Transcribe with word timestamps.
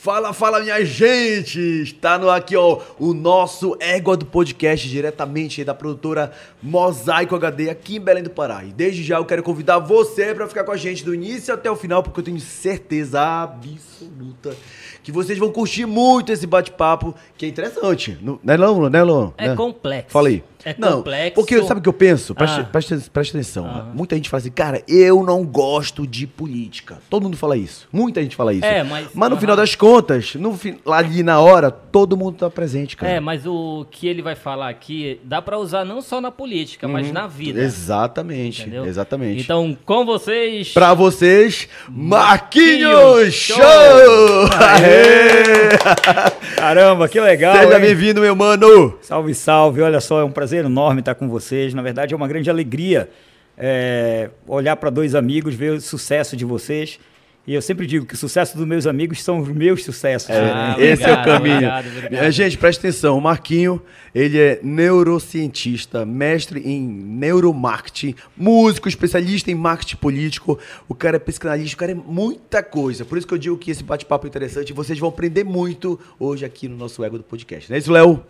Fala, 0.00 0.32
fala, 0.32 0.60
minha 0.60 0.84
gente! 0.84 1.58
Está 1.58 2.16
no 2.16 2.30
aqui, 2.30 2.56
ó, 2.56 2.78
o 3.00 3.12
nosso 3.12 3.76
Égua 3.80 4.16
do 4.16 4.24
Podcast, 4.24 4.88
diretamente 4.88 5.64
da 5.64 5.74
produtora 5.74 6.30
Mosaico 6.62 7.34
HD, 7.34 7.68
aqui 7.68 7.96
em 7.96 8.00
Belém 8.00 8.22
do 8.22 8.30
Pará. 8.30 8.62
E 8.62 8.70
desde 8.70 9.02
já 9.02 9.16
eu 9.16 9.24
quero 9.24 9.42
convidar 9.42 9.80
você 9.80 10.32
para 10.32 10.46
ficar 10.46 10.62
com 10.62 10.70
a 10.70 10.76
gente 10.76 11.04
do 11.04 11.12
início 11.12 11.52
até 11.52 11.68
o 11.68 11.74
final, 11.74 12.00
porque 12.00 12.20
eu 12.20 12.24
tenho 12.24 12.38
certeza 12.38 13.20
absoluta 13.20 14.56
que 15.02 15.10
vocês 15.10 15.36
vão 15.36 15.50
curtir 15.50 15.84
muito 15.84 16.30
esse 16.30 16.46
bate-papo, 16.46 17.14
que 17.36 17.46
é 17.46 17.48
interessante. 17.48 18.16
Não, 18.22 18.38
né, 18.44 18.56
não, 18.56 18.88
né, 18.90 19.04
não? 19.04 19.34
É 19.36 19.54
complexo. 19.56 20.12
Fala 20.12 20.28
aí. 20.28 20.44
É 20.64 20.74
não, 20.78 20.98
complexo. 20.98 21.34
Porque 21.34 21.62
sabe 21.62 21.80
o 21.80 21.82
que 21.82 21.88
eu 21.88 21.92
penso? 21.92 22.34
Preste, 22.34 22.60
Ah. 22.60 22.64
preste- 22.64 23.10
preste 23.10 23.30
atenção. 23.30 23.86
Muita 23.94 24.16
gente 24.16 24.28
fala 24.28 24.40
assim, 24.40 24.50
cara, 24.50 24.82
eu 24.88 25.22
não 25.22 25.44
gosto 25.44 26.06
de 26.06 26.26
política. 26.26 26.98
Todo 27.08 27.22
mundo 27.24 27.36
fala 27.36 27.56
isso. 27.56 27.86
Muita 27.92 28.22
gente 28.22 28.34
fala 28.36 28.52
isso. 28.52 28.64
É, 28.64 28.82
mas- 28.82 29.08
no 29.14 29.24
Aham. 29.24 29.36
final 29.40 29.56
das 29.56 29.74
contas, 29.74 30.34
no, 30.34 30.58
lá 30.84 30.98
ali 30.98 31.22
na 31.22 31.38
hora, 31.40 31.70
todo 31.70 32.16
mundo 32.16 32.36
tá 32.38 32.50
presente, 32.50 32.96
cara. 32.96 33.12
É, 33.12 33.20
mas 33.20 33.46
o 33.46 33.86
que 33.90 34.06
ele 34.08 34.20
vai 34.22 34.34
falar 34.34 34.68
aqui 34.68 35.20
dá 35.24 35.40
pra 35.40 35.58
usar 35.58 35.84
não 35.84 36.00
só 36.02 36.20
na 36.20 36.30
política, 36.30 36.88
mas 36.88 37.10
na 37.12 37.26
vida. 37.26 37.60
Exatamente. 37.60 38.62
Entendeu? 38.62 38.84
Exatamente. 38.86 39.42
Então, 39.42 39.76
com 39.84 40.04
vocês. 40.04 40.72
Pra 40.72 40.92
vocês, 40.94 41.68
Marquinhos 41.88 42.48
Marquinhos 42.48 43.34
Show! 43.34 43.56
Show! 43.56 44.48
Aê! 44.58 45.68
Caramba, 46.56 47.08
que 47.08 47.20
legal. 47.20 47.56
Seja 47.56 47.78
bem-vindo, 47.78 48.20
meu 48.20 48.34
mano! 48.34 48.98
Salve, 49.02 49.34
salve. 49.34 49.82
Olha 49.82 50.00
só, 50.00 50.20
é 50.20 50.24
um 50.24 50.30
prazer 50.30 50.47
enorme 50.56 51.00
estar 51.00 51.14
com 51.14 51.28
vocês. 51.28 51.74
Na 51.74 51.82
verdade, 51.82 52.14
é 52.14 52.16
uma 52.16 52.28
grande 52.28 52.48
alegria 52.48 53.08
é, 53.56 54.30
olhar 54.46 54.76
para 54.76 54.90
dois 54.90 55.14
amigos, 55.14 55.54
ver 55.54 55.72
o 55.72 55.80
sucesso 55.80 56.36
de 56.36 56.44
vocês. 56.44 56.98
E 57.46 57.54
eu 57.54 57.62
sempre 57.62 57.86
digo 57.86 58.04
que 58.04 58.12
o 58.12 58.16
sucesso 58.16 58.54
dos 58.58 58.66
meus 58.66 58.86
amigos 58.86 59.22
são 59.22 59.38
os 59.38 59.48
meus 59.48 59.82
sucessos. 59.82 60.28
Ah, 60.30 60.76
Esse 60.78 61.02
é 61.04 61.14
o 61.14 61.24
caminho. 61.24 61.54
obrigado, 61.54 61.86
obrigado. 61.86 62.10
Minha 62.10 62.30
gente, 62.30 62.58
presta 62.58 62.86
atenção. 62.86 63.16
O 63.16 63.22
Marquinho, 63.22 63.80
ele 64.14 64.38
é 64.38 64.60
neurocientista, 64.62 66.04
mestre 66.04 66.60
em 66.60 66.86
neuromarketing, 66.86 68.14
músico, 68.36 68.86
especialista 68.86 69.50
em 69.50 69.54
marketing 69.54 69.96
político. 69.96 70.58
O 70.86 70.94
cara 70.94 71.16
é 71.16 71.18
psicanalista, 71.18 71.74
o 71.74 71.78
cara 71.78 71.92
é 71.92 71.94
muita 71.94 72.62
coisa. 72.62 73.06
Por 73.06 73.16
isso 73.16 73.26
que 73.26 73.32
eu 73.32 73.38
digo 73.38 73.56
que 73.56 73.70
esse 73.70 73.82
bate-papo 73.82 74.26
é 74.26 74.28
interessante 74.28 74.74
vocês 74.74 74.98
vão 74.98 75.08
aprender 75.08 75.42
muito 75.42 75.98
hoje 76.20 76.44
aqui 76.44 76.68
no 76.68 76.76
nosso 76.76 77.02
Ego 77.02 77.16
do 77.16 77.24
Podcast. 77.24 77.70
Não 77.70 77.76
é 77.76 77.78
isso, 77.78 77.90
Léo? 77.90 78.22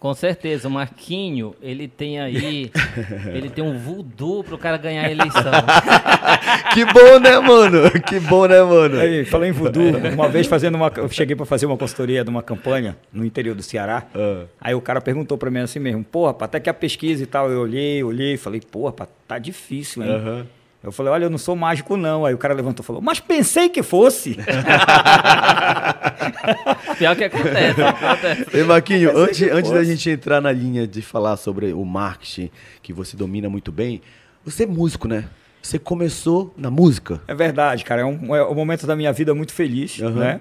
Com 0.00 0.14
certeza, 0.14 0.66
o 0.66 0.70
Marquinho, 0.70 1.54
ele 1.60 1.86
tem 1.86 2.18
aí. 2.18 2.70
ele 3.34 3.50
tem 3.50 3.62
um 3.62 3.78
voodoo 3.78 4.42
pro 4.42 4.56
cara 4.56 4.78
ganhar 4.78 5.04
a 5.04 5.10
eleição. 5.10 5.42
Que 6.72 6.84
bom, 6.84 7.18
né, 7.18 7.38
mano? 7.38 7.90
Que 8.00 8.18
bom, 8.20 8.46
né, 8.46 8.62
mano? 8.62 8.98
Aí, 8.98 9.24
falei 9.24 9.50
em 9.50 9.52
voodoo, 9.52 9.92
uma 10.14 10.28
vez 10.28 10.46
fazendo 10.46 10.76
uma. 10.76 10.90
Eu 10.96 11.08
cheguei 11.08 11.36
para 11.36 11.44
fazer 11.44 11.66
uma 11.66 11.76
consultoria 11.76 12.24
de 12.24 12.30
uma 12.30 12.42
campanha 12.42 12.96
no 13.12 13.24
interior 13.24 13.54
do 13.54 13.62
Ceará. 13.62 14.04
Ah. 14.14 14.44
Aí 14.60 14.74
o 14.74 14.80
cara 14.80 15.00
perguntou 15.00 15.36
para 15.36 15.50
mim 15.50 15.58
assim 15.58 15.78
mesmo: 15.78 16.02
porra, 16.02 16.34
até 16.40 16.58
que 16.60 16.70
a 16.70 16.74
pesquisa 16.74 17.22
e 17.22 17.26
tal. 17.26 17.50
Eu 17.50 17.60
olhei, 17.60 18.02
olhei, 18.02 18.36
falei: 18.36 18.60
porra, 18.60 19.08
tá 19.26 19.38
difícil, 19.38 20.02
hein? 20.02 20.10
Aham. 20.10 20.46
Eu 20.82 20.90
falei: 20.90 21.12
olha, 21.12 21.24
eu 21.24 21.30
não 21.30 21.36
sou 21.38 21.54
mágico, 21.54 21.96
não. 21.96 22.24
Aí 22.24 22.32
o 22.32 22.38
cara 22.38 22.54
levantou 22.54 22.82
e 22.82 22.86
falou: 22.86 23.02
mas 23.02 23.20
pensei 23.20 23.68
que 23.68 23.82
fosse. 23.82 24.36
Pior 26.98 27.14
que 27.16 27.24
acontece. 27.24 27.82
acontece. 27.82 28.46
Ei, 28.56 28.64
Marquinho, 28.64 29.12
Pensei 29.12 29.48
antes, 29.50 29.58
antes 29.58 29.70
da 29.70 29.84
gente 29.84 30.08
entrar 30.10 30.40
na 30.40 30.50
linha 30.50 30.86
de 30.86 31.02
falar 31.02 31.36
sobre 31.36 31.72
o 31.72 31.84
marketing, 31.84 32.50
que 32.82 32.92
você 32.92 33.16
domina 33.16 33.48
muito 33.50 33.70
bem, 33.70 34.00
você 34.44 34.62
é 34.64 34.66
músico, 34.66 35.06
né? 35.06 35.26
Você 35.62 35.78
começou 35.78 36.54
na 36.56 36.70
música. 36.70 37.20
É 37.28 37.34
verdade, 37.34 37.84
cara. 37.84 38.00
É 38.00 38.04
um, 38.04 38.34
é 38.34 38.42
um 38.46 38.54
momento 38.54 38.86
da 38.86 38.96
minha 38.96 39.12
vida 39.12 39.34
muito 39.34 39.52
feliz, 39.52 40.00
Aham. 40.00 40.18
né? 40.18 40.40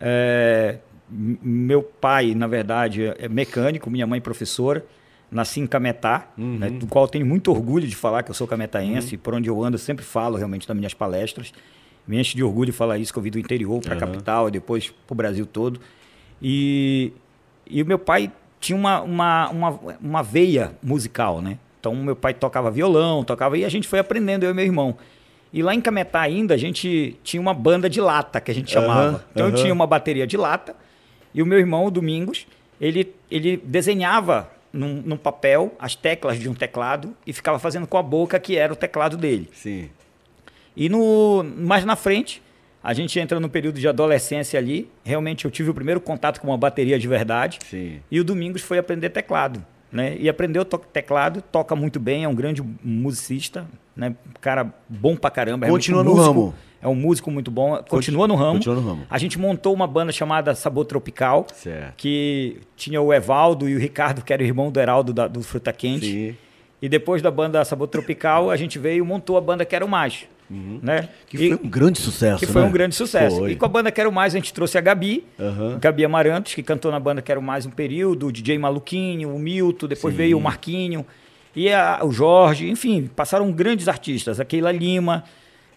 É, 0.00 0.76
meu 1.10 1.82
pai, 1.82 2.34
na 2.34 2.46
verdade, 2.46 3.12
é 3.18 3.28
mecânico, 3.28 3.90
minha 3.90 4.06
mãe 4.06 4.20
professora. 4.20 4.84
Nasci 5.30 5.60
em 5.60 5.66
Cametá, 5.66 6.26
Uhum. 6.36 6.58
né, 6.58 6.70
do 6.70 6.86
qual 6.86 7.04
eu 7.04 7.08
tenho 7.08 7.24
muito 7.24 7.50
orgulho 7.50 7.86
de 7.86 7.94
falar 7.94 8.22
que 8.22 8.30
eu 8.30 8.34
sou 8.34 8.46
cametaense. 8.46 9.16
Por 9.16 9.34
onde 9.34 9.48
eu 9.48 9.62
ando, 9.62 9.76
eu 9.76 9.78
sempre 9.78 10.04
falo 10.04 10.36
realmente 10.36 10.68
nas 10.68 10.76
minhas 10.76 10.94
palestras. 10.94 11.52
Me 12.06 12.18
enche 12.18 12.34
de 12.36 12.42
orgulho 12.42 12.72
falar 12.72 12.98
isso, 12.98 13.12
que 13.12 13.18
eu 13.18 13.22
vim 13.22 13.30
do 13.30 13.38
interior 13.38 13.80
para 13.80 13.92
a 13.94 13.96
Aham. 13.96 14.06
capital 14.06 14.48
e 14.48 14.50
depois 14.50 14.90
para 15.06 15.12
o 15.12 15.14
Brasil 15.14 15.46
todo. 15.46 15.80
E, 16.42 17.12
e 17.68 17.82
o 17.82 17.86
meu 17.86 17.98
pai 17.98 18.32
tinha 18.58 18.76
uma, 18.76 19.00
uma, 19.02 19.48
uma, 19.50 19.80
uma 20.00 20.22
veia 20.22 20.72
musical, 20.82 21.40
né? 21.40 21.58
Então, 21.78 21.94
meu 21.94 22.16
pai 22.16 22.34
tocava 22.34 22.70
violão, 22.70 23.24
tocava... 23.24 23.56
E 23.56 23.64
a 23.64 23.68
gente 23.68 23.88
foi 23.88 23.98
aprendendo, 23.98 24.44
eu 24.44 24.50
e 24.50 24.54
meu 24.54 24.64
irmão. 24.64 24.96
E 25.52 25.62
lá 25.62 25.74
em 25.74 25.80
Cametá 25.80 26.20
ainda, 26.20 26.54
a 26.54 26.56
gente 26.56 27.16
tinha 27.24 27.40
uma 27.40 27.54
banda 27.54 27.88
de 27.88 28.00
lata, 28.00 28.40
que 28.40 28.50
a 28.50 28.54
gente 28.54 28.70
chamava. 28.70 29.08
Aham, 29.16 29.24
então, 29.32 29.46
eu 29.46 29.52
aham. 29.52 29.62
tinha 29.62 29.72
uma 29.72 29.86
bateria 29.86 30.26
de 30.26 30.36
lata. 30.36 30.74
E 31.32 31.42
o 31.42 31.46
meu 31.46 31.58
irmão, 31.58 31.86
o 31.86 31.90
Domingos, 31.90 32.46
ele, 32.80 33.14
ele 33.30 33.56
desenhava 33.56 34.50
num, 34.72 35.02
num 35.04 35.16
papel 35.16 35.74
as 35.78 35.94
teclas 35.94 36.38
de 36.38 36.48
um 36.48 36.54
teclado 36.54 37.14
e 37.26 37.32
ficava 37.32 37.58
fazendo 37.58 37.86
com 37.86 37.98
a 37.98 38.02
boca, 38.02 38.38
que 38.38 38.56
era 38.56 38.72
o 38.72 38.76
teclado 38.76 39.16
dele. 39.16 39.48
Sim. 39.52 39.90
E 40.76 40.88
no, 40.88 41.42
mais 41.42 41.84
na 41.84 41.96
frente, 41.96 42.42
a 42.82 42.94
gente 42.94 43.18
entra 43.18 43.38
no 43.38 43.48
período 43.48 43.78
de 43.78 43.86
adolescência 43.86 44.58
ali. 44.58 44.90
Realmente 45.04 45.44
eu 45.44 45.50
tive 45.50 45.70
o 45.70 45.74
primeiro 45.74 46.00
contato 46.00 46.40
com 46.40 46.48
uma 46.48 46.58
bateria 46.58 46.98
de 46.98 47.06
verdade. 47.06 47.58
Sim. 47.64 48.00
E 48.10 48.18
o 48.20 48.24
Domingos 48.24 48.62
foi 48.62 48.78
aprender 48.78 49.10
teclado. 49.10 49.64
Né? 49.92 50.16
E 50.18 50.28
aprendeu 50.28 50.64
to 50.64 50.78
teclado, 50.78 51.42
toca 51.42 51.74
muito 51.74 51.98
bem, 51.98 52.22
é 52.22 52.28
um 52.28 52.34
grande 52.34 52.62
musicista, 52.84 53.66
né? 53.96 54.14
cara 54.40 54.72
bom 54.88 55.16
pra 55.16 55.30
caramba. 55.30 55.66
é 55.66 55.68
Continua 55.70 56.04
muito 56.04 56.16
no 56.16 56.22
ramo. 56.22 56.54
É 56.82 56.88
um 56.88 56.94
músico 56.94 57.30
muito 57.30 57.50
bom, 57.50 57.76
continua 57.88 58.26
no 58.26 58.34
ramo. 58.34 58.54
continua 58.54 58.74
no 58.76 58.80
ramo. 58.88 59.06
A 59.10 59.18
gente 59.18 59.38
montou 59.38 59.74
uma 59.74 59.86
banda 59.86 60.10
chamada 60.12 60.54
Sabor 60.54 60.84
Tropical, 60.86 61.46
Certo. 61.54 61.94
que 61.96 62.56
tinha 62.76 63.00
o 63.00 63.12
Evaldo 63.12 63.68
e 63.68 63.74
o 63.76 63.78
Ricardo, 63.78 64.22
que 64.22 64.32
era 64.32 64.42
o 64.42 64.46
irmão 64.46 64.70
do 64.70 64.80
Heraldo 64.80 65.12
da- 65.12 65.28
do 65.28 65.42
Fruta 65.42 65.72
Quente. 65.72 66.06
Sim. 66.06 66.36
E 66.80 66.88
depois 66.88 67.20
da 67.20 67.30
banda 67.30 67.62
Sabor 67.66 67.86
Tropical, 67.88 68.50
a 68.50 68.56
gente 68.56 68.78
veio 68.78 69.04
e 69.04 69.06
montou 69.06 69.36
a 69.36 69.40
banda 69.42 69.64
Quero 69.66 69.86
Mais. 69.86 70.24
Né? 70.48 71.00
Uhum. 71.02 71.08
Que 71.28 71.36
E- 71.36 71.48
foi 71.50 71.60
um 71.64 71.68
grande 71.68 72.00
sucesso, 72.00 72.40
que 72.40 72.46
foi 72.46 72.62
né? 72.62 72.66
um 72.66 72.72
grande 72.72 72.94
sucesso. 72.96 73.36
Foi. 73.36 73.52
E 73.52 73.56
com 73.56 73.66
a 73.66 73.68
banda 73.68 73.92
Quero 73.92 74.10
Mais, 74.10 74.34
a 74.34 74.38
gente 74.38 74.52
trouxe 74.52 74.76
a 74.78 74.80
Gabi, 74.80 75.24
Aham. 75.38 75.78
Gabi 75.78 76.04
Amarantos, 76.04 76.54
que 76.54 76.62
cantou 76.62 76.90
na 76.90 76.98
banda 76.98 77.22
Quero 77.22 77.40
Mais 77.42 77.66
um 77.66 77.70
período, 77.70 78.26
o 78.26 78.32
DJ 78.32 78.58
Maluquinho, 78.58 79.32
o 79.32 79.38
Milton, 79.38 79.86
depois 79.86 80.12
Sim. 80.12 80.18
veio 80.18 80.38
o 80.38 80.40
Marquinho, 80.40 81.06
e 81.54 81.70
a- 81.70 82.00
o 82.02 82.10
Jorge, 82.10 82.68
enfim, 82.68 83.08
passaram 83.14 83.52
grandes 83.52 83.86
artistas, 83.86 84.40
a 84.40 84.44
Keila 84.44 84.72
Lima, 84.72 85.22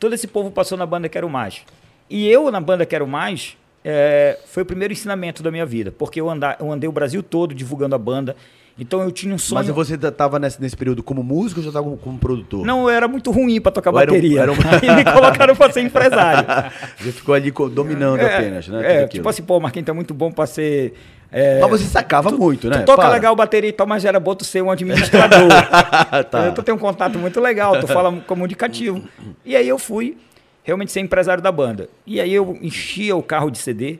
todo 0.03 0.13
esse 0.13 0.27
povo 0.27 0.51
passou 0.51 0.77
na 0.77 0.85
banda 0.85 1.07
Quero 1.07 1.29
Mais. 1.29 1.61
E 2.09 2.27
eu, 2.27 2.51
na 2.51 2.59
banda 2.59 2.85
Quero 2.85 3.07
Mais, 3.07 3.55
é, 3.85 4.37
foi 4.47 4.63
o 4.63 4.65
primeiro 4.65 4.91
ensinamento 4.91 5.41
da 5.41 5.49
minha 5.49 5.65
vida, 5.65 5.93
porque 5.97 6.19
eu, 6.19 6.29
anda- 6.29 6.57
eu 6.59 6.69
andei 6.69 6.89
o 6.89 6.91
Brasil 6.91 7.23
todo 7.23 7.55
divulgando 7.55 7.95
a 7.95 7.97
banda, 7.97 8.35
então 8.77 9.01
eu 9.01 9.11
tinha 9.11 9.33
um 9.33 9.37
sonho... 9.37 9.59
Mas 9.63 9.67
você 9.67 9.93
estava 9.95 10.39
nesse, 10.39 10.61
nesse 10.61 10.75
período 10.75 11.03
como 11.03 11.21
músico 11.23 11.59
ou 11.59 11.63
já 11.63 11.69
estava 11.69 11.83
como, 11.85 11.97
como 11.97 12.17
produtor? 12.17 12.65
Não, 12.65 12.83
eu 12.83 12.89
era 12.89 13.07
muito 13.07 13.29
ruim 13.31 13.61
para 13.61 13.71
tocar 13.71 13.91
Ou 13.93 13.99
era 13.99 14.11
um- 14.11 14.15
bateria. 14.15 14.41
era 14.41 14.51
um- 14.51 14.55
Aí 14.81 14.95
me 14.95 15.03
colocaram 15.11 15.55
para 15.55 15.71
ser 15.71 15.81
empresário. 15.81 16.45
Já 17.05 17.11
ficou 17.11 17.35
ali 17.35 17.51
dominando 17.71 18.19
apenas, 18.21 18.67
né? 18.67 19.03
É, 19.03 19.07
tipo 19.07 19.27
assim, 19.29 19.43
pô, 19.43 19.59
Marquinhos 19.59 19.85
tá 19.85 19.93
muito 19.93 20.13
bom 20.13 20.31
pra 20.31 20.45
ser. 20.47 20.93
é, 21.31 21.59
Mas 21.61 21.69
você 21.69 21.85
sacava 21.85 22.31
muito, 22.31 22.69
né? 22.69 22.79
Tu 22.79 22.85
toca 22.85 23.01
Para. 23.03 23.13
legal 23.13 23.35
bateria 23.35 23.69
e 23.69 23.73
tal, 23.73 23.85
mas 23.87 24.05
era 24.05 24.19
bom 24.19 24.33
tu 24.35 24.43
ser 24.45 24.61
um 24.63 24.71
administrador. 24.71 25.47
Tá. 26.31 26.51
Tu 26.51 26.63
tem 26.63 26.73
um 26.73 26.77
contato 26.77 27.17
muito 27.19 27.39
legal, 27.39 27.79
tu 27.79 27.87
fala 27.87 28.11
comunicativo. 28.27 29.01
E 29.45 29.55
aí 29.55 29.67
eu 29.67 29.77
fui 29.77 30.17
realmente 30.63 30.91
ser 30.91 30.99
empresário 31.01 31.41
da 31.43 31.51
banda. 31.51 31.89
E 32.07 32.19
aí 32.21 32.33
eu 32.33 32.57
enchia 32.61 33.15
o 33.15 33.21
carro 33.23 33.49
de 33.51 33.57
CD, 33.57 33.99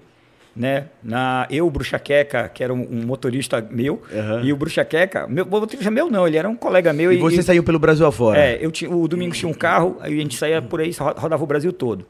né? 0.56 0.86
Na, 1.04 1.48
eu, 1.50 1.66
o 1.66 1.72
Bruxa 1.72 1.98
Queca, 1.98 2.48
que 2.50 2.64
era 2.64 2.74
um, 2.74 2.82
um 2.82 3.06
motorista 3.06 3.66
meu, 3.72 4.02
Aham. 4.14 4.42
e 4.44 4.54
o 4.54 4.56
Bruxa 4.56 4.86
Queca, 4.86 5.28
meu 5.28 5.46
motorista 5.46 5.90
meu 5.90 6.10
não, 6.12 6.28
ele 6.28 6.38
era 6.38 6.48
um 6.48 6.56
colega 6.56 6.94
meu. 6.94 7.12
E 7.12 7.18
você 7.18 7.42
saiu 7.42 7.64
pelo 7.64 7.80
Brasil 7.80 8.06
afora? 8.06 8.40
É, 8.40 8.58
eu 8.64 8.72
tinha, 8.72 8.90
o 8.92 9.08
Domingos 9.08 9.38
tinha 9.38 9.50
um 9.50 9.54
carro, 9.54 9.98
aí 10.02 10.14
a 10.14 10.22
gente 10.22 10.38
saía 10.38 10.62
por 10.62 10.80
aí, 10.82 10.92
ro- 10.92 11.14
rodava 11.18 11.44
o 11.44 11.48
Brasil 11.48 11.74
todo. 11.74 12.06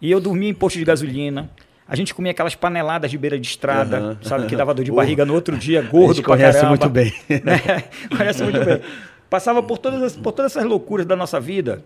E 0.00 0.10
eu 0.10 0.20
dormia 0.20 0.48
em 0.48 0.54
posto 0.54 0.78
de 0.78 0.84
gasolina. 0.84 1.50
A 1.88 1.96
gente 1.96 2.14
comia 2.14 2.30
aquelas 2.30 2.54
paneladas 2.54 3.10
de 3.10 3.18
beira 3.18 3.38
de 3.38 3.46
estrada, 3.46 3.96
Aham. 3.98 4.18
sabe? 4.22 4.46
Que 4.46 4.54
dava 4.54 4.72
dor 4.72 4.84
de 4.84 4.92
barriga 4.92 5.24
no 5.24 5.34
outro 5.34 5.56
dia, 5.56 5.80
A 5.80 5.82
gordo 5.82 6.14
gente 6.14 6.24
pra 6.24 6.36
conhece 6.36 6.60
caramba. 6.60 6.68
muito 6.70 6.88
bem. 6.88 7.12
né? 7.44 7.84
Conhece 8.16 8.42
muito 8.44 8.64
bem. 8.64 8.80
Passava 9.28 9.62
por 9.62 9.78
todas, 9.78 10.02
as- 10.02 10.16
por 10.16 10.32
todas 10.32 10.54
essas 10.54 10.64
loucuras 10.68 11.04
da 11.06 11.16
nossa 11.16 11.40
vida. 11.40 11.82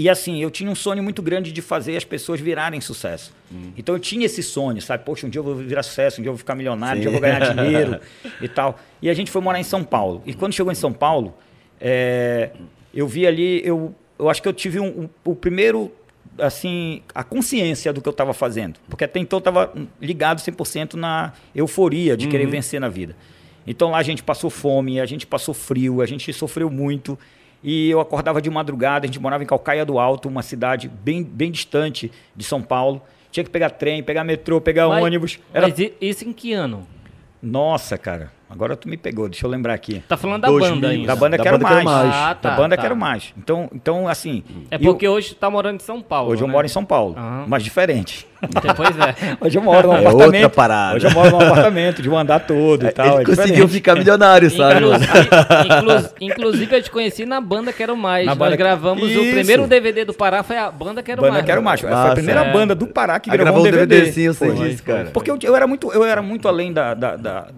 E 0.00 0.08
assim, 0.08 0.42
eu 0.42 0.50
tinha 0.50 0.70
um 0.70 0.74
sonho 0.74 1.02
muito 1.02 1.20
grande 1.20 1.52
de 1.52 1.60
fazer 1.60 1.94
as 1.94 2.04
pessoas 2.04 2.40
virarem 2.40 2.80
sucesso. 2.80 3.34
Hum. 3.52 3.70
Então 3.76 3.94
eu 3.94 3.98
tinha 3.98 4.24
esse 4.24 4.42
sonho, 4.42 4.80
sabe? 4.80 5.04
Poxa, 5.04 5.26
um 5.26 5.28
dia 5.30 5.40
eu 5.40 5.44
vou 5.44 5.54
virar 5.56 5.82
sucesso, 5.82 6.20
um 6.20 6.22
dia 6.22 6.30
eu 6.30 6.32
vou 6.32 6.38
ficar 6.38 6.54
milionário, 6.54 6.98
um 6.98 7.02
dia 7.02 7.08
eu 7.10 7.14
Sim. 7.14 7.20
vou 7.20 7.28
ganhar 7.28 7.54
dinheiro 7.54 8.00
e 8.40 8.48
tal. 8.48 8.78
E 9.02 9.10
a 9.10 9.12
gente 9.14 9.30
foi 9.30 9.42
morar 9.42 9.60
em 9.60 9.62
São 9.62 9.84
Paulo. 9.84 10.22
E 10.24 10.32
quando 10.32 10.54
chegou 10.54 10.72
em 10.72 10.74
São 10.74 10.90
Paulo, 10.90 11.34
é, 11.78 12.48
eu 12.94 13.06
vi 13.06 13.26
ali, 13.26 13.60
eu, 13.62 13.94
eu 14.18 14.30
acho 14.30 14.40
que 14.40 14.48
eu 14.48 14.54
tive 14.54 14.80
um, 14.80 14.86
um- 15.02 15.08
o 15.22 15.34
primeiro, 15.36 15.92
assim, 16.38 17.02
a 17.14 17.22
consciência 17.22 17.92
do 17.92 18.00
que 18.00 18.08
eu 18.08 18.12
estava 18.12 18.32
fazendo. 18.32 18.80
Porque 18.88 19.04
até 19.04 19.20
então 19.20 19.36
eu 19.36 19.40
estava 19.40 19.70
ligado 20.00 20.38
100% 20.40 20.94
na 20.94 21.34
euforia 21.54 22.16
de 22.16 22.26
querer 22.26 22.46
vencer 22.46 22.80
na 22.80 22.88
vida. 22.88 23.14
Então 23.66 23.90
lá 23.90 23.98
a 23.98 24.02
gente 24.02 24.22
passou 24.22 24.48
fome, 24.48 24.98
a 24.98 25.04
gente 25.04 25.26
passou 25.26 25.52
frio, 25.52 26.00
a 26.00 26.06
gente 26.06 26.32
sofreu 26.32 26.70
muito. 26.70 27.18
E 27.62 27.90
eu 27.90 28.00
acordava 28.00 28.40
de 28.40 28.48
madrugada, 28.48 29.04
a 29.04 29.06
gente 29.06 29.20
morava 29.20 29.42
em 29.42 29.46
Calcaia 29.46 29.84
do 29.84 29.98
Alto, 29.98 30.28
uma 30.28 30.42
cidade 30.42 30.88
bem, 30.88 31.22
bem 31.22 31.50
distante 31.50 32.10
de 32.34 32.44
São 32.44 32.62
Paulo. 32.62 33.02
Tinha 33.30 33.44
que 33.44 33.50
pegar 33.50 33.70
trem, 33.70 34.02
pegar 34.02 34.24
metrô, 34.24 34.60
pegar 34.60 34.88
Mas- 34.88 35.04
ônibus. 35.04 35.38
Era... 35.52 35.68
Mas 35.68 35.92
isso 36.00 36.26
em 36.26 36.32
que 36.32 36.52
ano? 36.52 36.86
Nossa, 37.42 37.96
cara. 37.96 38.32
Agora 38.52 38.76
tu 38.76 38.88
me 38.88 38.96
pegou, 38.96 39.28
deixa 39.28 39.46
eu 39.46 39.50
lembrar 39.50 39.74
aqui. 39.74 40.02
Tá 40.08 40.16
falando 40.16 40.42
da 40.42 40.48
2000, 40.48 40.74
banda 40.74 40.88
ainda. 40.88 41.06
Da 41.06 41.14
banda 41.16 41.36
Da 41.36 41.42
Quero 41.44 41.56
banda 41.58 41.68
Quero 41.68 41.84
Mais. 41.84 42.04
Mais. 42.08 42.14
Ah, 42.16 42.34
tá, 42.34 42.50
da 42.50 42.56
banda 42.56 42.76
tá. 42.76 42.82
Quero 42.82 42.96
Mais. 42.96 43.32
Então, 43.38 43.70
então 43.72 44.08
assim. 44.08 44.42
É 44.70 44.74
eu- 44.74 44.80
porque 44.80 45.06
hoje 45.06 45.28
tu 45.30 45.34
tá 45.36 45.48
morando 45.48 45.76
em 45.76 45.84
São 45.84 46.02
Paulo. 46.02 46.32
hoje 46.32 46.42
eu 46.42 46.48
né? 46.48 46.52
moro 46.52 46.66
em 46.66 46.68
São 46.68 46.84
Paulo, 46.84 47.14
Aham. 47.16 47.44
mas 47.46 47.62
diferente. 47.62 48.26
Pois 48.74 48.98
é. 48.98 49.36
Hoje 49.38 49.58
eu 49.58 49.62
moro 49.62 49.88
num 49.88 49.94
É 49.96 50.00
apartamento. 50.00 50.34
outra 50.44 50.48
parada. 50.48 50.96
Hoje 50.96 51.06
eu 51.06 51.10
moro 51.10 51.30
num 51.30 51.36
apartamento 51.42 52.00
de 52.00 52.08
um 52.08 52.16
andar 52.16 52.40
todo 52.40 52.86
e 52.86 52.90
tal. 52.90 53.06
Ele 53.06 53.14
é 53.16 53.24
conseguiu 53.26 53.46
diferente. 53.66 53.72
ficar 53.72 53.94
milionário, 53.96 54.50
sabe? 54.50 54.76
Inclusive, 54.80 55.12
inclu- 55.68 56.10
inclusive, 56.22 56.76
eu 56.76 56.82
te 56.82 56.90
conheci 56.90 57.26
na 57.26 57.38
banda 57.38 57.70
Quero 57.70 57.94
Mais. 57.94 58.24
Na 58.24 58.32
Nós 58.32 58.38
banda- 58.38 58.56
gravamos 58.56 59.02
o 59.02 59.06
Isso. 59.06 59.30
primeiro 59.34 59.66
DVD 59.66 60.06
do 60.06 60.14
Pará, 60.14 60.42
foi 60.42 60.56
a 60.56 60.70
banda 60.70 61.02
Quero 61.02 61.20
Banda 61.20 61.34
Mais. 61.34 61.44
Quero 61.44 61.60
né? 61.60 61.64
Mais. 61.66 61.80
Foi 61.82 61.92
a 61.92 62.12
primeira 62.12 62.40
É. 62.46 62.50
banda 62.52 62.74
do 62.74 62.86
Pará 62.86 63.20
que 63.20 63.28
gravou 63.28 63.44
gravou 63.44 63.60
um 63.60 63.64
DVD. 63.64 63.86
DVD, 63.86 64.12
sim, 64.12 64.22
eu 64.22 64.32
sei 64.34 64.52
disso, 64.54 64.82
cara. 64.84 65.10
Porque 65.12 65.30
eu, 65.30 65.38
eu 65.42 65.54
era 65.54 65.66
muito, 65.66 65.92
eu 65.92 66.02
era 66.02 66.22
muito 66.22 66.48
além 66.48 66.72
da, 66.72 66.94
da- 66.94 67.16
da- 67.16 67.48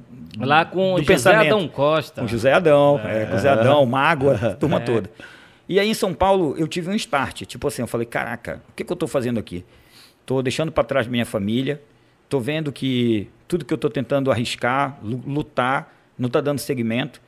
Lá 0.47 0.65
com 0.65 0.95
o 0.95 0.99
José 0.99 1.13
pensamento. 1.15 1.47
Adão 1.55 1.69
Costa. 1.69 2.21
Com 2.21 2.27
José 2.29 2.53
Adão, 2.53 3.01
é, 3.05 3.27
com 3.27 3.33
José 3.33 3.49
Adão, 3.49 3.87
Mágoa, 3.87 4.35
a 4.35 4.55
turma 4.57 4.77
É. 4.77 4.81
toda. 4.81 5.11
E 5.69 5.79
aí 5.81 5.89
em 5.89 5.95
São 5.95 6.13
Paulo 6.13 6.55
eu 6.59 6.67
tive 6.69 6.91
um 6.91 6.95
start, 6.95 7.43
tipo 7.43 7.67
assim, 7.69 7.83
eu 7.83 7.87
falei, 7.87 8.07
caraca, 8.07 8.61
o 8.69 8.73
que, 8.75 8.85
que 8.85 8.93
eu 8.93 8.97
tô 8.97 9.07
fazendo 9.07 9.39
aqui? 9.39 9.65
Tô 10.27 10.43
deixando 10.43 10.71
para 10.73 10.85
trás 10.85 11.07
minha 11.07 11.25
família, 11.25 11.81
tô 12.29 12.39
vendo 12.41 12.71
que 12.73 13.29
tudo 13.49 13.65
que 13.65 13.73
eu 13.73 13.79
tô 13.79 13.89
tentando 13.89 14.31
arriscar, 14.31 14.99
lu- 15.03 15.23
lutar, 15.27 15.95
não 16.19 16.29
tá 16.29 16.41
dando 16.41 16.59
segmento. 16.59 17.21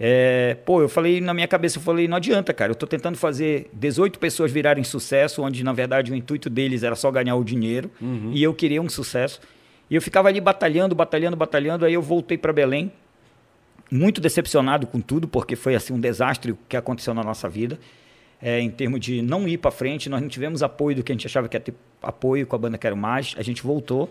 É, 0.00 0.56
pô, 0.64 0.80
eu 0.82 0.88
falei 0.88 1.20
na 1.20 1.32
minha 1.32 1.46
cabeça, 1.46 1.78
eu 1.78 1.82
falei, 1.82 2.08
não 2.08 2.16
adianta, 2.16 2.52
cara, 2.52 2.72
eu 2.72 2.74
tô 2.74 2.86
tentando 2.86 3.16
fazer 3.16 3.68
18 3.72 4.18
pessoas 4.18 4.50
virarem 4.50 4.82
sucesso, 4.82 5.42
onde 5.42 5.62
na 5.62 5.72
verdade 5.72 6.10
o 6.10 6.14
intuito 6.16 6.50
deles 6.50 6.82
era 6.82 6.96
só 6.96 7.10
ganhar 7.10 7.36
o 7.36 7.44
dinheiro, 7.44 7.90
e 8.32 8.42
eu 8.42 8.52
queria 8.54 8.82
um 8.82 8.88
sucesso. 8.88 9.40
E 9.90 9.94
eu 9.94 10.02
ficava 10.02 10.28
ali 10.28 10.40
batalhando, 10.40 10.94
batalhando, 10.94 11.36
batalhando, 11.36 11.84
aí 11.84 11.94
eu 11.94 12.02
voltei 12.02 12.38
para 12.38 12.52
Belém, 12.52 12.90
muito 13.90 14.20
decepcionado 14.20 14.86
com 14.86 15.00
tudo, 15.00 15.28
porque 15.28 15.54
foi 15.54 15.74
assim 15.74 15.92
um 15.92 16.00
desastre 16.00 16.52
o 16.52 16.58
que 16.68 16.76
aconteceu 16.76 17.12
na 17.12 17.22
nossa 17.22 17.48
vida, 17.48 17.78
é, 18.40 18.58
em 18.58 18.70
termos 18.70 19.00
de 19.00 19.20
não 19.22 19.46
ir 19.46 19.58
para 19.58 19.70
frente, 19.70 20.08
nós 20.08 20.20
não 20.20 20.28
tivemos 20.28 20.62
apoio 20.62 20.96
do 20.96 21.02
que 21.02 21.12
a 21.12 21.14
gente 21.14 21.26
achava 21.26 21.46
que 21.48 21.56
ia 21.56 21.60
ter 21.60 21.74
apoio 22.02 22.46
com 22.46 22.56
a 22.56 22.58
banda 22.58 22.78
Quero 22.78 22.96
Mais, 22.96 23.34
a 23.38 23.42
gente 23.42 23.62
voltou. 23.62 24.10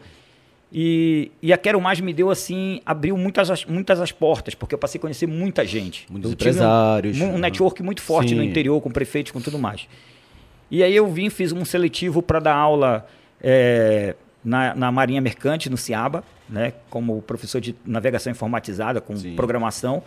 E, 0.74 1.32
e 1.42 1.52
a 1.52 1.58
Quero 1.58 1.82
Mais 1.82 2.00
me 2.00 2.14
deu 2.14 2.30
assim, 2.30 2.80
abriu 2.86 3.18
muitas 3.18 3.50
as, 3.52 3.66
muitas 3.66 4.00
as 4.00 4.12
portas, 4.14 4.56
porque 4.56 4.74
eu 4.74 4.80
passei 4.80 5.00
a 5.00 5.02
conhecer 5.02 5.28
muita 5.28 5.66
gente. 5.66 6.06
Muitos 6.10 6.30
Eu 6.30 6.32
um- 6.32 6.34
empresários. 6.34 7.20
Um, 7.20 7.34
um 7.34 7.38
network 7.38 7.84
muito 7.84 8.02
forte 8.02 8.34
no 8.34 8.42
Sim. 8.42 8.48
interior, 8.50 8.80
com 8.80 8.90
prefeitos, 8.90 9.34
com 9.34 9.42
tudo 9.42 9.60
mais. 9.60 9.86
E 10.70 10.82
aí 10.82 10.96
eu 10.96 11.08
vim, 11.12 11.30
fiz 11.30 11.52
um 11.52 11.66
seletivo 11.66 12.22
para 12.22 12.40
dar 12.40 12.56
aula 12.56 13.06
é, 13.42 14.16
na, 14.44 14.74
na 14.76 14.92
Marinha 14.92 15.22
Mercante, 15.22 15.70
no 15.70 15.78
Ciaba, 15.78 16.24
né, 16.50 16.74
como 16.90 17.22
professor 17.22 17.62
de 17.62 17.76
navegação 17.86 18.32
informatizada, 18.32 19.00
com 19.02 19.16
Sim. 19.16 19.36
programação. 19.36 20.04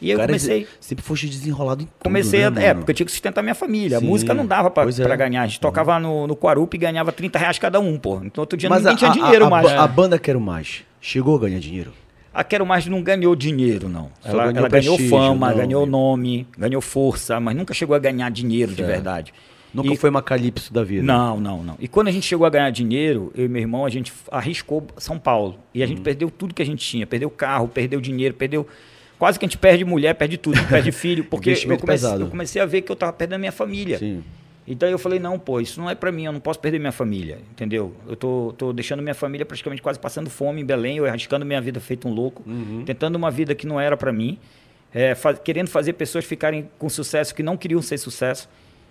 E 0.00 0.10
eu 0.10 0.16
Cara, 0.16 0.28
comecei, 0.28 0.66
Sempre 0.78 1.04
foste 1.04 1.26
desenrolado 1.26 1.82
em 1.82 1.86
tudo, 1.86 1.98
comecei 2.04 2.44
a, 2.44 2.50
né, 2.52 2.66
é, 2.66 2.68
mano? 2.68 2.80
porque 2.80 2.92
eu 2.92 2.94
tinha 2.94 3.06
que 3.06 3.10
sustentar 3.10 3.42
minha 3.42 3.54
família. 3.54 3.98
Sim, 3.98 4.06
a 4.06 4.08
música 4.08 4.32
não 4.32 4.46
dava 4.46 4.70
para 4.70 4.88
é. 4.88 5.16
ganhar. 5.16 5.42
A 5.42 5.46
gente 5.48 5.58
tocava 5.58 5.98
no, 5.98 6.26
no 6.28 6.36
Quarup 6.36 6.72
e 6.72 6.78
ganhava 6.78 7.10
30 7.10 7.36
reais 7.36 7.58
cada 7.58 7.80
um, 7.80 7.98
pô. 7.98 8.20
Então 8.22 8.42
outro 8.42 8.56
dia 8.56 8.68
Mas 8.70 8.84
ninguém 8.84 8.94
a, 8.94 8.96
tinha 8.96 9.10
a- 9.10 9.14
dinheiro 9.14 9.46
a, 9.46 9.50
mais. 9.50 9.66
A, 9.66 9.82
a 9.82 9.86
banda 9.88 10.16
Quero 10.16 10.40
Mais 10.40 10.84
chegou 11.00 11.34
a 11.36 11.40
ganhar 11.40 11.58
dinheiro? 11.58 11.92
A 12.32 12.44
Quero 12.44 12.64
Mais 12.64 12.86
não 12.86 13.02
ganhou 13.02 13.34
dinheiro, 13.34 13.88
não. 13.88 14.10
Só 14.20 14.28
Ela, 14.30 14.44
ganhou 14.52 14.58
ela 14.58 14.68
ganhou 14.68 14.98
fama, 14.98 15.48
nome. 15.48 15.56
ganhou 15.66 15.86
nome, 15.86 16.46
ganhou 16.56 16.80
força, 16.80 17.40
mas 17.40 17.56
nunca 17.56 17.74
chegou 17.74 17.96
a 17.96 17.98
ganhar 17.98 18.30
dinheiro 18.30 18.70
de 18.70 18.76
Certo. 18.76 18.88
verdade. 18.88 19.34
Nunca 19.72 19.92
E- 19.92 19.96
foi 19.96 20.08
uma 20.10 20.22
calypso 20.22 20.72
da 20.72 20.82
vida. 20.82 21.02
Não, 21.02 21.38
não, 21.38 21.62
não. 21.62 21.76
E 21.78 21.86
quando 21.86 22.08
a 22.08 22.10
gente 22.10 22.24
chegou 22.26 22.46
a 22.46 22.50
ganhar 22.50 22.70
dinheiro, 22.70 23.30
eu 23.34 23.44
e 23.44 23.48
meu 23.48 23.60
irmão, 23.60 23.84
a 23.84 23.90
gente 23.90 24.12
arriscou 24.30 24.86
São 24.96 25.18
Paulo. 25.18 25.58
E 25.74 25.82
a 25.82 25.84
Uhum. 25.84 25.88
gente 25.90 26.00
perdeu 26.00 26.30
tudo 26.30 26.54
que 26.54 26.62
a 26.62 26.66
gente 26.66 26.84
tinha. 26.86 27.06
Perdeu 27.06 27.28
carro, 27.30 27.68
perdeu 27.68 28.00
dinheiro, 28.00 28.34
perdeu... 28.34 28.66
Quase 29.18 29.36
que 29.38 29.44
a 29.44 29.48
gente 29.48 29.58
perde 29.58 29.84
mulher, 29.84 30.14
perde 30.14 30.38
tudo, 30.38 30.58
perde 30.68 30.92
filho. 30.92 31.24
Porque 31.28 31.50
eu 31.50 31.78
comecei, 31.78 32.12
eu 32.22 32.26
comecei 32.28 32.62
a 32.62 32.66
ver 32.66 32.82
que 32.82 32.92
eu 32.92 32.96
tava 32.96 33.12
perdendo 33.12 33.40
minha 33.40 33.50
família. 33.52 33.98
Sim. 33.98 34.22
Então 34.66 34.88
eu 34.88 34.98
falei, 34.98 35.18
não, 35.18 35.38
pô, 35.38 35.60
isso 35.60 35.80
não 35.80 35.88
é 35.90 35.94
pra 35.94 36.12
mim, 36.12 36.24
eu 36.26 36.32
não 36.32 36.40
posso 36.40 36.60
perder 36.60 36.78
minha 36.78 36.92
família, 36.92 37.38
entendeu? 37.50 37.94
Eu 38.06 38.14
tô, 38.14 38.54
tô 38.56 38.72
deixando 38.72 39.02
minha 39.02 39.14
família 39.14 39.44
praticamente 39.46 39.80
quase 39.82 39.98
passando 39.98 40.28
fome 40.30 40.60
em 40.60 40.64
Belém, 40.64 40.98
eu 40.98 41.06
arriscando 41.06 41.44
minha 41.44 41.60
vida 41.60 41.80
feito 41.80 42.06
um 42.06 42.12
louco, 42.12 42.42
Uhum. 42.46 42.82
tentando 42.84 43.16
uma 43.16 43.30
vida 43.30 43.54
que 43.54 43.66
não 43.66 43.80
era 43.80 43.96
pra 43.96 44.12
mim, 44.12 44.38
é, 44.94 45.16
querendo 45.42 45.68
fazer 45.68 45.94
pessoas 45.94 46.24
ficarem 46.26 46.68
com 46.78 46.88
sucesso 46.88 47.34
que 47.34 47.42
não 47.42 47.56
queriam 47.56 47.80
ser 47.82 47.96
sucesso. 47.98 48.46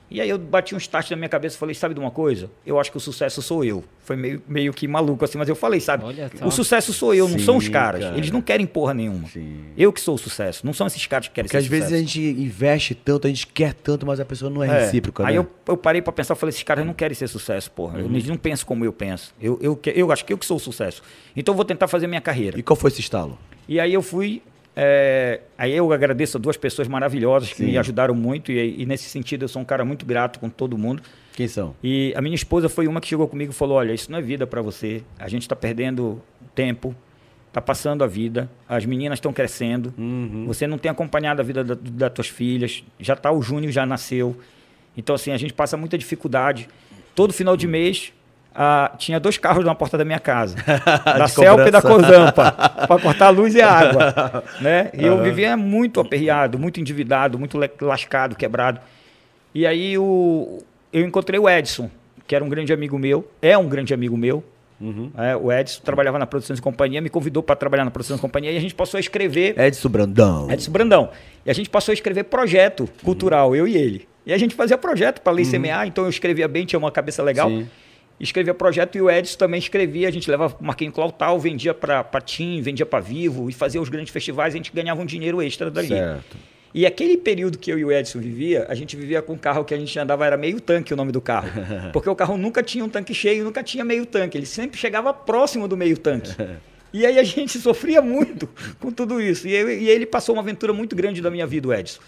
E 0.09 0.21
aí 0.21 0.29
eu 0.29 0.37
bati 0.37 0.73
um 0.73 0.77
start 0.77 1.11
na 1.11 1.17
minha 1.17 1.27
cabeça 1.27 1.57
e 1.57 1.59
falei, 1.59 1.75
sabe 1.75 1.93
de 1.93 1.99
uma 1.99 2.09
coisa? 2.11 2.49
Eu 2.65 2.79
acho 2.79 2.89
que 2.89 2.95
o 2.95 2.99
sucesso 2.99 3.41
sou 3.41 3.63
eu. 3.65 3.83
Foi 3.99 4.15
meio, 4.15 4.41
meio 4.47 4.71
que 4.73 4.87
maluco 4.87 5.25
assim, 5.25 5.37
mas 5.37 5.49
eu 5.49 5.55
falei, 5.55 5.81
sabe? 5.81 6.05
O 6.45 6.49
sucesso 6.49 6.93
sou 6.93 7.13
eu, 7.13 7.27
não 7.27 7.37
Sim, 7.37 7.43
são 7.45 7.57
os 7.57 7.67
caras. 7.67 8.01
cara. 8.05 8.17
Eles 8.17 8.31
não 8.31 8.41
querem 8.41 8.65
porra 8.65 8.93
nenhuma. 8.93 9.27
Sim. 9.27 9.65
Eu 9.77 9.91
que 9.91 9.99
sou 9.99 10.15
o 10.15 10.17
sucesso, 10.17 10.65
não 10.65 10.71
são 10.71 10.87
esses 10.87 11.05
caras 11.07 11.27
que 11.27 11.33
querem 11.33 11.47
Porque 11.49 11.57
ser 11.59 11.65
às 11.65 11.69
vezes 11.69 11.91
a 11.91 11.97
gente 11.97 12.21
investe 12.21 12.95
tanto, 12.95 13.27
a 13.27 13.29
gente 13.29 13.45
quer 13.47 13.73
tanto, 13.73 14.05
mas 14.05 14.21
a 14.21 14.25
pessoa 14.25 14.49
não 14.49 14.63
é, 14.63 14.67
É. 14.67 14.79
recíproca, 14.85 15.27
Aí 15.27 15.33
né? 15.33 15.39
eu, 15.39 15.47
eu 15.67 15.75
parei 15.75 16.01
pra 16.01 16.13
pensar, 16.13 16.35
falei, 16.35 16.51
esses 16.51 16.63
caras 16.63 16.85
não 16.85 16.93
querem 16.93 17.13
ser 17.13 17.27
sucesso, 17.27 17.69
porra. 17.71 17.99
Uhum. 17.99 18.05
Eles 18.05 18.25
não 18.29 18.37
pensam 18.37 18.65
como 18.65 18.85
eu 18.85 18.93
penso. 18.93 19.33
Eu, 19.41 19.59
eu, 19.61 19.75
que- 19.75 19.91
eu 19.93 20.09
acho 20.09 20.23
que 20.23 20.31
eu 20.31 20.37
que 20.37 20.45
sou 20.45 20.55
o 20.55 20.59
sucesso. 20.59 21.03
Então 21.35 21.51
eu 21.51 21.57
vou 21.57 21.65
tentar 21.65 21.89
fazer 21.89 22.07
minha 22.07 22.21
carreira. 22.21 22.57
E 22.57 22.63
qual 22.63 22.77
foi 22.77 22.89
esse 22.91 23.01
estalo? 23.01 23.37
E 23.67 23.77
aí 23.77 23.93
eu 23.93 24.01
fui. 24.01 24.41
É, 24.79 25.41
aí 25.57 25.75
eu 25.75 25.91
agradeço 25.91 26.37
a 26.37 26.39
duas 26.39 26.55
pessoas 26.55 26.87
maravilhosas 26.87 27.49
que 27.49 27.55
Sim. 27.55 27.65
me 27.65 27.77
ajudaram 27.79 28.13
muito. 28.13 28.51
E, 28.51 28.83
e 28.83 28.85
nesse 28.85 29.09
sentido 29.09 29.41
eu 29.41 29.47
sou 29.47 29.59
um 29.59 29.65
cara 29.65 29.83
muito 29.83 30.05
grato 30.05 30.39
com 30.39 30.51
todo 30.51 30.77
mundo. 30.77 31.01
Quem 31.35 31.47
são? 31.47 31.75
E 31.83 32.13
a 32.15 32.21
minha 32.21 32.35
esposa 32.35 32.69
foi 32.69 32.87
uma 32.87 33.01
que 33.01 33.07
chegou 33.07 33.27
comigo 33.27 33.51
e 33.51 33.55
falou: 33.55 33.77
Olha, 33.77 33.91
isso 33.91 34.11
não 34.11 34.19
é 34.19 34.21
vida 34.21 34.45
para 34.45 34.61
você. 34.61 35.01
A 35.17 35.27
gente 35.27 35.41
está 35.41 35.55
perdendo 35.55 36.21
tempo, 36.53 36.95
está 37.47 37.59
passando 37.59 38.03
a 38.03 38.07
vida, 38.07 38.47
as 38.69 38.85
meninas 38.85 39.17
estão 39.17 39.33
crescendo. 39.33 39.91
Uhum. 39.97 40.45
Você 40.45 40.67
não 40.67 40.77
tem 40.77 40.91
acompanhado 40.91 41.41
a 41.41 41.43
vida 41.43 41.63
da, 41.63 41.75
das 41.75 42.13
tuas 42.13 42.27
filhas. 42.27 42.83
Já 42.99 43.15
tá 43.15 43.31
o 43.31 43.41
Júnior, 43.41 43.71
já 43.71 43.83
nasceu. 43.83 44.37
Então, 44.95 45.15
assim, 45.15 45.31
a 45.31 45.37
gente 45.37 45.53
passa 45.53 45.75
muita 45.75 45.97
dificuldade. 45.97 46.69
Todo 47.15 47.33
final 47.33 47.57
de 47.57 47.67
mês, 47.67 48.13
ah, 48.59 48.91
tinha 48.97 49.19
dois 49.19 49.37
carros 49.37 49.63
na 49.63 49.75
porta 49.75 49.99
da 49.99 50.03
minha 50.03 50.19
casa. 50.19 50.55
da 51.05 51.25
De 51.25 51.31
Celpa 51.31 51.67
e 51.67 51.71
da. 51.71 51.79
Cozampa. 51.79 52.51
para 52.51 52.99
cortar 52.99 53.27
a 53.27 53.29
luz 53.29 53.53
e 53.53 53.61
a 53.61 53.71
água. 53.71 54.43
né? 54.59 54.89
E 54.95 55.05
eu 55.05 55.21
vivia 55.21 55.55
muito 55.55 55.99
aperreado, 55.99 56.57
muito 56.57 56.79
endividado, 56.79 57.37
muito 57.37 57.59
lascado, 57.81 58.35
quebrado. 58.35 58.81
E 59.53 59.67
aí 59.67 59.95
o, 59.95 60.57
eu 60.91 61.05
encontrei 61.05 61.39
o 61.39 61.47
Edson, 61.47 61.87
que 62.25 62.35
era 62.35 62.43
um 62.43 62.49
grande 62.49 62.73
amigo 62.73 62.97
meu, 62.97 63.29
é 63.39 63.55
um 63.55 63.69
grande 63.69 63.93
amigo 63.93 64.17
meu. 64.17 64.43
Uhum. 64.81 65.11
É, 65.15 65.35
o 65.35 65.51
Edson 65.51 65.81
trabalhava 65.83 66.17
na 66.17 66.25
produção 66.25 66.55
de 66.55 66.61
companhia, 66.61 66.99
me 66.99 67.09
convidou 67.09 67.43
para 67.43 67.55
trabalhar 67.55 67.85
na 67.85 67.91
produção 67.91 68.15
de 68.15 68.21
companhia 68.21 68.51
e 68.51 68.57
a 68.57 68.59
gente 68.59 68.73
passou 68.73 68.97
a 68.97 69.01
escrever. 69.01 69.57
Edson 69.59 69.89
Brandão. 69.89 70.49
Edson 70.49 70.71
Brandão. 70.71 71.09
E 71.45 71.51
a 71.51 71.53
gente 71.53 71.69
passou 71.69 71.91
a 71.91 71.93
escrever 71.93 72.23
projeto 72.23 72.89
cultural, 73.03 73.55
eu 73.55 73.67
e 73.67 73.77
ele. 73.77 74.07
E 74.25 74.33
a 74.33 74.37
gente 74.37 74.55
fazia 74.55 74.77
projeto 74.79 75.21
para 75.21 75.31
Lei 75.31 75.45
CMA, 75.45 75.85
então 75.85 76.05
eu 76.05 76.09
escrevia 76.09 76.47
bem, 76.47 76.65
tinha 76.65 76.79
uma 76.79 76.91
cabeça 76.91 77.21
legal. 77.21 77.49
Sim. 77.49 77.67
Escrevia 78.19 78.53
projeto 78.53 78.97
e 78.97 79.01
o 79.01 79.09
Edson 79.09 79.37
também 79.37 79.59
escrevia. 79.59 80.07
A 80.07 80.11
gente 80.11 80.29
levava 80.29 80.55
Marquinhos 80.59 80.93
Clautal, 80.93 81.39
vendia 81.39 81.73
para 81.73 82.03
Tim, 82.25 82.61
vendia 82.61 82.85
para 82.85 82.99
Vivo 82.99 83.49
e 83.49 83.53
fazia 83.53 83.79
os 83.81 83.89
grandes 83.89 84.11
festivais. 84.11 84.53
A 84.53 84.57
gente 84.57 84.71
ganhava 84.73 85.01
um 85.01 85.05
dinheiro 85.05 85.41
extra 85.41 85.69
dali. 85.69 85.89
Certo. 85.89 86.35
E 86.73 86.85
aquele 86.85 87.17
período 87.17 87.57
que 87.57 87.71
eu 87.71 87.79
e 87.79 87.85
o 87.85 87.91
Edson 87.91 88.19
vivia, 88.19 88.65
a 88.69 88.75
gente 88.75 88.95
vivia 88.95 89.21
com 89.21 89.33
um 89.33 89.37
carro 89.37 89.63
que 89.63 89.73
a 89.73 89.77
gente 89.77 89.97
andava, 89.97 90.25
era 90.25 90.35
meio 90.37 90.59
tanque 90.59 90.93
o 90.93 90.97
nome 90.97 91.11
do 91.11 91.21
carro. 91.21 91.49
Porque 91.93 92.09
o 92.09 92.15
carro 92.15 92.37
nunca 92.37 92.61
tinha 92.63 92.83
um 92.83 92.89
tanque 92.89 93.13
cheio, 93.13 93.43
nunca 93.43 93.63
tinha 93.63 93.83
meio 93.85 94.05
tanque. 94.05 94.37
Ele 94.37 94.45
sempre 94.45 94.77
chegava 94.77 95.13
próximo 95.13 95.67
do 95.67 95.77
meio 95.77 95.97
tanque. 95.97 96.31
E 96.93 97.05
aí 97.05 97.19
a 97.19 97.23
gente 97.23 97.59
sofria 97.59 98.01
muito 98.01 98.47
com 98.79 98.89
tudo 98.91 99.19
isso. 99.21 99.45
E, 99.45 99.53
eu- 99.53 99.69
e 99.69 99.89
ele 99.89 100.05
passou 100.05 100.33
uma 100.33 100.41
aventura 100.41 100.71
muito 100.71 100.95
grande 100.95 101.21
da 101.21 101.29
minha 101.29 101.45
vida, 101.45 101.67
o 101.67 101.73
Edson. 101.73 101.99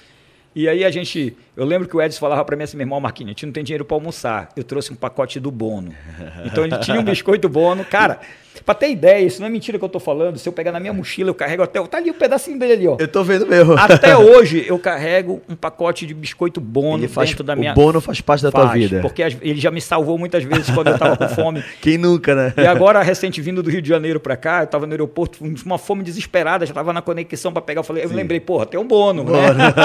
E 0.60 0.68
aí 0.68 0.84
a 0.84 0.92
gente. 0.92 1.38
Eu 1.56 1.64
lembro 1.64 1.88
que 1.88 1.96
o 1.96 2.02
Edson 2.02 2.20
falava 2.20 2.44
para 2.44 2.54
mim 2.58 2.64
assim, 2.64 2.76
meu 2.76 2.84
irmão 2.84 3.00
Marquinhos, 3.00 3.30
a 3.30 3.32
gente 3.32 3.46
não 3.46 3.54
tem 3.54 3.64
dinheiro 3.64 3.86
para 3.86 3.96
almoçar. 3.96 4.50
Eu 4.58 4.64
trouxe 4.66 4.92
um 4.92 4.96
pacote 4.96 5.40
do 5.40 5.50
Bono. 5.50 5.96
Então 6.44 6.66
ele 6.66 6.78
tinha 6.80 7.00
um 7.00 7.04
biscoito 7.04 7.48
Bono. 7.48 7.86
Cara, 7.86 8.20
pra 8.64 8.76
ter 8.76 8.90
ideia, 8.90 9.26
isso 9.26 9.40
não 9.40 9.48
é 9.48 9.50
mentira 9.50 9.78
que 9.78 9.86
eu 9.86 9.90
tô 9.90 10.00
falando. 10.00 10.38
Se 10.38 10.48
eu 10.48 10.54
pegar 10.54 10.72
na 10.72 10.80
minha 10.80 10.94
mochila, 10.94 11.30
eu 11.30 11.36
carrego 11.36 11.64
até. 11.64 11.82
Tá 11.84 11.98
ali 11.98 12.10
o 12.10 12.14
um 12.14 12.18
pedacinho 12.18 12.60
dele 12.60 12.74
ali, 12.74 12.88
ó. 12.88 12.98
Eu 13.00 13.08
tô 13.08 13.24
vendo 13.24 13.46
mesmo. 13.48 13.74
Até 13.78 14.16
hoje 14.18 14.66
eu 14.68 14.78
carrego 14.78 15.42
um 15.50 15.56
pacote 15.56 16.06
de 16.06 16.14
biscoito 16.14 16.60
Bono 16.62 17.04
Ele 17.04 17.08
faz, 17.08 17.30
dentro 17.30 17.44
da 17.44 17.56
minha. 17.56 17.72
O 17.72 17.76
Bono 17.76 18.02
faz 18.02 18.22
parte 18.22 18.44
da 18.44 18.52
tua 18.52 18.68
Faz, 18.68 18.80
vida. 18.80 19.02
Porque 19.02 19.22
ele 19.22 19.60
já 19.60 19.72
me 19.72 19.82
salvou 19.82 20.18
muitas 20.18 20.44
vezes 20.44 20.70
quando 20.70 20.88
eu 20.88 20.98
tava 20.98 21.18
com 21.18 21.28
fome. 21.30 21.64
Quem 21.82 21.98
nunca, 21.98 22.36
né? 22.36 22.54
E 22.58 22.66
agora, 22.68 23.02
recente 23.02 23.42
vindo 23.42 23.64
do 23.64 23.70
Rio 23.70 23.82
de 23.82 23.90
Janeiro 23.90 24.20
pra 24.20 24.36
cá, 24.36 24.64
eu 24.64 24.68
tava 24.68 24.86
no 24.86 24.94
aeroporto 24.94 25.40
com 25.40 25.54
uma 25.66 25.78
fome 25.78 26.04
desesperada, 26.04 26.66
já 26.66 26.74
tava 26.74 26.94
na 26.94 27.02
conexão 27.02 27.52
pra 27.52 27.62
pegar. 27.62 27.80
Eu 27.80 27.84
falei, 27.84 28.04
eu 28.04 28.10
me 28.10 28.16
lembrei, 28.16 28.40
porra, 28.40 28.66
tem 28.66 28.80
um 28.80 28.88
bono, 28.88 29.24
né? 29.24 29.40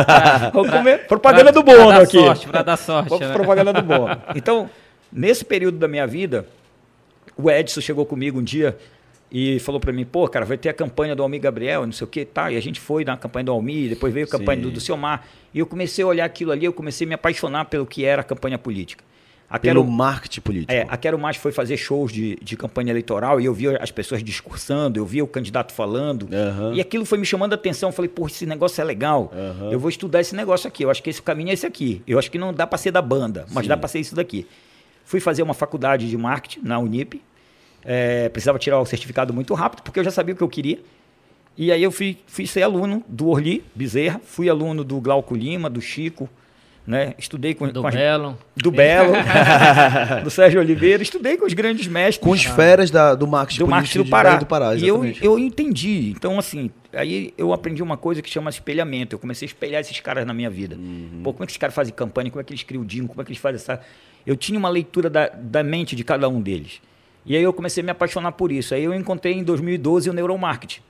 Vou 0.53 0.67
comer. 0.69 1.07
Propaganda 1.07 1.53
do 1.53 1.63
Pra 1.65 1.75
bono 1.75 1.89
dar 1.89 2.03
aqui. 2.03 2.19
sorte, 2.19 2.49
pra 2.49 2.63
dar 2.63 2.77
sorte, 2.77 3.09
Vamos 3.09 3.27
né? 3.27 3.33
propaganda 3.33 3.73
do 3.73 3.83
bono. 3.83 4.17
Então, 4.35 4.69
nesse 5.13 5.45
período 5.45 5.79
da 5.79 5.89
minha 5.89 6.07
vida, 6.07 6.47
o 7.37 7.51
Edson 7.51 7.81
chegou 7.81 8.05
comigo 8.07 8.39
um 8.39 8.43
dia 8.43 8.77
e 9.31 9.59
falou 9.59 9.81
pra 9.81 9.93
mim, 9.93 10.05
pô, 10.05 10.29
cara, 10.29 10.45
vai 10.45 10.57
ter 10.57 10.69
a 10.69 10.73
campanha 10.73 11.17
do 11.17 11.23
Almir 11.23 11.41
Gabriel, 11.41 11.85
não 11.85 11.93
sei 11.93 12.05
o 12.05 12.09
que, 12.09 12.25
tá? 12.25 12.53
E 12.53 12.57
a 12.57 12.61
gente 12.61 12.79
foi 12.79 13.05
na 13.05 13.17
campanha 13.17 13.45
do 13.45 13.53
Almir, 13.53 13.89
depois 13.89 14.13
veio 14.15 14.27
a 14.27 14.29
campanha 14.29 14.59
Sim. 14.59 14.63
do, 14.63 14.71
do 14.71 14.81
Ciomar. 14.81 15.27
E 15.53 15.59
eu 15.59 15.67
comecei 15.67 16.05
a 16.05 16.07
olhar 16.07 16.25
aquilo 16.25 16.53
ali, 16.53 16.65
eu 16.65 16.73
comecei 16.73 17.05
a 17.05 17.09
me 17.09 17.15
apaixonar 17.15 17.65
pelo 17.65 17.85
que 17.85 18.05
era 18.05 18.21
a 18.21 18.25
campanha 18.25 18.59
política. 18.59 19.03
A 19.51 19.59
Pelo 19.59 19.83
Quero, 19.83 19.93
marketing 19.93 20.41
político. 20.41 20.73
é, 20.73 20.87
a 20.89 20.97
Quero 20.97 21.19
Mais 21.19 21.37
foi 21.37 21.53
fazer 21.53 21.77
shows 21.77 22.11
de, 22.11 22.37
de 22.43 22.57
campanha 22.57 22.91
eleitoral 22.91 23.41
e 23.41 23.45
eu 23.45 23.53
via 23.53 23.77
as 23.81 23.91
pessoas 23.91 24.23
discursando, 24.25 24.99
eu 24.99 25.05
via 25.05 25.23
o 25.23 25.29
candidato 25.29 25.73
falando. 25.73 26.29
Aham. 26.33 26.75
E 26.75 26.81
aquilo 26.81 27.05
foi 27.05 27.19
me 27.19 27.27
chamando 27.27 27.53
a 27.53 27.55
atenção. 27.55 27.91
Eu 27.91 27.93
falei, 27.93 28.09
pô, 28.09 28.27
esse 28.27 28.47
negócio 28.47 28.81
é 28.81 28.85
legal. 28.85 29.31
Aham. 29.33 29.71
Eu 29.71 29.79
vou 29.79 29.91
estudar 29.91 30.21
esse 30.21 30.35
negócio 30.35 30.67
aqui. 30.67 30.83
Eu 30.85 30.91
acho 30.91 31.03
que 31.03 31.11
esse 31.11 31.23
caminho 31.23 31.51
é 31.51 31.53
esse 31.53 31.67
aqui. 31.67 32.03
Eu 32.07 32.19
acho 32.19 32.31
que 32.31 32.39
não 32.39 32.53
dá 32.55 32.67
para 32.67 32.79
ser 32.79 32.91
da 32.91 33.03
banda, 33.03 33.47
mas 33.53 33.65
Sim. 33.65 33.69
dá 33.69 33.77
para 33.77 33.87
ser 33.89 34.01
isso 34.01 34.15
daqui. 34.17 34.47
Fui 35.05 35.21
fazer 35.21 35.43
uma 35.43 35.55
faculdade 35.55 36.09
de 36.09 36.17
marketing 36.17 36.61
na 36.67 36.79
Unip. 36.79 37.21
É, 37.85 38.29
precisava 38.31 38.59
tirar 38.59 38.81
o 38.81 38.87
certificado 38.87 39.33
muito 39.35 39.53
rápido, 39.55 39.83
porque 39.83 40.01
eu 40.01 40.05
já 40.05 40.11
sabia 40.11 40.35
o 40.35 40.37
que 40.37 40.43
eu 40.43 40.49
queria. 40.49 40.79
E 41.57 41.71
aí 41.71 41.83
eu 41.83 41.93
fui, 41.93 42.17
fui 42.27 42.47
ser 42.47 42.63
aluno 42.63 43.05
do 43.07 43.29
Orli 43.29 43.63
Bezerra, 43.75 44.21
fui 44.25 44.49
aluno 44.49 44.83
do 44.83 44.99
Glauco 45.01 45.37
Lima, 45.37 45.69
do 45.71 45.81
Chico, 45.81 46.29
né? 46.87 47.15
Estudei 47.19 47.55
com, 47.55 47.69
Do 47.69 47.83
com 47.83 47.87
as- 47.87 47.95
Belo. 47.95 48.37
do 48.57 48.71
Belo, 48.73 49.13
do 50.25 50.31
Sérgio 50.31 50.61
Oliveira, 50.61 51.03
estudei 51.03 51.37
com 51.37 51.45
os 51.47 51.53
grandes 51.53 51.87
mestres 51.87 52.19
Com 52.27 52.33
as 52.33 52.43
feras 52.45 52.91
da- 52.91 53.15
do 53.15 53.27
marketing 53.27 53.61
do 53.61 53.69
marketing 53.69 53.99
do 53.99 54.07
Pará. 54.07 54.37
Do 54.37 54.47
Pará. 54.47 54.75
e 54.75 54.87
eu, 54.89 55.05
eu 55.23 55.39
entendi. 55.39 56.11
Então, 56.17 56.39
assim, 56.39 56.71
aí 56.93 57.33
eu 57.39 57.53
aprendi 57.53 57.83
uma 57.83 57.97
coisa 57.97 58.21
que 58.21 58.29
chama 58.31 58.51
espelhamento. 58.51 59.15
Eu 59.15 59.19
comecei 59.21 59.47
a 59.47 59.49
espelhar 59.49 59.81
esses 59.81 60.01
caras 60.01 60.27
na 60.27 60.35
minha 60.35 60.51
vida. 60.51 60.75
Uhum. 60.77 61.21
Pô, 61.23 61.33
como 61.33 61.45
é 61.45 61.47
que 61.47 61.53
esses 61.53 61.59
caras 61.59 61.75
fazem 61.75 61.95
campanha? 61.95 62.31
Como 62.31 62.41
é 62.41 62.45
que 62.45 62.53
eles 62.53 62.63
criam 62.65 62.83
o 62.83 62.87
jingle? 62.87 63.09
Como 63.09 63.21
é 63.21 63.25
que 63.25 63.31
eles 63.31 63.41
fazem 63.41 63.57
essa... 63.57 63.81
Eu 64.27 64.37
tinha 64.37 64.59
uma 64.59 64.69
leitura 64.69 65.09
da, 65.11 65.29
da 65.29 65.63
mente 65.63 65.95
de 65.95 66.03
cada 66.05 66.29
um 66.29 66.41
deles. 66.41 66.81
E 67.27 67.37
aí 67.37 67.43
eu 67.43 67.53
comecei 67.53 67.83
a 67.83 67.85
me 67.85 67.91
apaixonar 67.91 68.33
por 68.33 68.51
isso. 68.53 68.75
Aí 68.75 68.85
eu 68.85 68.95
encontrei 68.95 69.35
em 69.35 69.43
2012 69.43 70.09
o 70.11 70.13
neuromarketing. 70.13 70.81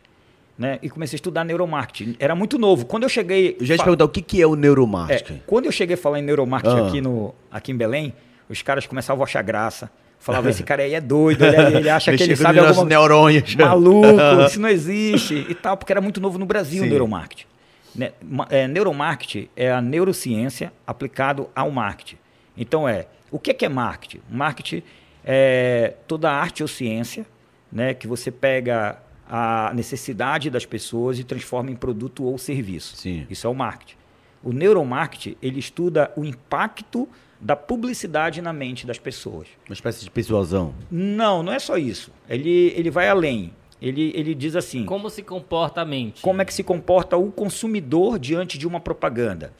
Né? 0.57 0.79
E 0.83 0.89
comecei 0.89 1.17
a 1.17 1.19
estudar 1.19 1.45
neuromarketing. 1.45 2.17
Era 2.19 2.35
muito 2.35 2.59
novo. 2.59 2.87
Quando 2.87 3.03
eu 3.03 3.09
cheguei... 3.09 3.57
Eu 3.59 3.67
já 3.67 3.75
te 3.75 3.79
fa- 3.79 3.85
perguntar 3.85 4.05
o 4.05 4.09
que, 4.09 4.23
que 4.23 4.41
é 4.41 4.47
o 4.47 4.55
é, 4.55 4.57
neuromarketing. 4.57 5.43
quando 5.47 5.67
eu 5.67 5.73
cheguei 5.73 5.95
a 5.95 5.99
falar 5.99 6.21
em 6.21 6.23
neuromarketing 6.23 6.77
Ah. 6.81 6.87
aqui, 6.89 7.01
no, 7.01 7.35
aqui 7.51 7.73
em 7.73 7.77
Belém, 7.77 8.15
os 8.49 8.63
caras 8.63 8.87
começavam 8.87 9.23
a 9.23 9.27
achar 9.27 9.43
graça. 9.43 9.91
Falavam, 10.21 10.49
esse 10.51 10.63
cara 10.63 10.83
aí 10.85 10.95
é 10.95 11.01
doido, 11.01 11.45
ele, 11.45 11.79
ele 11.79 11.91
acha 11.91 12.17
que 12.17 12.23
ele 12.23 12.37
sabe 12.37 12.61
alguma 12.61 12.85
neurônios. 12.85 13.55
maluco, 13.57 14.07
isso 14.47 14.61
não 14.61 14.69
existe 14.69 15.45
e 15.49 15.55
tal, 15.57 15.77
porque 15.77 15.93
era 15.93 16.01
muito 16.01 16.21
novo 16.21 16.39
no 16.39 16.47
Brasil 16.47 16.83
Sim. 16.83 16.87
o 16.87 16.91
neuromarketing. 16.91 17.47
Né? 17.95 18.13
Ma- 18.23 18.47
é, 18.49 18.67
neuromarketing 18.69 19.49
é 19.57 19.73
a 19.73 19.81
neurociência 19.83 20.73
aplicado 20.87 21.49
ao 21.55 21.71
marketing. 21.71 22.17
Então 22.57 22.89
é, 22.89 23.07
o 23.35 23.39
que 23.41 23.51
é, 23.51 23.55
que 23.55 23.67
é 23.67 23.69
marketing? 23.69 24.21
Marketing 24.31 24.81
é 25.25 25.95
toda 26.07 26.31
a 26.31 26.33
arte 26.33 26.63
ou 26.63 26.69
ciência 26.69 27.27
né, 27.73 27.93
que 27.93 28.07
você 28.07 28.31
pega 28.31 29.03
a 29.29 29.73
necessidade 29.75 30.49
das 30.49 30.65
pessoas 30.65 31.19
e 31.19 31.25
transforma 31.25 31.69
em 31.69 31.75
produto 31.75 32.23
ou 32.23 32.39
serviço. 32.39 32.97
Sim. 32.97 33.27
Isso 33.29 33.45
é 33.45 33.51
o 33.51 33.55
marketing. 33.55 33.97
O 34.41 34.53
neuromarketing, 34.53 35.37
ele 35.43 35.59
estuda 35.59 36.13
o 36.17 36.25
impacto 36.25 37.09
da 37.41 37.57
publicidade 37.57 38.41
na 38.41 38.53
mente 38.53 38.87
das 38.87 39.01
pessoas. 39.01 39.49
Uma 39.69 39.75
espécie 39.75 40.05
de 40.05 40.13
persuasão. 40.13 40.73
Não, 40.89 41.43
não 41.43 41.53
é 41.53 41.59
só 41.59 41.77
isso. 41.77 42.13
Ele, 42.29 42.73
ele 42.77 42.89
vai 42.89 43.09
além. 43.09 43.53
Ele, 43.83 44.13
ele 44.15 44.33
diz 44.33 44.55
assim: 44.55 44.85
Como 44.85 45.11
se 45.11 45.25
comporta 45.25 45.81
a 45.81 45.85
mente? 45.85 46.23
como 46.23 46.41
é 46.41 46.45
que 46.45 46.55
se 46.55 46.63
comporta 46.63 47.17
o 47.17 47.33
consumidor 47.33 48.17
diante 48.17 48.57
de 48.57 48.67
uma 48.69 48.79
propaganda? 48.79 49.53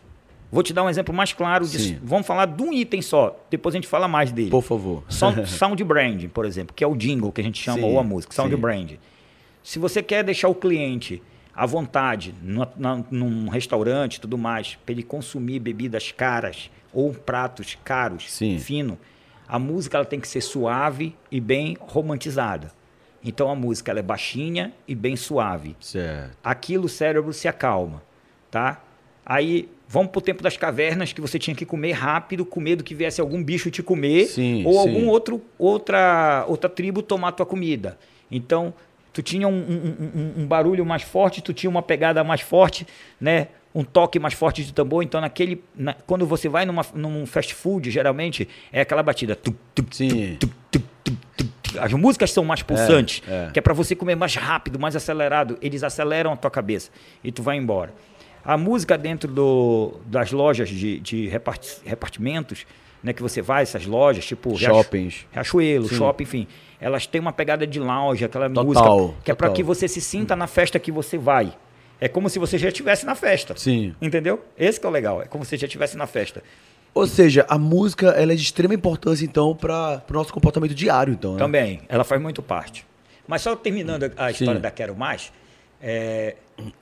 Vou 0.55 0.63
te 0.63 0.73
dar 0.73 0.85
um 0.85 0.89
exemplo 0.89 1.13
mais 1.15 1.33
claro 1.33 1.67
disso. 1.67 1.89
Sim. 1.89 1.99
Vamos 2.03 2.27
falar 2.27 2.47
de 2.47 2.63
um 2.63 2.73
item 2.73 3.03
só, 3.03 3.37
depois 3.51 3.75
a 3.75 3.79
gente 3.79 3.89
fala 3.89 4.07
mais 4.07 4.31
dele. 4.31 4.51
Por 4.51 4.63
favor. 4.63 5.03
Sound, 5.09 5.47
sound 5.51 5.83
branding, 5.83 6.29
por 6.29 6.45
exemplo, 6.45 6.73
que 6.75 6.85
é 6.85 6.87
o 6.87 6.95
jingle 6.95 7.33
que 7.33 7.41
a 7.41 7.45
gente 7.45 7.61
chama, 7.61 7.79
Sim, 7.79 7.85
ou 7.85 7.99
a 7.99 8.05
música, 8.05 8.33
sound 8.33 8.55
sim. 8.55 8.61
branding. 8.61 8.99
Se 9.65 9.79
você 9.81 10.01
quer 10.03 10.23
deixar 10.23 10.49
o 10.49 10.55
cliente 10.55 11.21
à 11.53 11.67
vontade 11.67 12.33
numa- 12.41 12.71
na- 12.77 13.03
num 13.11 13.49
restaurante 13.49 14.17
e 14.17 14.21
tudo 14.21 14.39
mais, 14.39 14.77
para 14.87 14.93
ele 14.93 15.03
consumir 15.03 15.59
bebidas 15.59 16.13
caras 16.13 16.71
ou 16.93 17.13
pratos 17.13 17.77
caros, 17.85 18.31
Sim. 18.31 18.57
fino, 18.59 18.97
a 19.49 19.59
música 19.59 19.97
ela 19.97 20.07
tem 20.07 20.21
que 20.21 20.29
ser 20.29 20.41
suave 20.41 21.17
e 21.33 21.41
bem 21.41 21.77
romantizada. 21.81 22.71
Então 23.25 23.51
a 23.51 23.55
música 23.57 23.91
ela 23.91 23.99
é 24.01 24.03
baixinha 24.03 24.73
e 24.87 24.95
bem 24.95 25.17
suave 25.17 25.75
Certo. 25.81 26.37
aquilo 26.45 26.85
o 26.85 26.89
cérebro 26.89 27.33
se 27.33 27.49
acalma, 27.49 28.03
tá? 28.51 28.84
Aí 29.27 29.69
vamos 29.89 30.11
pro 30.11 30.21
tempo 30.21 30.43
das 30.43 30.57
cavernas 30.57 31.13
que 31.13 31.21
você 31.21 31.39
tinha 31.39 31.55
que 31.55 31.65
comer 31.65 31.93
rápido, 31.93 32.45
com 32.45 32.61
medo 32.61 32.83
que 32.85 32.95
viesse 32.95 33.21
algum 33.21 33.43
bicho 33.43 33.71
te 33.71 33.83
comer 33.83 34.27
Sim, 34.27 34.65
ou 34.67 34.73
sim. 34.73 34.79
algum 34.79 35.09
outro 35.09 35.41
outra 35.59 36.45
outra 36.49 36.69
tribo 36.69 37.03
tomar 37.03 37.33
tua 37.33 37.47
comida. 37.47 37.99
Então 38.31 38.75
tu 39.13 39.23
tinha 39.23 39.47
um, 39.47 39.53
um- 39.53 40.09
um- 40.15 40.43
um 40.43 40.47
barulho 40.47 40.85
mais 40.85 41.03
forte, 41.03 41.41
tu 41.43 41.53
tinha 41.53 41.71
uma 41.71 41.83
pegada 41.83 42.23
mais 42.25 42.41
forte, 42.41 42.87
né? 43.21 43.49
Um 43.75 43.83
toque 43.85 44.19
mais 44.19 44.35
forte 44.35 44.63
de 44.65 44.73
tambor. 44.73 45.03
Então 45.03 45.21
naquele 45.21 45.63
na- 45.75 45.95
quando 46.07 46.27
você 46.27 46.49
vai 46.49 46.65
numa, 46.67 46.85
num 46.95 47.25
fast 47.27 47.55
food 47.55 47.91
geralmente 47.91 48.49
é 48.73 48.81
aquela 48.81 49.03
batida. 49.03 49.35
Tup, 49.37 49.57
tup, 49.75 49.93
Sim. 49.95 50.37
tup. 50.39 50.53
As 51.81 51.93
músicas 51.93 52.31
são 52.31 52.45
mais 52.45 52.63
pulsantes, 52.63 53.21
é. 53.29 53.51
que 53.53 53.59
é 53.59 53.63
para 53.63 53.75
você 53.75 53.97
comer 53.97 54.15
mais 54.15 54.37
rápido, 54.37 54.79
mais 54.79 54.95
acelerado. 54.95 55.59
Eles 55.61 55.83
aceleram 55.83 56.33
a 56.33 56.37
tua 56.37 56.51
cabeça 56.51 56.91
e 57.23 57.33
tu 57.33 57.43
vai 57.43 57.57
embora. 57.57 57.93
A 58.45 58.57
música 58.59 58.99
dentro 58.99 59.31
do, 59.31 59.95
das 60.07 60.31
lojas 60.33 60.69
de, 60.69 61.01
de 61.01 61.29
reparti- 61.29 61.79
repartimentos, 61.85 62.67
né, 63.03 63.13
que 63.13 63.23
você 63.23 63.41
vai, 63.41 63.63
essas 63.63 63.87
lojas, 63.87 64.25
tipo 64.25 64.57
Shoppings. 64.59 65.27
Riachuelo, 65.33 65.89
shopping, 65.89 66.23
enfim, 66.25 66.47
elas 66.81 67.07
têm 67.07 67.21
uma 67.21 67.33
pegada 67.33 67.67
de 67.67 67.79
lounge, 67.81 68.25
aquela 68.25 68.49
Total, 68.49 68.65
música 68.65 69.19
que 69.25 69.31
é 69.31 69.35
para 69.35 69.47
total. 69.49 69.57
que 69.57 69.63
você 69.63 69.89
se 69.89 70.01
sinta 70.01 70.35
na 70.37 70.47
festa 70.47 70.79
que 70.79 70.93
você 70.93 71.17
vai. 71.17 71.55
É 72.01 72.09
como 72.09 72.29
se 72.29 72.39
você 72.39 72.59
já 72.59 72.69
estivesse 72.69 73.07
na 73.07 73.15
festa. 73.15 73.55
Sim. 73.57 73.95
Entendeu? 74.03 74.45
Esse 74.59 74.79
que 74.81 74.85
é 74.85 74.89
o 74.89 74.93
legal. 74.93 75.23
É 75.23 75.27
como 75.27 75.45
se 75.45 75.51
você 75.51 75.57
já 75.59 75.67
estivesse 75.67 75.97
na 75.97 76.07
festa. 76.07 76.43
Ou 76.93 77.07
seja, 77.07 77.47
a 77.49 77.59
música 77.59 78.09
ela 78.11 78.33
é 78.33 78.37
de 78.37 78.43
extrema 78.43 78.75
importância, 78.75 79.25
então, 79.25 79.55
para 79.55 80.03
o 80.09 80.13
nosso 80.13 80.33
comportamento 80.33 80.75
diário, 80.75 81.13
então. 81.15 81.33
Né? 81.33 81.39
Também, 81.39 81.81
ela 81.89 82.05
faz 82.05 82.21
muito 82.21 82.43
parte. 82.43 82.85
Mas 83.27 83.43
só 83.43 83.57
terminando 83.57 84.05
a 84.17 84.31
história 84.31 84.57
Sim. 84.57 84.61
da 84.61 84.71
Quero 84.71 84.95
Mais, 84.95 85.33
é, 85.81 86.37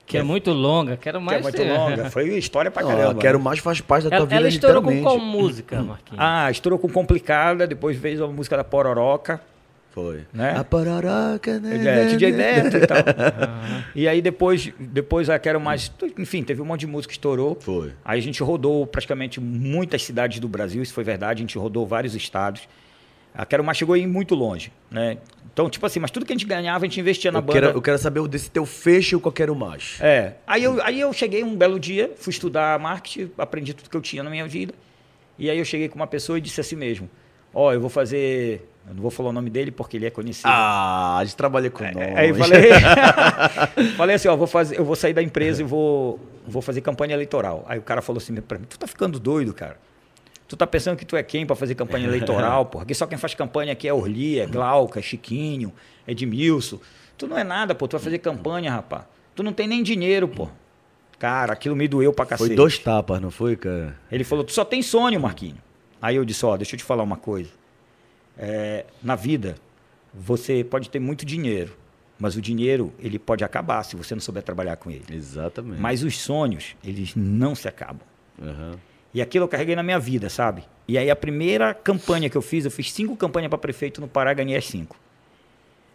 Que 0.05 0.17
é 0.19 0.23
muito 0.23 0.51
longa, 0.51 0.95
quero 0.95 1.19
que 1.19 1.25
mais. 1.25 1.39
é 1.39 1.41
muito 1.41 1.55
ter. 1.57 1.71
longa, 1.71 2.09
foi 2.11 2.37
história 2.37 2.69
pra 2.69 2.83
Não, 2.83 2.89
caramba. 2.89 3.19
Quero 3.19 3.39
né? 3.39 3.43
mais 3.43 3.59
faz 3.59 3.81
parte 3.81 4.03
da 4.03 4.09
tua 4.09 4.17
Ela, 4.17 4.25
vida, 4.25 4.35
ela 4.35 4.47
estourou 4.47 4.81
com 4.83 5.01
qual 5.01 5.19
música, 5.19 5.81
Marquinhos? 5.81 6.19
Ah, 6.19 6.51
estourou 6.51 6.77
com 6.77 6.89
Complicada, 6.89 7.65
depois 7.65 7.97
veio 7.97 8.23
a 8.23 8.27
música 8.27 8.55
da 8.55 8.63
Pororoca, 8.63 9.41
Foi. 9.89 10.21
Né? 10.31 10.55
A 10.55 10.63
pororoca, 10.63 11.59
né? 11.59 12.03
é, 12.03 12.05
DJ 12.07 12.31
né, 12.31 12.61
Beto 12.61 12.77
e 12.77 12.87
tal. 12.87 12.97
E 13.95 14.07
aí 14.07 14.21
depois, 14.21 14.71
depois 14.79 15.29
a 15.29 15.37
Quero 15.39 15.59
Mais, 15.59 15.91
enfim, 16.17 16.43
teve 16.43 16.61
um 16.61 16.65
monte 16.65 16.81
de 16.81 16.87
música 16.87 17.11
que 17.11 17.17
estourou. 17.17 17.57
Foi. 17.59 17.91
Aí 18.05 18.19
a 18.19 18.21
gente 18.21 18.41
rodou 18.41 18.85
praticamente 18.87 19.39
muitas 19.39 20.03
cidades 20.03 20.39
do 20.39 20.47
Brasil, 20.47 20.81
isso 20.81 20.93
foi 20.93 21.03
verdade, 21.03 21.39
a 21.39 21.43
gente 21.43 21.57
rodou 21.57 21.85
vários 21.85 22.15
estados. 22.15 22.67
A 23.35 23.45
Quero 23.45 23.63
Mais 23.63 23.77
chegou 23.77 23.95
a 23.95 23.97
ir 23.97 24.07
muito 24.07 24.35
longe, 24.35 24.71
né? 24.91 25.17
Então, 25.51 25.69
tipo 25.69 25.85
assim, 25.85 25.99
mas 25.99 26.09
tudo 26.09 26.25
que 26.25 26.33
a 26.33 26.35
gente 26.35 26.47
ganhava, 26.47 26.83
a 26.83 26.87
gente 26.87 26.99
investia 26.99 27.31
na 27.31 27.37
Eu 27.39 27.43
banda. 27.43 27.59
quero, 27.59 27.77
eu 27.77 27.81
quero 27.81 27.97
saber 27.99 28.27
desse 28.27 28.49
teu 28.49 28.65
fecho 28.65 29.19
que 29.19 29.27
eu 29.27 29.31
quero 29.31 29.55
mais. 29.55 29.97
É. 30.01 30.33
Aí 30.47 30.63
eu, 30.63 30.81
aí 30.81 30.99
eu 30.99 31.13
cheguei 31.13 31.43
um 31.43 31.55
belo 31.55 31.79
dia, 31.79 32.11
fui 32.15 32.31
estudar 32.31 32.79
marketing, 32.79 33.31
aprendi 33.37 33.73
tudo 33.73 33.89
que 33.89 33.95
eu 33.97 34.01
tinha 34.01 34.23
na 34.23 34.29
minha 34.29 34.47
vida. 34.47 34.73
E 35.37 35.49
aí 35.49 35.57
eu 35.57 35.65
cheguei 35.65 35.89
com 35.89 35.95
uma 35.95 36.07
pessoa 36.07 36.37
e 36.37 36.41
disse 36.41 36.59
assim 36.59 36.75
mesmo: 36.75 37.09
Ó, 37.53 37.71
eu 37.71 37.79
vou 37.79 37.89
fazer. 37.89 38.67
Eu 38.87 38.95
não 38.95 39.01
vou 39.01 39.11
falar 39.11 39.29
o 39.29 39.33
nome 39.33 39.49
dele 39.49 39.71
porque 39.71 39.95
ele 39.95 40.05
é 40.07 40.09
conhecido. 40.09 40.49
Ah, 40.49 41.19
a 41.19 41.23
gente 41.23 41.37
trabalha 41.37 41.69
com 41.69 41.83
nós. 41.83 42.17
Aí 42.17 42.33
falei, 42.33 42.71
falei 43.95 44.15
assim, 44.15 44.27
ó, 44.27 44.35
vou 44.35 44.47
fazer, 44.47 44.77
eu 44.77 44.83
vou 44.83 44.95
sair 44.95 45.13
da 45.13 45.23
empresa 45.23 45.61
e 45.61 45.65
vou, 45.65 46.19
vou 46.45 46.61
fazer 46.61 46.81
campanha 46.81 47.13
eleitoral. 47.13 47.63
Aí 47.67 47.79
o 47.79 47.81
cara 47.81 48.01
falou 48.01 48.17
assim 48.17 48.35
pra 48.41 48.57
mim, 48.57 48.65
tu 48.67 48.77
tá 48.77 48.85
ficando 48.85 49.19
doido, 49.19 49.53
cara. 49.53 49.77
Tu 50.53 50.57
tá 50.57 50.67
pensando 50.67 50.95
que 50.95 51.03
tu 51.03 51.17
é 51.17 51.23
quem 51.23 51.47
pra 51.47 51.55
fazer 51.55 51.73
campanha 51.73 52.05
eleitoral, 52.05 52.67
porra? 52.67 52.85
Porque 52.85 52.93
só 52.93 53.07
quem 53.07 53.17
faz 53.17 53.33
campanha 53.33 53.73
aqui 53.73 53.87
é 53.87 53.93
Orli, 53.93 54.39
é 54.39 54.45
Glauca, 54.45 54.99
é 54.99 55.01
Chiquinho, 55.01 55.73
é 56.05 56.11
Edmilson. 56.11 56.79
Tu 57.17 57.25
não 57.25 57.35
é 57.35 57.43
nada, 57.43 57.73
pô, 57.73 57.87
tu 57.87 57.93
vai 57.93 58.03
fazer 58.03 58.19
campanha, 58.19 58.71
rapaz. 58.71 59.05
Tu 59.33 59.41
não 59.41 59.51
tem 59.51 59.67
nem 59.67 59.81
dinheiro, 59.81 60.27
pô. 60.27 60.47
Cara, 61.17 61.53
aquilo 61.53 61.75
me 61.75 61.87
doeu 61.87 62.13
pra 62.13 62.23
cacete. 62.23 62.49
Foi 62.49 62.55
dois 62.55 62.77
tapas, 62.77 63.19
não 63.19 63.31
foi, 63.31 63.55
cara? 63.55 63.97
Ele 64.11 64.23
falou, 64.23 64.43
tu 64.43 64.51
só 64.51 64.63
tem 64.63 64.83
sonho, 64.83 65.19
Marquinho. 65.19 65.57
Aí 65.99 66.17
eu 66.17 66.23
disse, 66.23 66.45
ó, 66.45 66.55
deixa 66.55 66.75
eu 66.75 66.77
te 66.77 66.83
falar 66.83 67.01
uma 67.01 67.17
coisa. 67.17 67.49
É, 68.37 68.85
na 69.01 69.15
vida, 69.15 69.55
você 70.13 70.63
pode 70.63 70.87
ter 70.87 70.99
muito 70.99 71.25
dinheiro, 71.25 71.75
mas 72.19 72.35
o 72.35 72.41
dinheiro, 72.41 72.93
ele 72.99 73.17
pode 73.17 73.43
acabar 73.43 73.81
se 73.81 73.95
você 73.95 74.13
não 74.13 74.21
souber 74.21 74.43
trabalhar 74.43 74.75
com 74.75 74.91
ele. 74.91 75.05
Exatamente. 75.09 75.81
Mas 75.81 76.03
os 76.03 76.19
sonhos, 76.19 76.75
eles 76.83 77.15
não 77.15 77.55
se 77.55 77.67
acabam. 77.67 78.05
Aham. 78.39 78.75
E 79.13 79.21
aquilo 79.21 79.45
eu 79.45 79.49
carreguei 79.49 79.75
na 79.75 79.83
minha 79.83 79.99
vida, 79.99 80.29
sabe? 80.29 80.63
E 80.87 80.97
aí 80.97 81.09
a 81.09 81.15
primeira 81.15 81.73
campanha 81.73 82.29
que 82.29 82.35
eu 82.35 82.41
fiz, 82.41 82.65
eu 82.65 82.71
fiz 82.71 82.91
cinco 82.91 83.15
campanhas 83.15 83.49
para 83.49 83.57
prefeito 83.57 84.01
no 84.01 84.07
Pará, 84.07 84.33
ganhei 84.33 84.57
as 84.57 84.65
cinco. 84.65 84.97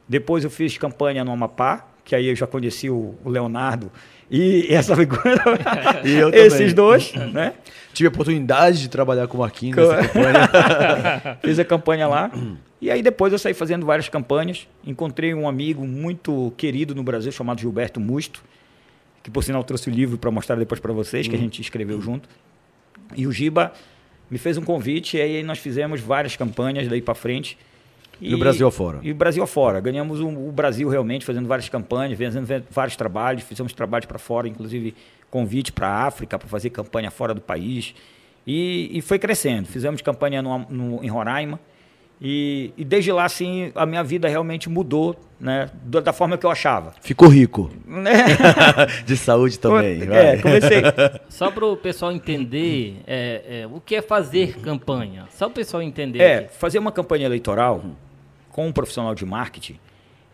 Depois 0.09 0.45
eu 0.45 0.51
fiz 0.51 0.79
campanha 0.79 1.25
no 1.25 1.33
Amapá, 1.33 1.87
que 2.05 2.15
aí 2.15 2.29
eu 2.29 2.37
já 2.37 2.47
conheci 2.47 2.89
o, 2.89 3.15
Leonardo 3.27 3.93
e 4.31 4.67
essa 4.71 4.97
figura. 4.97 5.43
E 6.05 6.13
eu 6.15 6.31
Esses 6.31 6.73
dois, 6.73 7.13
né? 7.13 7.55
Tive 7.93 8.07
a 8.07 8.11
oportunidade 8.11 8.81
de 8.81 8.89
trabalhar 8.89 9.27
com 9.27 9.37
o 9.37 9.41
Marquinhos 9.41 9.77
nessa 9.77 10.09
campanha. 10.09 11.39
Fiz 11.43 11.59
a 11.59 11.65
campanha 11.65 12.07
lá. 12.07 12.31
E 12.81 12.91
aí 12.91 13.03
depois 13.03 13.33
eu 13.33 13.39
saí 13.39 13.53
fazendo 13.53 13.85
várias 13.85 14.09
campanhas. 14.09 14.67
Encontrei 14.87 15.35
um 15.35 15.49
amigo 15.49 15.87
muito 15.87 16.53
querido 16.57 16.95
no 16.95 17.03
Brasil 17.03 17.33
chamado 17.33 17.61
Gilberto 17.61 18.01
Musto, 18.01 18.43
que 19.23 19.31
por 19.31 19.43
sinal 19.43 19.65
trouxe 19.65 19.91
o 19.91 19.93
livro 19.93 20.17
para 20.17 20.31
mostrar 20.31 20.57
depois 20.57 20.81
para 20.81 20.93
vocês, 20.93 21.27
que 21.27 21.35
a 21.35 21.39
gente 21.39 21.61
escreveu 21.61 22.01
junto. 22.01 22.29
E 23.17 23.27
o 23.27 23.33
Giba 23.33 23.73
me 24.31 24.39
fez 24.39 24.57
um 24.57 24.63
convite 24.63 25.17
e 25.17 25.21
aí 25.21 25.43
nós 25.43 25.59
fizemos 25.59 26.01
várias 26.01 26.37
campanhas 26.37 26.89
daí 26.89 27.01
para 27.01 27.15
frente. 27.15 27.59
E 28.21 28.31
no 28.31 28.39
Brasil 28.39 28.67
afora? 28.67 28.99
E 29.03 29.13
o 29.13 29.15
Brasil 29.15 29.43
afora. 29.43 29.81
Ganhamos 29.81 30.21
o, 30.21 30.29
o, 30.29 30.53
Brasil 30.53 30.89
realmente 30.89 31.25
fazendo 31.25 31.47
várias 31.47 31.69
campanhas, 31.69 32.19
fazendo 32.19 32.65
vários 32.71 32.97
trabalhos, 32.97 33.45
fizemos 33.45 33.73
trabalhos 33.73 34.07
para 34.07 34.19
fora, 34.19 34.49
inclusive 34.49 34.95
convite 35.31 35.71
para 35.71 35.89
a 35.89 36.07
África 36.07 36.39
para 36.39 36.49
fazer 36.49 36.71
campanha 36.71 37.11
fora 37.11 37.33
do 37.33 37.41
país. 37.41 37.95
E, 38.47 38.91
e 38.93 39.01
foi 39.01 39.19
crescendo. 39.19 39.67
Fizemos 39.67 40.03
campanha 40.03 40.43
no, 40.43 40.59
no, 40.71 41.05
em 41.05 41.09
Roraima. 41.09 41.61
E, 42.21 42.73
e, 42.77 42.85
desde 42.85 43.13
lá, 43.13 43.25
assim, 43.25 43.71
a 43.75 43.87
minha 43.87 44.03
vida 44.03 44.29
realmente 44.29 44.69
mudou, 44.69 45.15
né? 45.41 45.71
Da, 45.85 46.01
da 46.01 46.13
forma 46.13 46.37
que 46.37 46.45
eu 46.45 46.51
achava. 46.51 46.93
Ficou 47.01 47.29
rico. 47.29 47.71
De 49.07 49.17
saúde 49.17 49.59
também. 49.59 50.03
É, 50.11 50.37
comecei. 50.39 50.83
Só 51.29 51.51
para 51.51 51.65
o 51.65 51.77
pessoal 51.77 52.11
entender 52.11 53.01
é, 53.07 53.61
é, 53.61 53.67
o 53.67 53.81
que 53.81 53.95
é 53.95 54.03
fazer 54.03 54.59
campanha. 54.61 55.27
Só 55.31 55.47
para 55.47 55.53
o 55.53 55.55
pessoal 55.55 55.83
entender. 55.83 56.21
É, 56.21 56.39
aqui. 56.39 56.57
fazer 56.57 56.79
uma 56.81 56.91
campanha 56.91 57.27
eleitoral 57.27 57.85
com 58.51 58.67
um 58.67 58.73
profissional 58.73 59.15
de 59.15 59.25
marketing, 59.25 59.79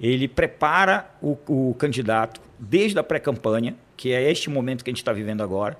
ele 0.00 0.26
prepara 0.26 1.06
o, 1.20 1.36
o 1.46 1.74
candidato 1.74 2.40
desde 2.58 2.98
a 2.98 3.02
pré-campanha 3.02 3.76
que 3.96 4.12
é 4.12 4.30
este 4.30 4.50
momento 4.50 4.84
que 4.84 4.90
a 4.90 4.92
gente 4.92 5.00
está 5.00 5.12
vivendo 5.12 5.42
agora, 5.42 5.76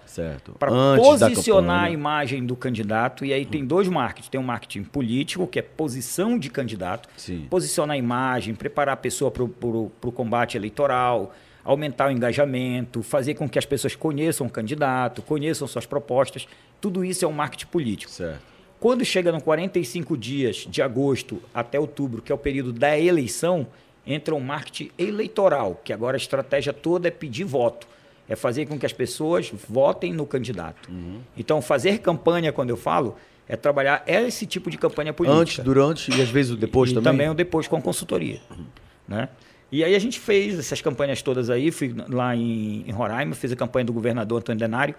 para 0.59 0.71
posicionar 0.97 1.85
a 1.85 1.91
imagem 1.91 2.45
do 2.45 2.55
candidato. 2.55 3.25
E 3.25 3.33
aí 3.33 3.45
tem 3.45 3.65
dois 3.65 3.89
marketing. 3.89 4.31
Tem 4.31 4.41
um 4.41 4.45
marketing 4.45 4.85
político, 4.85 5.47
que 5.47 5.59
é 5.59 5.63
posição 5.63 6.39
de 6.39 6.49
candidato, 6.49 7.09
Sim. 7.17 7.47
posicionar 7.51 7.95
a 7.95 7.99
imagem, 7.99 8.55
preparar 8.55 8.95
a 8.95 8.97
pessoa 8.97 9.31
para 9.31 9.43
o 9.43 10.13
combate 10.13 10.57
eleitoral, 10.57 11.35
aumentar 11.65 12.09
o 12.09 12.11
engajamento, 12.11 13.03
fazer 13.03 13.35
com 13.35 13.49
que 13.49 13.59
as 13.59 13.67
pessoas 13.67 13.97
conheçam 13.97 14.47
o 14.47 14.51
candidato, 14.51 15.23
conheçam 15.23 15.67
suas 15.67 15.87
propostas. 15.87 16.47
Tudo 16.81 17.05
isso 17.05 17.25
é 17.25 17.29
um 17.29 17.33
marketing 17.33 17.67
político. 17.67 18.13
Certo. 18.13 18.55
Quando 18.79 19.05
chega 19.05 19.33
no 19.33 19.41
45 19.41 20.17
dias 20.17 20.67
de 20.69 20.83
agosto 20.83 21.41
até 21.55 21.81
outubro, 21.81 22.21
que 22.21 22.31
é 22.31 22.35
o 22.35 22.39
período 22.39 22.71
da 22.71 22.99
eleição, 22.99 23.67
entra 24.07 24.35
um 24.35 24.41
marketing 24.41 24.91
eleitoral, 24.99 25.81
que 25.83 25.91
agora 25.91 26.17
a 26.17 26.19
estratégia 26.19 26.73
toda 26.73 27.09
é 27.09 27.11
pedir 27.11 27.45
voto 27.45 27.89
é 28.29 28.35
fazer 28.37 28.67
com 28.67 28.79
que 28.79 28.87
as 28.87 28.93
pessoas 28.93 29.53
votem 29.69 30.13
no 30.13 30.27
candidato. 30.27 30.91
Uhum. 30.91 31.21
Então, 31.37 31.61
fazer 31.61 31.99
campanha, 31.99 32.53
quando 32.53 32.71
eu 32.71 32.77
falo, 32.77 33.17
é 33.49 33.57
trabalhar 33.57 34.03
esse 34.07 34.47
tipo 34.47 34.71
de 34.71 34.79
campanha 34.79 35.13
política. 35.13 35.41
Antes, 35.41 35.59
durante 35.65 36.11
e 36.11 36.23
às 36.23 36.29
vezes 36.29 36.53
o 36.53 36.57
depois 36.57 36.91
e 36.91 36.95
também? 36.95 37.13
também 37.13 37.29
o 37.29 37.35
depois 37.35 37.69
com 37.69 37.81
consultoria. 37.81 38.41
Uhum. 38.51 38.65
Né? 39.07 39.29
E 39.71 39.85
aí 39.85 39.95
a 39.95 39.99
gente 39.99 40.19
fez 40.19 40.59
essas 40.59 40.81
campanhas 40.81 41.21
todas 41.21 41.51
aí, 41.51 41.71
fui 41.71 41.95
lá 42.09 42.35
em, 42.35 42.85
em 42.87 42.93
Roraima, 42.93 43.35
fiz 43.35 43.53
a 43.53 43.57
campanha 43.57 43.85
do 43.85 43.93
governador 43.93 44.39
Antônio 44.39 44.59
Denário, 44.59 44.95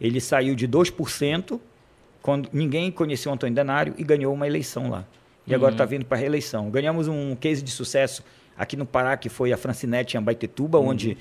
ele 0.00 0.20
saiu 0.20 0.54
de 0.54 0.68
2%, 0.68 1.60
quando 2.20 2.48
ninguém 2.52 2.90
conhecia 2.90 3.30
o 3.30 3.34
Antônio 3.34 3.54
Denário, 3.54 3.94
e 3.96 4.04
ganhou 4.04 4.34
uma 4.34 4.46
eleição 4.46 4.90
lá. 4.90 5.04
E 5.46 5.54
agora 5.54 5.72
está 5.72 5.84
uhum. 5.84 5.90
vindo 5.90 6.04
para 6.04 6.18
a 6.18 6.20
reeleição. 6.20 6.68
Ganhamos 6.70 7.06
um 7.06 7.36
case 7.36 7.62
de 7.62 7.70
sucesso 7.70 8.22
aqui 8.58 8.76
no 8.76 8.84
Pará, 8.84 9.16
que 9.16 9.28
foi 9.28 9.52
a 9.52 9.56
Francinete 9.56 10.16
em 10.16 10.18
Ambaitetuba, 10.18 10.78
uhum. 10.78 10.88
onde 10.88 11.16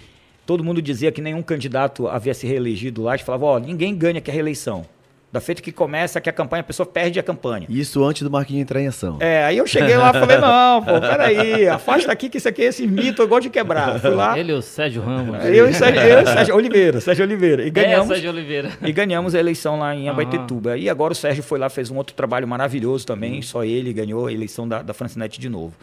todo 0.46 0.64
mundo 0.64 0.82
dizia 0.82 1.12
que 1.12 1.22
nenhum 1.22 1.42
candidato 1.42 2.08
havia 2.08 2.34
se 2.34 2.46
reelegido 2.46 3.04
lá, 3.04 3.14
a 3.14 3.18
gente 3.18 3.26
falava, 3.26 3.46
ó, 3.46 3.60
ninguém 3.60 3.96
ganha 3.96 4.22
que 4.22 4.30
a 4.30 4.34
reeleição. 4.34 4.86
Da 5.32 5.42
feita 5.42 5.62
que 5.62 5.70
começa 5.70 6.22
que 6.22 6.30
a 6.30 6.32
campanha, 6.32 6.62
a 6.62 6.64
pessoa 6.64 6.86
perde 6.86 7.20
a 7.20 7.24
campanha. 7.24 7.68
Isso 7.70 8.02
antes 8.06 8.22
do 8.22 8.32
Marquinhos 8.32 8.62
entrar 8.62 8.80
em 8.80 8.88
ação. 8.88 9.18
É, 9.20 9.44
aí 9.44 9.58
eu 9.58 9.68
cheguei 9.68 9.98
lá 9.98 10.12
e 10.12 10.14
falei, 10.14 10.38
não, 10.38 10.82
pô, 10.82 11.02
peraí, 11.02 11.68
afasta 11.68 12.10
aqui 12.10 12.30
que 12.30 12.38
isso 12.38 12.48
aqui, 12.48 12.62
esse 12.62 12.88
mito 12.88 13.22
eu 13.22 13.28
gosto 13.28 13.44
de 13.44 13.50
quebrar. 13.50 14.00
Fui 14.00 14.12
lá. 14.12 14.40
Ele 14.40 14.54
e 14.54 14.56
o 14.56 14.62
Sérgio 14.62 15.02
Ramos. 15.02 15.44
Eu 15.44 15.68
e 15.68 15.74
Sérgio, 15.74 16.02
eu 16.02 16.22
e 16.22 16.26
Sérgio 16.26 16.56
Oliveira, 16.56 17.02
Sérgio 17.02 17.26
Oliveira. 17.26 17.64
E 17.64 17.68
é, 17.68 17.70
ganhamos, 17.70 18.12
é, 18.12 18.14
Sérgio 18.14 18.32
Oliveira. 18.32 18.72
E 18.82 18.92
ganhamos 18.94 19.36
a 19.36 19.40
eleição 19.40 19.78
lá 19.78 19.94
em 19.94 20.08
Abaitetuba. 20.08 20.70
Uhum. 20.70 20.78
E 20.78 20.90
agora 20.90 21.12
o 21.12 21.16
Sérgio 21.16 21.44
foi 21.44 21.60
lá, 21.60 21.68
fez 21.68 21.92
um 21.92 21.98
outro 21.98 22.16
trabalho 22.16 22.48
maravilhoso 22.48 23.06
também, 23.06 23.36
uhum. 23.36 23.42
só 23.42 23.66
ele 23.66 23.92
ganhou 23.92 24.28
a 24.28 24.32
eleição 24.32 24.66
da, 24.66 24.82
da 24.82 24.94
Francinete 24.94 25.38
de 25.38 25.50
novo. 25.50 25.74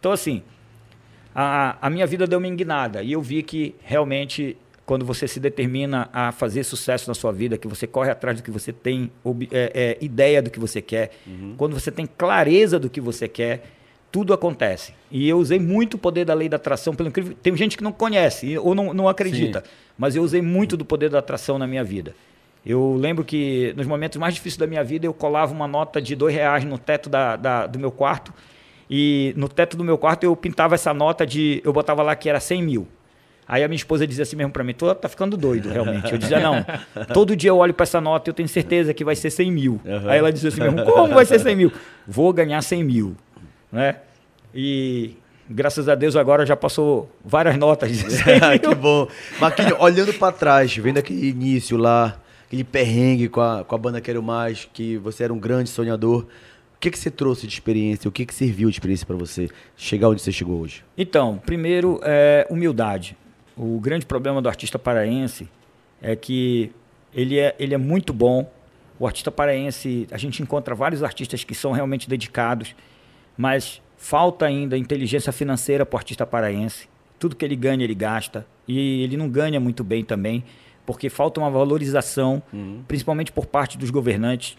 Então, 0.00 0.10
assim, 0.10 0.42
a, 1.34 1.76
a 1.80 1.90
minha 1.90 2.06
vida 2.06 2.26
deu 2.26 2.38
uma 2.38 2.48
enguinada 2.48 3.02
e 3.02 3.12
eu 3.12 3.22
vi 3.22 3.42
que 3.42 3.74
realmente 3.82 4.56
quando 4.90 5.04
você 5.04 5.28
se 5.28 5.38
determina 5.38 6.08
a 6.12 6.32
fazer 6.32 6.64
sucesso 6.64 7.08
na 7.08 7.14
sua 7.14 7.30
vida, 7.30 7.56
que 7.56 7.68
você 7.68 7.86
corre 7.86 8.10
atrás 8.10 8.36
do 8.38 8.42
que 8.42 8.50
você 8.50 8.72
tem, 8.72 9.08
é, 9.52 9.70
é, 9.72 10.04
ideia 10.04 10.42
do 10.42 10.50
que 10.50 10.58
você 10.58 10.82
quer, 10.82 11.12
uhum. 11.24 11.54
quando 11.56 11.78
você 11.78 11.92
tem 11.92 12.06
clareza 12.06 12.76
do 12.76 12.90
que 12.90 13.00
você 13.00 13.28
quer, 13.28 13.62
tudo 14.10 14.32
acontece. 14.32 14.92
E 15.08 15.28
eu 15.28 15.38
usei 15.38 15.60
muito 15.60 15.94
o 15.94 15.98
poder 15.98 16.24
da 16.24 16.34
lei 16.34 16.48
da 16.48 16.56
atração, 16.56 16.92
pelo 16.92 17.08
incrível. 17.08 17.36
Tem 17.40 17.56
gente 17.56 17.76
que 17.76 17.84
não 17.84 17.92
conhece 17.92 18.58
ou 18.58 18.74
não, 18.74 18.92
não 18.92 19.08
acredita, 19.08 19.60
Sim. 19.60 19.66
mas 19.96 20.16
eu 20.16 20.24
usei 20.24 20.42
muito 20.42 20.76
do 20.76 20.84
poder 20.84 21.08
da 21.08 21.20
atração 21.20 21.56
na 21.56 21.68
minha 21.68 21.84
vida. 21.84 22.12
Eu 22.66 22.96
lembro 22.96 23.24
que 23.24 23.72
nos 23.76 23.86
momentos 23.86 24.18
mais 24.18 24.34
difíceis 24.34 24.58
da 24.58 24.66
minha 24.66 24.82
vida, 24.82 25.06
eu 25.06 25.14
colava 25.14 25.52
uma 25.52 25.68
nota 25.68 26.02
de 26.02 26.16
dois 26.16 26.34
reais 26.34 26.64
no 26.64 26.78
teto 26.78 27.08
da, 27.08 27.36
da, 27.36 27.66
do 27.66 27.78
meu 27.78 27.92
quarto. 27.92 28.34
E 28.90 29.32
no 29.36 29.48
teto 29.48 29.76
do 29.76 29.84
meu 29.84 29.96
quarto 29.96 30.24
eu 30.24 30.34
pintava 30.34 30.74
essa 30.74 30.92
nota 30.92 31.24
de. 31.24 31.62
Eu 31.64 31.72
botava 31.72 32.02
lá 32.02 32.16
que 32.16 32.28
era 32.28 32.40
100 32.40 32.62
mil. 32.62 32.88
Aí 33.46 33.64
a 33.64 33.68
minha 33.68 33.76
esposa 33.76 34.06
dizia 34.06 34.22
assim 34.22 34.36
mesmo 34.36 34.52
para 34.52 34.62
mim, 34.62 34.72
tá 34.74 35.08
ficando 35.08 35.36
doido, 35.36 35.68
realmente. 35.68 36.12
Eu 36.12 36.18
dizia, 36.18 36.38
não, 36.38 36.64
todo 37.12 37.34
dia 37.34 37.50
eu 37.50 37.58
olho 37.58 37.74
para 37.74 37.82
essa 37.82 38.00
nota 38.00 38.28
e 38.28 38.30
eu 38.30 38.34
tenho 38.34 38.48
certeza 38.48 38.94
que 38.94 39.04
vai 39.04 39.16
ser 39.16 39.28
100 39.28 39.50
mil. 39.50 39.80
Uhum. 39.84 40.08
Aí 40.08 40.18
ela 40.18 40.32
dizia 40.32 40.50
assim 40.50 40.60
mesmo, 40.60 40.84
como 40.84 41.14
vai 41.14 41.24
ser 41.24 41.40
100 41.40 41.56
mil? 41.56 41.72
Vou 42.06 42.32
ganhar 42.32 42.62
100 42.62 42.84
mil, 42.84 43.16
né? 43.72 43.96
E 44.54 45.16
graças 45.48 45.88
a 45.88 45.96
Deus 45.96 46.14
agora 46.14 46.46
já 46.46 46.54
passou 46.54 47.10
várias 47.24 47.56
notas 47.56 47.90
de 47.90 48.08
100 48.08 48.38
mil. 48.40 48.60
que 48.60 48.74
bom. 48.76 49.08
Marquinhos, 49.40 49.74
olhando 49.80 50.14
para 50.14 50.32
trás, 50.32 50.76
vendo 50.76 50.98
aquele 50.98 51.30
início 51.30 51.76
lá, 51.76 52.20
aquele 52.46 52.62
perrengue 52.62 53.28
com 53.28 53.40
a, 53.40 53.64
com 53.64 53.74
a 53.74 53.78
banda 53.78 54.00
Quero 54.00 54.22
Mais, 54.22 54.68
que 54.72 54.96
você 54.98 55.24
era 55.24 55.32
um 55.32 55.40
grande 55.40 55.70
sonhador, 55.70 56.24
que, 56.80 56.90
que 56.90 56.98
você 56.98 57.10
trouxe 57.10 57.46
de 57.46 57.52
experiência? 57.52 58.08
O 58.08 58.12
que, 58.12 58.24
que 58.24 58.34
serviu 58.34 58.70
de 58.70 58.76
experiência 58.76 59.06
para 59.06 59.16
você 59.16 59.48
chegar 59.76 60.08
onde 60.08 60.22
você 60.22 60.32
chegou 60.32 60.60
hoje? 60.60 60.82
Então, 60.96 61.36
primeiro, 61.44 62.00
é 62.02 62.46
humildade. 62.48 63.16
O 63.54 63.78
grande 63.78 64.06
problema 64.06 64.40
do 64.40 64.48
artista 64.48 64.78
paraense 64.78 65.46
é 66.00 66.16
que 66.16 66.72
ele 67.14 67.38
é, 67.38 67.54
ele 67.58 67.74
é 67.74 67.78
muito 67.78 68.14
bom. 68.14 68.50
O 68.98 69.06
artista 69.06 69.30
paraense, 69.30 70.08
a 70.10 70.16
gente 70.16 70.42
encontra 70.42 70.74
vários 70.74 71.02
artistas 71.02 71.44
que 71.44 71.54
são 71.54 71.72
realmente 71.72 72.08
dedicados, 72.08 72.74
mas 73.36 73.82
falta 73.98 74.46
ainda 74.46 74.78
inteligência 74.78 75.32
financeira 75.32 75.84
para 75.84 75.96
o 75.96 75.98
artista 75.98 76.24
paraense. 76.24 76.88
Tudo 77.18 77.36
que 77.36 77.44
ele 77.44 77.56
ganha, 77.56 77.84
ele 77.84 77.94
gasta. 77.94 78.46
E 78.66 79.02
ele 79.02 79.18
não 79.18 79.28
ganha 79.28 79.60
muito 79.60 79.84
bem 79.84 80.02
também, 80.02 80.42
porque 80.86 81.10
falta 81.10 81.40
uma 81.40 81.50
valorização, 81.50 82.42
uhum. 82.50 82.82
principalmente 82.88 83.30
por 83.30 83.44
parte 83.44 83.76
dos 83.76 83.90
governantes. 83.90 84.56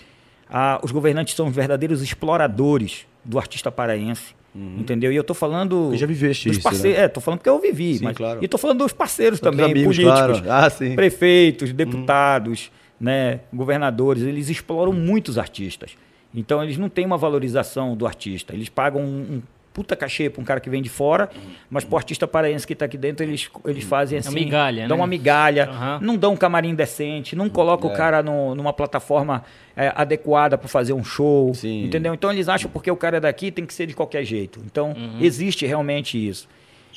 Ah, 0.51 0.79
os 0.83 0.91
governantes 0.91 1.33
são 1.33 1.49
verdadeiros 1.49 2.01
exploradores 2.01 3.05
do 3.23 3.39
artista 3.39 3.71
paraense. 3.71 4.35
Uhum. 4.53 4.79
Entendeu? 4.79 5.11
E 5.11 5.15
eu 5.15 5.23
tô 5.23 5.33
falando. 5.33 5.91
Eu 5.93 5.97
já 5.97 6.05
viveste 6.05 6.49
dos 6.49 6.57
isso. 6.57 6.83
Né? 6.83 6.91
É, 6.91 7.07
tô 7.07 7.21
falando 7.21 7.39
porque 7.39 7.49
eu 7.49 7.59
vivi. 7.59 7.97
Sim, 7.97 8.03
mas, 8.03 8.17
claro. 8.17 8.43
E 8.43 8.47
tô 8.47 8.57
falando 8.57 8.79
dos 8.79 8.91
parceiros 8.91 9.39
também, 9.39 9.65
amigos, 9.65 9.95
políticos, 9.95 10.41
claro. 10.41 10.65
ah, 10.65 10.69
sim. 10.69 10.93
prefeitos, 10.93 11.69
uhum. 11.69 11.75
deputados, 11.75 12.65
uhum. 12.99 13.05
né, 13.07 13.39
governadores. 13.53 14.23
Eles 14.23 14.49
exploram 14.49 14.91
muitos 14.91 15.37
artistas. 15.37 15.95
Então 16.35 16.61
eles 16.61 16.77
não 16.77 16.89
têm 16.89 17.05
uma 17.05 17.17
valorização 17.17 17.95
do 17.95 18.05
artista. 18.05 18.53
Eles 18.53 18.67
pagam 18.67 19.01
um, 19.01 19.35
um 19.35 19.41
puta 19.73 19.95
cachê 19.95 20.29
para 20.29 20.41
um 20.41 20.43
cara 20.43 20.59
que 20.59 20.69
vem 20.69 20.81
de 20.81 20.89
fora, 20.89 21.29
mas 21.69 21.83
pro 21.83 21.97
artista 21.97 22.27
paraense 22.27 22.67
que 22.67 22.73
está 22.73 22.85
aqui 22.85 22.97
dentro, 22.97 23.25
eles, 23.25 23.49
eles 23.65 23.83
fazem 23.83 24.19
assim. 24.19 24.29
Uma 24.29 24.39
migalha, 24.39 24.87
dão 24.87 24.97
né? 24.97 25.01
uma 25.01 25.07
migalha, 25.07 25.69
uhum. 25.69 26.05
não 26.05 26.17
dão 26.17 26.33
um 26.33 26.37
camarim 26.37 26.75
decente, 26.75 27.35
não 27.35 27.49
colocam 27.49 27.89
é. 27.89 27.93
o 27.93 27.95
cara 27.95 28.21
no, 28.21 28.53
numa 28.53 28.73
plataforma 28.73 29.43
é, 29.75 29.91
adequada 29.95 30.57
para 30.57 30.67
fazer 30.67 30.93
um 30.93 31.03
show. 31.03 31.53
Sim. 31.53 31.85
Entendeu? 31.85 32.13
Então 32.13 32.31
eles 32.31 32.49
acham 32.49 32.69
porque 32.69 32.91
o 32.91 32.97
cara 32.97 33.17
é 33.17 33.19
daqui 33.19 33.51
tem 33.51 33.65
que 33.65 33.73
ser 33.73 33.87
de 33.87 33.93
qualquer 33.93 34.23
jeito. 34.23 34.61
Então 34.65 34.91
uhum. 34.91 35.19
existe 35.21 35.65
realmente 35.65 36.17
isso. 36.17 36.47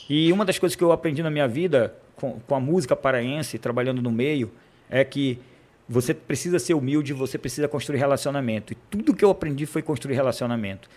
E 0.08 0.32
uma 0.32 0.44
das 0.44 0.58
coisas 0.58 0.74
que 0.76 0.82
eu 0.82 0.92
aprendi 0.92 1.22
na 1.22 1.30
minha 1.30 1.48
vida 1.48 1.94
com, 2.16 2.38
com 2.40 2.54
a 2.54 2.60
música 2.60 2.94
paraense, 2.96 3.58
trabalhando 3.58 4.02
no 4.02 4.10
meio, 4.10 4.50
é 4.90 5.04
que 5.04 5.38
você 5.88 6.14
precisa 6.14 6.58
ser 6.58 6.74
humilde, 6.74 7.12
você 7.12 7.38
precisa 7.38 7.68
construir 7.68 7.98
relacionamento. 7.98 8.72
E 8.72 8.76
tudo 8.90 9.14
que 9.14 9.24
eu 9.24 9.30
aprendi 9.30 9.66
foi 9.66 9.82
construir 9.82 10.14
relacionamento. 10.14 10.88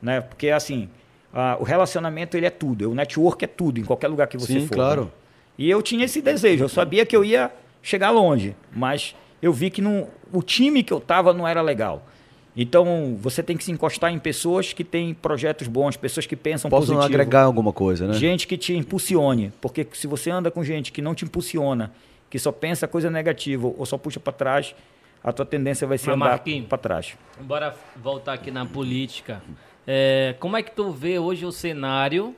Né? 0.00 0.20
Porque 0.20 0.50
assim, 0.50 0.88
ah, 1.32 1.56
o 1.60 1.64
relacionamento 1.64 2.36
ele 2.36 2.46
é 2.46 2.50
tudo, 2.50 2.90
o 2.90 2.94
network 2.94 3.44
é 3.44 3.48
tudo, 3.48 3.80
em 3.80 3.84
qualquer 3.84 4.08
lugar 4.08 4.26
que 4.26 4.36
você 4.36 4.54
Sim, 4.54 4.66
for. 4.66 4.74
claro. 4.74 5.04
Né? 5.04 5.10
E 5.58 5.70
eu 5.70 5.82
tinha 5.82 6.04
esse 6.04 6.22
desejo, 6.22 6.64
eu 6.64 6.68
sabia 6.68 7.04
que 7.04 7.16
eu 7.16 7.24
ia 7.24 7.52
chegar 7.82 8.10
longe, 8.10 8.54
mas 8.74 9.14
eu 9.42 9.52
vi 9.52 9.70
que 9.70 9.82
não, 9.82 10.08
o 10.32 10.42
time 10.42 10.82
que 10.82 10.92
eu 10.92 10.98
estava 10.98 11.32
não 11.32 11.46
era 11.46 11.60
legal. 11.60 12.02
Então, 12.60 13.16
você 13.20 13.40
tem 13.40 13.56
que 13.56 13.62
se 13.62 13.70
encostar 13.70 14.12
em 14.12 14.18
pessoas 14.18 14.72
que 14.72 14.82
têm 14.82 15.14
projetos 15.14 15.68
bons, 15.68 15.96
pessoas 15.96 16.26
que 16.26 16.34
pensam 16.34 16.68
Posso 16.68 16.88
positivo. 16.88 17.04
agregar 17.04 17.42
alguma 17.42 17.72
coisa, 17.72 18.08
né? 18.08 18.14
Gente 18.14 18.48
que 18.48 18.56
te 18.56 18.74
impulsione, 18.74 19.52
porque 19.60 19.86
se 19.92 20.08
você 20.08 20.28
anda 20.28 20.50
com 20.50 20.64
gente 20.64 20.90
que 20.90 21.00
não 21.00 21.14
te 21.14 21.24
impulsiona, 21.24 21.92
que 22.28 22.36
só 22.36 22.50
pensa 22.50 22.88
coisa 22.88 23.08
negativa 23.10 23.72
ou 23.76 23.86
só 23.86 23.96
puxa 23.96 24.18
para 24.18 24.32
trás, 24.32 24.74
a 25.22 25.32
tua 25.32 25.46
tendência 25.46 25.86
vai 25.86 25.98
ser 25.98 26.16
Mas, 26.16 26.32
andar 26.32 26.42
para 26.68 26.78
trás. 26.78 27.14
Bora 27.40 27.76
voltar 27.96 28.32
aqui 28.32 28.50
na 28.50 28.66
política. 28.66 29.40
É, 29.90 30.34
como 30.38 30.54
é 30.54 30.62
que 30.62 30.70
tu 30.70 30.92
vê 30.92 31.18
hoje 31.18 31.46
o 31.46 31.50
cenário 31.50 32.36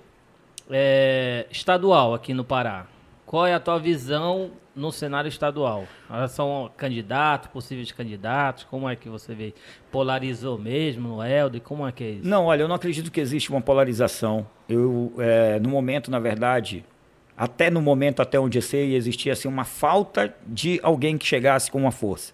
é, 0.70 1.46
estadual 1.50 2.14
aqui 2.14 2.32
no 2.32 2.44
Pará? 2.44 2.86
qual 3.30 3.46
é 3.46 3.54
a 3.54 3.60
tua 3.60 3.78
visão 3.78 4.50
no 4.74 4.90
cenário 4.90 5.28
estadual? 5.28 5.84
São 6.30 6.68
candidatos, 6.76 7.48
possíveis 7.48 7.92
candidatos? 7.92 8.64
Como 8.64 8.88
é 8.88 8.96
que 8.96 9.08
você 9.08 9.32
vê? 9.32 9.54
Polarizou 9.88 10.58
mesmo 10.58 11.10
no 11.10 11.24
Helder? 11.24 11.60
Como 11.60 11.86
é 11.86 11.92
que 11.92 12.02
é 12.02 12.10
isso? 12.10 12.26
Não, 12.26 12.46
olha, 12.46 12.62
eu 12.62 12.68
não 12.68 12.74
acredito 12.74 13.08
que 13.08 13.20
existe 13.20 13.48
uma 13.48 13.60
polarização. 13.60 14.44
Eu, 14.68 15.12
é, 15.18 15.60
no 15.60 15.68
momento, 15.68 16.10
na 16.10 16.18
verdade, 16.18 16.84
até 17.36 17.70
no 17.70 17.80
momento 17.80 18.20
até 18.20 18.36
onde 18.36 18.58
eu 18.58 18.62
sei, 18.62 18.96
existia 18.96 19.32
assim, 19.32 19.46
uma 19.46 19.64
falta 19.64 20.34
de 20.44 20.80
alguém 20.82 21.16
que 21.16 21.24
chegasse 21.24 21.70
com 21.70 21.78
uma 21.78 21.92
força. 21.92 22.32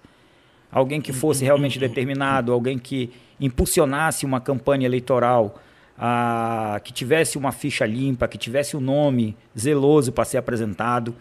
Alguém 0.70 1.00
que 1.00 1.12
fosse 1.12 1.44
realmente 1.44 1.79
determinado, 1.79 2.52
alguém 2.52 2.79
que 2.79 3.11
impulsionasse 3.40 4.26
uma 4.26 4.40
campanha 4.40 4.87
eleitoral, 4.87 5.59
ah, 5.98 6.81
que 6.85 6.92
tivesse 6.92 7.38
uma 7.38 7.52
ficha 7.52 7.87
limpa, 7.87 8.29
que 8.29 8.37
tivesse 8.37 8.76
um 8.76 8.81
nome 8.81 9.37
zeloso 9.59 10.12
para 10.12 10.24
ser 10.24 10.38
apresentado. 10.38 11.14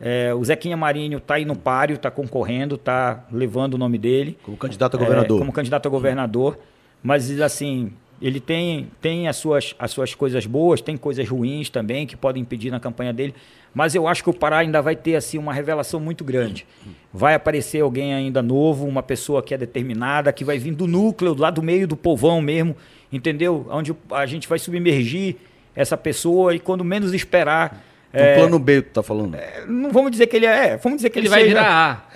É, 0.00 0.32
o 0.34 0.42
Zequinha 0.42 0.76
Marinho 0.76 1.18
está 1.18 1.34
aí 1.34 1.44
no 1.44 1.54
páreo, 1.54 1.96
está 1.96 2.10
concorrendo, 2.10 2.76
está 2.76 3.24
levando 3.30 3.74
o 3.74 3.78
nome 3.78 3.98
dele. 3.98 4.38
Como 4.42 4.56
candidato 4.56 4.96
a 4.96 4.98
governador. 4.98 5.36
É, 5.36 5.40
como 5.40 5.52
candidato 5.52 5.86
a 5.86 5.90
governador. 5.90 6.58
Mas, 7.02 7.40
assim, 7.40 7.92
ele 8.20 8.38
tem, 8.38 8.88
tem 9.00 9.28
as, 9.28 9.36
suas, 9.36 9.74
as 9.78 9.90
suas 9.90 10.14
coisas 10.14 10.44
boas, 10.44 10.80
tem 10.80 10.96
coisas 10.96 11.26
ruins 11.28 11.70
também 11.70 12.06
que 12.06 12.16
podem 12.16 12.42
impedir 12.42 12.70
na 12.70 12.78
campanha 12.78 13.12
dele. 13.12 13.34
Mas 13.72 13.94
eu 13.94 14.06
acho 14.06 14.22
que 14.22 14.28
o 14.30 14.34
Pará 14.34 14.58
ainda 14.58 14.82
vai 14.82 14.94
ter 14.94 15.16
assim 15.16 15.38
uma 15.38 15.54
revelação 15.54 15.98
muito 15.98 16.22
grande. 16.24 16.66
Vai 17.12 17.34
aparecer 17.34 17.80
alguém 17.80 18.12
ainda 18.12 18.42
novo, 18.42 18.86
uma 18.86 19.02
pessoa 19.02 19.42
que 19.42 19.54
é 19.54 19.58
determinada, 19.58 20.32
que 20.32 20.44
vai 20.44 20.58
vir 20.58 20.74
do 20.74 20.86
núcleo, 20.86 21.34
lá 21.34 21.50
do 21.50 21.62
meio 21.62 21.88
do 21.88 21.96
povão 21.96 22.42
mesmo, 22.42 22.76
entendeu? 23.10 23.66
Onde 23.70 23.94
a 24.10 24.26
gente 24.26 24.46
vai 24.48 24.58
submergir 24.58 25.36
essa 25.74 25.96
pessoa 25.96 26.54
e 26.54 26.58
quando 26.58 26.84
menos 26.84 27.14
esperar 27.14 27.82
o 28.12 28.18
é, 28.18 28.34
plano 28.34 28.58
B, 28.58 28.82
tu 28.82 28.90
tá 28.94 29.02
falando? 29.04 29.36
É, 29.36 29.62
não 29.68 29.92
vamos 29.92 30.10
dizer 30.10 30.26
que 30.26 30.36
ele 30.36 30.46
é. 30.46 30.76
Vamos 30.76 30.98
dizer 30.98 31.10
que 31.10 31.18
ele, 31.20 31.28
ele 31.28 31.30
vai 31.30 31.42
seja, 31.42 31.54
virar 31.54 32.10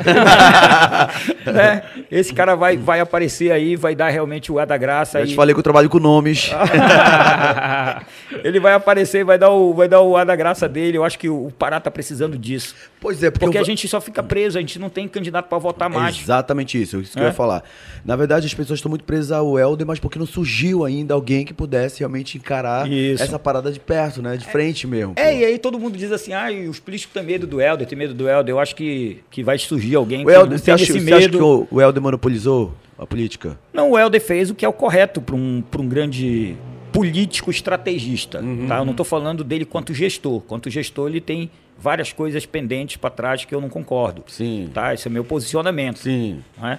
A. 1.47 1.53
né? 1.53 1.83
Esse 2.11 2.35
cara 2.35 2.57
vai, 2.57 2.77
vai 2.77 2.99
aparecer 2.99 3.53
aí, 3.53 3.77
vai 3.77 3.95
dar 3.95 4.09
realmente 4.09 4.51
o 4.51 4.59
A 4.59 4.65
da 4.65 4.77
graça. 4.77 5.21
Eu 5.21 5.27
te 5.27 5.37
falei 5.37 5.55
que 5.55 5.59
eu 5.61 5.63
trabalho 5.63 5.89
com 5.89 6.01
nomes. 6.01 6.51
ele 8.43 8.59
vai 8.59 8.73
aparecer, 8.73 9.25
vai 9.25 9.39
dar, 9.39 9.51
o, 9.51 9.73
vai 9.73 9.87
dar 9.87 10.01
o 10.01 10.17
A 10.17 10.25
da 10.25 10.35
graça 10.35 10.69
dele. 10.69 10.99
Eu 10.99 11.05
acho 11.05 11.17
que 11.17 11.29
o 11.29 11.53
Pará 11.57 11.79
tá 11.79 11.93
precisando 11.93 12.37
disso. 12.37 12.75
Pois 13.05 13.23
é, 13.23 13.31
porque, 13.31 13.45
porque 13.45 13.59
eu... 13.59 13.61
a 13.61 13.65
gente 13.67 13.87
só 13.87 14.01
fica 14.01 14.23
preso, 14.23 14.57
a 14.57 14.63
gente 14.63 14.79
não 14.79 14.89
tem 14.89 15.07
candidato 15.07 15.47
para 15.47 15.59
votar 15.59 15.91
mais. 15.91 16.17
É 16.17 16.21
exatamente 16.23 16.81
isso, 16.81 17.03
isso 17.03 17.13
que 17.13 17.19
é? 17.19 17.25
eu 17.25 17.27
ia 17.27 17.35
falar. 17.35 17.63
Na 18.03 18.17
verdade, 18.17 18.47
as 18.47 18.55
pessoas 18.55 18.79
estão 18.79 18.89
muito 18.89 19.05
presas 19.05 19.31
ao 19.31 19.59
Helder, 19.59 19.87
mas 19.87 19.99
porque 19.99 20.19
não 20.19 20.25
surgiu 20.25 20.87
ainda 20.87 21.13
alguém 21.13 21.45
que 21.45 21.53
pudesse 21.53 21.99
realmente 21.99 22.39
encarar 22.39 22.91
isso. 22.91 23.23
essa 23.23 23.39
parada 23.39 23.71
de 23.71 23.79
perto, 23.79 24.23
né? 24.23 24.39
De 24.39 24.47
frente 24.47 24.87
mesmo. 24.87 25.13
É, 25.17 25.33
pô. 25.33 25.39
e 25.39 25.45
aí 25.45 25.59
todo 25.59 25.79
mundo 25.79 25.99
diz 25.99 26.11
assim, 26.11 26.33
ah, 26.33 26.47
os 26.67 26.81
políticos 26.81 27.13
têm 27.13 27.23
medo 27.23 27.47
do 27.47 27.61
Helder, 27.61 27.87
tem 27.87 27.99
medo 27.99 28.15
do 28.15 28.27
Helder. 28.27 28.55
Eu 28.55 28.59
acho 28.59 28.75
que, 28.75 29.19
que 29.31 29.43
vai 29.43 29.59
surgir 29.59 29.97
alguém 29.97 30.25
o 30.25 30.31
Helder, 30.31 30.59
que 30.59 30.65
você 30.65 30.71
acha, 30.71 30.85
esse 30.85 30.95
medo. 30.95 31.05
Você 31.05 31.15
acha 31.15 31.29
que 31.29 31.43
o, 31.43 31.69
o 31.71 31.83
Helder 31.83 32.03
monopolizou 32.03 32.73
a 32.99 33.07
política? 33.07 33.59
Não, 33.71 33.91
o 33.91 33.99
Helder 33.99 34.23
fez 34.23 34.49
o 34.49 34.55
que 34.55 34.65
é 34.65 34.69
o 34.69 34.73
correto 34.73 35.21
para 35.21 35.37
um, 35.37 35.63
um 35.79 35.87
grande 35.87 36.57
político 36.95 37.51
estrategista. 37.51 38.41
Uhum. 38.41 38.69
Tá? 38.69 38.79
Eu 38.79 38.85
não 38.85 38.93
estou 38.93 39.05
falando 39.05 39.43
dele 39.43 39.65
quanto 39.65 39.93
gestor. 39.93 40.41
Quanto 40.43 40.71
gestor, 40.71 41.09
ele 41.11 41.21
tem 41.21 41.51
várias 41.77 42.13
coisas 42.13 42.47
pendentes 42.47 42.97
para 42.97 43.11
trás 43.11 43.45
que 43.45 43.53
eu 43.53 43.61
não 43.61 43.69
concordo. 43.69 44.23
Sim. 44.29 44.71
Tá? 44.73 44.95
Esse 44.95 45.09
é 45.09 45.11
meu 45.11 45.25
posicionamento. 45.25 45.99
Sim. 45.99 46.43
Né? 46.57 46.79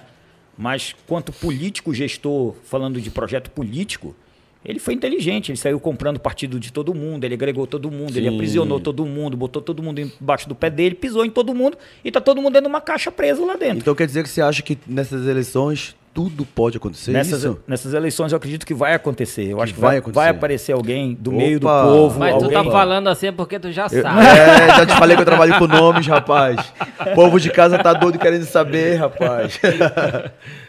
Mas 0.56 0.96
quanto 1.06 1.32
político 1.32 1.92
gestor, 1.92 2.54
falando 2.64 2.98
de 2.98 3.10
projeto 3.10 3.50
político, 3.50 4.16
ele 4.64 4.78
foi 4.78 4.94
inteligente, 4.94 5.50
ele 5.50 5.58
saiu 5.58 5.78
comprando 5.78 6.18
partido 6.18 6.58
de 6.58 6.72
todo 6.72 6.94
mundo, 6.94 7.24
ele 7.24 7.34
agregou 7.34 7.66
todo 7.66 7.90
mundo, 7.90 8.14
Sim. 8.14 8.20
ele 8.20 8.28
aprisionou 8.28 8.80
todo 8.80 9.04
mundo, 9.04 9.36
botou 9.36 9.60
todo 9.60 9.82
mundo 9.82 10.00
embaixo 10.00 10.48
do 10.48 10.54
pé 10.54 10.70
dele, 10.70 10.94
pisou 10.94 11.26
em 11.26 11.30
todo 11.30 11.54
mundo 11.54 11.76
e 12.02 12.10
tá 12.10 12.22
todo 12.22 12.38
mundo 12.40 12.54
dentro 12.54 12.68
de 12.68 12.72
uma 12.72 12.80
caixa 12.80 13.12
preso 13.12 13.44
lá 13.44 13.54
dentro. 13.54 13.80
Então 13.80 13.94
quer 13.94 14.06
dizer 14.06 14.22
que 14.22 14.30
você 14.30 14.40
acha 14.40 14.62
que 14.62 14.78
nessas 14.86 15.26
eleições 15.26 15.94
tudo 16.16 16.46
pode 16.46 16.78
acontecer 16.78 17.10
nessas, 17.10 17.40
isso? 17.40 17.58
Nessas 17.66 17.92
eleições 17.92 18.32
eu 18.32 18.38
acredito 18.38 18.64
que 18.64 18.72
vai 18.72 18.94
acontecer. 18.94 19.50
Eu 19.50 19.58
que 19.58 19.62
acho 19.64 19.74
que 19.74 19.80
vai, 19.80 20.00
vai, 20.00 20.30
aparecer 20.30 20.72
alguém 20.72 21.12
do 21.12 21.28
Opa. 21.28 21.38
meio 21.38 21.60
do 21.60 21.66
povo. 21.66 22.18
Mas 22.18 22.32
alguém... 22.32 22.48
tu 22.48 22.54
tá 22.54 22.70
falando 22.70 23.08
assim 23.08 23.30
porque 23.30 23.58
tu 23.58 23.70
já 23.70 23.82
eu, 23.92 24.00
sabe. 24.00 24.20
É, 24.24 24.76
já 24.78 24.86
te 24.86 24.96
falei 24.96 25.14
que 25.14 25.20
eu 25.20 25.26
trabalho 25.26 25.58
com 25.58 25.66
nomes, 25.66 26.06
rapaz. 26.06 26.72
O 27.12 27.12
povo 27.14 27.38
de 27.38 27.50
casa 27.50 27.78
tá 27.78 27.92
doido 27.92 28.18
querendo 28.18 28.46
saber, 28.46 28.96
rapaz. 28.96 29.60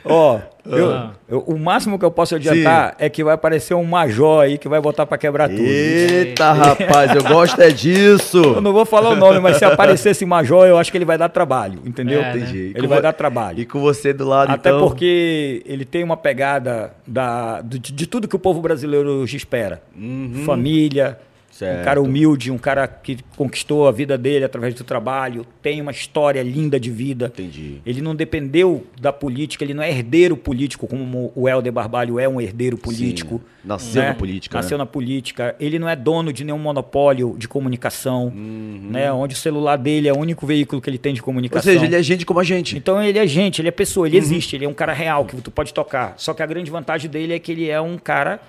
Ó, 0.03 0.41
eu, 0.69 0.91
ah. 0.91 1.11
eu, 1.27 1.39
o 1.39 1.57
máximo 1.57 1.97
que 1.97 2.05
eu 2.05 2.11
posso 2.11 2.35
adiantar 2.35 2.91
Sim. 2.91 2.95
é 2.99 3.09
que 3.09 3.23
vai 3.23 3.33
aparecer 3.33 3.73
um 3.73 3.83
major 3.83 4.43
aí 4.43 4.57
que 4.57 4.67
vai 4.67 4.81
botar 4.81 5.05
para 5.05 5.17
quebrar 5.17 5.49
tudo. 5.49 5.61
Eita, 5.61 6.51
rapaz, 6.51 7.15
eu 7.15 7.23
gosto 7.23 7.61
é 7.61 7.69
disso. 7.69 8.37
Eu 8.37 8.61
não 8.61 8.73
vou 8.73 8.85
falar 8.85 9.11
o 9.11 9.15
nome, 9.15 9.39
mas 9.39 9.57
se 9.57 9.65
aparecer 9.65 10.09
esse 10.09 10.25
major, 10.25 10.67
eu 10.67 10.77
acho 10.77 10.91
que 10.91 10.97
ele 10.97 11.05
vai 11.05 11.17
dar 11.17 11.29
trabalho, 11.29 11.81
entendeu? 11.85 12.21
É, 12.21 12.37
Entendi. 12.37 12.73
Ele 12.75 12.87
vai 12.87 13.01
dar 13.01 13.13
trabalho. 13.13 13.59
E 13.59 13.65
com 13.65 13.79
você 13.79 14.13
do 14.13 14.27
lado, 14.27 14.51
Até 14.51 14.69
então... 14.69 14.81
porque 14.81 15.61
ele 15.65 15.85
tem 15.85 16.03
uma 16.03 16.17
pegada 16.17 16.93
da, 17.05 17.61
de, 17.61 17.79
de 17.79 18.07
tudo 18.07 18.27
que 18.27 18.35
o 18.35 18.39
povo 18.39 18.61
brasileiro 18.61 19.09
hoje 19.21 19.37
espera. 19.37 19.81
Uhum. 19.95 20.43
Família, 20.45 21.17
Certo. 21.57 21.81
Um 21.81 21.83
cara 21.83 21.99
humilde, 21.99 22.51
um 22.51 22.57
cara 22.59 22.87
que 22.87 23.17
conquistou 23.35 23.87
a 23.87 23.91
vida 23.91 24.15
dele 24.15 24.45
através 24.45 24.75
do 24.75 24.83
trabalho, 24.83 25.43
tem 25.59 25.81
uma 25.81 25.89
história 25.89 26.43
linda 26.43 26.79
de 26.79 26.91
vida. 26.91 27.31
Entendi. 27.33 27.81
Ele 27.83 27.99
não 27.99 28.15
dependeu 28.15 28.85
da 29.01 29.11
política, 29.11 29.63
ele 29.63 29.73
não 29.73 29.81
é 29.81 29.89
herdeiro 29.89 30.37
político, 30.37 30.85
como 30.85 31.31
o 31.35 31.49
Helder 31.49 31.73
Barbalho 31.73 32.19
é 32.19 32.29
um 32.29 32.39
herdeiro 32.39 32.77
político. 32.77 33.41
Sim. 33.43 33.67
Nasceu 33.67 34.01
né? 34.03 34.09
na 34.09 34.13
política. 34.13 34.55
Nasceu 34.55 34.77
né? 34.77 34.83
na 34.83 34.85
política. 34.85 35.55
Ele 35.59 35.79
não 35.79 35.89
é 35.89 35.95
dono 35.95 36.31
de 36.31 36.43
nenhum 36.43 36.59
monopólio 36.59 37.35
de 37.39 37.47
comunicação, 37.47 38.27
uhum. 38.27 38.89
né? 38.91 39.11
onde 39.11 39.33
o 39.33 39.37
celular 39.37 39.77
dele 39.77 40.07
é 40.07 40.13
o 40.13 40.17
único 40.19 40.45
veículo 40.45 40.79
que 40.79 40.87
ele 40.87 40.99
tem 40.99 41.15
de 41.15 41.23
comunicação. 41.23 41.73
Ou 41.73 41.79
seja, 41.79 41.87
ele 41.87 41.95
é 41.95 42.03
gente 42.03 42.23
como 42.23 42.39
a 42.39 42.43
gente. 42.43 42.77
Então 42.77 43.01
ele 43.01 43.17
é 43.17 43.25
gente, 43.25 43.63
ele 43.63 43.69
é 43.69 43.71
pessoa, 43.71 44.05
ele 44.05 44.17
uhum. 44.17 44.23
existe, 44.23 44.55
ele 44.55 44.65
é 44.65 44.69
um 44.69 44.75
cara 44.75 44.93
real 44.93 45.25
que 45.25 45.41
tu 45.41 45.49
pode 45.49 45.73
tocar. 45.73 46.13
Só 46.17 46.35
que 46.35 46.43
a 46.43 46.45
grande 46.45 46.69
vantagem 46.69 47.09
dele 47.09 47.33
é 47.33 47.39
que 47.39 47.51
ele 47.51 47.67
é 47.67 47.81
um 47.81 47.97
cara 47.97 48.39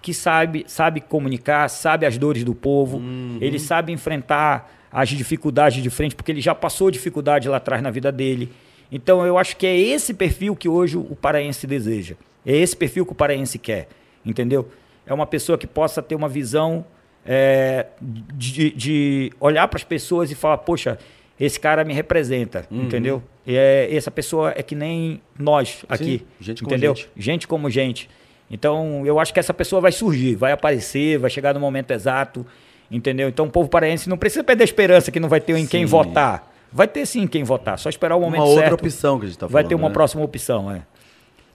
que 0.00 0.14
sabe, 0.14 0.64
sabe 0.66 1.00
comunicar, 1.00 1.68
sabe 1.68 2.06
as 2.06 2.16
dores 2.16 2.44
do 2.44 2.54
povo, 2.54 2.98
uhum. 2.98 3.38
ele 3.40 3.58
sabe 3.58 3.92
enfrentar 3.92 4.74
as 4.90 5.08
dificuldades 5.08 5.82
de 5.82 5.90
frente, 5.90 6.14
porque 6.14 6.32
ele 6.32 6.40
já 6.40 6.54
passou 6.54 6.90
dificuldade 6.90 7.48
lá 7.48 7.58
atrás 7.58 7.82
na 7.82 7.90
vida 7.90 8.10
dele. 8.10 8.50
Então 8.90 9.26
eu 9.26 9.36
acho 9.36 9.56
que 9.56 9.66
é 9.66 9.76
esse 9.76 10.14
perfil 10.14 10.56
que 10.56 10.68
hoje 10.68 10.96
o 10.96 11.14
paraense 11.14 11.66
deseja. 11.66 12.14
É 12.46 12.56
esse 12.56 12.74
perfil 12.76 13.04
que 13.04 13.12
o 13.12 13.14
paraense 13.14 13.58
quer, 13.58 13.88
entendeu? 14.24 14.68
É 15.06 15.12
uma 15.12 15.26
pessoa 15.26 15.58
que 15.58 15.66
possa 15.66 16.02
ter 16.02 16.14
uma 16.14 16.28
visão 16.28 16.84
é, 17.24 17.86
de, 18.00 18.70
de, 18.70 19.32
olhar 19.38 19.68
para 19.68 19.76
as 19.76 19.84
pessoas 19.84 20.30
e 20.30 20.34
falar, 20.34 20.58
poxa, 20.58 20.98
esse 21.38 21.60
cara 21.60 21.84
me 21.84 21.92
representa, 21.92 22.66
uhum. 22.70 22.84
entendeu? 22.84 23.22
E 23.46 23.54
é, 23.54 23.94
essa 23.94 24.10
pessoa 24.10 24.52
é 24.56 24.62
que 24.62 24.74
nem 24.74 25.20
nós 25.38 25.84
aqui, 25.88 26.18
Sim, 26.18 26.26
gente 26.40 26.64
entendeu? 26.64 26.94
Como 26.94 27.06
gente. 27.06 27.22
gente 27.22 27.48
como 27.48 27.70
gente. 27.70 28.08
Então, 28.50 29.04
eu 29.04 29.20
acho 29.20 29.32
que 29.32 29.40
essa 29.40 29.52
pessoa 29.52 29.80
vai 29.80 29.92
surgir, 29.92 30.34
vai 30.34 30.52
aparecer, 30.52 31.18
vai 31.18 31.30
chegar 31.30 31.52
no 31.52 31.60
momento 31.60 31.90
exato, 31.90 32.46
entendeu? 32.90 33.28
Então, 33.28 33.46
o 33.46 33.50
povo 33.50 33.68
paraense 33.68 34.08
não 34.08 34.16
precisa 34.16 34.42
perder 34.42 34.62
a 34.62 34.64
esperança 34.64 35.10
que 35.10 35.20
não 35.20 35.28
vai 35.28 35.40
ter 35.40 35.52
em 35.52 35.62
sim. 35.62 35.66
quem 35.66 35.84
votar. 35.84 36.50
Vai 36.72 36.86
ter 36.86 37.06
sim 37.06 37.26
quem 37.26 37.44
votar, 37.44 37.78
só 37.78 37.88
esperar 37.88 38.16
o 38.16 38.20
momento 38.20 38.44
certo. 38.44 38.52
Uma 38.52 38.60
outra 38.60 38.74
opção 38.74 39.18
que 39.18 39.24
a 39.24 39.28
gente 39.28 39.36
está 39.36 39.46
falando. 39.46 39.52
Vai 39.52 39.64
ter 39.64 39.74
uma 39.74 39.88
né? 39.88 39.94
próxima 39.94 40.22
opção, 40.22 40.70
é. 40.70 40.82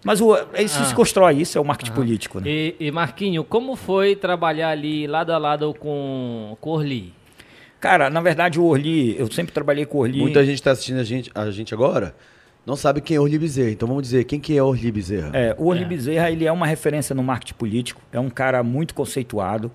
Mas 0.04 0.20
o, 0.20 0.36
isso 0.60 0.80
ah. 0.82 0.86
se 0.86 0.94
constrói, 0.94 1.36
isso 1.36 1.58
é 1.58 1.62
o 1.62 1.66
marketing 1.66 1.92
ah. 1.92 1.96
político, 1.96 2.40
né? 2.40 2.50
E, 2.50 2.76
e, 2.80 2.92
Marquinho, 2.92 3.44
como 3.44 3.76
foi 3.76 4.16
trabalhar 4.16 4.70
ali 4.70 5.08
lado 5.08 5.32
a 5.32 5.38
lado 5.38 5.74
com, 5.74 6.58
com 6.60 6.72
Orly? 6.72 7.14
Cara, 7.80 8.10
na 8.10 8.22
verdade 8.22 8.60
o 8.60 8.66
Orly, 8.66 9.18
eu 9.18 9.32
sempre 9.32 9.54
trabalhei 9.54 9.86
com 9.86 10.00
o 10.00 10.02
Orly. 10.02 10.20
Muita 10.20 10.44
gente 10.44 10.56
está 10.56 10.72
assistindo 10.72 11.00
a 11.00 11.04
gente, 11.04 11.32
a 11.34 11.50
gente 11.52 11.74
agora 11.74 12.16
não 12.66 12.76
sabe 12.76 13.02
quem 13.02 13.18
é 13.18 13.20
Orly 13.20 13.38
Bezerra. 13.38 13.72
Então 13.72 13.88
vamos 13.88 14.04
dizer, 14.04 14.24
quem 14.24 14.40
que 14.40 14.58
é 14.58 14.64
Orly 14.64 14.92
Bezerra? 14.92 15.32
É, 15.34 15.56
o 15.58 15.68
Orly 15.68 15.84
é. 15.84 15.88
Bezerra 15.88 16.32
ele 16.32 16.46
é 16.46 16.52
uma 16.52 16.66
referência 16.66 17.14
no 17.14 17.24
marketing 17.24 17.56
político, 17.56 18.02
é 18.12 18.20
um 18.20 18.30
cara 18.30 18.64
muito 18.64 18.94
conceituado, 18.94 19.72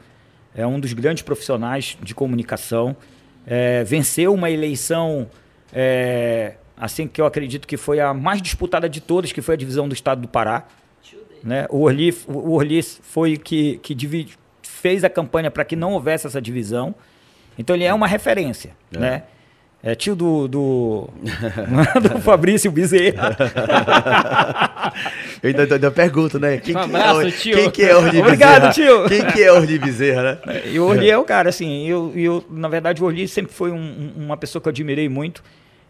é 0.54 0.66
um 0.66 0.80
dos 0.80 0.92
grandes 0.92 1.22
profissionais 1.22 1.98
de 2.02 2.14
comunicação, 2.14 2.96
é, 3.46 3.84
venceu 3.84 4.32
uma 4.32 4.50
eleição 4.50 5.28
é, 5.72 6.54
assim 6.76 7.06
que 7.06 7.20
eu 7.20 7.26
acredito 7.26 7.66
que 7.66 7.76
foi 7.76 8.00
a 8.00 8.14
mais 8.14 8.40
disputada 8.40 8.88
de 8.88 9.00
todas, 9.00 9.32
que 9.32 9.42
foi 9.42 9.54
a 9.54 9.58
divisão 9.58 9.88
do 9.88 9.94
estado 9.94 10.20
do 10.22 10.28
Pará. 10.28 10.66
Né? 11.42 11.66
O 11.70 11.82
Orly, 11.82 12.16
o 12.26 12.52
Orly 12.52 12.82
foi 12.82 13.36
que, 13.36 13.78
que 13.78 13.94
divide, 13.94 14.36
fez 14.62 15.04
a 15.04 15.10
campanha 15.10 15.50
para 15.50 15.64
que 15.64 15.76
não 15.76 15.92
houvesse 15.92 16.26
essa 16.26 16.40
divisão. 16.40 16.94
Então 17.56 17.76
ele 17.76 17.84
é 17.84 17.92
uma 17.92 18.06
referência, 18.06 18.72
é. 18.92 18.98
né? 18.98 19.22
É 19.82 19.94
tio 19.94 20.16
do, 20.16 20.48
do, 20.48 21.08
do 22.02 22.18
Fabrício 22.20 22.70
Bezerra. 22.70 23.36
Eu 25.40 25.50
ainda, 25.50 25.74
ainda 25.74 25.90
pergunto, 25.90 26.38
né? 26.38 26.58
Quem, 26.58 26.74
um 26.74 26.78
abraço, 26.80 27.20
que 27.20 27.26
é, 27.26 27.30
tio. 27.30 27.54
Quem 27.54 27.70
que 27.70 27.82
é 27.84 27.96
Orly 27.96 28.18
Obrigado, 28.20 28.74
tio. 28.74 29.08
Quem 29.08 29.24
que 29.24 29.42
é 29.42 29.52
Orly 29.52 29.78
Bezerra, 29.78 30.40
né? 30.44 30.62
E 30.66 30.80
o 30.80 30.84
Orly 30.84 31.08
é 31.08 31.16
o 31.16 31.22
cara, 31.22 31.48
assim, 31.48 31.86
eu, 31.86 32.12
eu, 32.16 32.44
na 32.50 32.66
verdade, 32.66 33.00
o 33.00 33.06
Orly 33.06 33.28
sempre 33.28 33.52
foi 33.52 33.70
um, 33.70 34.12
uma 34.16 34.36
pessoa 34.36 34.60
que 34.60 34.68
eu 34.68 34.70
admirei 34.70 35.08
muito. 35.08 35.44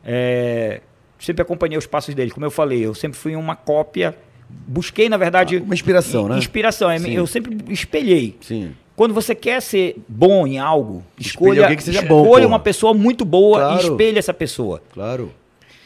É, 0.04 0.82
sempre 1.18 1.40
acompanhei 1.40 1.78
os 1.78 1.86
passos 1.86 2.14
dele, 2.14 2.30
como 2.30 2.44
eu 2.44 2.50
falei, 2.50 2.84
eu 2.84 2.94
sempre 2.94 3.18
fui 3.18 3.34
uma 3.34 3.56
cópia. 3.56 4.14
Busquei, 4.48 5.08
na 5.08 5.16
verdade. 5.16 5.56
Uma 5.56 5.74
inspiração, 5.74 6.28
né? 6.28 6.36
Inspiração. 6.36 6.90
É, 6.90 6.98
Sim. 6.98 7.12
Eu 7.12 7.26
sempre 7.26 7.56
espelhei. 7.70 8.36
Sim. 8.40 8.74
Quando 8.98 9.14
você 9.14 9.32
quer 9.32 9.62
ser 9.62 9.94
bom 10.08 10.44
em 10.44 10.58
algo, 10.58 11.04
escolha, 11.16 11.62
alguém 11.62 11.76
que 11.76 11.84
seja 11.84 12.02
bom, 12.02 12.22
escolha 12.24 12.42
porra. 12.42 12.46
uma 12.48 12.58
pessoa 12.58 12.92
muito 12.92 13.24
boa 13.24 13.60
Claro. 13.60 13.76
e 13.76 13.84
espelhe 13.84 14.18
essa 14.18 14.34
pessoa. 14.34 14.82
Claro. 14.92 15.32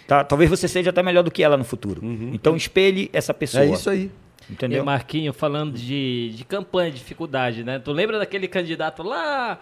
Tá? 0.07 0.25
Talvez 0.25 0.48
você 0.48 0.66
seja 0.66 0.88
até 0.88 1.03
melhor 1.03 1.22
do 1.22 1.31
que 1.31 1.42
ela 1.42 1.59
no 1.59 1.62
futuro. 1.64 2.01
Então 2.33 2.57
espelhe 2.57 3.11
essa 3.12 3.35
pessoa. 3.35 3.64
Uhum. 3.64 3.70
É 3.70 3.75
isso 3.75 3.90
aí. 3.90 4.11
E 4.48 4.53
Entendeu? 4.55 4.83
Marquinho 4.83 5.31
falando 5.35 5.75
de, 5.75 6.31
de 6.35 6.42
campanha 6.46 6.90
de 6.90 7.01
dificuldade, 7.01 7.62
né? 7.62 7.79
Tu 7.79 7.92
lembra 7.92 8.18
daquele 8.18 8.48
candidato 8.48 9.03
lá 9.03 9.59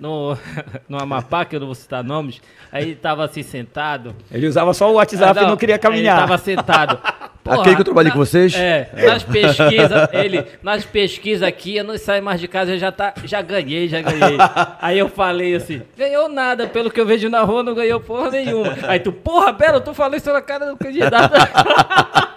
no, 0.00 0.34
no 0.88 0.98
Amapá, 0.98 1.44
que 1.44 1.56
eu 1.56 1.60
não 1.60 1.66
vou 1.66 1.74
citar 1.74 2.02
nomes, 2.02 2.40
aí 2.72 2.84
ele 2.84 2.94
tava 2.94 3.26
assim 3.26 3.42
sentado. 3.42 4.16
Ele 4.32 4.46
usava 4.46 4.72
só 4.72 4.90
o 4.90 4.94
WhatsApp 4.94 5.40
e 5.42 5.46
não 5.46 5.58
queria 5.58 5.78
caminhar. 5.78 6.16
Ele 6.20 6.26
tava 6.26 6.38
sentado. 6.38 6.98
Aquele 7.46 7.74
que 7.74 7.80
eu 7.82 7.84
trabalhei 7.84 8.08
na- 8.08 8.14
com 8.14 8.18
vocês? 8.24 8.54
É, 8.54 8.88
nas 9.06 9.22
pesquisas, 9.22 10.08
ele, 10.12 10.44
nas 10.62 10.84
pesquisas 10.84 11.42
aqui, 11.42 11.76
eu 11.76 11.84
não 11.84 11.96
saio 11.98 12.22
mais 12.22 12.40
de 12.40 12.48
casa, 12.48 12.72
eu 12.72 12.78
já, 12.78 12.90
tá, 12.90 13.12
já 13.24 13.42
ganhei, 13.42 13.88
já 13.88 14.00
ganhei. 14.00 14.38
Aí 14.80 14.98
eu 14.98 15.08
falei 15.08 15.54
assim, 15.54 15.82
ganhou 15.96 16.28
nada, 16.28 16.66
pelo 16.66 16.90
que 16.90 17.00
eu 17.00 17.06
vejo 17.06 17.28
na 17.28 17.42
rua, 17.42 17.62
não 17.62 17.74
ganhou 17.74 18.00
porra 18.00 18.30
nenhuma. 18.30 18.74
Aí 18.88 18.98
tu, 18.98 19.12
porra, 19.12 19.52
Bela, 19.52 19.80
tu 19.80 19.92
falou 19.92 20.16
isso 20.16 20.32
na 20.32 20.40
cara 20.40 20.66
do 20.70 20.76
candidato. 20.76 21.34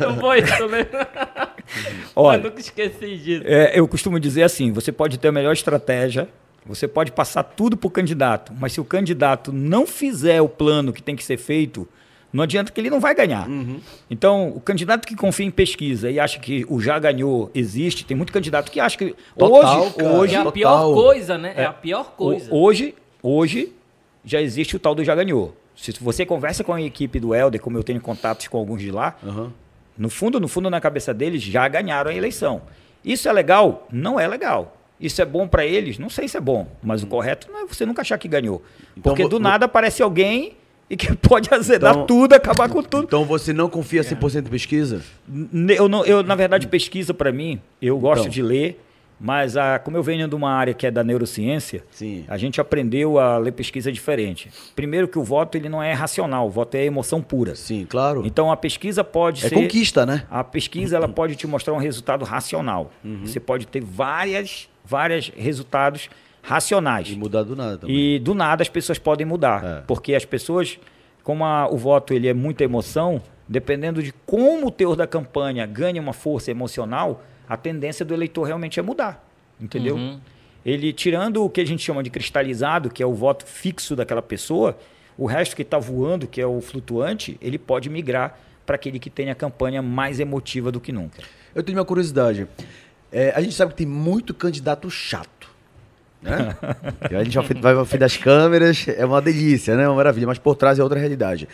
não 0.00 0.16
foi 0.16 0.40
isso, 0.40 0.68
né? 0.68 0.86
Olha, 2.14 2.38
eu 2.38 2.42
nunca 2.44 2.60
esqueci 2.60 3.16
disso. 3.16 3.42
É, 3.46 3.78
eu 3.78 3.86
costumo 3.86 4.18
dizer 4.18 4.42
assim: 4.42 4.72
você 4.72 4.90
pode 4.90 5.18
ter 5.18 5.28
a 5.28 5.32
melhor 5.32 5.52
estratégia, 5.52 6.28
você 6.66 6.88
pode 6.88 7.12
passar 7.12 7.42
tudo 7.42 7.76
para 7.76 7.86
o 7.86 7.90
candidato, 7.90 8.52
mas 8.58 8.72
se 8.72 8.80
o 8.80 8.84
candidato 8.84 9.52
não 9.52 9.86
fizer 9.86 10.40
o 10.40 10.48
plano 10.48 10.92
que 10.92 11.02
tem 11.02 11.14
que 11.16 11.24
ser 11.24 11.36
feito, 11.36 11.88
não 12.32 12.42
adianta 12.44 12.72
que 12.72 12.80
ele 12.80 12.88
não 12.90 12.98
vai 13.00 13.14
ganhar. 13.14 13.46
Então, 14.10 14.48
o 14.48 14.60
candidato 14.60 15.06
que 15.06 15.14
confia 15.14 15.46
em 15.46 15.50
pesquisa 15.50 16.10
e 16.10 16.18
acha 16.18 16.38
que 16.38 16.64
o 16.68 16.80
já 16.80 16.98
ganhou 16.98 17.50
existe, 17.54 18.04
tem 18.04 18.16
muito 18.16 18.32
candidato 18.32 18.70
que 18.70 18.80
acha 18.80 18.96
que 18.96 19.14
Total, 19.36 19.82
hoje, 19.82 19.94
cara. 19.94 20.12
hoje, 20.12 20.34
É 20.34 20.38
a 20.38 20.42
total. 20.44 20.52
pior 20.52 20.94
coisa, 20.94 21.38
né? 21.38 21.52
É, 21.56 21.64
a 21.64 21.72
pior 21.72 22.12
coisa. 22.16 22.50
ho- 22.52 22.62
hoje, 22.64 22.94
hoje 23.22 23.72
já 24.24 24.40
existe 24.40 24.76
o 24.76 24.78
tal 24.78 24.94
do 24.94 25.04
já 25.04 25.14
ganhou. 25.14 25.54
Se 25.76 25.92
você 26.00 26.24
conversa 26.26 26.62
com 26.62 26.72
a 26.72 26.80
equipe 26.82 27.18
do 27.18 27.34
Helder, 27.34 27.60
como 27.60 27.76
eu 27.78 27.82
tenho 27.82 28.00
contatos 28.00 28.46
com 28.48 28.58
alguns 28.58 28.80
de 28.80 28.90
lá, 28.90 29.16
Aham. 29.26 29.52
no 29.96 30.08
fundo, 30.10 30.38
no 30.38 30.46
fundo, 30.48 30.68
na 30.70 30.80
cabeça 30.80 31.12
deles, 31.14 31.42
já 31.42 31.66
ganharam 31.68 32.10
a 32.10 32.14
eleição. 32.14 32.62
Isso 33.04 33.28
é 33.28 33.32
legal? 33.32 33.86
Não 33.90 34.20
é 34.20 34.28
legal. 34.28 34.76
Isso 35.00 35.20
é 35.20 35.24
bom 35.24 35.48
para 35.48 35.66
eles? 35.66 35.98
Não 35.98 36.08
sei 36.08 36.28
se 36.28 36.36
é 36.36 36.40
bom, 36.40 36.68
mas 36.82 37.02
o 37.02 37.06
correto 37.08 37.48
não 37.50 37.62
é 37.62 37.66
você 37.66 37.84
nunca 37.84 38.02
achar 38.02 38.16
que 38.18 38.28
ganhou. 38.28 38.62
Então, 38.96 39.12
Porque 39.14 39.26
do 39.28 39.40
nada 39.40 39.64
aparece 39.66 40.00
alguém 40.02 40.56
e 40.92 40.96
que 40.96 41.12
pode 41.16 41.48
azedar 41.52 41.92
Então- 41.92 42.06
tudo, 42.06 42.34
acabar 42.34 42.68
com 42.68 42.82
tudo. 42.82 43.04
Então 43.04 43.24
você 43.24 43.50
não 43.52 43.68
confia 43.70 44.02
100% 44.04 44.46
em 44.46 44.50
pesquisa? 44.50 45.02
Eu, 45.74 45.88
não- 45.88 46.04
eu, 46.04 46.22
na 46.22 46.34
verdade, 46.34 46.66
pesquisa 46.66 47.14
para 47.14 47.32
mim, 47.32 47.58
eu 47.80 47.98
gosto 47.98 48.20
Então. 48.22 48.30
de 48.30 48.42
ler, 48.42 48.78
mas 49.18 49.56
a, 49.56 49.78
como 49.78 49.96
eu 49.96 50.02
venho 50.02 50.28
de 50.28 50.34
uma 50.34 50.50
área 50.52 50.74
que 50.74 50.86
é 50.86 50.90
da 50.90 51.02
neurociência, 51.02 51.82
Sim. 51.90 52.24
a 52.28 52.36
gente 52.36 52.60
aprendeu 52.60 53.18
a 53.18 53.38
ler 53.38 53.52
pesquisa 53.52 53.90
diferente. 53.90 54.50
Primeiro 54.76 55.08
que 55.08 55.18
o 55.18 55.24
voto 55.24 55.56
ele 55.56 55.68
não 55.70 55.82
é 55.82 55.92
racional, 55.94 56.46
o 56.46 56.50
voto 56.50 56.74
é 56.74 56.84
emoção 56.84 57.22
pura. 57.22 57.54
Sim, 57.54 57.86
claro. 57.88 58.22
Então 58.26 58.50
a 58.52 58.56
pesquisa 58.56 59.02
pode 59.02 59.46
é 59.46 59.48
ser 59.48 59.54
conquista, 59.54 60.04
né? 60.04 60.24
a 60.30 60.44
pesquisa 60.44 60.96
ela 60.96 61.08
pode 61.08 61.36
te 61.36 61.46
mostrar 61.46 61.72
um 61.72 61.78
resultado 61.78 62.22
racional. 62.24 62.92
Uhum. 63.02 63.24
Você 63.24 63.40
pode 63.40 63.66
ter 63.66 63.80
várias, 63.82 64.68
vários 64.84 65.32
resultados 65.34 66.02
racionais. 66.02 66.31
E 67.12 67.16
mudar 67.16 67.42
do 67.44 67.54
nada 67.56 67.78
também. 67.78 67.96
E 67.96 68.18
do 68.18 68.34
nada 68.34 68.62
as 68.62 68.68
pessoas 68.68 68.98
podem 68.98 69.26
mudar, 69.26 69.64
É. 69.64 69.80
porque 69.86 70.14
as 70.14 70.24
pessoas, 70.24 70.78
como 71.22 71.44
a- 71.44 71.68
o 71.68 71.76
voto 71.76 72.12
ele 72.12 72.28
é 72.28 72.34
muita 72.34 72.64
emoção, 72.64 73.22
dependendo 73.48 74.02
de 74.02 74.12
como 74.26 74.66
o 74.66 74.70
teor 74.70 74.96
da 74.96 75.06
campanha 75.06 75.64
ganha 75.66 76.00
uma 76.00 76.12
força 76.12 76.50
emocional, 76.50 77.22
a 77.48 77.56
tendência 77.56 78.04
do 78.04 78.12
eleitor 78.12 78.42
realmente 78.44 78.78
é 78.80 78.82
mudar, 78.82 79.24
entendeu? 79.60 79.96
Uhum. 79.96 80.18
Ele 80.64 80.92
tirando 80.92 81.44
o 81.44 81.50
que 81.50 81.60
a 81.60 81.66
gente 81.66 81.82
chama 81.82 82.02
de 82.02 82.10
cristalizado, 82.10 82.88
que 82.90 83.02
é 83.02 83.06
o 83.06 83.14
voto 83.14 83.44
fixo 83.46 83.94
daquela 83.96 84.22
pessoa, 84.22 84.76
o 85.18 85.26
resto 85.26 85.54
que 85.56 85.62
está 85.62 85.78
voando, 85.78 86.26
que 86.26 86.40
é 86.40 86.46
o 86.46 86.60
flutuante, 86.60 87.36
ele 87.40 87.58
pode 87.58 87.90
migrar 87.90 88.38
para 88.64 88.76
aquele 88.76 88.98
que 88.98 89.10
tem 89.10 89.28
a 89.30 89.34
campanha 89.34 89.82
mais 89.82 90.20
emotiva 90.20 90.70
do 90.72 90.80
que 90.80 90.92
nunca. 90.92 91.20
Eu 91.54 91.62
tenho 91.62 91.78
uma 91.78 91.84
curiosidade. 91.84 92.46
É, 93.10 93.32
a 93.36 93.40
gente 93.42 93.54
sabe 93.54 93.72
que 93.72 93.78
tem 93.78 93.86
muito 93.86 94.32
candidato 94.32 94.88
chato. 94.90 95.41
Né? 96.22 96.56
A 97.18 97.24
gente 97.24 97.36
vai 97.36 97.46
vai 97.60 97.74
ao 97.74 97.84
fim 97.84 97.98
das 97.98 98.16
câmeras, 98.16 98.86
é 98.88 99.04
uma 99.04 99.20
delícia, 99.20 99.76
né? 99.76 99.86
Uma 99.88 99.96
maravilha, 99.96 100.26
mas 100.26 100.38
por 100.38 100.54
trás 100.54 100.78
é 100.78 100.82
outra 100.82 100.98
realidade. 100.98 101.48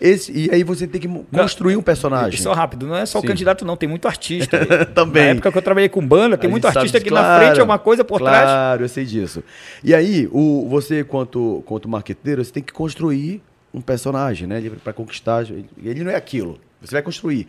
Esse, 0.00 0.32
e 0.32 0.50
aí 0.50 0.64
você 0.64 0.86
tem 0.86 1.00
que 1.00 1.08
construir 1.32 1.76
um 1.76 1.82
personagem. 1.82 2.40
Só 2.40 2.52
rápido, 2.52 2.86
não 2.86 2.96
é 2.96 3.06
só 3.06 3.20
Sim. 3.20 3.26
o 3.26 3.28
candidato, 3.28 3.64
não, 3.64 3.76
tem 3.76 3.88
muito 3.88 4.08
artista. 4.08 4.64
Também. 4.94 5.24
Na 5.24 5.30
época 5.30 5.52
que 5.52 5.58
eu 5.58 5.62
trabalhei 5.62 5.88
com 5.88 6.06
banda, 6.06 6.36
tem 6.36 6.50
muito 6.50 6.66
artista 6.66 6.98
sabe 6.98 7.04
que 7.04 7.10
disso, 7.10 7.22
na 7.22 7.36
frente 7.36 7.50
é 7.50 7.54
claro. 7.54 7.64
uma 7.64 7.78
coisa, 7.78 8.04
por 8.04 8.20
trás. 8.20 8.44
Claro, 8.44 8.84
eu 8.84 8.88
sei 8.88 9.04
disso. 9.04 9.44
E 9.82 9.94
aí, 9.94 10.28
o, 10.32 10.66
você, 10.68 11.04
quanto, 11.04 11.62
quanto 11.66 11.88
marqueteiro, 11.88 12.44
você 12.44 12.52
tem 12.52 12.62
que 12.62 12.72
construir 12.72 13.42
um 13.72 13.80
personagem, 13.80 14.48
né? 14.48 14.62
Para 14.82 14.92
conquistar. 14.92 15.44
Ele 15.82 16.02
não 16.02 16.10
é 16.10 16.16
aquilo. 16.16 16.58
Você 16.80 16.94
vai 16.94 17.02
construir. 17.02 17.46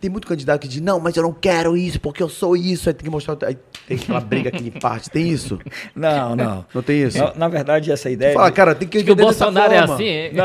Tem 0.00 0.08
muito 0.08 0.26
candidato 0.26 0.62
que 0.62 0.68
diz, 0.68 0.80
não, 0.80 0.98
mas 0.98 1.14
eu 1.14 1.22
não 1.22 1.32
quero 1.32 1.76
isso, 1.76 2.00
porque 2.00 2.22
eu 2.22 2.28
sou 2.28 2.56
isso. 2.56 2.88
Aí 2.88 2.94
tem 2.94 3.04
que 3.04 3.10
mostrar. 3.10 3.36
Aí 3.46 3.58
tem 3.86 3.98
aquela 3.98 4.20
briga 4.20 4.48
aqui 4.48 4.62
de 4.64 4.70
parte. 4.70 5.10
Tem 5.10 5.28
isso? 5.28 5.58
Não, 5.94 6.34
não. 6.34 6.64
Não 6.72 6.82
tem 6.82 7.02
isso? 7.02 7.18
Na, 7.18 7.34
na 7.34 7.48
verdade, 7.48 7.92
essa 7.92 8.08
ideia. 8.08 8.32
Fala, 8.32 8.48
de- 8.50 8.56
cara, 8.56 8.74
tem 8.74 8.88
que 8.88 8.96
Acho 8.98 9.04
que 9.04 9.12
o 9.12 9.16
Bolsonaro 9.16 9.72
é 9.72 9.78
assim, 9.78 10.04
hein? 10.04 10.32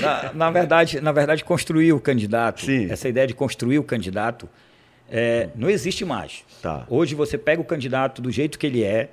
na, 0.00 0.32
na 0.34 0.50
verdade, 0.50 1.00
na 1.00 1.10
verdade, 1.12 1.44
construir 1.44 1.92
o 1.92 2.00
candidato, 2.00 2.64
Sim. 2.64 2.90
essa 2.90 3.08
ideia 3.08 3.26
de 3.26 3.34
construir 3.34 3.78
o 3.78 3.82
candidato, 3.82 4.48
é, 5.10 5.48
não 5.56 5.68
existe 5.68 6.04
mais. 6.04 6.44
Tá. 6.62 6.84
Hoje 6.88 7.14
você 7.14 7.36
pega 7.38 7.60
o 7.60 7.64
candidato 7.64 8.22
do 8.22 8.30
jeito 8.30 8.58
que 8.58 8.66
ele 8.66 8.82
é, 8.84 9.10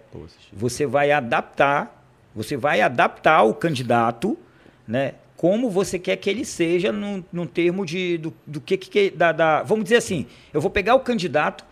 você 0.51 0.86
vai 0.86 1.12
adaptar, 1.12 2.03
você 2.36 2.55
vai 2.55 2.81
adaptar 2.81 3.43
o 3.43 3.53
candidato, 3.53 4.38
né? 4.88 5.13
Como 5.41 5.71
você 5.71 5.97
quer 5.97 6.17
que 6.17 6.30
ele 6.30 6.45
seja 6.45 6.91
num, 6.91 7.23
num 7.34 7.47
termo 7.47 7.84
de 7.84 8.19
do, 8.19 8.32
do 8.45 8.62
que, 8.62 8.77
que 8.77 9.10
da, 9.10 9.32
da- 9.32 9.63
vamos 9.63 9.86
dizer 9.86 9.95
assim, 9.95 10.27
eu 10.54 10.62
vou 10.62 10.69
pegar 10.69 10.93
o 10.93 10.99
candidato 10.99 11.65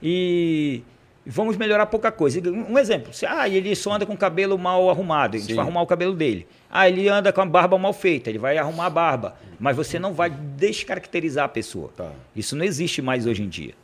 e 0.00 0.80
vamos 1.26 1.56
melhorar 1.56 1.86
pouca 1.86 2.12
coisa. 2.12 2.40
Um 2.48 2.78
exemplo, 2.78 3.12
se, 3.12 3.26
ah, 3.26 3.48
ele 3.48 3.74
só 3.74 3.94
anda 3.94 4.06
com 4.06 4.12
o 4.12 4.16
cabelo 4.16 4.56
mal 4.56 4.88
arrumado, 4.88 5.34
a 5.34 5.40
gente 5.40 5.48
Sim. 5.48 5.54
vai 5.56 5.64
arrumar 5.64 5.82
o 5.82 5.86
cabelo 5.88 6.14
dele. 6.14 6.46
Ah, 6.70 6.88
ele 6.88 7.08
anda 7.08 7.32
com 7.32 7.40
a 7.40 7.46
barba 7.46 7.76
mal 7.76 7.92
feita, 7.92 8.30
ele 8.30 8.38
vai 8.38 8.58
arrumar 8.58 8.86
a 8.86 8.90
barba, 8.90 9.36
mas 9.58 9.76
você 9.76 9.98
não 9.98 10.12
vai 10.14 10.30
descaracterizar 10.30 11.46
a 11.46 11.48
pessoa. 11.48 11.90
Tá. 11.96 12.12
Isso 12.36 12.54
não 12.54 12.64
existe 12.64 13.02
mais 13.02 13.26
hoje 13.26 13.42
em 13.42 13.48
dia, 13.48 13.74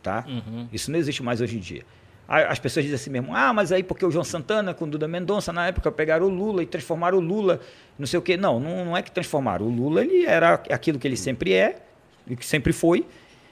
tá? 0.00 0.24
Isso 0.72 0.92
não 0.92 0.98
existe 1.00 1.24
mais 1.24 1.40
hoje 1.40 1.56
em 1.56 1.60
dia. 1.60 1.82
As 2.34 2.58
pessoas 2.58 2.84
dizem 2.84 2.94
assim 2.94 3.10
mesmo, 3.10 3.36
ah, 3.36 3.52
mas 3.52 3.72
aí 3.72 3.82
porque 3.82 4.06
o 4.06 4.10
João 4.10 4.24
Santana 4.24 4.72
com 4.72 4.86
o 4.86 4.88
Duda 4.88 5.06
Mendonça 5.06 5.52
na 5.52 5.66
época 5.66 5.92
pegaram 5.92 6.24
o 6.24 6.30
Lula 6.30 6.62
e 6.62 6.66
transformaram 6.66 7.18
o 7.18 7.20
Lula, 7.20 7.60
não 7.98 8.06
sei 8.06 8.18
o 8.18 8.22
quê. 8.22 8.38
Não, 8.38 8.58
não, 8.58 8.86
não 8.86 8.96
é 8.96 9.02
que 9.02 9.10
transformaram. 9.10 9.66
O 9.66 9.68
Lula 9.68 10.00
ele 10.02 10.24
era 10.24 10.54
aquilo 10.70 10.98
que 10.98 11.06
ele 11.06 11.16
sempre 11.16 11.52
é 11.52 11.76
e 12.26 12.34
que 12.34 12.46
sempre 12.46 12.72
foi. 12.72 13.04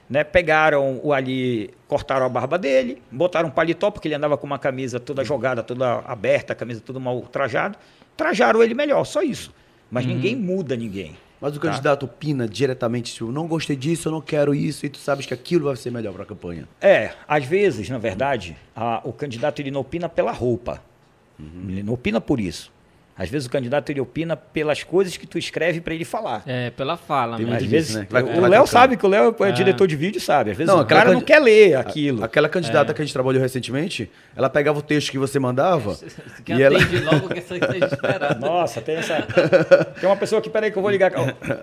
Né? 0.08 0.24
Pegaram 0.24 0.98
o 1.04 1.12
ali, 1.12 1.70
cortaram 1.86 2.24
a 2.24 2.28
barba 2.30 2.56
dele, 2.56 3.02
botaram 3.12 3.50
um 3.50 3.52
paletó 3.52 3.90
porque 3.90 4.08
ele 4.08 4.14
andava 4.14 4.38
com 4.38 4.46
uma 4.46 4.58
camisa 4.58 4.98
toda 4.98 5.22
jogada, 5.22 5.62
toda 5.62 5.98
aberta, 5.98 6.54
a 6.54 6.56
camisa 6.56 6.80
toda 6.80 6.98
mal 6.98 7.20
trajada. 7.20 7.78
Trajaram 8.16 8.62
ele 8.62 8.72
melhor, 8.72 9.04
só 9.04 9.20
isso. 9.20 9.52
Mas 9.90 10.06
ninguém 10.06 10.34
muda 10.34 10.74
ninguém. 10.74 11.18
Mas 11.40 11.56
o 11.56 11.60
Tá. 11.60 11.68
candidato 11.70 12.04
opina 12.04 12.46
diretamente, 12.46 13.14
tipo, 13.14 13.32
não 13.32 13.46
gostei 13.46 13.74
disso, 13.74 14.08
eu 14.08 14.12
não 14.12 14.20
quero 14.20 14.54
isso, 14.54 14.84
e 14.84 14.88
tu 14.90 14.98
sabes 14.98 15.24
que 15.24 15.32
aquilo 15.32 15.64
vai 15.66 15.76
ser 15.76 15.90
melhor 15.90 16.12
para 16.12 16.22
a 16.24 16.26
campanha. 16.26 16.68
É, 16.80 17.12
às 17.26 17.44
vezes, 17.44 17.88
na 17.88 17.96
verdade, 17.98 18.56
a- 18.76 19.00
o 19.04 19.12
candidato 19.12 19.60
ele 19.60 19.70
não 19.70 19.80
opina 19.80 20.08
pela 20.08 20.32
roupa. 20.32 20.82
Ele 21.66 21.82
não 21.82 21.94
opina 21.94 22.20
por 22.20 22.38
isso. 22.38 22.70
Às 23.22 23.28
vezes 23.28 23.46
o 23.46 23.50
candidato 23.50 23.90
ele 23.90 24.00
opina 24.00 24.34
pelas 24.34 24.82
coisas 24.82 25.14
que 25.18 25.26
tu 25.26 25.36
escreve 25.36 25.78
para 25.82 25.92
ele 25.94 26.06
falar. 26.06 26.42
É, 26.46 26.70
pela 26.70 26.96
fala 26.96 27.36
Tem 27.36 27.44
mesmo. 27.44 27.58
Às 27.60 27.66
vezes, 27.70 27.94
né? 27.96 28.06
Vai- 28.08 28.22
o 28.22 28.46
Léo 28.46 28.66
sabe 28.66 28.96
que 28.96 29.04
o 29.04 29.08
Léo 29.10 29.36
é, 29.40 29.48
É. 29.50 29.52
diretor 29.52 29.86
de 29.86 29.94
vídeo, 29.94 30.18
sabe? 30.18 30.52
Às 30.52 30.56
vezes 30.56 30.72
Não, 30.72 30.80
o 30.80 30.86
cara 30.86 31.12
não 31.12 31.20
quer 31.20 31.38
ler 31.38 31.76
aquilo. 31.76 32.24
Aquela 32.24 32.48
candidata 32.48 32.92
É. 32.92 32.94
que 32.94 33.02
a 33.02 33.04
gente 33.04 33.12
trabalhou 33.12 33.42
recentemente, 33.42 34.10
ela 34.34 34.48
pegava 34.48 34.78
o 34.78 34.82
texto 34.82 35.10
que 35.10 35.18
você 35.18 35.38
mandava 35.38 35.98
Que 36.46 36.54
e 36.54 36.62
ela... 36.62 36.78
atende 36.78 36.98
logo 37.04 37.28
que 37.28 37.42
você 37.42 37.56
esperando. 37.56 38.40
Nossa, 38.40 38.80
tem 38.80 38.96
essa. 38.96 39.20
Tem 40.00 40.08
uma 40.08 40.16
pessoa 40.16 40.38
aqui, 40.38 40.48
peraí 40.48 40.70
que 40.70 40.78
eu 40.78 40.82
vou 40.82 40.90
ligar. 40.90 41.12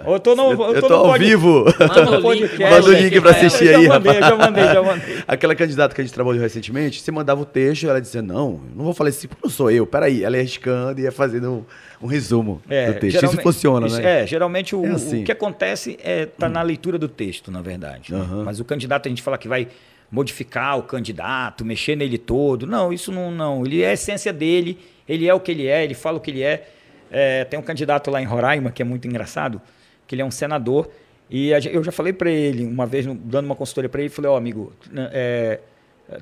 Eu 0.05 0.19
tô 0.19 0.35
no, 0.35 0.51
Eu, 0.51 0.75
eu 0.75 0.81
tô 0.81 0.89
no 0.89 0.95
ao 0.95 1.05
pod- 1.07 1.25
vivo. 1.25 1.65
Manda 1.79 2.01
o 2.01 2.13
link, 2.13 2.21
podcast. 2.21 2.75
Manda 2.75 2.85
o 2.87 2.93
link 3.01 3.19
pra 3.21 3.31
assistir 3.31 3.75
aí, 3.75 3.83
já 3.85 3.89
mandei, 3.93 4.13
já 4.21 4.35
mandei, 4.35 4.63
já 4.65 4.81
mandei. 4.83 5.17
Aquela 5.27 5.55
candidata 5.55 5.95
que 5.95 6.01
a 6.01 6.03
gente 6.03 6.13
trabalhou 6.13 6.39
recentemente, 6.41 7.01
você 7.01 7.11
mandava 7.11 7.41
o 7.41 7.45
texto, 7.45 7.89
ela 7.89 7.99
dizia, 7.99 8.21
não, 8.21 8.61
não 8.75 8.85
vou 8.85 8.93
falar 8.93 9.09
assim, 9.09 9.27
porque 9.27 9.41
não 9.43 9.49
sou 9.49 9.71
eu, 9.71 9.87
peraí. 9.87 10.23
Ela 10.23 10.37
ia 10.37 10.43
riscando 10.43 10.99
e 11.01 11.03
ia 11.05 11.11
fazendo 11.11 11.46
um, 11.47 11.63
um 12.01 12.07
resumo 12.07 12.61
do 12.65 12.99
texto. 12.99 13.25
Isso 13.25 13.41
funciona, 13.41 13.87
né? 13.87 14.21
É, 14.21 14.27
geralmente 14.27 14.75
o, 14.75 14.85
É 14.85 14.89
assim. 14.91 15.21
o 15.21 15.25
que 15.25 15.31
acontece 15.31 15.97
é 16.03 16.25
tá 16.25 16.47
na 16.49 16.61
leitura 16.61 16.97
do 16.97 17.07
texto, 17.07 17.51
na 17.51 17.61
verdade. 17.61 18.13
né? 18.13 18.19
Aham. 18.19 18.43
Mas 18.43 18.59
o 18.59 18.65
candidato 18.65 19.07
a 19.07 19.09
gente 19.09 19.21
fala 19.21 19.37
que 19.37 19.47
vai 19.47 19.67
modificar 20.11 20.77
o 20.77 20.83
candidato, 20.83 21.65
mexer 21.65 21.95
nele 21.95 22.17
todo. 22.17 22.65
Não, 22.65 22.93
isso 22.93 23.11
não, 23.11 23.31
não. 23.31 23.65
Ele 23.65 23.81
é 23.81 23.89
a 23.89 23.93
essência 23.93 24.31
dele, 24.31 24.77
ele 25.07 25.27
é 25.27 25.33
o 25.33 25.39
que 25.39 25.51
ele 25.51 25.67
é, 25.67 25.83
ele 25.83 25.93
fala 25.93 26.17
o 26.17 26.21
que 26.21 26.31
ele 26.31 26.43
é. 26.43 26.69
É, 27.11 27.45
tem 27.45 27.57
um 27.59 27.63
candidato 27.63 28.11
lá 28.11 28.21
em 28.21 28.25
Roraima 28.25 28.69
que 28.71 28.81
é 28.81 28.85
muito 28.85 29.07
engraçado, 29.07 29.61
que 30.05 30.13
ele 30.13 30.21
é 30.21 30.25
um 30.25 30.31
senador 30.31 30.89
E 31.29 31.53
a 31.53 31.59
eu 31.59 31.83
já 31.83 31.91
falei 31.91 32.13
para 32.13 32.29
ele, 32.29 32.65
uma 32.65 32.85
vez, 32.85 33.05
dando 33.05 33.45
uma 33.45 33.55
consultoria 33.55 33.89
para 33.89 34.01
ele, 34.01 34.09
falei, 34.09 34.31
ó, 34.31 34.37
amigo, 34.37 34.73
né, 34.91 35.09
é, 35.13 35.59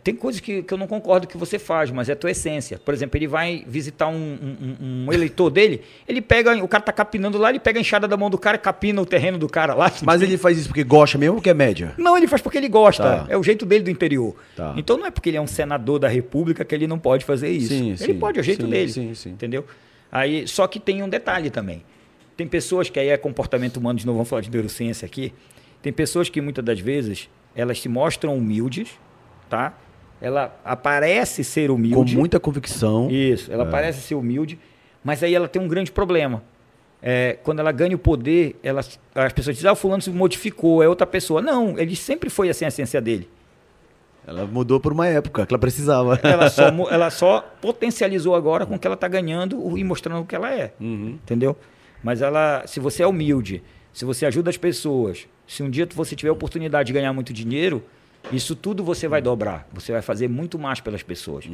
tem 0.03 0.15
coisas 0.15 0.41
que, 0.41 0.63
que 0.63 0.73
eu 0.73 0.77
não 0.77 0.87
concordo 0.87 1.27
que 1.27 1.37
você 1.37 1.59
faz, 1.59 1.91
mas 1.91 2.09
é 2.09 2.13
a 2.13 2.15
tua 2.15 2.31
essência. 2.31 2.79
Por 2.83 2.93
exemplo, 2.93 3.17
ele 3.17 3.27
vai 3.27 3.63
visitar 3.67 4.07
um, 4.07 4.15
um- 4.15 5.05
um- 5.07 5.13
eleitor 5.13 5.49
dele, 5.51 5.81
ele 6.07 6.21
pega, 6.21 6.55
o 6.63 6.67
cara 6.67 6.83
tá 6.83 6.91
capinando 6.91 7.37
lá, 7.37 7.49
ele 7.51 7.59
pega 7.59 7.77
a 7.77 7.81
enxada 7.81 8.07
da 8.07 8.17
mão 8.17 8.29
do 8.29 8.37
cara, 8.37 8.57
capina 8.57 8.99
o 9.01 9.05
terreno 9.05 9.37
do 9.37 9.47
cara 9.47 9.73
lá. 9.75 9.91
Mas 10.01 10.21
ele 10.23 10.37
faz 10.37 10.57
isso 10.57 10.67
porque 10.69 10.83
gosta 10.83 11.17
mesmo 11.19 11.33
ou 11.35 11.37
porque 11.37 11.49
é 11.51 11.53
média? 11.53 11.93
Não, 11.97 12.17
ele 12.17 12.27
faz 12.27 12.41
porque 12.41 12.57
ele 12.57 12.67
gosta. 12.69 13.03
Tá. 13.03 13.25
É 13.29 13.37
o 13.37 13.43
jeito 13.43 13.65
dele 13.65 13.83
do 13.83 13.89
interior. 13.91 14.35
Tá. 14.55 14.73
Então 14.75 14.97
não 14.97 15.05
é 15.05 15.11
porque 15.11 15.29
ele 15.29 15.37
é 15.37 15.41
um 15.41 15.47
senador 15.47 15.99
da 15.99 16.07
República 16.07 16.65
que 16.65 16.73
ele 16.73 16.87
não 16.87 16.97
pode 16.97 17.23
fazer 17.23 17.49
isso. 17.49 17.67
Sim, 17.69 17.89
ele 17.89 17.97
sim, 17.97 18.13
pode, 18.15 18.39
é 18.39 18.41
o 18.41 18.43
jeito 18.43 18.65
sim, 18.65 18.69
dele. 18.71 18.91
sim, 18.91 19.13
sim. 19.13 19.29
Entendeu? 19.29 19.65
Aí, 20.11 20.47
só 20.47 20.65
que 20.67 20.79
tem 20.79 21.03
um 21.03 21.09
detalhe 21.09 21.49
também. 21.49 21.83
Tem 22.35 22.47
pessoas 22.47 22.89
que 22.89 22.99
aí 22.99 23.09
é 23.09 23.17
comportamento 23.17 23.77
humano, 23.77 23.99
de 23.99 24.05
novo, 24.05 24.17
vamos 24.17 24.29
falar 24.29 24.41
de 24.41 24.49
neurociência 24.49 25.05
aqui. 25.05 25.31
Tem 25.81 25.93
pessoas 25.93 26.27
que 26.27 26.41
muitas 26.41 26.65
das 26.65 26.79
vezes 26.79 27.29
elas 27.55 27.79
se 27.79 27.87
mostram 27.87 28.35
humildes, 28.35 28.89
tá? 29.49 29.73
Ela 30.21 30.55
aparece 30.63 31.43
ser 31.43 31.67
Com 31.67 31.75
humilde. 31.75 32.17
muita 32.17 32.39
convicção. 32.39 33.09
Isso, 33.11 33.51
ela 33.51 33.65
parece 33.65 34.01
ser 34.01 34.15
humilde, 34.15 34.57
mas 35.03 35.21
aí 35.21 35.35
ela 35.35 35.47
tem 35.47 35.61
um 35.61 35.67
grande 35.67 35.91
problema. 35.91 36.41
É, 37.01 37.37
quando 37.43 37.59
ela 37.59 37.71
ganha 37.71 37.95
o 37.95 37.99
poder, 37.99 38.55
ela, 38.63 38.79
as 38.79 39.33
pessoas 39.33 39.55
dizem, 39.55 39.69
ah, 39.69 39.73
o 39.73 39.75
fulano 39.75 40.01
se 40.01 40.09
modificou, 40.09 40.81
é 40.81 40.87
outra 40.87 41.05
pessoa. 41.05 41.41
Não, 41.41 41.77
ele 41.77 41.95
sempre 41.95 42.29
foi 42.29 42.49
assim 42.49 42.65
a 42.65 42.69
essência 42.69 42.99
dele. 42.99 43.29
Ela 44.27 44.45
mudou 44.45 44.79
por 44.79 44.91
uma 44.91 45.07
época 45.07 45.45
que 45.45 45.53
ela 45.53 45.59
precisava. 45.59 46.19
Ela 46.23 46.49
só, 46.49 46.63
ela 46.89 47.09
só 47.11 47.41
potencializou 47.61 48.33
agora 48.33 48.65
com 48.65 48.75
o 48.75 48.79
que 48.79 48.87
ela 48.87 48.95
está 48.95 49.07
ganhando 49.07 49.77
e 49.77 49.83
mostrando 49.83 50.21
o 50.21 50.25
que 50.25 50.35
ela 50.35 50.51
é. 50.51 50.73
Uhum. 50.79 51.19
Entendeu? 51.23 51.55
Mas 52.01 52.21
ela, 52.21 52.63
se 52.65 52.79
você 52.79 53.03
é 53.03 53.07
humilde, 53.07 53.61
se 53.93 54.03
você 54.03 54.25
ajuda 54.25 54.49
as 54.49 54.57
pessoas, 54.57 55.27
se 55.47 55.61
um 55.61 55.69
dia 55.69 55.87
você 55.93 56.15
tiver 56.15 56.29
a 56.29 56.33
oportunidade 56.33 56.87
de 56.87 56.93
ganhar 56.93 57.13
muito 57.13 57.31
dinheiro, 57.31 57.83
isso 58.31 58.55
tudo 58.55 58.83
você 58.83 59.07
vai 59.07 59.21
dobrar. 59.21 59.67
Você 59.73 59.91
vai 59.91 60.01
fazer 60.01 60.27
muito 60.27 60.57
mais 60.59 60.79
pelas 60.79 61.03
pessoas. 61.03 61.45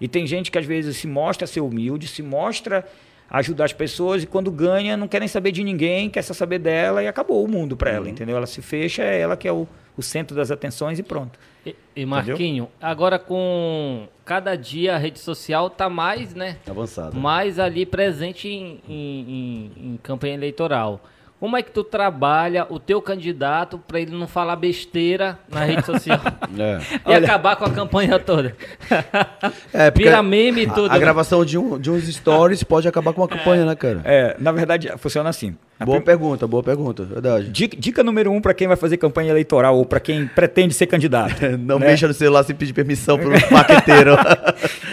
E 0.00 0.08
tem 0.08 0.26
gente 0.26 0.50
que 0.50 0.58
às 0.58 0.66
vezes 0.66 0.96
se 0.96 1.06
mostra 1.06 1.46
ser 1.46 1.60
humilde, 1.60 2.06
se 2.08 2.22
mostra 2.22 2.84
ajudar 3.30 3.64
as 3.64 3.72
pessoas 3.72 4.22
e 4.22 4.26
quando 4.26 4.50
ganha 4.50 4.96
não 4.96 5.08
quer 5.08 5.18
nem 5.18 5.28
saber 5.28 5.50
de 5.50 5.64
ninguém, 5.64 6.10
quer 6.10 6.22
só 6.22 6.34
saber 6.34 6.58
dela 6.58 7.02
e 7.02 7.08
acabou 7.08 7.42
o 7.44 7.48
mundo 7.48 7.76
para 7.76 7.90
ela, 7.90 8.08
entendeu? 8.08 8.36
Ela 8.36 8.46
se 8.46 8.60
fecha, 8.62 9.02
é 9.02 9.18
ela 9.18 9.36
que 9.36 9.48
é 9.48 9.52
o, 9.52 9.66
o 9.96 10.02
centro 10.02 10.36
das 10.36 10.50
atenções 10.50 10.98
e 10.98 11.02
pronto. 11.02 11.38
E, 11.64 11.74
e 11.96 12.04
Marquinho, 12.06 12.68
agora 12.80 13.18
com 13.18 14.06
cada 14.26 14.54
dia 14.56 14.94
a 14.94 14.98
rede 14.98 15.18
social 15.18 15.70
tá 15.70 15.88
mais, 15.88 16.34
né? 16.34 16.58
Avançada. 16.68 17.18
Mais 17.18 17.58
ali 17.58 17.86
presente 17.86 18.46
em, 18.48 18.80
em- 18.86 19.20
em- 19.30 19.72
em 19.94 19.96
campanha 20.02 20.34
eleitoral. 20.34 21.00
Como 21.44 21.58
é 21.58 21.62
que 21.62 21.70
tu 21.70 21.84
trabalha 21.84 22.66
o 22.70 22.78
teu 22.78 23.02
candidato 23.02 23.78
para 23.86 24.00
ele 24.00 24.16
não 24.16 24.26
falar 24.26 24.56
besteira 24.56 25.38
na 25.52 25.62
rede 25.62 25.84
social 25.84 26.18
É. 26.58 27.10
e 27.10 27.14
acabar 27.16 27.54
com 27.56 27.66
a 27.66 27.70
campanha 27.70 28.18
toda? 28.18 28.56
É, 29.70 29.90
Vira 29.90 30.22
meme 30.22 30.62
e 30.62 30.66
a- 30.66 30.72
tudo. 30.72 30.90
A, 30.90 30.94
né? 30.94 30.98
gravação 30.98 31.44
de, 31.44 31.58
um, 31.58 31.78
de 31.78 31.90
uns 31.90 32.04
stories 32.08 32.62
pode 32.62 32.88
acabar 32.88 33.12
com 33.12 33.20
uma 33.20 33.28
campanha, 33.28 33.66
né, 33.66 33.74
cara? 33.74 34.00
É, 34.04 34.34
na 34.38 34.52
verdade, 34.52 34.90
funciona 34.96 35.28
assim. 35.28 35.54
A 35.78 35.84
Boa 35.84 35.98
prim- 35.98 36.06
pergunta, 36.06 36.46
boa 36.46 36.62
pergunta, 36.62 37.04
verdade. 37.04 37.50
Dica, 37.50 37.76
dica 37.78 38.02
número 38.02 38.30
um 38.32 38.40
para 38.40 38.54
quem 38.54 38.66
vai 38.66 38.76
fazer 38.76 38.96
campanha 38.96 39.28
eleitoral 39.30 39.76
ou 39.76 39.84
para 39.84 40.00
quem 40.00 40.26
pretende 40.26 40.72
ser 40.72 40.86
candidato. 40.86 41.34
Não 41.58 41.78
né? 41.78 41.88
mexa 41.88 42.08
no 42.08 42.14
celular 42.14 42.42
sem 42.44 42.56
pedir 42.56 42.72
permissão 42.72 43.18
pro 43.18 43.30
maqueteiro. 43.52 44.12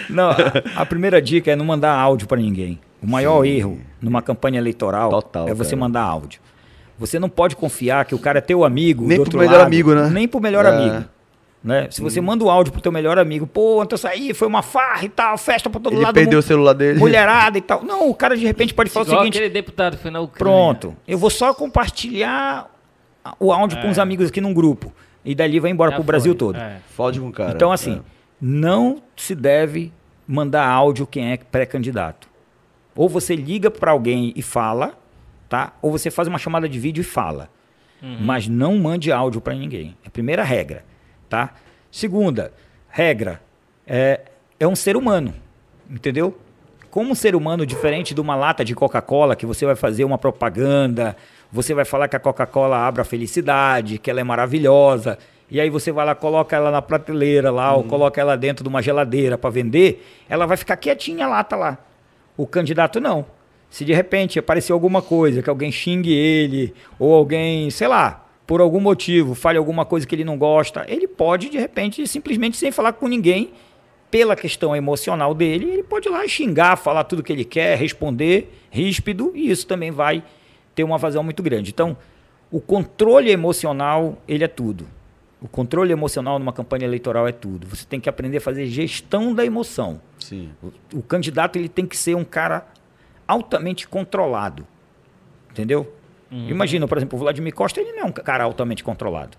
Não, 0.10 0.32
a, 0.32 0.36
a 0.82 0.86
primeira 0.86 1.22
dica 1.22 1.50
é 1.52 1.56
não 1.56 1.64
mandar 1.64 1.94
áudio 1.94 2.28
para 2.28 2.42
ninguém. 2.42 2.78
O 3.02 3.08
maior 3.08 3.44
erro 3.46 3.80
numa 4.02 4.22
campanha 4.22 4.60
eleitoral 4.60 5.10
Total, 5.10 5.48
é 5.50 5.54
você 5.54 5.72
cara. 5.72 5.80
mandar 5.80 6.02
áudio. 6.04 6.40
Você 7.00 7.18
não 7.18 7.30
pode 7.30 7.56
confiar 7.56 8.06
que 8.06 8.14
o 8.14 8.20
cara 8.20 8.38
é 8.38 8.42
teu 8.42 8.64
amigo. 8.64 9.08
Nem 9.08 9.18
do 9.18 9.24
pro 9.30 9.40
melhor 9.40 9.54
lado, 9.58 9.68
amigo, 9.68 9.96
né? 9.96 10.10
Nem 10.10 10.28
pro 10.28 10.40
melhor 10.40 10.66
É. 10.66 10.70
amigo. 10.70 11.06
Né? 11.64 11.88
Se 11.92 12.02
você 12.02 12.20
manda 12.22 12.44
o 12.44 12.50
áudio 12.50 12.72
pro 12.74 12.82
teu 12.82 12.92
melhor 12.92 13.20
amigo, 13.20 13.46
pô, 13.46 13.84
então 13.84 13.96
isso 13.96 14.08
aí 14.08 14.34
foi 14.34 14.48
uma 14.48 14.64
farra 14.64 15.06
e 15.06 15.10
tal, 15.10 15.38
festa 15.38 15.70
pra 15.70 15.80
todo 15.80 15.94
Ele 15.94 16.02
lado. 16.04 16.14
perdeu 16.14 16.38
mu- 16.38 16.40
o 16.40 16.42
celular 16.44 16.74
dele. 16.74 16.98
Mulherada 17.00 17.56
e 17.58 17.62
tal. 17.62 17.84
Não, 17.84 18.10
o 18.10 18.16
cara 18.16 18.36
de 18.36 18.44
repente 18.46 18.74
pode 18.74 18.90
falar 18.90 19.06
o 19.06 19.08
Igual 19.08 19.20
seguinte: 19.22 19.38
aquele 19.38 19.54
deputado 19.54 19.96
que 19.96 20.02
foi 20.02 20.10
na 20.12 20.20
Ucrânia. 20.22 20.40
Pronto. 20.40 20.96
Eu 21.08 21.18
vou 21.20 21.30
só 21.30 21.54
compartilhar 21.54 22.68
o 23.40 23.52
áudio 23.52 23.80
com 23.82 23.90
os 23.90 24.00
amigos 24.00 24.30
aqui 24.30 24.42
num 24.42 24.54
grupo. 24.54 24.92
E 25.24 25.36
dali 25.36 25.60
vai 25.60 25.70
embora 25.70 25.92
Já 25.92 25.98
pro 25.98 26.04
Brasil 26.04 26.32
foi. 26.34 26.38
todo. 26.40 26.56
É. 26.58 26.78
Fode 26.96 27.20
com 27.20 27.28
o 27.28 27.32
cara. 27.32 27.52
Então, 27.54 27.72
assim, 27.72 27.98
É. 27.98 28.00
não 28.42 29.02
se 29.16 29.36
deve 29.36 29.94
mandar 30.28 30.68
áudio 30.68 31.06
quem 31.06 31.32
é 31.32 31.38
pré-candidato. 31.38 32.28
Ou 32.96 33.08
você 33.08 33.36
liga 33.36 33.72
para 33.72 33.92
alguém 33.92 34.34
e 34.36 34.42
fala, 34.42 34.98
tá? 35.48 35.74
Ou 35.82 35.92
você 35.92 36.12
faz 36.12 36.28
uma 36.28 36.38
chamada 36.38 36.68
de 36.68 36.80
vídeo 36.80 37.02
e 37.02 37.06
fala. 37.06 37.50
Mas 38.22 38.48
não 38.48 38.78
mande 38.78 39.12
áudio 39.12 39.40
para 39.40 39.54
ninguém. 39.54 39.96
É 40.04 40.08
a 40.08 40.12
primeira 40.12 40.44
regra, 40.44 40.84
tá? 41.30 41.54
Segunda 41.92 42.52
regra 42.90 43.42
é, 43.86 44.22
é 44.60 44.68
um 44.68 44.76
ser 44.76 44.98
humano, 44.98 45.34
entendeu? 45.90 46.38
Como 46.90 47.12
um 47.12 47.16
ser 47.16 47.36
humano 47.36 47.66
diferente 47.66 48.14
de 48.14 48.20
uma 48.20 48.36
lata 48.36 48.66
de 48.66 48.74
Coca-Cola 48.74 49.36
que 49.36 49.46
você 49.46 49.66
vai 49.66 49.76
fazer 49.76 50.04
uma 50.04 50.18
propaganda, 50.18 51.16
você 51.52 51.74
vai 51.74 51.86
falar 51.86 52.08
que 52.08 52.16
a 52.16 52.20
Coca-Cola 52.20 52.78
abre 52.78 53.02
a 53.02 53.06
felicidade, 53.06 53.98
que 53.98 54.10
ela 54.10 54.20
é 54.20 54.24
maravilhosa, 54.24 55.18
e 55.50 55.60
aí 55.60 55.70
você 55.70 55.92
vai 55.92 56.06
lá, 56.06 56.16
coloca 56.16 56.56
ela 56.56 56.72
na 56.72 56.82
prateleira 56.82 57.52
lá, 57.52 57.74
ou 57.74 57.84
coloca 57.84 58.20
ela 58.20 58.36
dentro 58.38 58.64
de 58.64 58.70
uma 58.70 58.82
geladeira 58.82 59.38
para 59.38 59.50
vender, 59.50 60.06
ela 60.28 60.46
vai 60.46 60.58
ficar 60.58 60.78
quietinha 60.78 61.26
a 61.26 61.30
lata 61.30 61.56
lá. 61.56 61.78
O 62.42 62.48
candidato 62.48 63.00
não. 63.00 63.24
Se 63.70 63.86
de 63.86 63.94
repente 63.94 64.40
aparecer 64.40 64.72
alguma 64.72 65.00
coisa, 65.00 65.44
que 65.44 65.50
alguém 65.50 65.72
xingue 65.72 66.12
ele, 66.12 66.74
ou 66.98 67.14
alguém, 67.14 67.70
sei 67.70 67.88
lá, 67.88 68.28
por 68.48 68.60
algum 68.60 68.80
motivo, 68.80 69.36
fale 69.36 69.60
alguma 69.60 69.86
coisa 69.86 70.08
que 70.08 70.16
ele 70.16 70.24
não 70.24 70.40
gosta, 70.40 70.84
ele 70.88 71.08
pode, 71.08 71.50
de 71.50 71.60
repente, 71.60 72.08
simplesmente 72.08 72.58
sem 72.58 72.72
falar 72.72 72.94
com 72.94 73.08
ninguém, 73.08 73.52
pela 74.10 74.36
questão 74.36 74.76
emocional 74.76 75.36
dele, 75.36 75.70
ele 75.70 75.84
pode 75.84 76.08
ir 76.08 76.12
lá 76.12 76.28
xingar, 76.28 76.78
falar 76.78 77.04
tudo 77.04 77.22
que 77.22 77.32
ele 77.32 77.46
quer, 77.46 77.78
responder 77.78 78.52
ríspido, 78.72 79.32
e 79.36 79.52
isso 79.52 79.68
também 79.68 79.92
vai 79.92 80.24
ter 80.74 80.84
uma 80.84 80.98
vazão 80.98 81.24
muito 81.24 81.44
grande. 81.44 81.70
Então, 81.70 81.96
o 82.50 82.60
controle 82.60 83.30
emocional, 83.30 84.18
ele 84.28 84.44
é 84.44 84.48
tudo. 84.48 84.88
O 85.42 85.48
controle 85.48 85.92
emocional 85.92 86.38
numa 86.38 86.54
campanha 86.54 86.86
eleitoral 86.86 87.28
é 87.28 87.32
tudo. 87.32 87.66
Você 87.68 87.84
tem 87.86 88.00
que 88.00 88.08
aprender 88.08 88.38
a 88.38 88.42
fazer 88.42 88.68
gestão 88.68 89.34
da 89.34 89.44
emoção. 89.44 90.00
Sim. 90.20 90.52
O, 90.62 91.00
o 91.00 91.02
candidato 91.02 91.58
ele 91.58 91.68
tem 91.68 91.86
que 91.86 91.98
ser 91.98 92.16
um 92.16 92.24
cara 92.24 92.68
altamente 93.28 93.88
controlado. 93.88 94.68
Entendeu? 95.50 95.92
Uhum. 96.32 96.48
Imagina, 96.48 96.88
por 96.88 96.98
exemplo, 96.98 97.18
o 97.18 97.20
Vladimir 97.20 97.54
Costa, 97.56 97.82
ele 97.82 97.92
não 97.94 98.00
é 98.00 98.06
um 98.06 98.12
cara 98.12 98.44
altamente 98.44 98.84
controlado. 98.84 99.38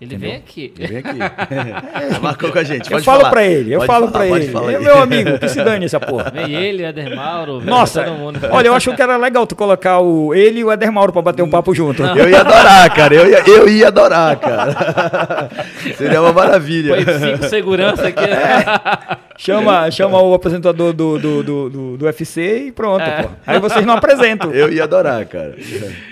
Ele 0.00 0.16
vem 0.16 0.36
aqui. 0.36 0.72
Ele 0.78 0.86
vem 0.86 0.98
aqui. 0.98 1.18
Marcou 2.22 2.52
com 2.52 2.58
a 2.60 2.62
gente. 2.62 2.84
eu 2.84 2.90
Pode 2.92 3.04
falo 3.04 3.18
falar. 3.18 3.30
pra 3.30 3.44
ele, 3.44 3.74
eu 3.74 3.78
Pode 3.80 3.86
falo 3.88 4.06
falar, 4.06 4.18
pra 4.20 4.28
pode 4.28 4.44
ele. 4.44 4.52
falar 4.52 4.72
É 4.72 4.76
aí. 4.76 4.82
meu 4.84 4.98
amigo, 5.02 5.38
que 5.40 5.48
se 5.48 5.64
dane 5.64 5.84
essa 5.86 5.98
porra. 5.98 6.30
Vem 6.30 6.54
ele, 6.54 6.84
o 6.84 6.86
Eder 6.86 7.16
Mauro, 7.16 7.60
Nossa, 7.60 8.04
todo 8.04 8.14
mundo. 8.14 8.38
olha, 8.50 8.68
eu 8.68 8.74
acho 8.74 8.94
que 8.94 9.02
era 9.02 9.16
legal 9.16 9.44
tu 9.44 9.56
colocar 9.56 9.98
o, 9.98 10.32
ele 10.32 10.60
e 10.60 10.64
o 10.64 10.70
Eder 10.72 10.92
Mauro 10.92 11.12
pra 11.12 11.20
bater 11.20 11.42
um 11.42 11.50
papo 11.50 11.74
junto. 11.74 12.04
Eu 12.04 12.30
ia 12.30 12.40
adorar, 12.42 12.94
cara. 12.94 13.12
Eu 13.12 13.28
ia, 13.28 13.42
eu 13.48 13.68
ia 13.68 13.88
adorar, 13.88 14.36
cara. 14.38 15.48
Seria 15.96 16.20
uma 16.22 16.32
maravilha. 16.32 16.94
Põe 17.04 17.18
cinco 17.18 17.44
segurança 17.48 18.06
aqui. 18.06 18.22
É. 18.24 19.16
Chama, 19.36 19.90
chama 19.90 20.22
o 20.22 20.32
apresentador 20.32 20.92
do, 20.92 21.18
do, 21.18 21.42
do, 21.42 21.70
do, 21.70 21.96
do 21.96 22.04
UFC 22.06 22.66
e 22.68 22.72
pronto, 22.72 23.02
É. 23.02 23.22
pô. 23.24 23.30
Aí 23.46 23.58
vocês 23.58 23.84
não 23.84 23.94
apresentam. 23.94 24.52
Eu 24.52 24.72
ia 24.72 24.84
adorar, 24.84 25.24
cara. 25.26 25.56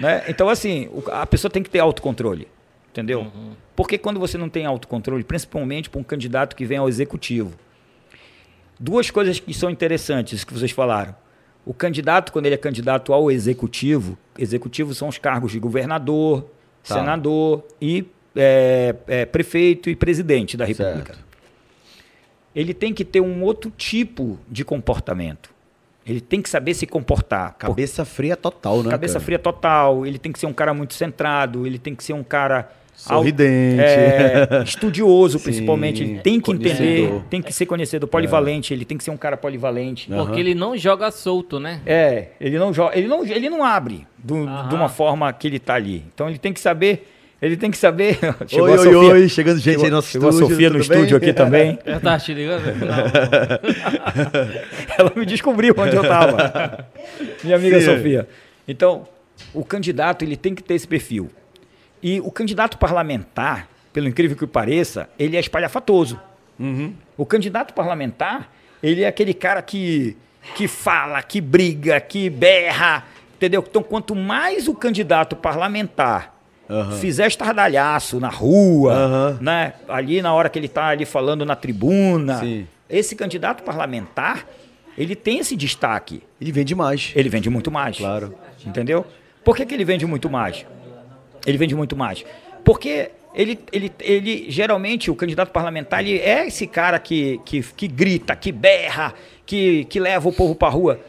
né? 0.00 0.22
Então, 0.28 0.48
assim, 0.48 0.88
a 1.12 1.24
pessoa 1.24 1.50
tem 1.50 1.62
que 1.62 1.70
ter 1.70 1.78
autocontrole. 1.78 2.48
Entendeu? 2.92 3.20
Uhum. 3.20 3.52
Porque 3.76 3.98
quando 3.98 4.18
você 4.18 4.36
não 4.38 4.48
tem 4.48 4.64
autocontrole, 4.66 5.22
principalmente 5.22 5.88
para 5.90 6.00
um 6.00 6.04
candidato 6.04 6.56
que 6.56 6.64
vem 6.64 6.78
ao 6.78 6.88
executivo, 6.88 7.52
duas 8.80 9.10
coisas 9.10 9.38
que 9.38 9.52
são 9.52 9.70
interessantes 9.70 10.42
que 10.42 10.52
vocês 10.52 10.70
falaram. 10.70 11.14
O 11.64 11.74
candidato, 11.74 12.32
quando 12.32 12.46
ele 12.46 12.54
é 12.54 12.58
candidato 12.58 13.12
ao 13.12 13.30
executivo, 13.30 14.16
executivo 14.38 14.94
são 14.94 15.08
os 15.08 15.18
cargos 15.18 15.52
de 15.52 15.58
governador, 15.58 16.46
Tá. 16.86 16.94
senador 17.00 17.64
e 17.80 18.06
é, 18.34 18.94
é, 19.08 19.26
prefeito 19.26 19.90
e 19.90 19.96
presidente 19.96 20.56
da 20.56 20.64
República. 20.64 21.14
Certo. 21.14 21.26
Ele 22.54 22.72
tem 22.72 22.94
que 22.94 23.04
ter 23.04 23.20
um 23.20 23.42
outro 23.42 23.70
tipo 23.70 24.38
de 24.48 24.64
comportamento. 24.64 25.50
Ele 26.06 26.20
tem 26.20 26.40
que 26.40 26.48
saber 26.48 26.72
se 26.74 26.86
comportar. 26.86 27.54
Cabeça 27.58 28.04
fria 28.04 28.36
total, 28.36 28.82
né? 28.82 28.90
Cabeça 28.90 29.14
cara? 29.14 29.24
fria 29.24 29.38
total, 29.38 30.06
ele 30.06 30.18
tem 30.18 30.30
que 30.30 30.38
ser 30.38 30.46
um 30.46 30.52
cara 30.52 30.72
muito 30.72 30.94
centrado, 30.94 31.66
ele 31.66 31.78
tem 31.78 31.94
que 31.94 32.04
ser 32.04 32.12
um 32.12 32.22
cara 32.22 32.70
Sorridente. 32.96 33.80
é, 33.82 34.62
estudioso, 34.64 35.38
Sim, 35.38 35.44
principalmente. 35.44 36.02
Ele 36.02 36.18
tem 36.20 36.40
que 36.40 36.50
entender, 36.50 36.76
conhecedor. 36.76 37.22
tem 37.30 37.42
que 37.42 37.52
ser 37.52 37.66
conhecedor, 37.66 38.08
polivalente, 38.08 38.72
ele 38.74 38.84
tem 38.84 38.96
que 38.98 39.04
ser 39.04 39.10
um 39.10 39.16
cara 39.16 39.36
polivalente. 39.36 40.08
Porque 40.10 40.40
ele 40.40 40.54
não 40.54 40.76
joga 40.76 41.10
solto, 41.10 41.60
né? 41.60 41.80
É, 41.86 42.28
ele 42.40 42.58
não 42.58 42.72
joga, 42.72 42.96
ele 42.98 43.06
não, 43.06 43.24
ele 43.24 43.48
não 43.50 43.62
abre 43.62 44.06
do- 44.18 44.46
Aham. 44.48 44.68
de 44.68 44.74
uma 44.74 44.88
forma 44.88 45.32
que 45.32 45.46
ele 45.46 45.58
tá 45.58 45.74
ali. 45.74 46.02
Então 46.14 46.28
ele 46.28 46.38
tem 46.38 46.52
que 46.52 46.58
saber, 46.60 47.06
ele 47.40 47.56
tem 47.56 47.70
que 47.70 47.76
saber. 47.76 48.18
Chegou 48.48 48.64
Oi, 48.66 48.72
a 48.72 48.80
oi, 48.80 48.84
Sofia, 48.92 48.98
oi. 49.12 49.28
Chegando 49.28 49.56
gente 49.58 49.64
chegou, 49.64 49.84
aí 49.84 49.90
no 49.90 49.96
nosso 49.96 50.08
chegou 50.10 50.28
estúdio. 50.30 50.46
a 50.46 50.50
Sofia 50.50 50.68
no 50.70 50.72
bem? 50.74 50.82
estúdio 50.82 51.16
aqui 51.18 51.32
também. 51.34 51.78
Eu 51.84 52.00
tava 52.00 52.18
te 52.18 52.32
ligando? 52.34 52.64
Não. 52.64 52.96
Ela 54.98 55.12
me 55.14 55.26
descobriu 55.26 55.74
onde 55.76 55.94
eu 55.96 56.02
estava. 56.02 56.86
Minha 57.44 57.56
amiga 57.56 57.78
Sim. 57.80 57.86
Sofia. 57.86 58.28
Então, 58.66 59.04
o 59.54 59.64
candidato 59.64 60.22
ele 60.24 60.36
tem 60.36 60.54
que 60.54 60.62
ter 60.62 60.74
esse 60.74 60.88
perfil. 60.88 61.30
E 62.02 62.20
o 62.20 62.30
candidato 62.30 62.78
parlamentar, 62.78 63.68
pelo 63.92 64.08
incrível 64.08 64.36
que 64.36 64.46
pareça, 64.46 65.08
ele 65.18 65.36
é 65.36 65.40
espalhafatoso. 65.40 66.20
O 67.16 67.26
candidato 67.26 67.74
parlamentar, 67.74 68.50
ele 68.82 69.02
é 69.02 69.06
aquele 69.08 69.34
cara 69.34 69.60
que, 69.62 70.16
que 70.54 70.66
fala, 70.68 71.22
que 71.22 71.40
briga, 71.40 72.00
que 72.00 72.30
berra, 72.30 73.04
entendeu? 73.36 73.64
Então, 73.68 73.82
quanto 73.82 74.14
mais 74.14 74.68
o 74.68 74.74
candidato 74.74 75.36
parlamentar 75.36 76.34
Aham. 76.68 76.96
fizer 76.98 77.26
estardalhaço 77.26 78.18
na 78.18 78.28
rua, 78.28 78.92
Aham. 78.92 79.38
né? 79.40 79.74
ali 79.88 80.20
na 80.22 80.32
hora 80.32 80.48
que 80.48 80.58
ele 80.58 80.66
está 80.66 80.86
ali 80.88 81.04
falando 81.04 81.44
na 81.44 81.54
tribuna, 81.54 82.40
Sim. 82.40 82.66
esse 82.88 83.14
candidato 83.14 83.62
parlamentar, 83.62 84.46
ele 84.96 85.14
tem 85.14 85.38
esse 85.38 85.54
destaque. 85.56 86.22
Ele 86.40 86.52
vende 86.52 86.74
mais. 86.74 87.12
Ele 87.14 87.28
vende 87.28 87.50
muito 87.50 87.70
mais. 87.70 87.98
Claro. 87.98 88.34
Entendeu? 88.64 89.06
Por 89.44 89.54
que, 89.56 89.64
que 89.66 89.74
ele 89.74 89.84
vende 89.84 90.06
muito 90.06 90.28
mais? 90.28 90.64
Ele 91.46 91.56
vende 91.56 91.74
muito 91.74 91.96
mais. 91.96 92.24
Porque 92.64 93.10
ele, 93.34 93.58
ele, 93.70 93.92
ele 94.00 94.50
geralmente, 94.50 95.10
o 95.10 95.14
candidato 95.14 95.50
parlamentar, 95.50 96.00
ele 96.00 96.18
é 96.18 96.46
esse 96.46 96.66
cara 96.66 96.98
que, 96.98 97.38
que, 97.44 97.62
que 97.62 97.86
grita, 97.86 98.34
que 98.34 98.50
berra, 98.50 99.14
que, 99.44 99.84
que 99.84 100.00
leva 100.00 100.28
o 100.28 100.32
povo 100.32 100.54
para 100.54 100.68
rua. 100.68 101.00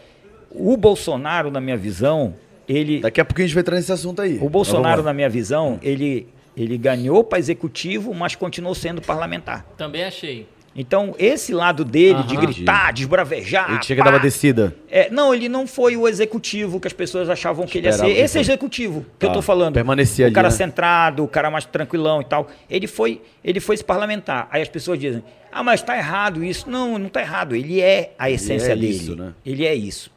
O 0.52 0.76
Bolsonaro, 0.76 1.50
na 1.50 1.62
minha 1.62 1.78
visão, 1.78 2.36
ele. 2.68 3.00
Daqui 3.00 3.22
a 3.22 3.26
pouquinho 3.26 3.46
a 3.46 3.48
gente 3.48 3.56
vai 3.56 3.62
entrar 3.62 3.76
nesse 3.76 3.92
assunto 3.92 4.22
aí. 4.22 4.38
O 4.42 4.50
Bolsonaro, 4.50 5.02
na 5.04 5.14
minha 5.14 5.30
visão, 5.30 5.80
ele, 5.82 6.28
ele 6.56 6.78
ganhou 6.78 7.24
para 7.24 7.40
executivo, 7.40 8.14
mas 8.14 8.36
continuou 8.36 8.76
sendo 8.76 9.02
parlamentar. 9.02 9.66
Também 9.78 10.04
achei. 10.04 10.48
Então, 10.80 11.16
esse 11.18 11.52
lado 11.54 11.84
dele, 11.84 12.22
de 12.24 12.36
Aham. 12.38 12.46
gritar, 12.46 12.94
de 12.94 13.02
esbravejar. 13.02 13.64
vamos 13.64 13.74
lá. 13.78 13.80
Ele 13.80 13.86
chega 13.88 14.02
a 14.02 14.06
pá, 14.06 14.12
dar 14.12 14.18
uma 14.18 14.22
descida. 14.22 14.76
é, 14.92 15.10
não, 15.10 15.34
ele 15.34 15.50
não 15.50 15.66
foi 15.66 15.98
o 15.98 16.08
executivo 16.08 16.80
que 16.80 16.86
as 16.86 16.94
pessoas 16.94 17.30
achavam 17.32 17.66
que 17.66 17.80
ele 17.80 17.88
ia 17.88 17.92
ser. 17.94 17.96
Esperava 17.98 18.14
que 18.16 18.22
Esse 18.22 18.38
fosse. 18.38 18.52
executivo 18.52 19.06
que 19.18 19.26
eu 19.26 19.30
Tá, 19.30 19.34
tô 19.34 19.42
falando. 19.42 19.74
permanecia 19.74 20.26
o 20.26 20.28
ali, 20.28 20.36
cara 20.36 20.50
né? 20.50 20.56
centrado, 20.56 21.24
o 21.24 21.28
cara 21.28 21.50
mais 21.50 21.66
tranquilão 21.66 22.22
e 22.22 22.26
tal. 22.26 22.48
Ele 22.70 22.86
foi, 22.86 23.20
ele 23.44 23.60
foi 23.60 23.74
esse 23.74 23.84
parlamentar. 23.84 24.48
Aí 24.52 24.62
as 24.62 24.70
pessoas 24.70 25.00
dizem: 25.00 25.24
"Ah, 25.52 25.64
mas 25.64 25.82
tá 25.82 25.98
errado 25.98 26.44
isso". 26.44 26.70
Não, 26.70 27.00
não 27.00 27.10
tá 27.10 27.22
errado. 27.22 27.56
Ele 27.56 27.82
é 27.82 28.14
a 28.20 28.30
essência 28.30 28.74
é 28.74 28.76
dele. 28.76 28.90
isso, 28.90 29.16
né? 29.16 29.26
Uhum. 29.26 29.34
Ele 29.44 29.66
é 29.66 29.74
isso. 29.74 30.12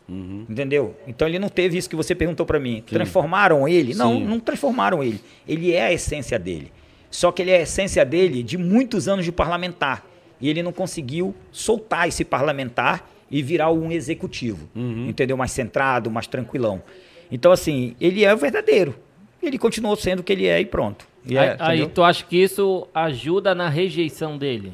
Entendeu? 0.47 0.95
Então 1.07 1.27
ele 1.27 1.39
não 1.39 1.49
teve 1.49 1.79
isso 1.79 1.89
que 1.89 1.97
você 1.97 2.15
perguntou 2.15 2.45
para 2.45 2.61
mim. 2.61 2.83
Transformaram 2.87 3.67
ele? 3.67 3.95
Não, 3.95 4.13
Sim. 4.19 4.25
não 4.27 4.39
transformaram 4.39 5.03
ele. 5.03 5.21
Ele 5.49 5.73
é 5.73 5.87
a 5.87 5.93
essência 5.93 6.39
dele. 6.39 6.71
Só 7.11 7.33
que 7.33 7.41
ele 7.43 7.51
é 7.51 7.57
a 7.59 7.63
essência 7.63 8.05
dele 8.05 8.43
de 8.43 8.59
muitos 8.59 9.09
anos 9.09 9.25
de 9.25 9.33
parlamentar. 9.33 10.05
E 10.41 10.49
ele 10.49 10.63
não 10.63 10.73
conseguiu 10.73 11.35
soltar 11.53 12.09
esse 12.09 12.25
parlamentar 12.25 13.09
e 13.31 13.43
virar 13.43 13.71
um 13.71 13.93
executivo. 13.93 14.69
Uhum. 14.75 15.09
Entendeu? 15.09 15.37
Mais 15.37 15.51
centrado, 15.53 16.11
mais 16.11 16.27
tranquilão. 16.27 16.83
Então, 17.31 17.53
assim, 17.53 17.95
ele 18.01 18.25
é 18.25 18.35
o 18.35 18.37
verdadeiro. 18.37 18.95
Ele 19.43 19.59
continuou 19.59 19.95
sendo 19.97 20.21
o 20.21 20.23
que 20.23 20.33
ele 20.33 20.47
é 20.47 20.61
e 20.61 20.67
pronto. 20.67 21.07
E 21.25 21.37
é, 21.37 21.41
aí, 21.41 21.57
aí 21.59 21.77
entendeu? 21.79 21.95
tu 21.95 22.03
acha 22.03 22.25
que 22.25 22.37
isso 22.37 22.89
ajuda 22.95 23.55
na 23.55 23.69
rejeição 23.69 24.37
dele? 24.37 24.73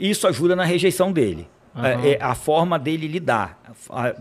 Isso 0.00 0.26
ajuda 0.26 0.56
na 0.56 0.64
rejeição 0.64 1.12
dele. 1.12 1.46
Aham. 1.76 1.86
É, 2.04 2.10
é 2.12 2.18
a 2.22 2.34
forma 2.34 2.78
dele 2.78 3.06
lidar. 3.06 3.60
A, 3.88 4.08
a- 4.08 4.14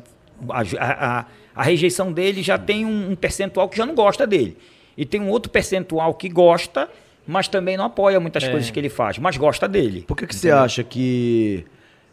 a- 0.79 1.19
a- 1.19 1.25
a 1.55 1.63
rejeição 1.63 2.11
dele 2.13 2.41
já 2.41 2.57
tem 2.57 2.85
um, 2.85 3.11
um 3.11 3.15
percentual 3.15 3.67
que 3.67 3.77
já 3.77 3.85
não 3.85 3.95
gosta 3.95 4.25
dele. 4.27 4.57
E 4.97 5.05
tem 5.05 5.19
um 5.19 5.29
outro 5.29 5.51
percentual 5.51 6.13
que 6.13 6.29
gosta, 6.29 6.89
mas 7.27 7.47
também 7.47 7.77
não 7.77 7.85
apoia 7.85 8.19
muitas 8.19 8.43
É. 8.43 8.49
coisas 8.51 8.69
que 8.69 8.79
ele 8.79 8.89
faz, 8.89 9.17
mas 9.17 9.37
gosta 9.37 9.67
dele. 9.67 10.03
Por 10.07 10.15
que, 10.17 10.25
que 10.27 10.35
você 10.35 10.51
acha 10.51 10.83
que 10.83 11.65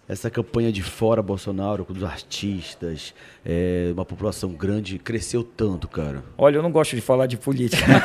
essa 0.08 0.30
campanha 0.30 0.72
de 0.72 0.82
fora 0.82 1.22
Bolsonaro, 1.22 1.84
dos 1.88 2.02
artistas, 2.02 3.12
é, 3.44 3.90
uma 3.92 4.04
população 4.04 4.50
grande, 4.50 4.98
cresceu 4.98 5.44
tanto, 5.44 5.86
cara? 5.86 6.24
Olha, 6.38 6.56
eu 6.56 6.62
não 6.62 6.72
gosto 6.72 6.96
de 6.96 7.02
falar 7.02 7.26
de 7.26 7.36
política. 7.36 7.84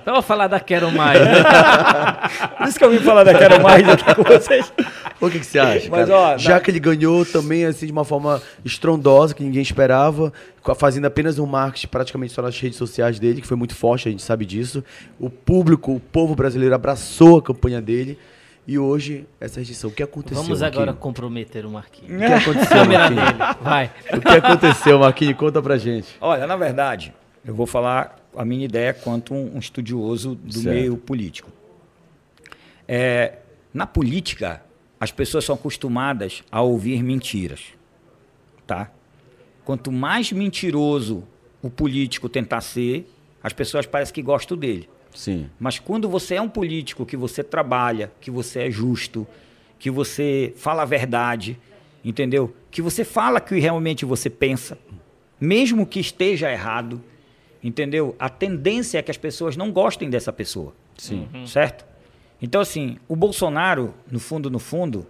Então 0.00 0.14
vou 0.14 0.22
falar 0.22 0.46
da 0.48 0.58
Quero 0.60 0.90
Mais. 0.90 1.18
Por 2.58 2.68
isso 2.68 2.78
que 2.78 2.84
eu 2.84 2.90
vim 2.90 2.98
falar 3.00 3.24
da 3.24 3.34
Quero 3.36 3.62
Mais 3.62 3.86
aqui 3.88 4.14
com 4.14 4.22
vocês. 4.22 4.72
Por 5.18 5.30
que, 5.30 5.38
que 5.40 5.46
você 5.46 5.58
acha? 5.58 5.88
Mas, 5.90 6.08
ó, 6.10 6.38
Já 6.38 6.54
na- 6.54 6.60
que 6.60 6.70
ele 6.70 6.80
ganhou 6.80 7.24
também 7.24 7.64
assim 7.64 7.86
de 7.86 7.92
uma 7.92 8.04
forma 8.04 8.40
estrondosa, 8.64 9.34
que 9.34 9.42
ninguém 9.42 9.62
esperava, 9.62 10.32
fazendo 10.76 11.06
apenas 11.06 11.38
um 11.38 11.46
marketing 11.46 11.88
praticamente 11.88 12.32
só 12.32 12.42
nas 12.42 12.58
redes 12.58 12.78
sociais 12.78 13.18
dele, 13.18 13.40
que 13.40 13.46
foi 13.46 13.56
muito 13.56 13.74
forte, 13.74 14.08
a 14.08 14.10
gente 14.10 14.22
sabe 14.22 14.44
disso. 14.46 14.82
O 15.18 15.28
público, 15.28 15.94
o 15.94 16.00
povo 16.00 16.34
brasileiro 16.34 16.74
abraçou 16.74 17.38
a 17.38 17.42
campanha 17.42 17.80
dele. 17.80 18.18
E 18.66 18.78
hoje, 18.78 19.26
essa 19.38 19.60
rejeição. 19.60 19.90
O 19.90 19.92
que 19.92 20.02
aconteceu? 20.02 20.42
Vamos 20.42 20.62
agora 20.62 20.92
comprometer 20.94 21.66
o 21.66 21.70
Marquinhos. 21.70 22.12
O 22.14 22.26
que 22.26 22.32
aconteceu, 22.32 22.84
Marquinhos? 22.86 23.56
vai. 23.62 23.92
O 24.12 24.20
que 24.20 24.28
aconteceu, 24.28 24.98
Marquinhos? 24.98 25.36
Conta 25.36 25.60
pra 25.62 25.76
gente. 25.76 26.08
Olha, 26.20 26.46
na 26.46 26.56
verdade, 26.56 27.12
eu 27.44 27.54
vou 27.54 27.66
falar 27.66 28.16
a 28.34 28.44
minha 28.44 28.64
ideia 28.64 28.94
quanto 28.94 29.34
um, 29.34 29.56
um 29.56 29.58
estudioso 29.58 30.34
do 30.34 30.52
Certo. 30.54 30.68
meio 30.74 30.96
político. 30.96 31.50
É, 32.88 33.38
na 33.72 33.86
política, 33.86 34.62
as 34.98 35.10
pessoas 35.12 35.44
são 35.44 35.54
acostumadas 35.54 36.42
a 36.50 36.62
ouvir 36.62 37.02
mentiras, 37.02 37.60
tá? 38.66 38.90
Quanto 39.64 39.90
mais 39.92 40.32
mentiroso 40.32 41.24
o 41.62 41.70
político 41.70 42.28
tentar 42.28 42.60
ser, 42.60 43.10
as 43.42 43.52
pessoas 43.52 43.86
parecem 43.86 44.14
que 44.14 44.22
gostam 44.22 44.56
dele. 44.56 44.88
Sim. 45.14 45.48
Mas 45.58 45.78
quando 45.78 46.08
você 46.08 46.34
é 46.34 46.42
um 46.42 46.48
político 46.48 47.06
que 47.06 47.16
você 47.16 47.42
trabalha, 47.42 48.12
que 48.20 48.30
você 48.30 48.64
é 48.64 48.70
justo, 48.70 49.26
que 49.78 49.90
você 49.90 50.52
fala 50.56 50.82
a 50.82 50.84
verdade, 50.84 51.58
entendeu? 52.04 52.54
Que 52.70 52.82
você 52.82 53.04
fala 53.04 53.40
que 53.40 53.58
realmente 53.58 54.04
você 54.04 54.28
pensa, 54.28 54.76
mesmo 55.40 55.86
que 55.86 56.00
esteja 56.00 56.50
errado, 56.50 57.00
entendeu? 57.62 58.14
A 58.18 58.28
tendência 58.28 58.98
é 58.98 59.02
que 59.02 59.10
as 59.10 59.16
pessoas 59.16 59.56
não 59.56 59.70
gostem 59.70 60.10
dessa 60.10 60.32
pessoa. 60.32 60.74
Sim. 60.98 61.28
Certo? 61.46 61.84
Então, 62.42 62.60
assim, 62.60 62.98
o 63.08 63.16
Bolsonaro, 63.16 63.94
no 64.10 64.20
fundo, 64.20 64.50
no 64.50 64.58
fundo, 64.58 65.06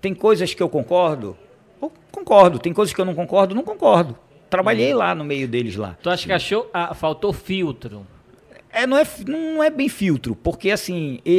tem 0.00 0.14
coisas 0.14 0.54
que 0.54 0.62
eu 0.62 0.68
concordo, 0.68 1.36
eu 1.80 1.92
concordo. 2.12 2.58
Tem 2.58 2.72
coisas 2.72 2.94
que 2.94 3.00
eu 3.00 3.04
não 3.04 3.14
concordo, 3.14 3.54
não 3.54 3.64
concordo. 3.64 4.16
Trabalhei 4.48 4.94
lá 4.94 5.14
no 5.14 5.24
meio 5.24 5.48
deles 5.48 5.74
lá. 5.74 5.96
Tu 6.00 6.08
acha 6.08 6.26
que 6.26 6.32
achou? 6.32 6.70
Ah, 6.72 6.94
faltou 6.94 7.32
filtro. 7.32 8.06
É, 8.76 8.86
não, 8.86 8.96
é, 8.98 9.06
não 9.26 9.62
é 9.62 9.70
bem 9.70 9.88
filtro, 9.88 10.36
porque 10.36 10.70
assim, 10.70 11.18
e- 11.24 11.30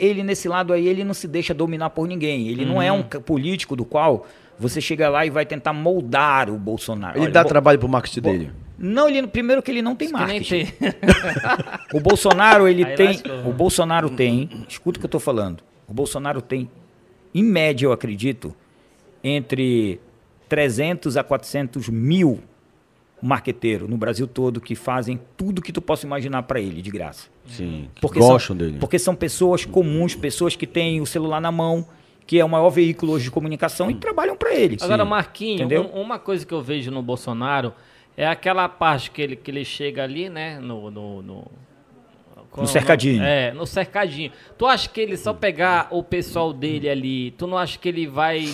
e- 0.00 0.06
ele 0.06 0.22
nesse 0.22 0.48
lado 0.48 0.72
aí, 0.72 0.86
ele 0.86 1.02
não 1.02 1.12
se 1.14 1.26
deixa 1.26 1.52
dominar 1.52 1.90
por 1.90 2.06
ninguém. 2.06 2.46
Ele 2.48 2.64
não 2.64 2.80
é 2.80 2.92
um 2.92 3.02
ca- 3.02 3.18
político 3.20 3.74
do 3.74 3.84
qual 3.84 4.26
você 4.58 4.80
chega 4.80 5.08
lá 5.08 5.26
e 5.26 5.30
vai 5.30 5.44
tentar 5.44 5.72
moldar 5.72 6.48
o 6.48 6.56
Bolsonaro. 6.56 7.16
Ele 7.18 7.24
Olha, 7.24 7.32
dá 7.32 7.42
Bo- 7.42 7.48
trabalho 7.48 7.78
pro 7.78 7.88
marketing 7.88 8.20
Bo- 8.20 8.30
dele. 8.30 8.50
Não, 8.78 9.08
ele, 9.08 9.26
primeiro 9.26 9.62
que 9.62 9.70
ele 9.70 9.82
não 9.82 9.96
tem 9.96 10.08
nem 10.08 10.16
marketing. 10.16 10.66
tem. 10.66 10.92
O 11.92 11.98
Bolsonaro, 12.00 12.68
ele 12.68 12.84
Aí 12.84 12.94
tem. 12.94 13.06
lascou. 13.08 13.50
O 13.50 13.52
Bolsonaro 13.52 14.10
tem. 14.10 14.48
Escuta 14.68 14.98
o 14.98 15.00
que 15.00 15.06
eu 15.06 15.10
tô 15.10 15.18
falando. 15.18 15.62
O 15.88 15.92
Bolsonaro 15.94 16.40
tem, 16.42 16.70
em 17.34 17.42
média, 17.42 17.86
eu 17.86 17.92
acredito, 17.92 18.54
entre 19.24 20.00
300 20.48 21.16
a 21.16 21.24
400 21.24 21.88
mil 21.88 22.40
marqueteiros 23.22 23.88
no 23.88 23.96
Brasil 23.96 24.26
todo 24.26 24.60
que 24.60 24.74
fazem 24.74 25.18
tudo 25.36 25.62
que 25.62 25.72
tu 25.72 25.80
possa 25.80 26.06
imaginar 26.06 26.42
para 26.42 26.60
ele, 26.60 26.82
de 26.82 26.90
graça. 26.90 27.28
Sim. 27.46 27.88
Porque 28.00 28.18
Gostam 28.18 28.38
são, 28.38 28.56
dele. 28.56 28.78
Porque 28.78 28.98
são 28.98 29.14
pessoas 29.14 29.64
comuns, 29.64 30.14
pessoas 30.14 30.54
que 30.54 30.66
têm 30.66 31.00
o 31.00 31.06
celular 31.06 31.40
na 31.40 31.50
mão, 31.50 31.86
que 32.26 32.38
é 32.38 32.44
o 32.44 32.48
maior 32.48 32.70
veículo 32.70 33.12
hoje 33.12 33.24
de 33.24 33.30
comunicação 33.30 33.90
e 33.90 33.94
trabalham 33.94 34.36
para 34.36 34.54
ele. 34.54 34.76
Agora, 34.80 35.04
Sim. 35.34 35.54
Entendeu? 35.54 35.82
um- 35.94 36.02
uma 36.02 36.18
coisa 36.18 36.44
que 36.44 36.52
eu 36.52 36.60
vejo 36.60 36.90
no 36.90 37.00
Bolsonaro 37.02 37.72
é 38.16 38.26
aquela 38.26 38.68
parte 38.68 39.10
que 39.10 39.22
ele, 39.22 39.36
que 39.36 39.50
ele 39.50 39.64
chega 39.64 40.02
ali, 40.02 40.28
né? 40.28 40.58
No. 40.58 40.90
No, 40.90 41.22
no, 41.22 41.50
é 42.56 42.60
o 42.62 42.66
cercadinho. 42.66 43.22
É, 43.22 43.52
no 43.52 43.66
cercadinho. 43.66 44.32
Tu 44.56 44.66
acha 44.66 44.88
que 44.88 45.00
ele 45.00 45.16
só 45.16 45.32
pegar 45.34 45.88
o 45.90 46.02
pessoal 46.02 46.52
dele 46.52 46.88
ali, 46.88 47.30
tu 47.32 47.46
não 47.46 47.58
acha 47.58 47.78
que 47.78 47.88
ele 47.88 48.06
vai. 48.06 48.52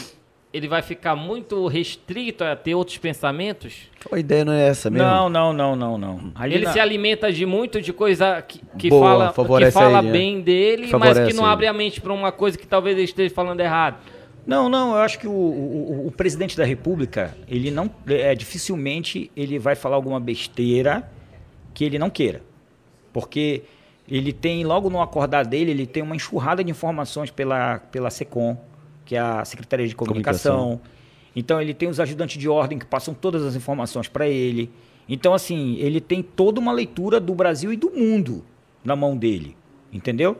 Ele 0.53 0.68
vai 0.68 0.82
ficar 0.82 1.16
muito 1.16 1.66
restrito 1.66 2.44
a 2.44 2.55
ter 2.55 2.74
outros 2.74 2.98
pensamentos? 2.98 3.88
A 4.11 4.18
ideia 4.18 4.44
não 4.44 4.53
é 4.53 4.66
essa 4.68 4.90
mesmo? 4.90 5.07
Não, 5.09 5.28
não, 5.30 5.50
não, 5.53 5.74
não, 5.74 5.96
não. 5.96 6.32
Ali 6.34 6.57
ele 6.57 6.64
na- 6.66 6.72
se 6.72 6.78
alimenta 6.78 7.32
de 7.32 7.46
muito 7.46 7.80
de 7.80 7.90
coisa 7.92 8.42
que, 8.42 8.61
que 8.78 8.90
Boa, 8.90 9.32
fala, 9.32 9.59
que 9.61 9.70
fala 9.70 9.98
ele, 10.00 10.07
né? 10.09 10.12
bem 10.12 10.40
dele, 10.42 10.88
Que 10.88 10.96
mas 10.96 11.18
que 11.18 11.32
não 11.32 11.44
ele. 11.44 11.53
abre 11.53 11.66
a 11.68 11.72
mente 11.72 12.03
para 12.03 12.12
uma 12.12 12.30
coisa 12.30 12.59
que 12.59 12.66
talvez 12.66 12.96
ele 12.96 13.05
esteja 13.07 13.34
falando 13.34 13.61
errado. 13.61 13.96
Não, 14.46 14.68
não, 14.68 14.90
eu 14.90 14.98
acho 14.98 15.18
que 15.18 15.26
o, 15.26 15.30
o- 15.30 15.92
o- 16.05 16.07
o 16.09 16.11
presidente 16.11 16.55
da 16.55 16.64
República, 16.66 17.34
ele 17.48 17.70
não. 17.70 17.88
É, 18.07 18.34
dificilmente 18.34 19.30
ele 19.34 19.59
vai 19.59 19.74
falar 19.74 19.96
alguma 19.96 20.20
besteira 20.20 21.11
que 21.72 21.82
ele 21.84 21.98
não 21.98 22.11
queira. 22.11 22.42
Porque 23.11 23.62
ele 24.07 24.32
tem, 24.34 24.64
logo 24.64 24.90
no 24.90 25.00
acordar 25.00 25.46
dele, 25.46 25.70
ele 25.70 25.86
tem 25.86 26.03
uma 26.03 26.14
enxurrada 26.16 26.62
de 26.62 26.70
informações 26.70 27.30
pela, 27.30 27.78
pela 27.78 28.11
SECOM, 28.11 28.57
que 29.05 29.16
é 29.16 29.18
a 29.20 29.44
Secretaria 29.44 29.86
de 29.86 29.94
Comunicação. 29.94 30.80
Então 31.34 31.61
ele 31.61 31.72
tem 31.74 31.88
os 31.88 31.98
ajudantes 31.98 32.38
de 32.38 32.48
ordem 32.48 32.78
que 32.78 32.86
passam 32.86 33.14
todas 33.14 33.42
as 33.44 33.55
informações 33.57 34.09
para 34.09 34.28
ele. 34.28 34.70
Então, 35.09 35.34
assim, 35.34 35.76
ele 35.78 36.00
tem 36.00 36.22
toda 36.22 36.61
uma 36.61 36.72
leitura 36.72 37.18
do 37.18 37.34
Brasil 37.34 37.72
e 37.72 37.76
do 37.76 37.90
mundo 37.90 38.44
na 38.84 38.94
mão 38.94 39.16
dele. 39.16 39.57
Entendeu? 39.92 40.36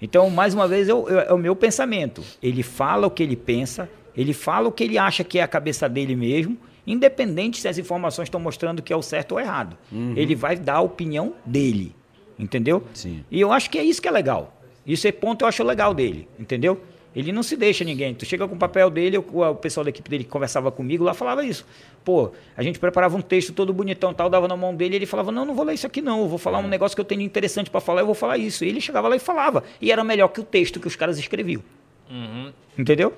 Então, 0.00 0.30
mais 0.30 0.54
uma 0.54 0.66
vez, 0.66 0.88
eu- 0.88 1.08
eu- 1.08 1.20
é 1.20 1.32
o 1.32 1.38
meu 1.38 1.54
pensamento. 1.54 2.22
Ele 2.42 2.62
fala 2.62 3.06
o 3.06 3.10
que 3.10 3.22
ele 3.22 3.36
pensa, 3.36 3.88
ele 4.16 4.32
fala 4.32 4.68
o 4.68 4.72
que 4.72 4.84
ele 4.84 4.96
acha 4.96 5.22
que 5.24 5.38
é 5.38 5.42
a 5.42 5.48
cabeça 5.48 5.88
dele 5.88 6.14
mesmo, 6.16 6.56
independente 6.86 7.60
se 7.60 7.68
as 7.68 7.76
informações 7.78 8.26
estão 8.26 8.40
mostrando 8.40 8.80
que 8.82 8.92
é 8.92 8.96
o 8.96 9.02
certo 9.02 9.32
ou 9.32 9.40
errado. 9.40 9.76
Ele 10.16 10.34
vai 10.34 10.56
dar 10.56 10.76
a 10.76 10.80
opinião 10.80 11.34
dele. 11.44 11.94
Entendeu? 12.38 12.84
Sim. 12.94 13.24
E 13.30 13.40
eu 13.40 13.52
acho 13.52 13.68
que 13.68 13.78
é 13.78 13.82
isso 13.84 14.00
que 14.00 14.06
é 14.08 14.10
legal. 14.12 14.56
Isso 14.86 15.06
é 15.06 15.12
ponto 15.12 15.42
eu 15.42 15.48
acho 15.48 15.62
legal 15.64 15.92
dele, 15.92 16.28
entendeu? 16.38 16.80
Ele 17.16 17.32
não 17.32 17.42
se 17.42 17.56
deixa 17.56 17.84
ninguém. 17.84 18.14
Tu 18.14 18.24
chega 18.26 18.46
com 18.46 18.54
o 18.54 18.58
papel 18.58 18.90
dele, 18.90 19.18
o, 19.18 19.24
o 19.42 19.54
pessoal 19.56 19.82
da 19.82 19.90
equipe 19.90 20.08
dele 20.10 20.24
que 20.24 20.30
conversava 20.30 20.70
comigo 20.70 21.02
lá 21.04 21.14
falava 21.14 21.44
isso. 21.44 21.66
Pô, 22.04 22.30
a 22.56 22.62
gente 22.62 22.78
preparava 22.78 23.16
um 23.16 23.20
texto 23.20 23.52
todo 23.52 23.72
bonitão, 23.72 24.14
tal, 24.14 24.28
dava 24.30 24.46
na 24.46 24.56
mão 24.56 24.74
dele, 24.74 24.94
e 24.94 24.98
ele 24.98 25.06
falava: 25.06 25.32
"Não, 25.32 25.44
não 25.44 25.54
vou 25.54 25.64
ler 25.64 25.74
isso 25.74 25.86
aqui 25.86 26.00
não, 26.00 26.20
eu 26.20 26.28
vou 26.28 26.38
falar 26.38 26.58
um 26.58 26.68
negócio 26.68 26.94
que 26.94 27.00
eu 27.00 27.04
tenho 27.04 27.22
interessante 27.22 27.70
para 27.70 27.80
falar, 27.80 28.02
eu 28.02 28.06
vou 28.06 28.14
falar 28.14 28.38
isso". 28.38 28.64
E 28.64 28.68
ele 28.68 28.80
chegava 28.80 29.08
lá 29.08 29.16
e 29.16 29.18
falava, 29.18 29.64
e 29.80 29.90
era 29.90 30.04
melhor 30.04 30.28
que 30.28 30.40
o 30.40 30.44
texto 30.44 30.78
que 30.78 30.86
os 30.86 30.94
caras 30.96 31.18
escreviam. 31.18 31.62
Uhum. 32.10 32.52
Entendeu? 32.78 33.12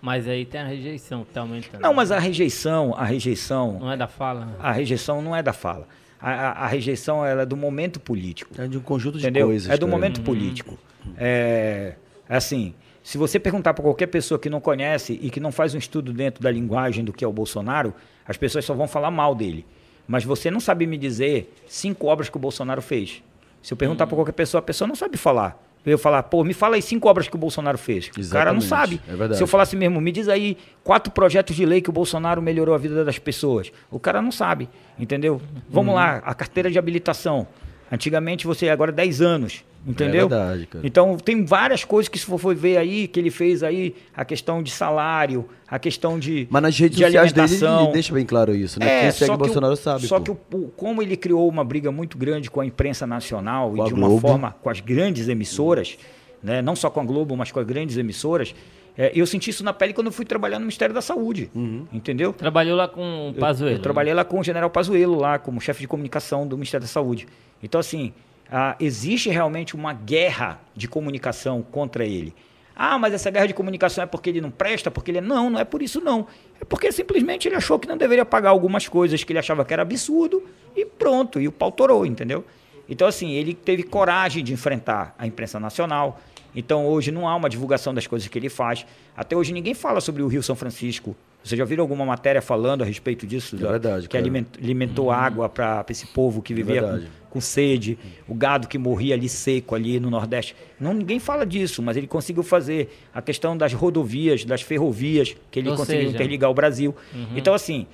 Mas 0.00 0.28
aí 0.28 0.44
tem 0.44 0.60
a 0.60 0.66
rejeição 0.66 1.24
que 1.24 1.32
tá 1.32 1.40
aumentando. 1.40 1.80
Não, 1.80 1.92
mas 1.94 2.12
a 2.12 2.18
rejeição, 2.18 2.94
a 2.96 3.04
rejeição, 3.04 3.78
Não 3.80 3.90
é 3.90 3.96
da 3.96 4.06
fala? 4.06 4.54
a 4.60 4.70
rejeição 4.70 5.20
não 5.22 5.34
é 5.34 5.42
da 5.42 5.52
fala. 5.52 5.88
A, 6.20 6.30
a- 6.30 6.52
a 6.64 6.66
rejeição 6.68 7.24
ela 7.24 7.42
é 7.42 7.46
do 7.46 7.56
momento 7.56 7.98
político. 7.98 8.54
É 8.60 8.68
de 8.68 8.78
um 8.78 8.80
conjunto 8.82 9.18
de 9.18 9.24
Entendeu? 9.24 9.46
coisas. 9.48 9.68
é 9.70 9.76
do 9.76 9.88
momento 9.88 10.18
ligado? 10.18 10.24
político. 10.26 10.78
É 11.18 11.94
assim, 12.28 12.74
se 13.08 13.16
você 13.16 13.38
perguntar 13.38 13.72
para 13.72 13.84
qualquer 13.84 14.08
pessoa 14.08 14.36
que 14.36 14.50
não 14.50 14.60
conhece 14.60 15.16
e 15.22 15.30
que 15.30 15.38
não 15.38 15.52
faz 15.52 15.76
um 15.76 15.78
estudo 15.78 16.12
dentro 16.12 16.42
da 16.42 16.50
linguagem 16.50 17.04
do 17.04 17.12
que 17.12 17.24
é 17.24 17.28
o 17.28 17.32
Bolsonaro, 17.32 17.94
as 18.26 18.36
pessoas 18.36 18.64
só 18.64 18.74
vão 18.74 18.88
falar 18.88 19.12
mal 19.12 19.32
dele. 19.32 19.64
Mas 20.08 20.24
você 20.24 20.50
não 20.50 20.58
sabe 20.58 20.88
me 20.88 20.98
dizer 20.98 21.54
cinco 21.68 22.08
obras 22.08 22.28
que 22.28 22.36
o 22.36 22.40
Bolsonaro 22.40 22.82
fez. 22.82 23.22
Se 23.62 23.72
eu 23.72 23.76
perguntar 23.76 24.08
para 24.08 24.16
qualquer 24.16 24.32
pessoa, 24.32 24.58
a 24.58 24.62
pessoa 24.62 24.88
não 24.88 24.96
sabe 24.96 25.16
falar. 25.16 25.56
Eu 25.86 25.96
falar, 25.96 26.24
pô, 26.24 26.42
me 26.42 26.52
fala 26.52 26.74
aí 26.74 26.82
cinco 26.82 27.08
obras 27.08 27.28
que 27.28 27.36
o 27.36 27.38
Bolsonaro 27.38 27.78
fez. 27.78 28.08
O 28.08 28.30
cara 28.30 28.52
não 28.52 28.58
Exatamente, 28.58 28.66
sabe. 28.66 29.00
é 29.06 29.10
verdade. 29.14 29.36
Se 29.36 29.42
eu 29.44 29.46
falasse 29.46 29.76
mesmo, 29.76 30.00
me 30.00 30.10
diz 30.10 30.28
aí 30.28 30.58
quatro 30.82 31.12
projetos 31.12 31.54
de 31.54 31.64
lei 31.64 31.80
que 31.80 31.88
o 31.88 31.92
Bolsonaro 31.92 32.42
melhorou 32.42 32.74
a 32.74 32.78
vida 32.78 33.04
das 33.04 33.20
pessoas. 33.20 33.70
O 33.88 34.00
cara 34.00 34.20
não 34.20 34.32
sabe, 34.32 34.68
entendeu? 34.98 35.40
Vamos 35.70 35.90
Uhum. 35.90 35.94
lá, 36.00 36.16
a 36.24 36.34
carteira 36.34 36.68
de 36.72 36.76
habilitação. 36.76 37.46
Antigamente 37.90 38.46
você, 38.46 38.68
agora 38.68 38.90
10 38.90 39.20
anos, 39.22 39.64
entendeu? 39.86 40.26
É 40.26 40.28
verdade, 40.28 40.66
cara. 40.66 40.86
Então 40.86 41.16
tem 41.16 41.44
várias 41.44 41.84
coisas 41.84 42.08
que 42.08 42.18
se 42.18 42.26
for 42.26 42.54
ver 42.54 42.78
aí, 42.78 43.06
que 43.06 43.20
ele 43.20 43.30
fez 43.30 43.62
aí, 43.62 43.94
a 44.14 44.24
questão 44.24 44.60
de 44.60 44.72
salário, 44.72 45.48
a 45.68 45.78
questão 45.78 46.18
de 46.18 46.48
Mas 46.50 46.62
nas 46.62 46.78
redes 46.78 46.98
de 46.98 47.04
sociais 47.04 47.32
dele 47.32 47.54
ele 47.54 47.92
deixa 47.92 48.12
bem 48.12 48.26
claro 48.26 48.54
isso, 48.54 48.80
né? 48.80 48.86
É, 48.86 49.00
Quem 49.02 49.10
segue 49.12 49.30
o 49.30 49.34
que 49.34 49.38
Bolsonaro 49.44 49.74
o, 49.74 49.76
sabe. 49.76 50.06
Só 50.06 50.18
pô. 50.18 50.34
que 50.34 50.56
o, 50.56 50.68
como 50.76 51.00
ele 51.00 51.16
criou 51.16 51.48
uma 51.48 51.62
briga 51.62 51.92
muito 51.92 52.18
grande 52.18 52.50
com 52.50 52.60
a 52.60 52.66
imprensa 52.66 53.06
nacional 53.06 53.70
Com 53.70 53.84
e 53.84 53.88
de 53.88 53.94
uma 53.94 54.08
Globo. 54.08 54.26
forma 54.26 54.56
com 54.60 54.68
as 54.68 54.80
grandes 54.80 55.28
emissoras, 55.28 55.96
né, 56.42 56.60
não 56.60 56.74
só 56.74 56.90
com 56.90 57.00
a 57.00 57.04
Globo, 57.04 57.36
mas 57.36 57.52
com 57.52 57.60
as 57.60 57.66
grandes 57.66 57.96
emissoras, 57.96 58.52
é, 58.98 59.12
eu 59.14 59.26
senti 59.26 59.50
isso 59.50 59.62
na 59.64 59.72
pele 59.72 59.92
quando 59.92 60.06
eu 60.08 60.12
fui 60.12 60.24
trabalhar 60.24 60.58
no 60.58 60.64
Ministério 60.64 60.94
da 60.94 61.02
Saúde, 61.02 61.50
Uhum. 61.54 61.86
entendeu? 61.92 62.32
Trabalhou 62.32 62.76
lá 62.76 62.88
com 62.88 63.30
o 63.30 63.34
Eu- 63.34 63.40
Pazuello. 63.40 63.76
Eu, 63.76 63.82
trabalhei 63.82 64.14
lá 64.14 64.24
com 64.24 64.40
o 64.40 64.44
General 64.44 64.70
Pazuello, 64.70 65.18
lá 65.18 65.38
como 65.38 65.60
chefe 65.60 65.80
de 65.80 65.88
comunicação 65.88 66.46
do 66.46 66.56
Ministério 66.56 66.84
da 66.84 66.88
Saúde. 66.88 67.26
Então, 67.62 67.78
assim, 67.80 68.12
ah, 68.50 68.76
existe 68.80 69.28
realmente 69.28 69.74
uma 69.74 69.92
guerra 69.92 70.60
de 70.74 70.86
comunicação 70.88 71.62
contra 71.62 72.04
ele. 72.04 72.34
Ah, 72.78 72.98
mas 72.98 73.14
essa 73.14 73.30
guerra 73.30 73.46
de 73.46 73.54
comunicação 73.54 74.04
é 74.04 74.06
porque 74.06 74.28
ele 74.28 74.40
não 74.40 74.50
presta, 74.50 74.90
porque 74.90 75.10
ele... 75.10 75.20
Não, 75.22 75.48
não 75.48 75.58
é 75.58 75.64
por 75.64 75.80
isso 75.80 75.98
não. 76.00 76.26
É 76.60 76.64
porque 76.64 76.92
simplesmente 76.92 77.48
ele 77.48 77.54
achou 77.56 77.78
que 77.78 77.88
não 77.88 77.96
deveria 77.96 78.24
pagar 78.24 78.50
algumas 78.50 78.86
coisas 78.86 79.24
que 79.24 79.32
ele 79.32 79.38
achava 79.38 79.64
que 79.64 79.72
era 79.72 79.80
absurdo 79.82 80.42
e 80.76 80.84
pronto, 80.84 81.40
e 81.40 81.48
o 81.48 81.52
pau 81.52 81.72
torou, 81.72 82.04
entendeu? 82.04 82.44
Então, 82.86 83.08
assim, 83.08 83.32
ele 83.32 83.54
teve 83.54 83.82
coragem 83.82 84.44
de 84.44 84.52
enfrentar 84.52 85.14
a 85.18 85.26
imprensa 85.26 85.58
nacional. 85.58 86.20
Então, 86.56 86.86
hoje 86.86 87.12
não 87.12 87.28
há 87.28 87.36
uma 87.36 87.48
divulgação 87.50 87.92
das 87.92 88.06
coisas 88.06 88.26
que 88.26 88.38
ele 88.38 88.48
faz. 88.48 88.86
Até 89.14 89.36
hoje 89.36 89.52
ninguém 89.52 89.74
fala 89.74 90.00
sobre 90.00 90.22
o 90.22 90.26
Rio 90.26 90.42
São 90.42 90.56
Francisco. 90.56 91.14
Você 91.44 91.56
já 91.56 91.64
viram 91.64 91.82
alguma 91.82 92.04
matéria 92.04 92.42
falando 92.42 92.82
a 92.82 92.84
respeito 92.84 93.24
disso? 93.26 93.54
É 93.54 93.58
Da- 93.60 93.70
verdade, 93.72 94.02
Que 94.08 94.12
cara. 94.12 94.24
aliment- 94.24 94.58
alimentou 94.60 95.12
água 95.12 95.48
para 95.48 95.84
esse 95.90 96.06
povo 96.06 96.42
que 96.42 96.52
vivia 96.52 96.80
com, 96.82 96.88
verdade. 96.88 97.10
com 97.30 97.40
sede, 97.40 97.96
o 98.26 98.34
gado 98.34 98.66
que 98.66 98.76
morria 98.78 99.14
ali 99.14 99.28
seco 99.28 99.74
ali 99.76 100.00
no 100.00 100.10
Nordeste. 100.10 100.56
Não, 100.80 100.92
ninguém 100.92 101.20
fala 101.20 101.46
disso, 101.46 101.80
mas 101.82 101.96
ele 101.96 102.08
conseguiu 102.08 102.42
fazer 102.42 102.88
a 103.14 103.22
questão 103.22 103.56
das 103.56 103.72
rodovias, 103.72 104.44
das 104.44 104.62
ferrovias, 104.62 105.36
que 105.50 105.60
ele 105.60 105.68
Ou 105.70 105.76
conseguiu 105.76 106.02
seja- 106.06 106.14
interligar 106.14 106.50
o 106.50 106.54
Brasil. 106.54 106.92
Então, 107.36 107.54
assim, 107.54 107.86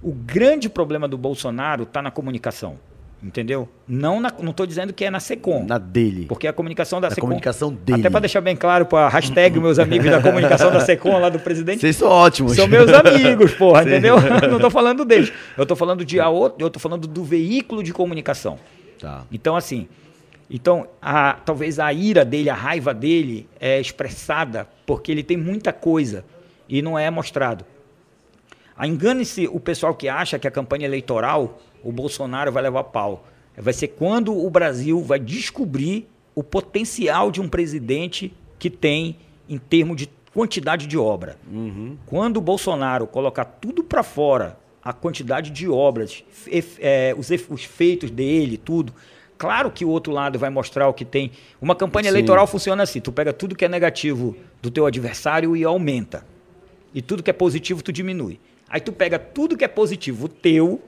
o 0.00 0.12
grande 0.12 0.68
problema 0.68 1.08
do 1.08 1.18
Bolsonaro 1.18 1.82
está 1.82 2.00
na 2.00 2.12
comunicação. 2.12 2.78
Entendeu? 3.22 3.68
Não 3.86 4.18
na, 4.18 4.32
não 4.40 4.50
estou 4.50 4.64
dizendo 4.66 4.94
que 4.94 5.04
é 5.04 5.10
na 5.10 5.20
SECOM. 5.20 5.66
Na 5.66 5.76
dele. 5.76 6.24
Porque 6.26 6.46
a 6.48 6.52
comunicação 6.54 7.00
da 7.02 7.08
Na 7.08 7.14
SECOM. 7.14 7.28
comunicação 7.28 7.70
dele. 7.72 8.00
Até 8.00 8.08
para 8.08 8.20
deixar 8.20 8.40
bem 8.40 8.56
claro 8.56 8.86
para 8.86 9.06
a 9.06 9.08
hashtag 9.10 9.60
meus 9.60 9.78
amigos 9.78 10.10
da 10.10 10.22
comunicação 10.22 10.70
da 10.72 10.80
SECOM 10.80 11.18
lá 11.18 11.28
do 11.28 11.38
presidente. 11.38 11.80
Vocês 11.80 11.96
são 11.96 12.08
ótimos. 12.08 12.56
São 12.56 12.66
meus 12.66 12.90
amigos, 12.90 13.52
porra, 13.52 13.82
Sim. 13.84 13.90
entendeu? 13.90 14.16
Não 14.50 14.58
tô 14.58 14.70
falando 14.70 15.04
deles. 15.04 15.30
Eu 15.56 15.66
tô 15.66 15.76
falando 15.76 16.02
de 16.02 16.18
a 16.18 16.30
outro, 16.30 16.64
eu 16.64 16.70
tô 16.70 16.78
falando 16.80 17.06
do 17.06 17.22
veículo 17.22 17.82
de 17.82 17.92
comunicação. 17.92 18.58
Tá. 18.98 19.24
Então, 19.30 19.54
assim, 19.54 19.86
então 20.50 20.88
a, 21.02 21.34
talvez 21.44 21.78
a 21.78 21.92
ira 21.92 22.24
dele, 22.24 22.48
a 22.48 22.54
raiva 22.54 22.94
dele 22.94 23.46
é 23.60 23.78
expressada 23.78 24.66
porque 24.86 25.12
ele 25.12 25.22
tem 25.22 25.36
muita 25.36 25.72
coisa 25.74 26.24
e 26.68 26.80
não 26.80 26.98
é 26.98 27.10
mostrado. 27.10 27.66
Ah, 28.80 28.86
Engane-se 28.86 29.46
o 29.46 29.60
pessoal 29.60 29.94
que 29.94 30.08
acha 30.08 30.38
que 30.38 30.48
a 30.48 30.50
campanha 30.50 30.86
eleitoral 30.86 31.60
o 31.84 31.92
Bolsonaro 31.92 32.50
vai 32.50 32.62
levar 32.62 32.84
pau. 32.84 33.26
Vai 33.54 33.74
ser 33.74 33.88
quando 33.88 34.34
o 34.34 34.48
Brasil 34.48 35.02
vai 35.02 35.18
descobrir 35.18 36.08
o 36.34 36.42
potencial 36.42 37.30
de 37.30 37.42
um 37.42 37.48
presidente 37.48 38.32
que 38.58 38.70
tem 38.70 39.18
em 39.46 39.58
termos 39.58 39.98
de 39.98 40.08
quantidade 40.32 40.86
de 40.86 40.96
obra. 40.96 41.36
Quando 42.06 42.38
o 42.38 42.40
Bolsonaro 42.40 43.06
colocar 43.06 43.44
tudo 43.44 43.84
para 43.84 44.02
fora, 44.02 44.58
a 44.82 44.94
quantidade 44.94 45.50
de 45.50 45.68
obras, 45.68 46.24
é, 46.78 47.14
os, 47.18 47.28
os 47.50 47.64
feitos 47.64 48.10
dele, 48.10 48.56
tudo. 48.56 48.94
Claro 49.36 49.70
que 49.70 49.84
o 49.84 49.90
outro 49.90 50.10
lado 50.10 50.38
vai 50.38 50.48
mostrar 50.48 50.88
o 50.88 50.94
que 50.94 51.04
tem. 51.04 51.32
Uma 51.60 51.74
campanha 51.74 52.04
Sim. 52.04 52.16
eleitoral 52.16 52.46
funciona 52.46 52.82
assim: 52.84 52.98
tu 52.98 53.12
pega 53.12 53.30
tudo 53.30 53.54
que 53.54 53.66
é 53.66 53.68
negativo 53.68 54.34
do 54.62 54.70
teu 54.70 54.86
adversário 54.86 55.54
e 55.54 55.64
aumenta. 55.64 56.24
E 56.94 57.02
tudo 57.02 57.22
que 57.22 57.28
é 57.28 57.34
positivo 57.34 57.82
tu 57.82 57.92
diminui. 57.92 58.40
Aí 58.70 58.80
tu 58.80 58.92
pega 58.92 59.18
tudo 59.18 59.56
que 59.56 59.64
é 59.64 59.68
positivo 59.68 60.28
teu, 60.28 60.80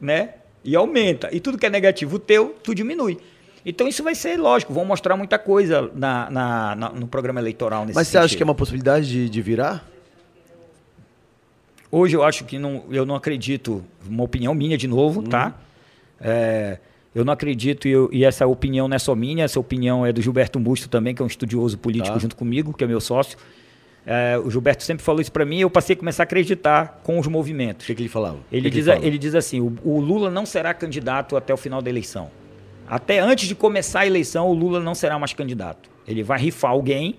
né? 0.00 0.34
E 0.64 0.74
aumenta. 0.76 1.28
E 1.32 1.38
tudo 1.40 1.56
que 1.56 1.64
é 1.64 1.70
negativo 1.70 2.18
teu, 2.18 2.54
tu 2.62 2.74
diminui. 2.74 3.18
Então 3.64 3.86
isso 3.86 4.02
vai 4.02 4.14
ser 4.16 4.36
lógico, 4.40 4.72
vão 4.74 4.84
mostrar 4.84 5.16
muita 5.16 5.38
coisa 5.38 5.88
na, 5.94 6.28
na- 6.28 6.74
na- 6.74 6.88
no 6.90 7.06
programa 7.06 7.38
eleitoral 7.40 7.84
nesse 7.84 7.94
Mas 7.94 8.08
você 8.08 8.18
acha 8.18 8.26
sentido. 8.28 8.36
que 8.38 8.42
é 8.42 8.46
uma 8.46 8.54
possibilidade 8.56 9.08
de, 9.08 9.28
de 9.30 9.40
virar? 9.40 9.88
Hoje 11.90 12.16
eu 12.16 12.24
acho 12.24 12.44
que 12.44 12.58
não, 12.58 12.84
eu 12.90 13.04
não 13.04 13.14
acredito, 13.14 13.84
uma 14.08 14.24
opinião 14.24 14.54
minha 14.54 14.76
de 14.78 14.88
novo, 14.88 15.22
tá? 15.22 15.54
É, 16.20 16.78
eu 17.14 17.24
não 17.24 17.32
acredito, 17.32 17.86
e, 17.86 17.90
eu- 17.90 18.08
e 18.12 18.24
essa 18.24 18.46
opinião 18.46 18.88
não 18.88 18.96
é 18.96 18.98
só 18.98 19.14
minha, 19.14 19.44
essa 19.44 19.60
opinião 19.60 20.04
é 20.06 20.12
do 20.12 20.22
Gilberto 20.22 20.58
Musto 20.58 20.88
também, 20.88 21.14
que 21.14 21.20
é 21.20 21.24
um 21.24 21.28
estudioso 21.28 21.76
político 21.78 22.14
Tá. 22.14 22.18
junto 22.20 22.34
comigo, 22.34 22.72
que 22.72 22.82
é 22.82 22.86
meu 22.86 23.00
sócio. 23.00 23.36
É, 24.04 24.36
o 24.38 24.50
Gilberto 24.50 24.82
sempre 24.82 25.04
falou 25.04 25.20
isso 25.20 25.30
para 25.30 25.44
mim 25.44 25.58
e 25.58 25.60
eu 25.60 25.70
passei 25.70 25.94
a 25.94 25.96
começar 25.96 26.22
a 26.22 26.24
acreditar 26.24 27.00
com 27.04 27.18
os 27.18 27.26
movimentos. 27.28 27.84
O 27.84 27.86
que, 27.86 27.94
que 27.94 28.02
ele 28.02 28.08
falava? 28.08 28.38
Ele 28.50 28.62
que 28.62 28.70
que 28.70 28.76
diz, 28.76 28.86
fala? 28.86 29.06
ele 29.06 29.18
diz 29.18 29.34
assim: 29.34 29.60
o, 29.60 29.76
o 29.84 30.00
Lula 30.00 30.30
não 30.30 30.44
será 30.44 30.74
candidato 30.74 31.36
até 31.36 31.54
o 31.54 31.56
final 31.56 31.80
da 31.80 31.88
eleição. 31.88 32.30
Até 32.88 33.20
antes 33.20 33.48
de 33.48 33.54
começar 33.54 34.00
a 34.00 34.06
eleição, 34.06 34.48
o 34.48 34.52
Lula 34.52 34.80
não 34.80 34.94
será 34.94 35.18
mais 35.18 35.32
candidato. 35.32 35.88
Ele 36.06 36.22
vai 36.22 36.38
rifar 36.38 36.72
alguém 36.72 37.16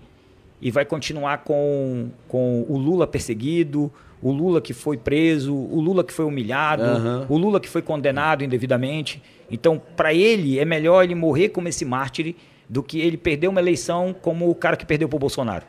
e 0.61 0.69
vai 0.71 0.85
continuar 0.85 1.39
com, 1.39 2.09
com 2.27 2.65
o 2.67 2.77
Lula 2.77 3.07
perseguido, 3.07 3.91
o 4.21 4.31
Lula 4.31 4.61
que 4.61 4.73
foi 4.73 4.97
preso, 4.97 5.53
o 5.53 5.79
Lula 5.81 6.03
que 6.03 6.13
foi 6.13 6.25
humilhado, 6.25 6.83
Aham. 6.83 7.25
o 7.29 7.37
Lula 7.37 7.59
que 7.59 7.69
foi 7.69 7.81
condenado 7.81 8.43
indevidamente. 8.43 9.21
Então, 9.49 9.81
para 9.95 10.13
ele, 10.13 10.59
é 10.59 10.65
melhor 10.65 11.03
ele 11.03 11.15
morrer 11.15 11.49
como 11.49 11.67
esse 11.67 11.83
mártir 11.83 12.35
do 12.69 12.81
que 12.81 12.99
ele 13.01 13.17
perder 13.17 13.47
uma 13.47 13.59
eleição 13.59 14.15
como 14.21 14.49
o 14.49 14.55
cara 14.55 14.77
que 14.77 14.85
perdeu 14.85 15.09
para 15.09 15.17
o 15.17 15.19
Bolsonaro. 15.19 15.65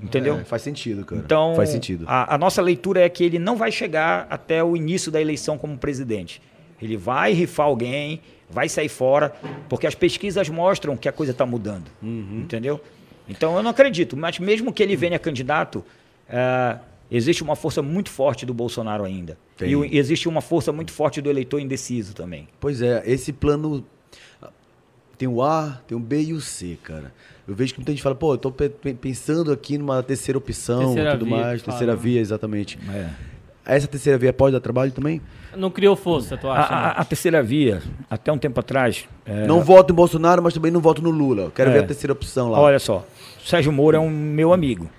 Entendeu? 0.00 0.38
É, 0.38 0.44
faz 0.44 0.62
sentido, 0.62 1.04
cara. 1.04 1.20
Então, 1.20 1.54
faz 1.56 1.70
sentido. 1.70 2.04
A, 2.06 2.34
a 2.34 2.38
nossa 2.38 2.62
leitura 2.62 3.00
é 3.00 3.08
que 3.08 3.24
ele 3.24 3.38
não 3.38 3.56
vai 3.56 3.72
chegar 3.72 4.26
até 4.30 4.62
o 4.62 4.76
início 4.76 5.10
da 5.10 5.20
eleição 5.20 5.58
como 5.58 5.76
presidente. 5.76 6.40
Ele 6.80 6.96
vai 6.96 7.32
rifar 7.32 7.66
alguém, 7.66 8.20
vai 8.48 8.68
sair 8.68 8.88
fora, 8.88 9.34
porque 9.68 9.86
as 9.86 9.94
pesquisas 9.94 10.48
mostram 10.48 10.96
que 10.96 11.08
a 11.08 11.12
coisa 11.12 11.32
está 11.32 11.44
mudando. 11.44 11.90
Uhum. 12.00 12.42
Entendeu? 12.44 12.80
Então 13.28 13.56
eu 13.56 13.62
não 13.62 13.70
acredito, 13.70 14.16
mas 14.16 14.38
mesmo 14.38 14.72
que 14.72 14.82
ele 14.82 14.96
venha 14.96 15.18
candidato, 15.18 15.84
ah, 16.30 16.78
existe 17.10 17.42
uma 17.42 17.56
força 17.56 17.82
muito 17.82 18.10
forte 18.10 18.46
do 18.46 18.54
Bolsonaro 18.54 19.04
ainda. 19.04 19.36
Tem. 19.56 19.70
E 19.70 19.98
existe 19.98 20.28
uma 20.28 20.40
força 20.40 20.72
muito 20.72 20.92
forte 20.92 21.20
do 21.20 21.28
eleitor 21.28 21.60
indeciso 21.60 22.14
também. 22.14 22.48
Pois 22.60 22.80
é, 22.80 23.02
esse 23.04 23.32
plano 23.32 23.84
tem 25.18 25.28
o 25.28 25.42
A, 25.42 25.80
tem 25.86 25.96
o 25.96 26.00
B 26.00 26.22
e 26.22 26.32
o 26.32 26.40
C, 26.40 26.78
cara. 26.82 27.12
Eu 27.48 27.54
vejo 27.54 27.72
que 27.72 27.80
muita 27.80 27.92
gente 27.92 28.02
fala, 28.02 28.14
pô, 28.14 28.34
eu 28.34 28.38
tô 28.38 28.52
pe- 28.52 28.68
pe- 28.68 28.92
pensando 28.94 29.50
aqui 29.50 29.78
numa 29.78 30.02
terceira 30.02 30.36
opção 30.36 30.80
Terceira 30.80 31.08
e 31.08 31.12
tudo 31.14 31.24
via, 31.24 31.36
mais, 31.36 31.62
terceira 31.62 31.92
fala. 31.94 32.02
via, 32.02 32.20
exatamente. 32.20 32.78
É. 32.92 33.08
Essa 33.64 33.86
terceira 33.86 34.18
via 34.18 34.32
pode 34.32 34.52
dar 34.52 34.60
trabalho 34.60 34.92
também? 34.92 35.20
Não 35.56 35.70
criou 35.70 35.96
força, 35.96 36.36
tu 36.36 36.46
A, 36.48 36.58
acha? 36.58 36.74
a- 36.74 36.90
a 36.92 37.04
terceira 37.06 37.42
via, 37.42 37.82
até 38.10 38.30
um 38.30 38.36
tempo 38.38 38.60
atrás. 38.60 39.08
é, 39.24 39.46
Não 39.46 39.60
voto 39.62 39.92
em 39.92 39.96
Bolsonaro, 39.96 40.42
mas 40.42 40.52
também 40.52 40.70
não 40.70 40.80
voto 40.80 41.00
no 41.00 41.10
Lula. 41.10 41.44
Eu 41.44 41.50
quero 41.50 41.70
É. 41.70 41.72
ver 41.72 41.78
a 41.80 41.86
terceira 41.86 42.12
opção 42.12 42.50
lá. 42.50 42.60
Olha 42.60 42.78
só, 42.78 43.06
Sérgio 43.44 43.72
Moro 43.72 43.96
é 43.96 44.00
um 44.00 44.10
meu 44.10 44.52
amigo, 44.52 44.90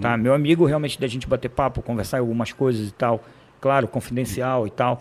tá? 0.00 0.16
Meu 0.16 0.32
amigo 0.32 0.64
realmente 0.64 0.98
da 0.98 1.06
gente 1.06 1.26
bater 1.26 1.50
papo, 1.50 1.82
conversar 1.82 2.16
em 2.16 2.20
algumas 2.20 2.52
coisas 2.52 2.88
e 2.88 2.92
tal, 2.92 3.22
claro, 3.60 3.86
confidencial 3.86 4.66
e 4.66 4.70
tal. 4.70 5.00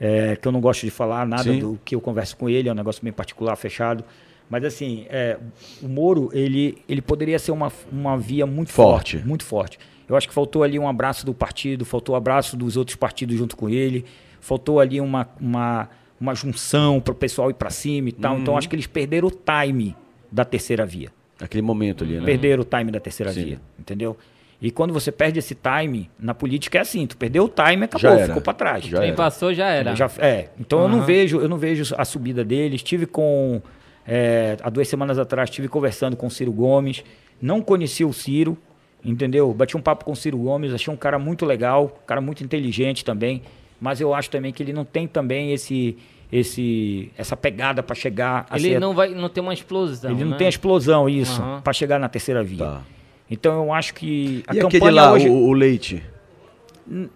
é, 0.00 0.34
que 0.34 0.46
eu 0.48 0.50
não 0.50 0.60
gosto 0.60 0.80
de 0.84 0.90
falar 0.90 1.24
nada 1.24 1.44
Sim. 1.44 1.60
do 1.60 1.78
que 1.84 1.94
eu 1.94 2.00
converso 2.00 2.36
com 2.36 2.50
ele, 2.50 2.68
é 2.68 2.72
um 2.72 2.74
negócio 2.74 3.02
bem 3.02 3.12
particular, 3.12 3.54
fechado. 3.54 4.02
Mas 4.48 4.64
assim, 4.64 5.06
é, 5.08 5.38
o 5.82 5.88
Moro, 5.88 6.30
ele, 6.32 6.78
ele 6.88 7.00
poderia 7.02 7.38
ser 7.38 7.50
uma, 7.52 7.72
uma 7.90 8.16
via 8.16 8.46
muito 8.46 8.70
Forte. 8.70 9.12
forte. 9.16 9.26
muito 9.28 9.44
forte. 9.44 9.78
Eu 10.08 10.14
acho 10.16 10.28
que 10.28 10.34
faltou 10.34 10.62
ali 10.62 10.78
um 10.78 10.86
abraço 10.86 11.24
do 11.24 11.32
partido, 11.32 11.84
faltou 11.84 12.14
o 12.14 12.16
abraço 12.16 12.56
dos 12.56 12.76
outros 12.76 12.94
partidos 12.96 13.36
junto 13.38 13.56
com 13.56 13.68
ele, 13.70 14.04
faltou 14.40 14.78
ali 14.78 15.00
uma, 15.00 15.26
uma, 15.40 15.88
uma 16.20 16.34
junção 16.34 17.00
para 17.00 17.12
o 17.12 17.14
pessoal 17.14 17.48
ir 17.50 17.54
para 17.54 17.70
cima 17.70 18.10
e 18.10 18.12
tal. 18.12 18.34
Uhum. 18.34 18.40
Então 18.42 18.56
acho 18.56 18.68
que 18.68 18.76
eles 18.76 18.86
perderam 18.86 19.28
o 19.28 19.30
time 19.30 19.96
da 20.30 20.44
terceira 20.44 20.84
via. 20.84 21.10
Aquele 21.40 21.62
momento 21.62 22.04
ali, 22.04 22.18
né? 22.18 22.24
Perderam 22.24 22.62
o 22.62 22.64
time 22.66 22.92
da 22.92 23.00
terceira 23.00 23.32
Sim. 23.32 23.44
via, 23.44 23.60
entendeu? 23.78 24.16
E 24.60 24.70
quando 24.70 24.92
você 24.94 25.10
perde 25.10 25.38
esse 25.38 25.54
time, 25.54 26.08
na 26.18 26.32
política 26.32 26.78
é 26.78 26.80
assim, 26.82 27.06
tu 27.06 27.16
perdeu 27.16 27.44
o 27.44 27.48
time, 27.48 27.84
acabou, 27.84 28.18
ficou 28.26 28.40
para 28.42 28.54
trás. 28.54 28.84
Já 28.84 28.98
Quem 28.98 29.08
era. 29.08 29.16
passou 29.16 29.52
já 29.52 29.68
era. 29.68 29.94
Já- 29.96 30.10
é, 30.18 30.50
então 30.60 30.82
eu 30.82 30.88
não 30.88 31.02
vejo, 31.02 31.40
eu 31.40 31.48
não 31.48 31.58
vejo 31.58 31.94
a 31.98 32.04
subida 32.04 32.44
dele. 32.44 32.76
Estive 32.76 33.04
com 33.06 33.60
é, 34.06 34.56
há 34.62 34.70
duas 34.70 34.86
semanas 34.88 35.18
atrás 35.18 35.48
estive 35.50 35.68
conversando 35.68 36.16
com 36.16 36.26
o 36.26 36.30
Ciro 36.30 36.52
Gomes. 36.52 37.02
Não 37.40 37.60
conhecia 37.60 38.06
o 38.06 38.12
Ciro, 38.12 38.56
entendeu? 39.04 39.52
Bati 39.52 39.76
um 39.76 39.80
papo 39.80 40.04
com 40.04 40.12
o 40.12 40.16
Ciro 40.16 40.38
Gomes, 40.38 40.72
achei 40.72 40.92
um 40.92 40.96
cara 40.96 41.18
muito 41.18 41.44
legal, 41.44 41.98
um 42.02 42.06
cara 42.06 42.20
muito 42.20 42.44
inteligente 42.44 43.04
também. 43.04 43.42
Mas 43.80 44.00
eu 44.00 44.14
acho 44.14 44.30
também 44.30 44.52
que 44.52 44.62
ele 44.62 44.72
não 44.72 44.84
tem 44.84 45.06
também 45.06 45.52
esse, 45.52 45.96
esse, 46.32 47.10
essa 47.18 47.36
pegada 47.36 47.82
para 47.82 47.94
chegar. 47.94 48.46
a 48.48 48.56
Ele 48.56 48.70
ser- 48.74 48.80
não 48.80 48.94
vai 48.94 49.08
não 49.14 49.28
tem 49.28 49.42
uma 49.42 49.52
explosão. 49.52 50.10
ele 50.12 50.24
não 50.24 50.30
né? 50.32 50.36
tem 50.38 50.46
a 50.46 50.50
explosão 50.50 51.08
isso 51.08 51.40
Aham. 51.42 51.60
para 51.62 51.72
chegar 51.72 51.98
na 51.98 52.08
terceira 52.08 52.42
via. 52.42 52.58
Tá. 52.64 52.82
Então 53.30 53.64
eu 53.64 53.72
acho 53.72 53.94
que 53.94 54.44
a 54.46 54.54
E 54.54 54.58
campanha 54.60 54.78
aquele 54.82 54.90
lá, 54.94 55.12
hoje 55.12 55.28
o, 55.28 55.34
o 55.34 55.52
Leite? 55.52 56.02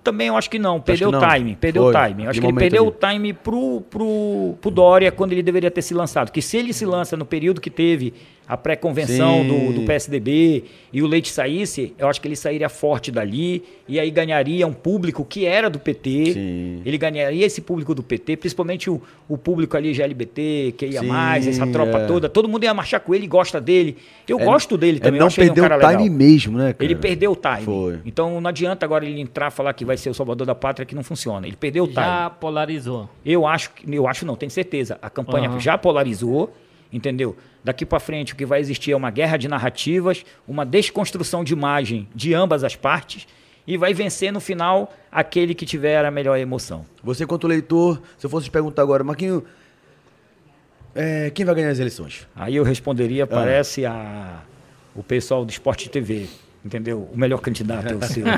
Também 0.02 0.28
eu 0.28 0.36
acho 0.36 0.48
que 0.48 0.58
não, 0.58 0.80
perdeu 0.80 1.10
o 1.10 1.18
time, 1.18 1.54
perdeu 1.54 1.84
o 1.84 1.92
time. 1.92 2.26
Acho 2.26 2.40
que 2.40 2.46
ele 2.46 2.54
perdeu 2.54 2.86
o 2.86 2.90
time 2.90 3.32
pro, 3.34 3.82
pro, 3.82 4.56
pro 4.60 4.70
Dória 4.70 5.12
quando 5.12 5.32
ele 5.32 5.42
deveria 5.42 5.70
ter 5.70 5.82
se 5.82 5.92
lançado. 5.92 6.32
Que 6.32 6.40
se 6.40 6.56
ele 6.56 6.72
se 6.72 6.86
lança 6.86 7.16
no 7.16 7.26
período 7.26 7.60
que 7.60 7.68
teve 7.68 8.14
a 8.48 8.56
pré-convenção 8.56 9.46
do, 9.46 9.72
do 9.74 9.82
PSDB 9.82 10.64
e 10.90 11.02
o 11.02 11.06
Leite 11.06 11.30
saísse, 11.30 11.94
eu 11.98 12.08
acho 12.08 12.18
que 12.18 12.26
ele 12.26 12.34
sairia 12.36 12.68
forte 12.70 13.12
dali 13.12 13.62
e 13.86 14.00
aí 14.00 14.10
ganharia 14.10 14.66
um 14.66 14.72
público 14.72 15.22
que 15.24 15.44
era 15.44 15.68
do 15.68 15.78
PT. 15.78 16.32
Sim. 16.32 16.82
Ele 16.84 16.96
ganharia 16.96 17.44
esse 17.44 17.60
público 17.60 17.94
do 17.94 18.02
PT, 18.02 18.38
principalmente 18.38 18.88
o, 18.88 19.02
o 19.28 19.36
público 19.36 19.76
ali 19.76 19.92
GLBT, 19.92 20.74
que 20.78 20.86
ia 20.86 21.00
Sim, 21.00 21.06
mais, 21.08 21.46
essa 21.46 21.66
tropa 21.66 21.98
é. 21.98 22.06
toda. 22.06 22.28
Todo 22.28 22.48
mundo 22.48 22.64
ia 22.64 22.72
marchar 22.72 23.00
com 23.00 23.14
ele, 23.14 23.26
gosta 23.26 23.60
dele. 23.60 23.98
Eu 24.26 24.40
É- 24.40 24.44
gosto 24.44 24.78
dele 24.78 24.96
É 24.96 25.00
também. 25.00 25.18
eu 25.20 25.24
não 25.24 25.28
um 25.30 25.34
perdeu 25.34 25.64
cara 25.64 25.76
o 25.76 25.80
time 25.80 26.02
legal. 26.04 26.16
mesmo, 26.18 26.56
né, 26.58 26.72
cara? 26.72 26.84
Ele 26.84 26.94
perdeu 26.94 27.32
o 27.32 27.36
time. 27.36 27.64
Foi. 27.64 27.98
Então 28.06 28.40
não 28.40 28.48
adianta 28.48 28.86
agora 28.86 29.04
ele 29.04 29.20
entrar 29.20 29.48
e 29.48 29.50
falar 29.50 29.74
que 29.74 29.84
vai 29.84 29.98
ser 29.98 30.08
o 30.08 30.14
salvador 30.14 30.46
da 30.46 30.54
pátria 30.54 30.86
que 30.86 30.94
não 30.94 31.04
funciona. 31.04 31.46
Ele 31.46 31.56
perdeu 31.56 31.84
o 31.84 31.86
time. 31.86 31.96
Já 32.00 32.30
polarizou. 32.30 33.10
Eu 33.26 33.46
acho, 33.46 33.70
que- 33.72 33.94
eu 33.94 34.08
acho 34.08 34.24
não, 34.24 34.36
tenho 34.36 34.50
certeza. 34.50 34.98
A 35.02 35.10
campanha 35.10 35.50
Aham. 35.50 35.60
já 35.60 35.76
polarizou, 35.76 36.50
entendeu? 36.92 37.36
Daqui 37.62 37.84
para 37.84 38.00
frente 38.00 38.32
o 38.32 38.36
que 38.36 38.46
vai 38.46 38.60
existir 38.60 38.92
é 38.92 38.96
uma 38.96 39.10
guerra 39.10 39.36
de 39.36 39.48
narrativas, 39.48 40.24
uma 40.46 40.64
desconstrução 40.64 41.42
de 41.44 41.52
imagem 41.52 42.08
de 42.14 42.32
ambas 42.34 42.64
as 42.64 42.74
partes 42.76 43.26
e 43.66 43.76
vai 43.76 43.92
vencer 43.92 44.32
no 44.32 44.40
final 44.40 44.94
aquele 45.12 45.54
que 45.54 45.66
tiver 45.66 46.02
a 46.04 46.10
melhor 46.10 46.38
emoção. 46.38 46.86
Você, 47.02 47.26
quanto 47.26 47.46
leitor, 47.46 48.00
se 48.16 48.24
eu 48.24 48.30
fosse 48.30 48.46
te 48.46 48.50
perguntar 48.50 48.80
agora, 48.82 49.04
Marquinho, 49.04 49.44
é, 50.94 51.30
quem 51.30 51.44
vai 51.44 51.54
ganhar 51.54 51.68
as 51.70 51.78
eleições? 51.78 52.26
Aí 52.34 52.56
eu 52.56 52.64
Ah. 52.64 52.68
responderia, 52.68 53.26
parece 53.26 53.84
a 53.84 54.40
o 54.94 55.02
pessoal 55.02 55.44
do 55.44 55.50
Esporte 55.50 55.88
TV, 55.90 56.26
entendeu? 56.64 57.08
O 57.12 57.16
melhor 57.18 57.38
candidato 57.40 57.92
é 57.92 57.94
o 57.94 58.02
seu. 58.02 58.24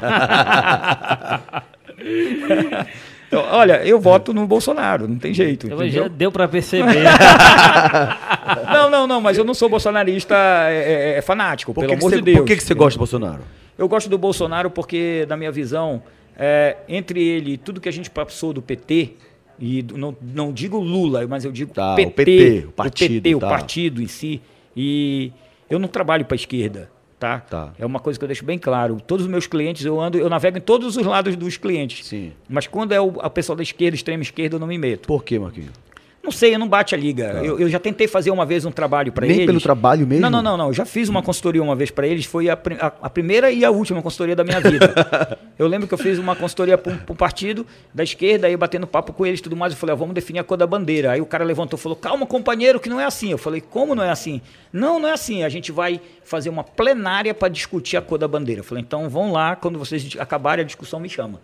Então, 3.31 3.45
olha, 3.49 3.85
eu 3.87 4.01
voto 4.01 4.35
no 4.35 4.45
Bolsonaro, 4.45 5.07
não 5.07 5.17
tem 5.17 5.33
jeito. 5.33 5.69
Eu 5.69 5.77
entendeu? 5.77 6.03
já 6.03 6.09
deu 6.09 6.33
pra 6.33 6.49
perceber. 6.49 7.05
Não, 8.73 8.91
não, 8.91 9.07
não, 9.07 9.21
mas 9.21 9.39
eu 9.39 9.45
não 9.45 9.55
sou 9.55 9.69
bolsonarista 9.69 10.35
é, 10.69 11.13
é, 11.15 11.19
é 11.19 11.23
fanático, 11.23 11.73
Por 11.73 11.83
pelo 11.83 11.93
amor 11.93 12.11
você, 12.11 12.17
de 12.17 12.23
Deus. 12.23 12.39
por 12.39 12.45
que, 12.47 12.57
que 12.57 12.63
você 12.65 12.75
gosta 12.75 12.97
do 12.97 12.99
Bolsonaro? 12.99 13.43
Eu 13.79 13.89
gosto 13.89 14.09
do 14.11 14.19
Bolsonaro 14.19 14.69
porque, 14.71 15.25
na 15.29 15.37
minha 15.37 15.53
visão, 15.53 16.03
é, 16.37 16.77
entre 16.89 17.23
ele 17.23 17.53
e 17.53 17.57
tudo 17.57 17.81
que 17.81 17.89
a 17.89 17.93
gente 17.93 18.11
passou 18.11 18.53
do 18.53 18.61
PT, 18.61 19.13
e 19.59 19.83
do- 19.83 19.97
não, 19.97 20.17
não 20.21 20.53
digo 20.53 20.79
Lula, 20.81 21.25
mas 21.29 21.45
eu 21.45 21.53
digo 21.53 21.73
Tá, 21.73 21.93
o 21.93 21.97
PT, 21.97 22.11
PT, 22.13 22.67
o 22.67 22.73
partido, 22.73 23.23
PT, 23.23 23.35
o 23.37 23.39
tá. 23.39 23.49
partido 23.49 24.03
em 24.03 24.09
si, 24.09 24.41
e 24.77 25.33
eu 25.69 25.79
não 25.79 25.87
trabalho 25.89 26.25
para 26.25 26.35
a 26.35 26.37
esquerda, 26.37 26.91
tá? 27.21 27.39
Tá. 27.41 27.73
É 27.79 27.85
uma 27.85 28.01
coisa 28.01 28.19
que 28.19 28.25
eu 28.25 28.29
deixo 28.29 28.45
bem 28.45 28.59
claro. 28.59 28.99
Todos 29.07 29.27
os 29.27 29.31
meus 29.31 29.47
clientes, 29.47 29.85
eu 29.85 30.01
ando, 30.01 30.19
eu 30.19 30.29
navego 30.29 30.57
em 30.57 30.61
todos 30.61 30.97
os 30.97 31.07
lados 31.07 31.37
dos 31.37 31.57
clientes. 31.59 32.07
Sim. 32.07 32.33
Mas 32.49 32.67
quando 32.67 32.93
é 32.93 33.01
o 33.01 33.21
a 33.21 33.29
pessoa 33.29 33.55
da 33.55 33.63
esquerda, 33.63 33.95
extrema 33.95 34.23
esquerda, 34.23 34.57
eu 34.57 34.61
não 34.61 34.67
me 34.67 34.79
meto. 34.79 35.07
Por 35.07 35.23
que, 35.23 35.39
Marquinho? 35.39 35.71
Não 36.23 36.31
sei, 36.31 36.55
eu 36.55 36.59
não 36.59 36.69
bate 36.69 36.95
a 36.95 36.99
liga. 36.99 37.41
Eu, 37.43 37.59
eu 37.59 37.69
já 37.71 37.79
tentei 37.79 38.07
fazer 38.07 38.31
uma 38.31 38.45
vez 38.45 38.67
um 38.67 38.71
trabalho 38.71 39.11
para 39.11 39.27
Nem 39.27 39.37
eles. 39.37 39.47
pelo 39.47 39.61
trabalho 39.61 40.07
mesmo? 40.07 40.21
Não, 40.23 40.31
não, 40.31 40.43
não, 40.43 40.57
não. 40.57 40.67
Eu 40.67 40.73
já 40.75 40.85
fiz 40.85 41.09
uma 41.09 41.23
consultoria 41.23 41.63
uma 41.63 41.75
vez 41.75 41.91
para 41.91 42.07
eles. 42.07 42.27
Foi 42.27 42.51
a, 42.51 42.53
a- 42.79 42.93
a 43.03 43.11
primeira 43.11 43.51
e 43.51 43.65
a 43.65 43.71
última 43.71 44.03
consultoria 44.03 44.37
da 44.37 44.45
minha 44.45 44.61
vida. 44.61 45.39
eu 45.59 45.67
lembro 45.67 45.89
que 45.89 45.95
eu 45.95 45.99
fiz 45.99 46.19
uma 46.19 46.37
consultoria 46.37 46.77
para 46.77 46.93
um 47.09 47.17
partido 47.17 47.67
da 47.95 48.03
esquerda, 48.05 48.47
aí 48.47 48.55
batendo 48.57 48.87
papo 48.87 49.15
com 49.15 49.25
eles 49.25 49.41
e 49.41 49.43
tudo 49.43 49.57
mais. 49.57 49.73
Eu 49.73 49.79
falei, 49.79 49.95
ó, 49.95 49.97
vamos 49.97 50.15
definir 50.15 50.41
a 50.41 50.45
cor 50.45 50.59
da 50.59 50.67
bandeira. 50.67 51.13
Aí 51.13 51.23
o 51.23 51.27
cara 51.27 51.43
levantou 51.43 51.79
e 51.79 51.83
falou, 51.83 51.97
calma, 51.97 52.27
companheiro, 52.27 52.79
que 52.79 52.91
não 52.91 53.01
é 53.01 53.07
assim. 53.07 53.31
Eu 53.31 53.39
falei, 53.39 53.63
como 53.63 53.95
não 53.95 54.03
é 54.05 54.11
assim? 54.11 54.43
Não, 54.71 55.01
não 55.01 55.09
é 55.09 55.13
assim. 55.13 55.43
A 55.43 55.49
gente 55.49 55.73
vai 55.73 56.01
fazer 56.23 56.51
uma 56.51 56.63
plenária 56.63 57.33
para 57.33 57.49
discutir 57.49 57.97
a 57.97 58.03
cor 58.03 58.19
da 58.19 58.29
bandeira. 58.29 58.61
Eu 58.61 58.65
falei, 58.65 58.85
então 58.85 59.09
vão 59.09 59.33
lá, 59.33 59.57
quando 59.57 59.79
vocês 59.79 60.07
acabarem 60.19 60.63
a 60.63 60.67
discussão, 60.67 61.01
me 61.01 61.09
chama. 61.09 61.41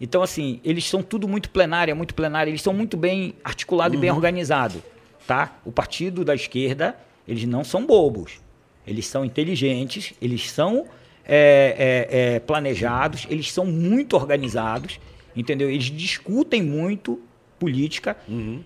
Então, 0.00 0.22
assim, 0.22 0.60
eles 0.64 0.88
são 0.88 1.02
tudo 1.02 1.28
muito 1.28 1.50
plenária, 1.50 1.94
muito 1.94 2.14
plenária, 2.14 2.50
eles 2.50 2.62
são 2.62 2.72
muito 2.72 2.96
bem 2.96 3.34
articulados 3.44 3.98
e 3.98 4.00
bem 4.00 4.10
organizados, 4.10 4.80
tá? 5.26 5.58
O 5.64 5.70
partido 5.70 6.24
da 6.24 6.34
esquerda, 6.34 6.96
eles 7.28 7.44
não 7.44 7.62
são 7.62 7.84
bobos, 7.84 8.40
eles 8.86 9.06
são 9.06 9.24
inteligentes, 9.24 10.14
eles 10.20 10.50
são 10.50 10.86
é, 11.24 12.08
é, 12.10 12.34
é, 12.36 12.40
planejados, 12.40 13.26
eles 13.28 13.52
são 13.52 13.66
muito 13.66 14.16
organizados, 14.16 14.98
entendeu? 15.36 15.68
Eles 15.68 15.84
discutem 15.84 16.62
muito 16.62 17.20
política, 17.58 18.16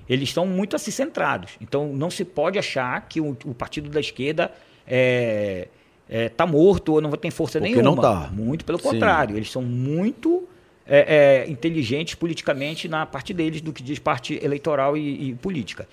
eles 0.08 0.32
são 0.32 0.46
muito 0.46 0.76
assim 0.76 0.92
centrados. 0.92 1.54
Então, 1.60 1.92
não 1.92 2.10
se 2.10 2.24
pode 2.24 2.60
achar 2.60 3.08
que 3.08 3.20
o, 3.20 3.36
o 3.44 3.52
partido 3.52 3.90
da 3.90 3.98
esquerda 3.98 4.52
é, 4.86 5.66
é, 6.08 6.28
tá 6.28 6.46
morto 6.46 6.92
ou 6.92 7.00
não 7.00 7.10
tem 7.10 7.30
força 7.30 7.58
Porque 7.58 7.74
nenhuma. 7.74 7.90
não 7.96 8.00
tá. 8.00 8.30
Muito 8.32 8.64
pelo 8.64 8.78
Sim. 8.78 8.84
contrário, 8.84 9.36
eles 9.36 9.50
são 9.50 9.62
muito 9.62 10.48
é, 10.86 11.44
é, 11.46 11.50
inteligentes 11.50 12.14
politicamente 12.14 12.88
na 12.88 13.06
parte 13.06 13.32
deles 13.32 13.60
do 13.60 13.72
que 13.72 13.82
diz 13.82 13.98
parte 13.98 14.38
eleitoral 14.42 14.96
e, 14.96 15.30
e 15.30 15.34
política. 15.34 15.88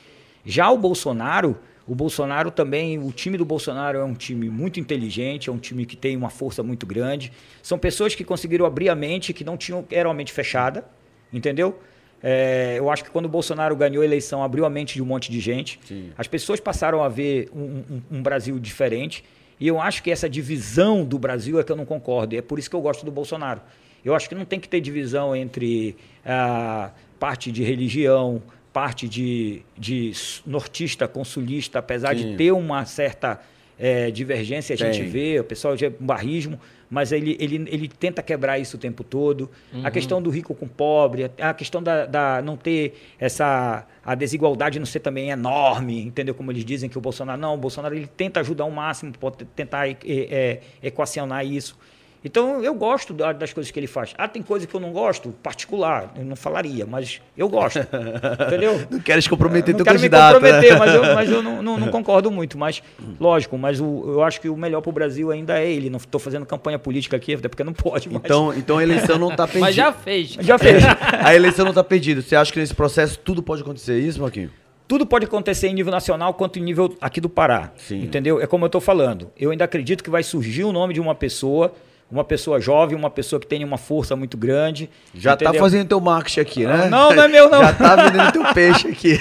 Já 0.46 0.70
o 0.72 0.78
Bolsonaro, 0.78 1.58
o 1.88 1.96
Bolsonaro 1.96 2.52
também, 2.52 2.98
o 3.00 3.12
time 3.12 3.38
do 3.38 3.46
Bolsonaro 3.46 3.98
é 4.00 4.04
um 4.04 4.14
time 4.14 4.50
muito 4.50 4.80
inteligente, 4.80 5.50
é 5.50 5.52
um 5.52 5.58
time 5.58 5.86
que 5.86 5.96
tem 5.96 6.16
uma 6.18 6.30
força 6.30 6.62
muito 6.64 6.86
grande. 6.86 7.32
São 7.62 7.78
pessoas 7.78 8.16
que 8.16 8.24
conseguiram 8.24 8.66
abrir 8.66 8.90
a 8.90 8.96
mente, 8.96 9.34
que 9.34 9.44
não 9.44 9.58
tinham, 9.58 9.86
eram 9.92 10.12
a 10.12 10.14
mente 10.14 10.32
fechada, 10.34 10.86
entendeu? 11.32 11.80
É, 12.24 12.76
eu 12.78 12.90
acho 12.92 13.04
que 13.04 13.10
quando 13.10 13.26
o 13.26 13.30
Bolsonaro 13.30 13.76
ganhou 13.76 14.04
a 14.04 14.06
eleição, 14.06 14.44
abriu 14.44 14.64
a 14.66 14.70
mente 14.70 14.94
de 14.94 15.02
um 15.02 15.06
monte 15.06 15.32
de 15.32 15.40
gente. 15.40 15.80
Sim. 15.88 16.12
As 16.18 16.28
pessoas 16.28 16.60
passaram 16.60 17.04
a 17.04 17.10
ver 17.10 17.50
um, 17.54 17.62
um- 17.62 18.02
um 18.18 18.22
Brasil 18.22 18.60
diferente. 18.60 19.24
E 19.60 19.68
eu 19.68 19.80
acho 19.82 20.02
que 20.04 20.10
essa 20.12 20.30
divisão 20.30 21.04
do 21.04 21.18
Brasil 21.20 21.60
é 21.60 21.64
que 21.64 21.72
eu 21.72 21.76
não 21.76 21.86
concordo. 21.86 22.36
E 22.36 22.38
é 22.38 22.42
por 22.42 22.58
isso 22.60 22.70
que 22.70 22.76
eu 22.76 22.82
gosto 22.82 23.04
do 23.06 23.12
Bolsonaro. 23.12 23.62
Eu 24.04 24.16
acho 24.16 24.28
que 24.28 24.36
não 24.36 24.46
tem 24.46 24.60
que 24.60 24.68
ter 24.68 24.82
divisão 24.82 25.36
entre 25.36 25.96
a 26.26 26.92
parte 27.20 27.52
de 27.52 27.64
religião, 27.64 28.42
parte 28.74 29.08
de, 29.08 29.62
de 29.78 30.12
nortista 30.46 31.08
com 31.08 31.24
sulista, 31.24 31.80
apesar 31.80 32.16
Sim. 32.16 32.32
de 32.32 32.38
ter 32.38 32.52
uma 32.52 32.86
certa 32.86 33.40
eh, 33.78 34.12
divergência, 34.12 34.74
a 34.74 34.78
gente 34.78 35.00
Tem. 35.00 35.10
vê, 35.10 35.40
o 35.40 35.44
pessoal 35.44 35.76
já 35.76 35.88
é 35.88 35.90
um 35.90 36.06
barrismo, 36.06 36.60
mas 36.88 37.12
ele, 37.12 37.36
ele, 37.40 37.56
ele 37.68 37.88
tenta 37.88 38.22
quebrar 38.22 38.60
isso 38.60 38.76
o 38.76 38.80
tempo 38.80 39.04
todo. 39.04 39.50
A 39.82 39.90
questão 39.90 40.22
do 40.22 40.30
rico 40.30 40.54
com 40.54 40.68
pobre, 40.68 41.32
a 41.40 41.54
questão 41.54 41.82
da, 41.82 42.06
da 42.06 42.42
não 42.42 42.58
ter 42.58 42.94
essa. 43.18 43.88
a 44.06 44.14
desigualdade 44.14 44.78
não 44.78 44.86
ser 44.86 45.00
também 45.00 45.30
enorme, 45.30 46.02
entendeu? 46.02 46.36
Como 46.36 46.52
eles 46.52 46.66
dizem 46.66 46.90
que 46.90 46.98
o 46.98 47.02
Bolsonaro. 47.02 47.40
Não, 47.40 47.54
o 47.54 47.58
Bolsonaro 47.58 47.96
ele 47.96 48.08
tenta 48.08 48.42
ajudar 48.42 48.66
ao 48.66 48.72
máximo, 48.72 49.14
pode 49.18 49.46
tentar 49.46 49.90
eh, 49.90 49.96
eh, 50.04 50.60
equacionar 50.84 51.46
isso. 51.46 51.78
Então 52.24 52.64
eu 52.64 52.74
gosto 52.76 53.14
da- 53.16 53.34
das 53.34 53.52
coisas 53.52 53.72
que 53.72 53.80
ele 53.80 53.88
faz. 53.88 54.14
Ah, 54.18 54.28
tem 54.28 54.44
coisa 54.44 54.68
que 54.68 54.76
eu 54.76 54.80
não 54.80 54.92
gosto, 54.92 55.30
particular, 55.42 56.14
eu 56.16 56.24
não 56.24 56.36
falaria, 56.36 56.86
mas 56.86 57.20
eu 57.36 57.50
gosto. 57.50 57.80
entendeu? 58.48 58.86
Não 58.92 59.00
queres 59.00 59.28
comprometer 59.28 59.74
não 59.74 59.78
teu 59.78 59.86
quero 59.86 59.96
me 60.00 60.02
candidato, 60.10 60.34
comprometer, 60.36 60.74
né? 60.74 60.80
mas 60.80 60.94
eu, 60.94 61.02
mas 61.16 61.30
eu 61.32 61.42
não, 61.44 61.62
não- 61.64 61.78
não 61.80 61.88
concordo 61.88 62.30
muito. 62.30 62.58
Mas, 62.58 62.84
lógico, 63.20 63.58
mas 63.58 63.80
o- 63.82 64.04
eu 64.08 64.24
acho 64.24 64.40
que 64.40 64.48
o 64.50 64.56
melhor 64.56 64.82
para 64.82 64.90
o 64.90 64.94
Brasil 64.94 65.32
ainda 65.32 65.60
é 65.60 65.68
ele. 65.72 65.90
Não 65.90 65.98
estou 65.98 66.20
fazendo 66.20 66.46
campanha 66.46 66.78
política 66.78 67.16
aqui, 67.18 67.34
até 67.34 67.48
porque 67.50 67.64
não 67.64 67.74
pode. 67.74 68.08
Mas 68.08 68.22
Então, 68.24 68.54
então 68.54 68.78
a 68.78 68.84
eleição 68.84 69.18
não 69.18 69.36
tá 69.36 69.46
perdida. 69.48 69.66
Mas 69.66 69.76
já 69.76 69.92
fez. 69.92 70.30
já 70.40 70.58
fez. 70.60 70.84
A 71.24 71.34
eleição 71.36 71.66
não 71.66 71.74
tá 71.74 71.84
perdida. 71.84 72.22
Você 72.22 72.36
acha 72.36 72.54
que 72.54 72.60
nesse 72.60 72.76
processo 72.76 73.18
tudo 73.20 73.42
pode 73.42 73.64
acontecer 73.64 74.00
isso, 74.00 74.22
Marquinho? 74.22 74.52
Tudo 74.88 75.06
pode 75.06 75.26
acontecer 75.26 75.70
em 75.70 75.74
nível 75.74 75.92
nacional 75.92 76.34
quanto 76.34 76.60
em 76.60 76.62
nível 76.62 76.96
aqui 77.02 77.20
do 77.22 77.30
Pará. 77.30 77.72
Sim. 77.78 78.04
Entendeu? 78.04 78.42
É 78.42 78.46
como 78.46 78.66
eu 78.66 78.68
estou 78.68 78.82
falando. 78.82 79.32
Eu 79.40 79.50
ainda 79.52 79.64
acredito 79.64 80.04
que 80.04 80.10
vai 80.10 80.22
surgir 80.22 80.66
o 80.66 80.72
nome 80.74 80.94
de 80.94 81.00
uma 81.00 81.16
pessoa 81.16 81.74
uma 82.12 82.24
pessoa 82.24 82.60
jovem, 82.60 82.96
uma 82.98 83.10
pessoa 83.10 83.40
que 83.40 83.48
tem 83.48 83.64
uma 83.64 83.78
força 83.78 84.16
muito 84.16 84.38
grande. 84.38 84.90
Já 85.16 85.36
tá 85.38 85.46
entendeu? 85.46 85.62
fazendo 85.62 85.88
teu 85.88 86.00
marketing 86.02 86.40
aqui, 86.42 86.66
né? 86.66 86.88
Não, 86.90 87.14
não 87.14 87.24
é 87.24 87.28
meu, 87.28 87.50
não. 87.50 87.62
Já 87.64 87.74
tá 87.74 87.96
vendendo 87.96 88.32
teu 88.34 88.54
peixe 88.54 88.88
aqui. 88.90 89.18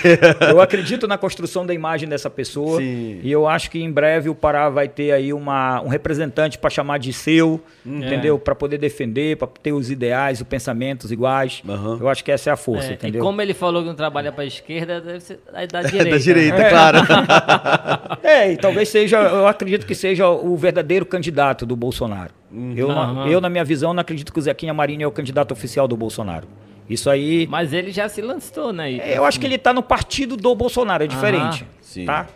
Eu 0.51 0.61
acredito 0.61 1.07
na 1.07 1.17
construção 1.17 1.65
da 1.65 1.73
imagem 1.73 2.09
dessa 2.09 2.29
pessoa. 2.29 2.79
Sim. 2.81 3.21
E 3.23 3.31
eu 3.31 3.47
acho 3.47 3.71
que 3.71 3.81
em 3.81 3.91
breve 3.91 4.29
o 4.29 4.35
Pará 4.35 4.69
vai 4.69 4.89
ter 4.89 5.13
aí 5.13 5.33
uma, 5.33 5.81
um 5.83 5.89
representante 5.89 6.59
para 6.59 6.69
chamar 6.71 6.99
de 6.99 7.13
seu, 7.13 7.61
entendeu? 7.87 8.39
Para 8.39 8.55
poder 8.55 8.79
defender, 8.79 9.37
para 9.37 9.49
ter 9.63 9.73
os 9.73 9.91
ideais, 9.91 10.41
os 10.41 10.47
pensamentos 10.47 11.13
iguais. 11.13 11.63
Aham. 11.69 11.99
Eu 12.01 12.09
acho 12.09 12.25
que 12.25 12.33
essa 12.33 12.51
é 12.51 12.53
a 12.53 12.57
força, 12.57 12.89
É, 12.89 12.91
e 12.91 12.95
entendeu? 12.95 13.23
como 13.23 13.41
ele 13.41 13.55
falou 13.55 13.83
que 13.83 13.89
não 13.89 13.95
trabalha 13.95 14.33
pra 14.33 14.45
esquerda, 14.45 15.01
deve 15.01 15.21
ser 15.21 15.39
da, 15.53 15.65
da 15.67 15.81
É 15.81 15.91
direita. 15.91 16.11
da 16.11 16.19
direita, 16.19 16.57
É. 16.63 16.71
claro. 16.71 16.99
É, 18.23 18.53
e 18.53 18.57
talvez 18.57 18.89
seja, 18.89 19.19
eu 19.19 19.47
acredito 19.47 19.87
que 19.87 19.95
seja 19.95 20.29
o 20.29 20.57
verdadeiro 20.57 21.05
candidato 21.07 21.65
do 21.65 21.75
Bolsonaro. 21.77 22.33
Eu, 22.77 22.89
na- 22.89 23.03
Aham. 23.03 23.27
eu, 23.29 23.41
na 23.41 23.49
minha 23.49 23.65
visão, 23.65 23.93
não 23.95 24.01
acredito 24.01 24.33
que 24.33 24.39
o 24.39 24.43
Zequinha 24.43 24.75
Marinho 24.75 25.05
é 25.05 25.07
o 25.07 25.13
candidato 25.13 25.53
oficial 25.53 25.87
do 25.87 25.97
Bolsonaro. 25.97 26.49
Isso 26.89 27.09
aí. 27.09 27.47
Mas 27.49 27.73
ele 27.73 27.93
já 27.93 28.09
se 28.09 28.21
lançou, 28.21 28.73
né? 28.73 28.93
É, 28.95 29.17
Eu 29.19 29.25
acho 29.25 29.39
que 29.39 29.47
ele 29.47 29.57
tá 29.59 29.73
no 29.73 29.83
partido 29.83 30.37
do 30.37 30.53
Bolsonaro, 30.55 31.05
é 31.05 31.07
diferente. 31.07 31.65
Sim. 31.81 32.05
Tá? 32.05 32.27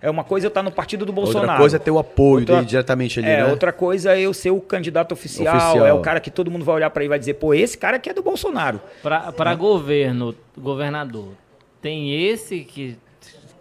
É 0.00 0.08
uma 0.08 0.22
coisa 0.22 0.46
eu 0.46 0.48
estar 0.48 0.62
no 0.62 0.70
partido 0.70 1.04
do 1.04 1.12
Bolsonaro. 1.12 1.48
Outra 1.48 1.58
coisa 1.58 1.76
é 1.76 1.78
ter 1.80 1.90
o 1.90 1.98
apoio 1.98 2.38
Outra- 2.42 2.54
dele 2.56 2.66
diretamente 2.66 3.18
ali, 3.18 3.28
é, 3.28 3.38
né? 3.38 3.46
outra 3.50 3.72
coisa 3.72 4.12
é 4.16 4.20
eu 4.20 4.32
ser 4.32 4.50
o 4.52 4.60
candidato 4.60 5.10
oficial, 5.10 5.56
Oficial. 5.56 5.84
é 5.84 5.92
o 5.92 5.98
cara 6.00 6.20
que 6.20 6.30
todo 6.30 6.48
mundo 6.52 6.64
vai 6.64 6.76
olhar 6.76 6.90
para 6.90 7.02
ele 7.02 7.08
e 7.08 7.10
vai 7.10 7.18
dizer, 7.18 7.34
pô, 7.34 7.52
esse 7.52 7.76
cara 7.76 7.96
aqui 7.96 8.08
é 8.08 8.14
do 8.14 8.22
Bolsonaro. 8.22 8.80
Pra, 9.02 9.32
pra 9.32 9.56
governo, 9.56 10.32
governador, 10.56 11.30
tem 11.82 12.14
esse 12.28 12.60
que 12.60 12.96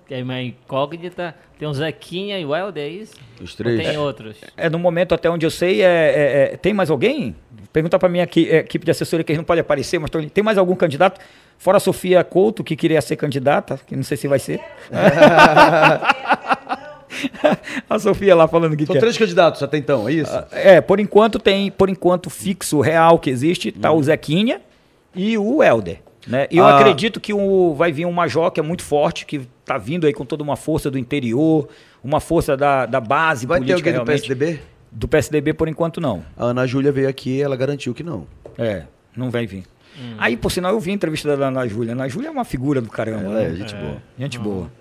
é 0.09 0.21
uma 0.23 0.41
incógnita, 0.41 1.35
tem 1.59 1.67
o 1.67 1.73
Zequinha 1.73 2.39
e 2.39 2.45
o 2.45 2.55
Helder, 2.55 2.83
é 2.83 2.87
isso? 2.89 3.15
Os 3.41 3.51
Ou 3.51 3.57
três. 3.57 3.87
tem 3.87 3.97
outros? 3.97 4.37
É, 4.55 4.69
no 4.69 4.79
momento, 4.79 5.13
até 5.15 5.29
onde 5.29 5.45
eu 5.45 5.51
sei, 5.51 5.81
é, 5.81 5.85
é- 5.85 6.53
é- 6.53 6.57
tem 6.57 6.73
mais 6.73 6.89
alguém? 6.89 7.35
Pergunta 7.73 7.99
para 7.99 8.09
minha 8.09 8.23
equi- 8.23 8.49
é, 8.49 8.57
equipe 8.57 8.85
de 8.85 8.91
assessoria 8.91 9.23
que 9.23 9.31
eles 9.31 9.37
não 9.37 9.45
pode 9.45 9.61
aparecer, 9.61 9.99
mas 9.99 10.09
tem 10.33 10.43
mais 10.43 10.57
algum 10.57 10.75
candidato? 10.75 11.19
Fora 11.57 11.77
a 11.77 11.79
Sofia 11.79 12.23
Couto, 12.23 12.63
que 12.63 12.75
queria 12.75 13.01
ser 13.01 13.15
candidata, 13.15 13.79
que 13.85 13.95
não 13.95 14.03
sei 14.03 14.17
se 14.17 14.27
vai 14.27 14.39
ser. 14.39 14.59
a 17.89 17.99
Sofia 17.99 18.35
lá 18.35 18.47
falando 18.47 18.75
que 18.75 18.85
São 18.85 18.93
quer. 18.93 18.99
três 18.99 19.17
candidatos 19.17 19.61
até 19.63 19.77
então, 19.77 20.07
é 20.07 20.13
isso? 20.13 20.43
É, 20.51 20.81
por 20.81 20.99
enquanto 20.99 21.39
tem, 21.39 21.71
por 21.71 21.89
enquanto 21.89 22.29
fixo, 22.29 22.79
real 22.81 23.17
que 23.19 23.29
existe, 23.29 23.71
tá 23.71 23.91
Hum. 23.91 23.97
o 23.97 24.03
Zequinha 24.03 24.61
e 25.15 25.37
o 25.37 25.63
Helder. 25.63 25.99
Né? 26.27 26.47
E 26.51 26.57
eu 26.57 26.65
Ah. 26.65 26.77
acredito 26.77 27.19
que 27.19 27.33
o, 27.33 27.73
vai 27.73 27.91
vir 27.91 28.05
um 28.05 28.11
Major 28.11 28.51
que 28.51 28.59
é 28.59 28.63
muito 28.63 28.83
forte, 28.83 29.25
que 29.25 29.41
tá 29.67 29.77
vindo 29.77 30.07
aí 30.07 30.13
com 30.13 30.25
toda 30.25 30.41
uma 30.41 30.55
força 30.55 30.89
do 30.89 30.97
interior, 30.97 31.67
uma 32.03 32.19
força 32.19 32.55
da, 32.57 32.85
da 32.85 32.99
base 33.01 33.45
Vai 33.45 33.59
ter 33.59 33.65
política 33.65 33.89
alguém 33.89 33.93
do 34.01 34.05
realmente. 34.05 34.27
PSDB? 34.27 34.59
Do 34.91 35.07
PSDB 35.07 35.53
por 35.53 35.67
enquanto 35.67 35.99
não. 36.01 36.23
A 36.37 36.45
Ana 36.45 36.65
Júlia 36.65 36.91
veio 36.91 37.09
aqui 37.09 37.31
e 37.37 37.41
ela 37.41 37.55
garantiu 37.55 37.93
que 37.93 38.01
não. 38.01 38.25
É, 38.57 38.83
não 39.15 39.29
vai 39.29 39.45
vir. 39.45 39.65
Aí, 40.17 40.37
por 40.37 40.51
sinal, 40.51 40.71
eu 40.73 40.79
vi 40.79 40.91
a 40.91 40.93
entrevista 40.93 41.35
da 41.35 41.47
Ana 41.47 41.67
Júlia. 41.67 41.91
Ana 41.93 42.07
Júlia 42.07 42.27
é 42.27 42.31
uma 42.31 42.45
figura 42.45 42.79
do 42.79 42.89
caramba. 42.89 43.25
Ela 43.25 43.41
é 43.43 43.49
né? 43.49 43.55
gente 43.55 43.75
boa. 43.75 43.97
Gente 44.17 44.39
boa. 44.39 44.71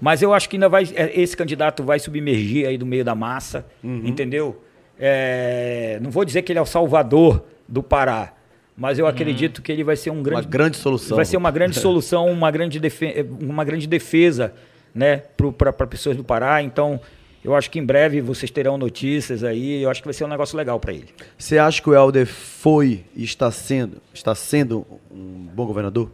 Mas 0.00 0.20
eu 0.22 0.32
acho 0.34 0.48
que 0.48 0.56
ainda 0.56 0.68
vai. 0.68 0.84
é, 0.94 1.18
Esse 1.20 1.36
candidato 1.36 1.82
vai 1.84 1.98
submergir 1.98 2.66
aí 2.66 2.76
do 2.76 2.84
meio 2.86 3.04
da 3.04 3.14
massa, 3.14 3.64
Uhum. 3.84 4.02
entendeu? 4.04 4.60
É, 4.98 5.98
não 6.02 6.10
vou 6.10 6.24
dizer 6.24 6.42
que 6.42 6.50
ele 6.52 6.58
é 6.58 6.62
o 6.62 6.66
salvador 6.66 7.44
do 7.68 7.82
Pará, 7.82 8.32
mas 8.76 8.98
eu 8.98 9.06
acredito 9.06 9.62
que 9.62 9.72
ele 9.72 9.82
vai 9.84 9.96
ser 9.96 10.10
um 10.10 10.14
Uma 10.14 10.22
grande. 10.22 10.46
grande 10.48 10.76
solução. 10.76 11.16
Vai 11.16 11.24
ser 11.24 11.36
uma 11.36 11.50
grande 11.50 11.76
solução, 11.80 12.26
uma 12.30 12.50
grande, 12.50 12.78
defe- 12.78 13.26
uma 13.40 13.64
grande 13.64 13.86
defesa 13.86 14.52
né, 14.94 15.22
para 15.56 15.86
pessoas 15.86 16.16
do 16.16 16.22
Pará. 16.24 16.62
Então, 16.62 17.00
eu 17.44 17.54
acho 17.54 17.70
que 17.70 17.78
em 17.78 17.84
breve 17.84 18.20
vocês 18.20 18.50
terão 18.50 18.76
notícias 18.76 19.42
aí. 19.44 19.82
Eu 19.82 19.88
acho 19.90 20.02
que 20.02 20.06
vai 20.06 20.12
ser 20.14 20.24
um 20.24 20.28
negócio 20.28 20.56
legal 20.56 20.78
para 20.80 20.92
ele. 20.92 21.06
Você 21.38 21.58
acha 21.58 21.80
que 21.80 21.88
o 21.88 21.94
Helder 21.94 22.26
foi 22.26 23.04
e 23.14 23.24
está 23.24 23.50
sendo, 23.50 23.96
está 24.12 24.34
sendo 24.34 24.86
um 25.10 25.46
bom 25.54 25.64
governador? 25.66 26.10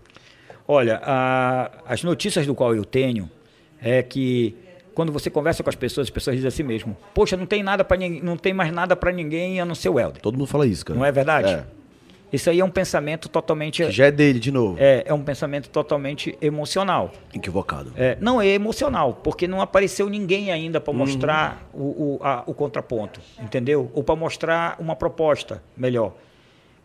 Olha, 0.68 1.00
a- 1.04 1.70
as 1.86 2.02
notícias 2.04 2.46
do 2.46 2.54
qual 2.54 2.74
eu 2.74 2.84
tenho 2.84 3.28
é 3.80 4.02
que 4.02 4.54
quando 4.94 5.10
você 5.10 5.30
conversa 5.30 5.62
com 5.62 5.70
as 5.70 5.74
pessoas, 5.74 6.06
as 6.06 6.10
pessoas 6.10 6.36
dizem 6.36 6.48
assim 6.48 6.62
mesmo: 6.62 6.96
Poxa, 7.14 7.36
não 7.36 7.46
tem 7.46 7.62
nada 7.62 7.82
para 7.82 7.96
não 8.22 8.36
tem 8.36 8.52
mais 8.52 8.72
nada 8.72 8.94
para 8.94 9.10
ninguém 9.10 9.60
a 9.60 9.64
não 9.64 9.74
ser 9.74 9.88
o 9.88 9.98
Helder. 9.98 10.20
Todo 10.22 10.34
mundo 10.38 10.46
fala 10.46 10.66
isso, 10.66 10.84
cara. 10.84 10.98
Não 10.98 11.04
é 11.04 11.10
verdade? 11.10 11.48
É. 11.52 11.64
Isso 12.32 12.48
aí 12.48 12.60
é 12.60 12.64
um 12.64 12.70
pensamento 12.70 13.28
totalmente 13.28 13.84
Que 13.84 13.90
já 13.90 14.06
é 14.06 14.10
dele, 14.10 14.38
de 14.40 14.50
novo. 14.50 14.76
é, 14.80 15.02
é 15.06 15.12
um 15.12 15.22
pensamento 15.22 15.68
totalmente 15.68 16.36
emocional. 16.40 17.12
Equivocado. 17.34 17.92
É, 17.96 18.16
não 18.20 18.40
é 18.40 18.46
emocional, 18.48 19.12
porque 19.22 19.46
não 19.46 19.60
apareceu 19.60 20.08
ninguém 20.08 20.50
ainda 20.50 20.80
para 20.80 20.92
mostrar 20.94 21.62
o, 21.74 22.16
o, 22.18 22.20
a- 22.22 22.42
o 22.46 22.54
contraponto, 22.54 23.20
entendeu? 23.38 23.90
Ou 23.94 24.02
para 24.02 24.16
mostrar 24.16 24.76
uma 24.78 24.96
proposta 24.96 25.62
melhor. 25.76 26.14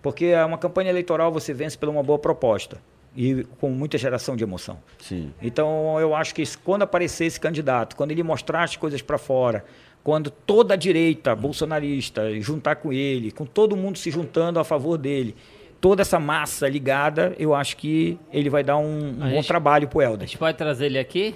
Porque 0.01 0.25
é 0.25 0.43
uma 0.43 0.57
campanha 0.57 0.89
eleitoral 0.89 1.31
você 1.31 1.53
vence 1.53 1.77
por 1.77 1.87
uma 1.89 2.03
boa 2.03 2.19
proposta 2.19 2.77
e 3.15 3.45
com 3.59 3.69
muita 3.69 3.97
geração 3.97 4.35
de 4.35 4.43
emoção. 4.43 4.77
Sim. 4.99 5.33
Então 5.41 5.99
eu 5.99 6.13
acho 6.13 6.35
que 6.35 6.43
quando 6.63 6.83
aparecer 6.83 7.25
esse 7.25 7.39
candidato, 7.39 7.95
quando 7.95 8.11
ele 8.11 8.21
mostrar 8.21 8.63
as 8.63 8.75
coisas 8.75 9.01
para 9.01 9.17
fora, 9.17 9.65
quando 10.07 10.29
toda 10.31 10.73
a 10.73 10.77
direita 10.77 11.35
bolsonarista 11.35 12.31
juntar 12.39 12.77
com 12.77 12.93
ele, 12.93 13.29
com 13.29 13.45
todo 13.45 13.75
mundo 13.75 13.97
se 13.97 14.09
juntando 14.09 14.57
a 14.57 14.63
favor 14.63 14.97
dele, 14.97 15.35
toda 15.81 16.01
essa 16.01 16.17
massa 16.17 16.65
ligada, 16.69 17.35
eu 17.37 17.53
acho 17.53 17.75
que 17.75 18.17
ele 18.31 18.49
vai 18.49 18.63
dar 18.63 18.77
um, 18.77 19.17
um 19.17 19.21
A 19.21 19.25
bom 19.25 19.31
gente- 19.31 19.47
trabalho 19.47 19.85
pro 19.89 19.99
A 19.99 20.03
Helder. 20.05 20.25
gente 20.25 20.37
pode 20.37 20.57
trazer 20.57 20.85
ele 20.85 20.97
aqui? 20.97 21.35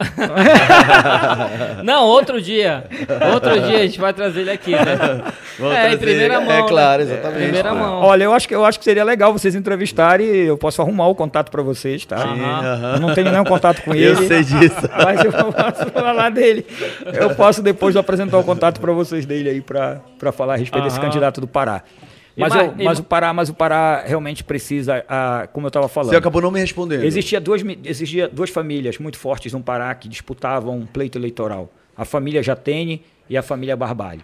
não, 1.84 2.04
outro 2.06 2.40
dia. 2.40 2.84
Outro 3.32 3.60
dia 3.60 3.78
a 3.78 3.82
gente 3.82 4.00
vai 4.00 4.12
trazer 4.12 4.40
ele 4.40 4.50
aqui, 4.50 4.72
né? 4.72 5.22
Vamos 5.58 5.74
é, 5.76 5.92
em 5.92 5.98
primeira 5.98 6.36
ele. 6.36 6.44
mão. 6.44 6.52
É 6.52 6.68
claro, 6.68 7.04
né? 7.04 7.12
exatamente. 7.12 7.42
Primeira 7.42 7.68
É. 7.68 7.72
mão. 7.72 8.00
Olha, 8.02 8.24
eu 8.24 8.32
acho 8.32 8.48
que 8.48 8.54
eu 8.54 8.64
acho 8.64 8.78
que 8.78 8.84
seria 8.84 9.04
legal 9.04 9.32
vocês 9.32 9.54
entrevistarem, 9.54 10.26
eu 10.26 10.56
posso 10.56 10.80
arrumar 10.80 11.06
o 11.08 11.14
contato 11.14 11.50
para 11.50 11.62
vocês, 11.62 12.04
tá? 12.04 12.16
Aham. 12.16 12.92
Eu 12.94 13.00
não 13.00 13.14
tenho 13.14 13.30
nenhum 13.30 13.44
contato 13.44 13.82
com 13.82 13.94
Eu 13.94 14.14
ele. 14.16 14.26
sei 14.26 14.42
disso. 14.44 14.88
Mas 15.04 15.24
eu 15.24 15.32
posso 15.32 15.86
falar 15.92 16.30
dele. 16.30 16.66
Eu 17.12 17.34
posso 17.34 17.62
depois 17.62 17.96
apresentar 17.96 18.38
o 18.38 18.44
contato 18.44 18.80
para 18.80 18.92
vocês 18.92 19.26
dele 19.26 19.50
aí 19.50 19.60
para 19.60 20.32
falar 20.32 20.54
a 20.54 20.56
respeito 20.56 20.84
desse 20.84 20.96
Aham. 20.96 21.06
candidato 21.06 21.40
do 21.40 21.46
Pará. 21.46 21.82
Mas, 22.40 22.54
eu- 22.54 22.74
mas 22.84 22.98
ma- 22.98 23.04
o 23.04 23.06
Pará, 23.06 23.32
mas 23.32 23.48
o 23.48 23.54
Pará 23.54 24.02
realmente 24.06 24.42
precisa, 24.44 25.04
ah, 25.08 25.48
como 25.52 25.66
eu 25.66 25.68
estava 25.68 25.88
falando. 25.88 26.10
Você 26.10 26.16
acabou 26.16 26.40
não 26.42 26.50
me 26.50 26.60
respondendo. 26.60 27.04
Existia 27.04 27.40
duas, 27.40 27.62
existia 27.84 28.28
duas 28.28 28.50
famílias 28.50 28.98
muito 28.98 29.18
fortes 29.18 29.52
no 29.52 29.60
Pará 29.62 29.94
que 29.94 30.08
disputavam 30.08 30.76
um 30.78 30.86
pleito 30.86 31.18
eleitoral. 31.18 31.70
A 31.96 32.04
família 32.04 32.42
Jatene 32.42 33.02
e 33.28 33.36
a 33.36 33.42
família 33.42 33.76
Barbalho. 33.76 34.22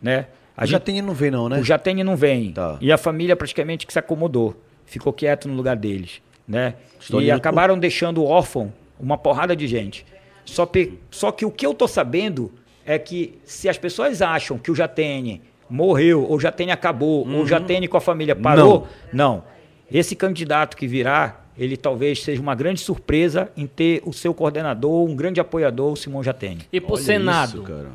Né? 0.00 0.26
A 0.56 0.62
A 0.62 0.66
gente- 0.66 0.72
Jatene 0.72 1.00
não 1.02 1.14
vem 1.14 1.30
não, 1.30 1.48
né? 1.48 1.58
o 1.58 1.64
Jatene 1.64 2.02
não 2.04 2.16
vem. 2.16 2.52
Tá. 2.52 2.76
E 2.80 2.90
a 2.92 2.98
família 2.98 3.34
praticamente 3.36 3.86
que 3.86 3.92
se 3.92 3.98
acomodou. 3.98 4.54
Ficou 4.84 5.12
quieto 5.12 5.48
no 5.48 5.54
lugar 5.54 5.76
deles. 5.76 6.20
Né? 6.46 6.74
Estou 7.00 7.22
e 7.22 7.30
acabaram 7.30 7.78
deixando 7.78 8.24
órfão 8.24 8.72
uma 8.98 9.16
porrada 9.16 9.54
de 9.56 9.66
gente. 9.66 10.04
Só, 10.44 10.66
pe- 10.66 10.98
só 11.10 11.30
que 11.30 11.46
o 11.46 11.50
que 11.50 11.64
eu 11.64 11.72
tô 11.72 11.86
sabendo 11.86 12.52
é 12.84 12.98
que 12.98 13.38
se 13.44 13.68
as 13.68 13.78
pessoas 13.78 14.20
acham 14.20 14.58
que 14.58 14.70
o 14.70 14.74
Jatene 14.74 15.40
morreu, 15.68 16.24
ou 16.24 16.36
o 16.36 16.40
Jatene 16.40 16.70
acabou, 16.70 17.26
ou 17.26 17.42
o 17.42 17.46
Jatene 17.46 17.88
com 17.88 17.96
a 17.96 18.00
família 18.00 18.36
parou, 18.36 18.86
não. 19.12 19.44
Esse 19.90 20.16
candidato 20.16 20.76
que 20.76 20.86
virá, 20.86 21.40
ele 21.56 21.76
talvez 21.76 22.22
seja 22.22 22.40
uma 22.40 22.54
grande 22.54 22.80
surpresa 22.80 23.50
em 23.56 23.66
ter 23.66 24.02
o 24.04 24.12
seu 24.12 24.32
coordenador, 24.32 25.08
um 25.08 25.14
grande 25.14 25.40
apoiador, 25.40 25.92
o 25.92 25.96
Simão 25.96 26.22
Jatene. 26.22 26.62
E 26.72 26.80
pro 26.80 26.94
Olha 26.94 27.02
Senado? 27.02 27.58
isso, 27.58 27.62
cara. 27.62 27.88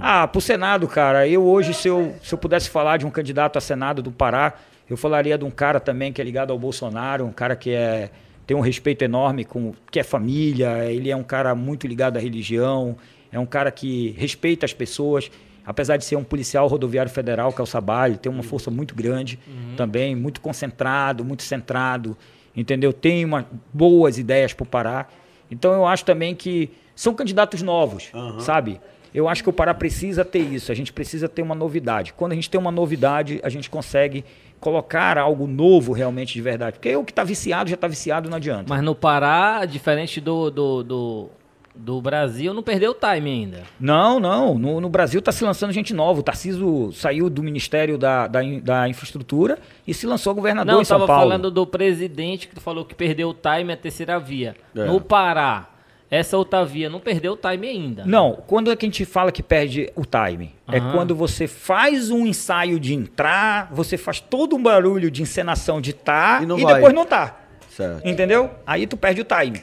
Ah, 0.00 0.28
pro 0.28 0.40
Senado, 0.40 0.86
cara, 0.86 1.26
eu 1.26 1.44
hoje, 1.44 1.74
se 1.74 1.88
eu, 1.88 2.14
se 2.22 2.32
eu 2.32 2.38
pudesse 2.38 2.70
falar 2.70 2.98
de 2.98 3.06
um 3.06 3.10
candidato 3.10 3.58
a 3.58 3.60
Senado 3.60 4.00
do 4.00 4.12
Pará, 4.12 4.54
eu 4.88 4.96
falaria 4.96 5.36
de 5.36 5.44
um 5.44 5.50
cara 5.50 5.80
também 5.80 6.12
que 6.12 6.20
é 6.20 6.24
ligado 6.24 6.52
ao 6.52 6.58
Bolsonaro, 6.58 7.24
um 7.24 7.32
cara 7.32 7.56
que 7.56 7.70
é, 7.70 8.10
tem 8.46 8.56
um 8.56 8.60
respeito 8.60 9.02
enorme 9.02 9.44
com 9.44 9.74
que 9.90 9.98
é 9.98 10.04
família, 10.04 10.84
ele 10.84 11.10
é 11.10 11.16
um 11.16 11.24
cara 11.24 11.54
muito 11.54 11.86
ligado 11.86 12.16
à 12.16 12.20
religião, 12.20 12.96
é 13.30 13.38
um 13.38 13.44
cara 13.44 13.72
que 13.72 14.14
respeita 14.16 14.64
as 14.64 14.72
pessoas, 14.72 15.30
apesar 15.68 15.98
de 15.98 16.04
ser 16.06 16.16
um 16.16 16.24
policial 16.24 16.66
rodoviário 16.66 17.12
federal, 17.12 17.52
que 17.52 17.60
é 17.60 17.64
o 17.64 18.06
ele 18.06 18.16
tem 18.16 18.32
uma 18.32 18.42
força 18.42 18.70
muito 18.70 18.94
grande 18.94 19.38
também, 19.76 20.16
muito 20.16 20.40
concentrado, 20.40 21.22
muito 21.22 21.42
centrado, 21.42 22.16
entendeu? 22.56 22.90
Tem 22.90 23.22
uma, 23.22 23.46
boas 23.70 24.16
ideias 24.16 24.54
para 24.54 24.64
o 24.64 24.66
Pará. 24.66 25.06
Então 25.50 25.74
eu 25.74 25.86
acho 25.86 26.06
também 26.06 26.34
que 26.34 26.70
são 26.96 27.12
candidatos 27.12 27.60
novos, 27.60 28.10
sabe? 28.40 28.80
Eu 29.12 29.28
acho 29.28 29.42
que 29.42 29.50
o 29.50 29.52
Pará 29.52 29.74
precisa 29.74 30.24
ter 30.24 30.38
isso, 30.38 30.72
a 30.72 30.74
gente 30.74 30.90
precisa 30.90 31.28
ter 31.28 31.42
uma 31.42 31.54
novidade. 31.54 32.14
Quando 32.14 32.32
a 32.32 32.34
gente 32.34 32.48
tem 32.48 32.58
uma 32.58 32.72
novidade, 32.72 33.38
a 33.42 33.50
gente 33.50 33.68
consegue 33.68 34.24
colocar 34.58 35.18
algo 35.18 35.46
novo 35.46 35.92
realmente 35.92 36.32
de 36.32 36.40
verdade. 36.40 36.78
Porque 36.78 36.96
o 36.96 37.04
que 37.04 37.12
está 37.12 37.24
viciado 37.24 37.68
já 37.68 37.74
está 37.74 37.86
viciado, 37.86 38.30
não 38.30 38.38
adianta. 38.38 38.64
Mas 38.68 38.82
no 38.82 38.94
Pará, 38.94 39.66
diferente 39.66 40.18
do, 40.18 40.50
do, 40.50 40.82
do, 40.82 41.30
do 41.78 42.02
Brasil, 42.02 42.52
não 42.52 42.62
perdeu 42.62 42.90
o 42.90 42.94
time 42.94 43.30
ainda. 43.30 43.62
Não, 43.78 44.18
não. 44.18 44.58
No, 44.58 44.80
no 44.80 44.88
Brasil 44.88 45.20
está 45.20 45.30
se 45.30 45.44
lançando 45.44 45.72
gente 45.72 45.94
nova. 45.94 46.18
O 46.20 46.22
Tarciso 46.22 46.92
saiu 46.92 47.30
do 47.30 47.42
Ministério 47.42 47.96
da, 47.96 48.26
da, 48.26 48.40
da 48.62 48.88
Infraestrutura 48.88 49.58
e 49.86 49.94
se 49.94 50.04
lançou 50.06 50.34
governador 50.34 50.74
Não, 50.74 50.82
em 50.82 50.84
São 50.84 51.06
Paulo. 51.06 51.22
falando 51.22 51.50
do 51.50 51.64
presidente 51.66 52.48
que 52.48 52.54
tu 52.56 52.60
falou 52.60 52.84
que 52.84 52.94
perdeu 52.94 53.28
o 53.30 53.34
time 53.34 53.72
a 53.72 53.76
terceira 53.76 54.18
via. 54.18 54.56
É. 54.76 54.84
No 54.84 55.00
Pará, 55.00 55.68
Essa 56.10 56.36
Otavia 56.36 56.90
não 56.90 56.98
perdeu 57.00 57.34
o 57.34 57.36
time 57.36 57.68
ainda. 57.68 58.04
Não, 58.04 58.32
quando 58.46 58.72
é 58.72 58.76
que 58.76 58.84
a 58.84 58.88
gente 58.88 59.04
fala 59.04 59.30
que 59.30 59.42
perde 59.42 59.92
o 59.94 60.04
time? 60.04 60.54
É 60.72 60.78
Aham. 60.78 60.92
quando 60.92 61.14
você 61.14 61.46
faz 61.46 62.10
um 62.10 62.26
ensaio 62.26 62.80
de 62.80 62.92
entrar, 62.92 63.68
você 63.70 63.96
faz 63.96 64.18
todo 64.18 64.56
um 64.56 64.62
barulho 64.62 65.10
de 65.10 65.22
encenação 65.22 65.80
de 65.80 65.92
tá 65.92 66.38
E 66.40 66.44
e, 66.44 66.46
não 66.46 66.58
vai. 66.58 66.74
depois 66.74 66.92
não 66.92 67.06
tá. 67.06 67.36
Certo. 67.70 68.04
Entendeu? 68.08 68.50
Aí 68.66 68.86
tu 68.86 68.96
perde 68.96 69.20
o 69.20 69.24
time. 69.24 69.62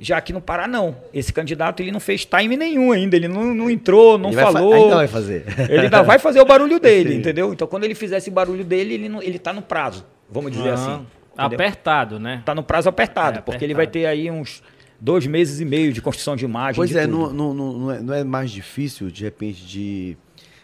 Já 0.00 0.16
aqui 0.18 0.32
no 0.32 0.40
Pará, 0.40 0.68
não. 0.68 0.96
Esse 1.12 1.32
candidato 1.32 1.80
ele 1.80 1.90
não 1.90 1.98
fez 1.98 2.24
time 2.24 2.56
nenhum 2.56 2.92
ainda. 2.92 3.16
Ele 3.16 3.26
não, 3.26 3.52
não 3.54 3.68
entrou, 3.68 4.16
não 4.16 4.28
Ele 4.28 4.36
vai 4.36 4.44
falou. 4.52 4.72
ainda 4.72 4.94
vai 4.94 5.08
fazer. 5.08 5.44
Ele 5.68 5.80
ainda 5.80 6.02
vai 6.02 6.18
fazer 6.20 6.40
o 6.40 6.44
barulho 6.44 6.78
dele, 6.80 7.10
Sim. 7.14 7.18
entendeu? 7.18 7.52
Então 7.52 7.66
quando 7.66 7.82
ele 7.84 7.94
fizer 7.96 8.18
esse 8.18 8.30
barulho 8.30 8.64
dele, 8.64 8.94
ele, 8.94 9.08
não, 9.08 9.20
ele 9.22 9.38
tá 9.40 9.52
no 9.52 9.60
prazo. 9.62 10.04
Vamos 10.30 10.52
dizer 10.52 10.70
Ah, 10.70 10.74
assim. 10.74 10.92
entendeu? 10.92 11.06
Apertado, 11.36 12.18
né? 12.20 12.42
Tá 12.44 12.54
no 12.54 12.62
prazo 12.62 12.88
apertado, 12.88 13.38
É, 13.38 13.42
porque 13.42 13.64
ele 13.64 13.72
apertado. 13.72 13.92
vai 13.98 14.02
ter 14.02 14.06
aí 14.06 14.30
uns 14.30 14.62
dois 15.00 15.26
meses 15.26 15.58
e 15.60 15.64
meio 15.64 15.92
de 15.92 16.00
construção 16.00 16.36
de 16.36 16.44
imagem. 16.44 16.76
Pois 16.76 16.90
de 16.90 16.98
é 16.98 17.06
tudo. 17.06 17.32
não, 17.34 17.52
não, 17.54 17.72
não, 17.72 17.90
é, 17.90 18.00
não 18.00 18.14
é 18.14 18.22
mais 18.22 18.50
difícil, 18.52 19.10
de 19.10 19.24
repente, 19.24 19.64
de 19.66 20.16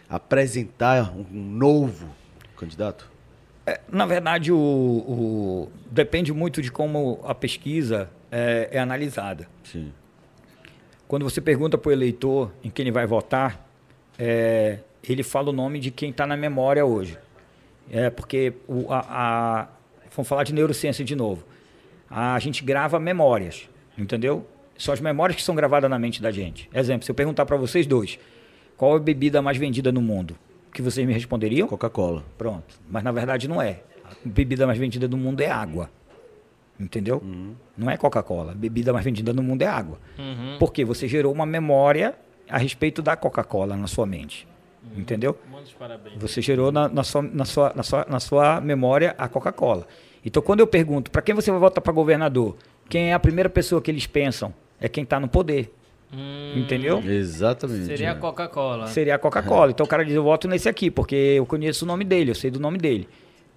apresentar 0.09 1.11
um 1.15 1.25
um 1.37 1.43
novo 1.51 2.07
candidato? 2.57 3.09
Na 3.91 4.05
verdade, 4.05 4.51
o, 4.51 4.57
o- 4.57 5.69
depende 5.91 6.31
muito 6.31 6.61
de 6.61 6.71
como 6.71 7.19
a 7.25 7.33
pesquisa 7.33 8.09
é, 8.35 8.69
é 8.73 8.79
analisada. 8.79 9.47
Sim. 9.63 9.91
Quando 11.07 11.23
você 11.23 11.39
pergunta 11.39 11.77
para 11.77 11.89
o 11.89 11.91
eleitor 11.93 12.51
em 12.63 12.69
quem 12.69 12.83
ele 12.83 12.91
vai 12.91 13.05
votar, 13.05 13.65
é, 14.17 14.79
ele 15.07 15.23
fala 15.23 15.49
o 15.49 15.53
nome 15.53 15.79
de 15.79 15.91
quem 15.91 16.09
está 16.09 16.25
na 16.27 16.35
memória 16.35 16.85
hoje. 16.85 17.17
É 17.89 18.09
porque 18.09 18.53
o, 18.67 18.91
a, 18.91 18.99
a- 19.07 19.67
vamos 20.15 20.27
falar 20.27 20.43
de 20.43 20.53
neurociência 20.53 21.05
de 21.05 21.15
novo. 21.15 21.45
A 22.09 22.37
gente 22.39 22.63
grava 22.63 22.99
memórias, 22.99 23.69
entendeu? 23.97 24.45
São 24.77 24.93
as 24.93 24.99
memórias 24.99 25.35
que 25.37 25.43
são 25.43 25.55
gravadas 25.55 25.89
na 25.89 25.97
mente 25.99 26.21
da 26.21 26.31
gente. 26.31 26.69
Exemplo, 26.73 27.05
se 27.05 27.11
eu 27.11 27.15
perguntar 27.15 27.45
para 27.45 27.55
vocês 27.57 27.85
dois, 27.87 28.17
qual 28.75 28.93
é 28.93 28.97
a 28.97 28.99
bebida 28.99 29.41
mais 29.41 29.57
vendida 29.57 29.91
no 29.91 30.01
mundo? 30.01 30.35
Que 30.73 30.81
vocês 30.81 31.05
me 31.07 31.13
responderiam? 31.13 31.67
Coca-Cola. 31.67 32.23
Pronto. 32.37 32.75
Mas 32.89 33.03
na 33.03 33.11
verdade 33.11 33.47
não 33.47 33.61
é. 33.61 33.79
A 34.03 34.09
bebida 34.25 34.65
mais 34.67 34.77
vendida 34.77 35.07
do 35.07 35.15
mundo 35.15 35.39
é 35.41 35.49
água. 35.49 35.89
Entendeu? 36.79 37.23
Não 37.77 37.89
é 37.89 37.97
Coca-Cola. 37.97 38.51
A 38.51 38.55
bebida 38.55 38.91
mais 38.91 39.05
vendida 39.05 39.31
no 39.31 39.41
mundo 39.41 39.61
é 39.61 39.67
água. 39.67 39.97
Uhum. 40.17 40.57
Porque 40.59 40.83
você 40.83 41.07
gerou 41.07 41.31
uma 41.33 41.45
memória 41.45 42.15
a 42.49 42.57
respeito 42.57 43.01
da 43.01 43.15
Coca-Cola 43.15 43.75
na 43.75 43.87
sua 43.87 44.05
mente. 44.05 44.47
Entendeu? 44.95 45.37
Muitos 45.49 45.73
parabéns. 45.73 46.15
Você 46.17 46.41
gerou 46.41 46.71
na, 46.71 46.87
na 46.87 47.03
sua, 47.03 47.21
na, 47.21 47.45
sua, 47.45 47.73
na, 47.75 47.83
sua, 47.83 48.05
na 48.09 48.19
sua 48.19 48.61
memória 48.61 49.15
a 49.17 49.27
Coca-Cola. 49.27 49.87
Então, 50.23 50.41
quando 50.41 50.59
eu 50.59 50.67
pergunto 50.67 51.09
para 51.09 51.21
quem 51.21 51.33
você 51.33 51.49
vai 51.49 51.59
votar 51.59 51.81
para 51.81 51.93
governador, 51.93 52.55
quem 52.89 53.11
é 53.11 53.13
a 53.13 53.19
primeira 53.19 53.49
pessoa 53.49 53.81
que 53.81 53.89
eles 53.89 54.05
pensam? 54.05 54.53
É 54.79 54.89
quem 54.89 55.03
está 55.03 55.19
no 55.19 55.27
poder. 55.27 55.73
Hum, 56.13 56.53
Entendeu? 56.57 57.01
Exatamente. 57.03 57.85
Seria 57.85 58.11
a 58.11 58.15
é. 58.15 58.15
Coca-Cola. 58.15 58.87
Seria 58.87 59.15
a 59.15 59.19
Coca-Cola. 59.19 59.71
Então 59.71 59.85
o 59.85 59.89
cara 59.89 60.03
diz, 60.05 60.13
eu 60.13 60.23
voto 60.23 60.47
nesse 60.47 60.69
aqui, 60.69 60.91
porque 60.91 61.15
eu 61.15 61.45
conheço 61.45 61.85
o 61.85 61.87
nome 61.87 62.03
dele, 62.03 62.31
eu 62.31 62.35
sei 62.35 62.51
do 62.51 62.59
nome 62.59 62.77
dele. 62.77 63.07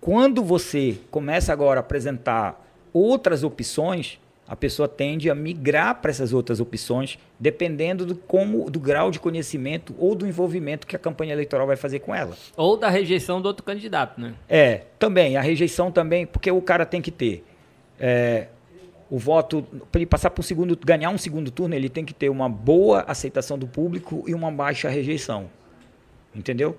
Quando 0.01 0.43
você 0.43 0.99
começa 1.11 1.53
agora 1.53 1.81
a 1.81 1.83
apresentar 1.83 2.68
outras 2.93 3.45
opções, 3.45 4.19
a 4.47 4.57
pessoa 4.57 4.89
tende 4.89 5.29
a 5.29 5.35
migrar 5.35 6.01
para 6.01 6.11
essas 6.11 6.33
outras 6.33 6.59
opções, 6.59 7.19
dependendo 7.39 8.07
do, 8.07 8.15
como, 8.15 8.71
do 8.71 8.81
grau 8.81 9.11
de 9.11 9.21
conhecimento 9.21 9.95
ou 9.99 10.15
do 10.15 10.27
envolvimento 10.27 10.87
que 10.87 10.97
a 10.97 10.99
campanha 10.99 11.35
eleitoral 11.35 11.67
vai 11.67 11.77
fazer 11.77 11.99
com 11.99 12.15
ela. 12.15 12.35
Ou 12.57 12.77
da 12.77 12.89
rejeição 12.89 13.43
do 13.43 13.47
outro 13.47 13.63
candidato, 13.63 14.19
né? 14.19 14.35
É, 14.49 14.83
também, 14.99 15.37
a 15.37 15.43
rejeição 15.43 15.93
também, 15.93 16.27
porque 16.27 16.51
o 16.51 16.63
cara 16.63 16.87
tem 16.87 17.03
que 17.03 17.11
ter 17.11 17.45
é, 18.01 18.49
o 19.11 19.19
voto, 19.19 19.63
para 19.91 19.99
ele 20.01 20.07
passar 20.07 20.31
para 20.31 20.41
um 20.41 20.45
segundo, 20.45 20.79
ganhar 20.83 21.11
um 21.11 21.19
segundo 21.19 21.51
turno, 21.51 21.75
ele 21.75 21.89
tem 21.89 22.05
que 22.05 22.15
ter 22.15 22.29
uma 22.29 22.49
boa 22.49 23.05
aceitação 23.07 23.59
do 23.59 23.67
público 23.67 24.25
e 24.27 24.35
uma 24.35 24.51
baixa 24.51 24.89
rejeição. 24.89 25.51
Entendeu? 26.35 26.79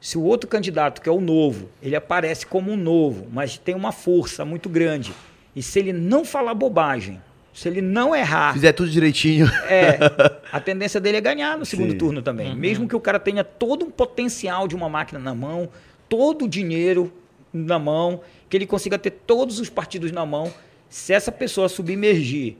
Se 0.00 0.18
o 0.18 0.22
outro 0.22 0.48
candidato, 0.48 1.00
que 1.00 1.08
é 1.08 1.12
o 1.12 1.20
novo, 1.20 1.68
ele 1.82 1.94
aparece 1.94 2.46
como 2.46 2.70
um 2.70 2.76
novo, 2.76 3.26
mas 3.30 3.56
tem 3.56 3.74
uma 3.74 3.92
força 3.92 4.44
muito 4.44 4.68
grande, 4.68 5.12
e 5.54 5.62
se 5.62 5.78
ele 5.78 5.92
não 5.92 6.24
falar 6.24 6.54
bobagem, 6.54 7.20
se 7.52 7.68
ele 7.68 7.82
não 7.82 8.14
errar, 8.14 8.54
Fizer 8.54 8.72
tudo 8.72 8.90
direitinho. 8.90 9.46
é, 9.68 9.98
a 10.50 10.58
tendência 10.60 11.00
dele 11.00 11.18
é 11.18 11.20
ganhar 11.20 11.58
no 11.58 11.66
segundo 11.66 11.92
Sim. 11.92 11.98
turno 11.98 12.22
também. 12.22 12.54
Mesmo 12.56 12.88
que 12.88 12.96
o 12.96 13.00
cara 13.00 13.18
tenha 13.18 13.44
todo 13.44 13.84
um 13.84 13.90
potencial 13.90 14.66
de 14.66 14.74
uma 14.74 14.88
máquina 14.88 15.18
na 15.18 15.34
mão, 15.34 15.68
todo 16.08 16.46
o 16.46 16.48
dinheiro 16.48 17.12
na 17.52 17.78
mão, 17.78 18.22
que 18.48 18.56
ele 18.56 18.66
consiga 18.66 18.98
ter 18.98 19.10
todos 19.10 19.60
os 19.60 19.68
partidos 19.68 20.10
na 20.10 20.24
mão, 20.24 20.52
se 20.88 21.12
essa 21.12 21.30
pessoa 21.30 21.68
submergir 21.68 22.56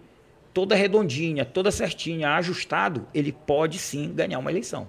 toda 0.53 0.75
redondinha, 0.75 1.45
toda 1.45 1.71
certinha, 1.71 2.35
ajustado, 2.37 3.07
ele 3.15 3.33
pode 3.33 3.79
sim 3.79 4.13
ganhar 4.15 4.39
uma 4.39 4.51
eleição. 4.51 4.87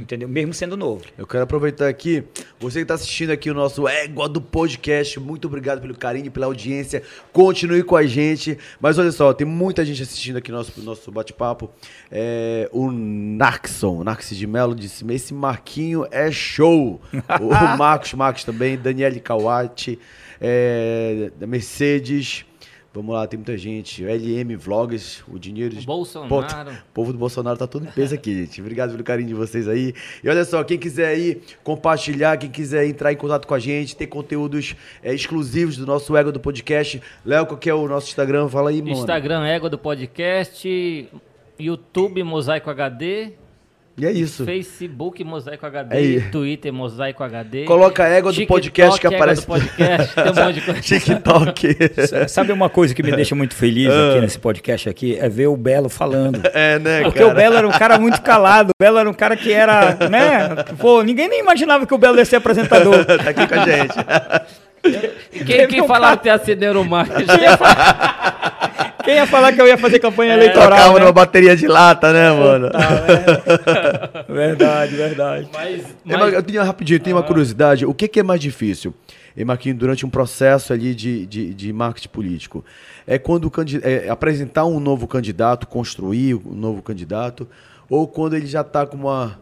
Entendeu? 0.00 0.28
Mesmo 0.28 0.54
sendo 0.54 0.76
novo. 0.76 1.04
Eu 1.16 1.26
quero 1.26 1.42
aproveitar 1.42 1.88
aqui, 1.88 2.24
você 2.58 2.78
que 2.78 2.84
está 2.84 2.94
assistindo 2.94 3.30
aqui 3.30 3.50
o 3.50 3.54
nosso 3.54 3.86
Égua 3.86 4.28
do 4.28 4.40
Podcast, 4.40 5.18
muito 5.20 5.46
obrigado 5.46 5.80
pelo 5.80 5.94
carinho, 5.94 6.26
e 6.26 6.30
pela 6.30 6.46
audiência, 6.46 7.02
continue 7.32 7.82
com 7.82 7.96
a 7.96 8.06
gente. 8.06 8.56
Mas 8.80 8.98
olha 8.98 9.12
só, 9.12 9.32
tem 9.32 9.46
muita 9.46 9.84
gente 9.84 10.02
assistindo 10.02 10.36
aqui 10.36 10.50
nosso 10.50 10.80
nosso 10.82 11.10
bate-papo. 11.10 11.70
É, 12.10 12.68
o 12.72 12.90
Narkson, 12.90 14.02
Narcis 14.04 14.38
de 14.38 14.46
Mello, 14.46 14.74
disse, 14.74 15.04
esse 15.12 15.34
Marquinho 15.34 16.06
é 16.10 16.30
show. 16.30 17.00
o 17.40 17.76
Marcos 17.76 18.14
Marcos 18.14 18.44
também, 18.44 18.76
Daniele 18.76 19.20
Kawati, 19.20 19.98
é, 20.40 21.30
da 21.38 21.46
Mercedes... 21.46 22.47
Vamos 22.98 23.14
lá, 23.14 23.28
tem 23.28 23.38
muita 23.38 23.56
gente. 23.56 24.02
O 24.04 24.08
LM 24.08 24.56
Vlogs, 24.56 25.22
o 25.28 25.38
dinheiro 25.38 25.72
de. 25.72 25.84
O 25.84 25.86
Bolsonaro. 25.86 26.28
Pô, 26.28 26.40
O 26.40 26.92
povo 26.92 27.12
do 27.12 27.18
Bolsonaro 27.18 27.56
tá 27.56 27.64
todo 27.64 27.86
em 27.86 27.90
peso 27.92 28.12
aqui, 28.12 28.34
gente. 28.42 28.60
Obrigado 28.60 28.90
pelo 28.90 29.04
carinho 29.04 29.28
de 29.28 29.34
vocês 29.34 29.68
aí. 29.68 29.94
E 30.22 30.28
olha 30.28 30.44
só, 30.44 30.64
quem 30.64 30.76
quiser 30.76 31.06
aí 31.06 31.40
compartilhar, 31.62 32.36
quem 32.38 32.50
quiser 32.50 32.84
entrar 32.88 33.12
em 33.12 33.16
contato 33.16 33.46
com 33.46 33.54
a 33.54 33.58
gente, 33.60 33.94
ter 33.94 34.08
conteúdos 34.08 34.74
é, 35.00 35.14
exclusivos 35.14 35.76
do 35.76 35.86
nosso 35.86 36.16
Ego 36.16 36.32
do 36.32 36.40
Podcast. 36.40 37.00
Léo, 37.24 37.46
qual 37.46 37.56
que 37.56 37.70
é 37.70 37.74
o 37.74 37.86
nosso 37.86 38.08
Instagram? 38.08 38.48
Fala 38.48 38.70
aí, 38.70 38.82
mano. 38.82 38.96
Instagram 38.96 39.46
Égua 39.46 39.70
do 39.70 39.78
Podcast, 39.78 41.08
YouTube 41.56 42.24
Mosaico 42.24 42.68
HD, 42.68 43.34
E 43.98 44.06
é 44.06 44.12
isso. 44.12 44.44
Facebook 44.44 45.24
Mosaico 45.24 45.66
HD, 45.66 45.96
Aí. 45.96 46.20
Twitter 46.30 46.72
Mosaico 46.72 47.24
HD. 47.24 47.64
Coloca 47.64 48.04
a 48.04 48.08
Égua 48.08 48.32
do 48.32 48.46
podcast 48.46 49.00
que 49.00 49.06
Égua 49.08 49.16
aparece. 49.16 49.40
do 49.40 49.46
podcast, 49.46 50.14
tem 50.14 50.24
um 50.24 50.34
monte 50.46 50.54
de 50.54 50.60
coisa. 50.60 50.80
TikTok. 50.80 52.28
Sabe 52.28 52.52
uma 52.52 52.70
coisa 52.70 52.94
que 52.94 53.02
me 53.02 53.10
deixa 53.10 53.34
muito 53.34 53.54
feliz 53.56 53.88
aqui 53.88 54.20
nesse 54.20 54.38
podcast 54.38 54.88
aqui? 54.88 55.18
É 55.18 55.28
ver 55.28 55.48
o 55.48 55.56
Belo 55.56 55.88
falando. 55.88 56.40
é, 56.54 56.78
né, 56.78 57.02
Porque 57.02 57.18
cara? 57.18 57.32
o 57.32 57.34
Belo 57.34 57.56
era 57.56 57.66
um 57.66 57.72
cara 57.72 57.98
muito 57.98 58.22
calado. 58.22 58.70
O 58.70 58.82
Belo 58.82 58.98
era 58.98 59.10
um 59.10 59.14
cara 59.14 59.36
que 59.36 59.52
era, 59.52 59.96
né? 60.08 60.64
Pô, 60.78 61.02
ninguém 61.02 61.28
nem 61.28 61.40
imaginava 61.40 61.84
que 61.84 61.94
o 61.94 61.98
Belo 61.98 62.18
ia 62.18 62.24
ser 62.24 62.36
apresentador. 62.36 63.04
tá 63.04 63.30
aqui 63.30 63.46
com 63.48 63.54
a 63.54 63.64
gente. 63.64 63.94
Quem, 65.44 65.66
quem 65.66 65.82
um 65.82 65.88
falava 65.88 66.16
que 66.18 66.28
ia 66.28 66.38
ser 66.38 66.56
neuromarketing? 66.56 67.26
Quem 69.08 69.14
ia 69.14 69.26
falar 69.26 69.54
que 69.54 69.60
eu 69.62 69.66
ia 69.66 69.78
fazer 69.78 69.98
campanha 70.00 70.32
É, 70.32 70.36
eleitoral? 70.36 70.68
Tocava 70.68 70.92
né? 70.92 71.00
numa 71.00 71.12
bateria 71.12 71.56
de 71.56 71.66
lata, 71.66 72.12
né, 72.12 72.30
mano? 72.30 72.68
Verdade, 74.28 74.96
verdade. 74.96 75.48
Mas, 75.50 75.82
mas 76.04 76.34
eu 76.34 76.42
tenho 76.42 76.62
rapidinho, 76.62 77.00
tenho 77.00 77.16
uma 77.16 77.22
curiosidade. 77.22 77.86
O 77.86 77.94
que, 77.94 78.06
que 78.06 78.20
é 78.20 78.22
mais 78.22 78.38
difícil, 78.38 78.92
e 79.34 79.42
Marquinhos, 79.46 79.78
durante 79.78 80.04
um 80.04 80.10
processo 80.10 80.74
ali 80.74 80.94
de, 80.94 81.24
de, 81.24 81.54
de 81.54 81.72
marketing 81.72 82.10
político? 82.10 82.62
É 83.06 83.18
quando 83.18 83.50
é 83.82 84.10
apresentar 84.10 84.66
um 84.66 84.78
novo 84.78 85.08
candidato, 85.08 85.66
construir 85.66 86.34
um 86.34 86.52
novo 86.54 86.82
candidato, 86.82 87.48
ou 87.88 88.06
quando 88.06 88.36
ele 88.36 88.46
já 88.46 88.60
está 88.60 88.84
com 88.84 88.98
uma, 88.98 89.40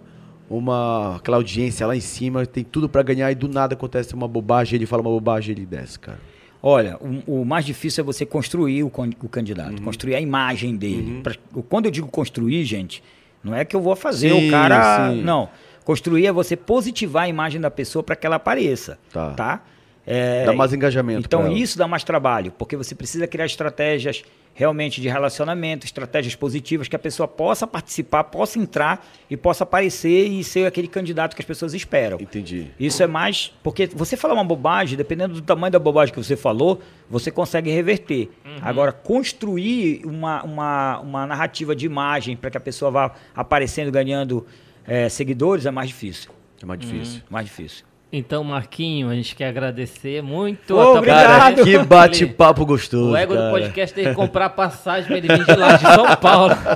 uma 0.48 1.16
aquela 1.16 1.38
audiência 1.38 1.84
lá 1.88 1.96
em 1.96 2.00
cima, 2.00 2.46
tem 2.46 2.62
tudo 2.62 2.88
para 2.88 3.02
ganhar 3.02 3.32
e 3.32 3.34
do 3.34 3.48
nada 3.48 3.74
acontece 3.74 4.14
uma 4.14 4.28
bobagem, 4.28 4.76
ele 4.76 4.86
fala 4.86 5.02
uma 5.02 5.10
bobagem 5.10 5.56
e 5.56 5.58
ele 5.58 5.66
desce, 5.66 5.98
cara. 5.98 6.35
Olha, 6.68 6.96
o, 7.00 7.42
o 7.42 7.44
mais 7.44 7.64
difícil 7.64 8.02
é 8.02 8.04
você 8.04 8.26
construir 8.26 8.82
o, 8.82 8.88
o 9.22 9.28
candidato, 9.28 9.78
Uhum. 9.78 9.84
construir 9.84 10.16
a 10.16 10.20
imagem 10.20 10.74
dele. 10.74 11.20
Pra- 11.22 11.36
quando 11.68 11.84
eu 11.84 11.92
digo 11.92 12.08
construir, 12.08 12.64
gente, 12.64 13.04
não 13.44 13.54
é 13.54 13.64
que 13.64 13.76
eu 13.76 13.80
vou 13.80 13.94
fazer 13.94 14.30
Sim, 14.30 14.48
o 14.48 14.50
cara. 14.50 15.10
sim. 15.12 15.22
Não. 15.22 15.48
Construir 15.84 16.26
é 16.26 16.32
você 16.32 16.56
positivar 16.56 17.22
a 17.24 17.28
imagem 17.28 17.60
da 17.60 17.70
pessoa 17.70 18.02
para 18.02 18.16
que 18.16 18.26
ela 18.26 18.34
apareça. 18.34 18.98
Tá. 19.12 19.30
Tá? 19.34 19.62
É, 20.06 20.44
Dá 20.44 20.52
mais 20.52 20.72
engajamento 20.72 21.26
Então 21.26 21.50
isso 21.50 21.76
dá 21.76 21.88
mais 21.88 22.04
trabalho, 22.04 22.52
porque 22.52 22.76
você 22.76 22.94
precisa 22.94 23.26
criar 23.26 23.46
estratégias 23.46 24.22
realmente 24.56 25.02
de 25.02 25.08
relacionamento, 25.08 25.84
estratégias 25.84 26.34
positivas 26.34 26.88
que 26.88 26.96
a 26.96 26.98
pessoa 26.98 27.28
possa 27.28 27.66
participar, 27.66 28.24
possa 28.24 28.58
entrar 28.58 29.06
e 29.28 29.36
possa 29.36 29.64
aparecer 29.64 30.28
e 30.28 30.42
ser 30.42 30.66
aquele 30.66 30.88
candidato 30.88 31.36
que 31.36 31.42
as 31.42 31.46
pessoas 31.46 31.74
esperam. 31.74 32.18
Entendi. 32.18 32.68
Isso 32.80 33.02
é 33.02 33.06
mais. 33.06 33.52
Porque 33.62 33.86
você 33.86 34.16
falar 34.16 34.32
uma 34.32 34.44
bobagem, 34.44 34.96
dependendo 34.96 35.34
do 35.34 35.42
tamanho 35.42 35.70
da 35.70 35.78
bobagem 35.78 36.14
que 36.14 36.22
você 36.22 36.36
falou, 36.36 36.80
você 37.08 37.30
consegue 37.30 37.70
reverter. 37.70 38.30
Agora, 38.62 38.92
construir 38.92 40.00
uma, 40.06 40.42
uma, 40.42 41.00
uma 41.00 41.26
narrativa 41.26 41.76
de 41.76 41.84
imagem 41.84 42.34
para 42.34 42.50
que 42.50 42.56
a 42.56 42.60
pessoa 42.60 42.90
vá 42.90 43.14
aparecendo, 43.34 43.92
ganhando 43.92 44.46
eh, 44.86 45.10
seguidores, 45.10 45.66
é 45.66 45.70
mais 45.70 45.88
difícil. 45.88 46.30
É 46.62 46.64
mais 46.64 46.80
difícil. 46.80 47.22
Mais 47.28 47.44
difícil. 47.44 47.84
Então, 48.16 48.42
Marquinho, 48.42 49.10
a 49.10 49.14
gente 49.14 49.36
quer 49.36 49.48
agradecer 49.48 50.22
muito 50.22 50.74
Ô, 50.74 50.80
a 50.80 50.92
obrigado. 50.94 51.56
Cara, 51.56 51.64
que 51.64 51.78
bate-papo 51.78 52.64
gostoso. 52.64 53.10
O 53.10 53.16
ego 53.16 53.34
do 53.34 53.38
cara. 53.38 53.50
podcast 53.50 53.94
tem 53.94 54.06
que 54.06 54.14
comprar 54.14 54.48
passagem 54.50 55.06
pra 55.06 55.18
ele 55.18 55.28
vir 55.28 55.44
de 55.44 55.54
lá 55.54 55.76
de 55.76 55.82
São 55.82 56.16
Paulo. 56.16 56.54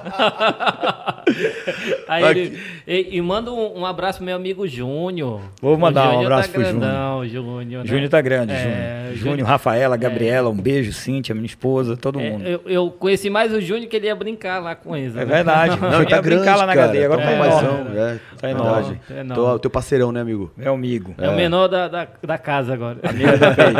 Aí 2.11 2.25
ele, 2.25 2.59
e, 2.87 3.17
e 3.17 3.23
manda 3.23 3.53
um, 3.53 3.81
um 3.81 3.87
abraço 3.87 4.19
pro 4.19 4.27
meu 4.27 4.37
amigo 4.37 4.67
Júnior. 4.67 5.41
Vou 5.63 5.79
mandar 5.79 6.07
O 6.07 6.09
um 6.09 6.13
Júnior 6.15 6.33
abraço 6.33 6.49
tá 6.49 6.55
pro 6.55 6.65
Júnior. 6.65 6.81
grandão, 6.81 7.27
Júnior. 7.29 7.85
né? 7.85 7.91
Júnior 7.91 8.09
tá 8.11 8.21
grande, 8.21 8.53
É, 8.53 8.57
Júnior. 8.59 8.77
Júnior- 9.17 9.31
Júnior, 9.31 9.49
Rafaela, 9.49 9.97
Gabriela, 9.97 10.49
um 10.51 10.57
beijo, 10.57 10.93
Cíntia, 10.93 11.35
minha 11.35 11.47
esposa, 11.47 11.97
todo 11.97 12.19
É, 12.21 12.31
mundo. 12.31 12.45
eu, 12.47 12.61
eu 12.67 12.91
conheci 12.91 13.31
mais 13.31 13.53
o 13.53 13.61
Júnior 13.61 13.89
que 13.89 13.97
ele 13.97 14.07
ia 14.07 14.15
brincar 14.17 14.59
lá 14.61 14.75
com 14.75 14.97
eles. 14.97 15.15
É 15.15 15.19
né? 15.21 15.25
verdade. 15.25 15.77
Não, 15.81 15.91
Não, 15.91 16.05
tá 16.05 16.21
grande, 16.21 16.37
brincar 16.37 16.57
lá 16.57 16.67
na 16.67 16.75
cara. 16.75 16.89
HD, 16.89 17.05
agora 17.05 17.23
tá 17.23 17.31
tá 17.31 17.39
paizão, 17.39 17.75
enorme. 17.81 17.97
é. 17.99 18.19
Tá 18.41 18.51
enorme, 18.51 19.01
tá 19.07 19.15
enorme. 19.15 19.35
Tô- 19.35 19.59
teu 19.59 19.71
parceirão, 19.71 20.11
né, 20.13 20.21
amigo? 20.21 20.51
Meu 20.57 20.75
amigo. 20.75 21.15
É, 21.19 21.29
o 21.29 21.37
menor 21.37 21.69
da, 21.69 21.89
da, 21.89 22.09
da 22.23 22.39
casa 22.39 22.73
agora. 22.73 22.99
Amigo 23.03 23.37
da 23.39 23.55
peito. 23.55 23.79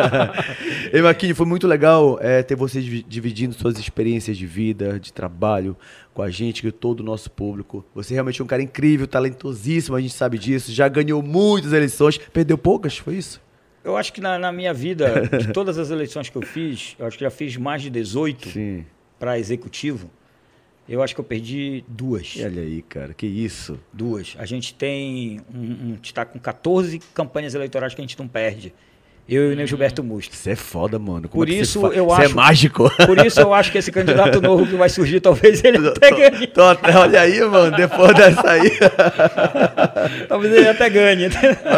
Ei, 0.93 1.03
Marquinhos, 1.03 1.37
foi 1.37 1.47
muito 1.47 1.67
legal 1.67 2.19
é, 2.21 2.43
ter 2.43 2.55
você 2.57 2.81
divi- 2.81 3.05
dividindo 3.09 3.55
suas 3.55 3.79
experiências 3.79 4.37
de 4.37 4.47
vida, 4.47 4.99
de 5.01 5.13
trabalho 5.13 5.77
com 6.13 6.23
a 6.23 6.31
gente, 6.31 6.63
com 6.63 6.71
todo 6.71 7.01
o 7.01 7.05
nosso 7.05 7.31
público. 7.31 7.85
Você 7.95 8.15
realmente 8.15 8.41
é 8.41 8.45
um 8.45 8.47
cara 8.47 8.63
incrível, 8.63 9.07
talentosíssimo, 9.07 9.97
a 9.97 10.01
gente 10.01 10.15
sabe 10.15 10.39
disso. 10.39 10.73
Já 10.73 10.89
ganhou 10.89 11.23
muitas 11.23 11.73
eleições, 11.73 12.19
perdeu 12.19 12.59
poucas, 12.59 12.99
foi 12.99 13.15
isso? 13.15 13.41
Eu 13.83 13.97
acho 13.97 14.13
que 14.13 14.21
na, 14.21 14.39
na 14.39 14.53
minha 14.53 14.75
vida, 14.75 15.27
de 15.39 15.49
todas 15.55 15.79
as 15.79 15.91
eleições 15.91 16.29
que 16.29 16.37
eu 16.37 16.43
fiz, 16.43 16.95
eu 16.99 17.07
acho 17.07 17.17
que 17.17 17.25
já 17.25 17.31
fiz 17.31 17.57
mais 17.57 17.83
de 17.83 17.91
18 17.91 18.51
Sim. 18.51 18.85
para 19.19 19.39
executivo. 19.39 20.11
Eu 20.89 21.03
acho 21.03 21.15
que 21.15 21.21
eu 21.21 21.25
perdi 21.25 21.85
duas. 21.87 22.35
E 22.37 22.45
olha 22.45 22.63
aí, 22.63 22.83
cara, 22.83 23.15
que 23.15 23.25
isso. 23.25 23.79
Duas. 23.93 24.35
A 24.37 24.45
gente 24.45 24.75
tem. 24.75 25.41
Um, 25.55 25.59
um, 25.59 25.91
a 25.93 25.95
gente 25.95 26.07
está 26.07 26.25
com 26.25 26.39
14 26.39 26.99
campanhas 27.15 27.55
eleitorais 27.55 27.95
que 27.95 28.01
a 28.01 28.05
gente 28.05 28.19
não 28.19 28.27
perde. 28.27 28.75
Eu 29.29 29.53
e 29.53 29.63
o 29.63 29.67
Gilberto 29.67 30.03
Musco. 30.03 30.35
Isso 30.35 30.51
é 30.51 30.57
foda, 30.57 30.99
mano. 30.99 31.29
Como 31.29 31.45
Por 31.45 31.49
é 31.49 31.55
isso, 31.55 31.79
você 31.81 31.89
fa- 31.89 31.95
eu 31.95 32.13
é 32.13 32.25
acho- 32.27 32.35
mágico. 32.35 32.91
Por 33.07 33.25
isso 33.25 33.41
eu 33.41 33.55
acho 33.55 33.71
que 33.71 33.79
esse 33.79 33.93
candidato 33.93 34.41
novo 34.43 34.67
que 34.67 34.75
vai 34.75 34.89
surgir, 34.89 35.21
talvez 35.21 35.63
ele 35.63 35.79
Tô- 35.81 35.89
até 35.91 36.11
ganhe. 36.11 36.47
tô 36.49 36.63
até- 36.63 36.97
olha 36.97 37.21
aí, 37.21 37.41
mano, 37.41 37.77
depois 37.77 38.13
dessa 38.17 38.51
aí. 38.51 38.71
Talvez 40.29 40.53
ele 40.53 40.69
até 40.69 40.89
ganhe. 40.91 41.27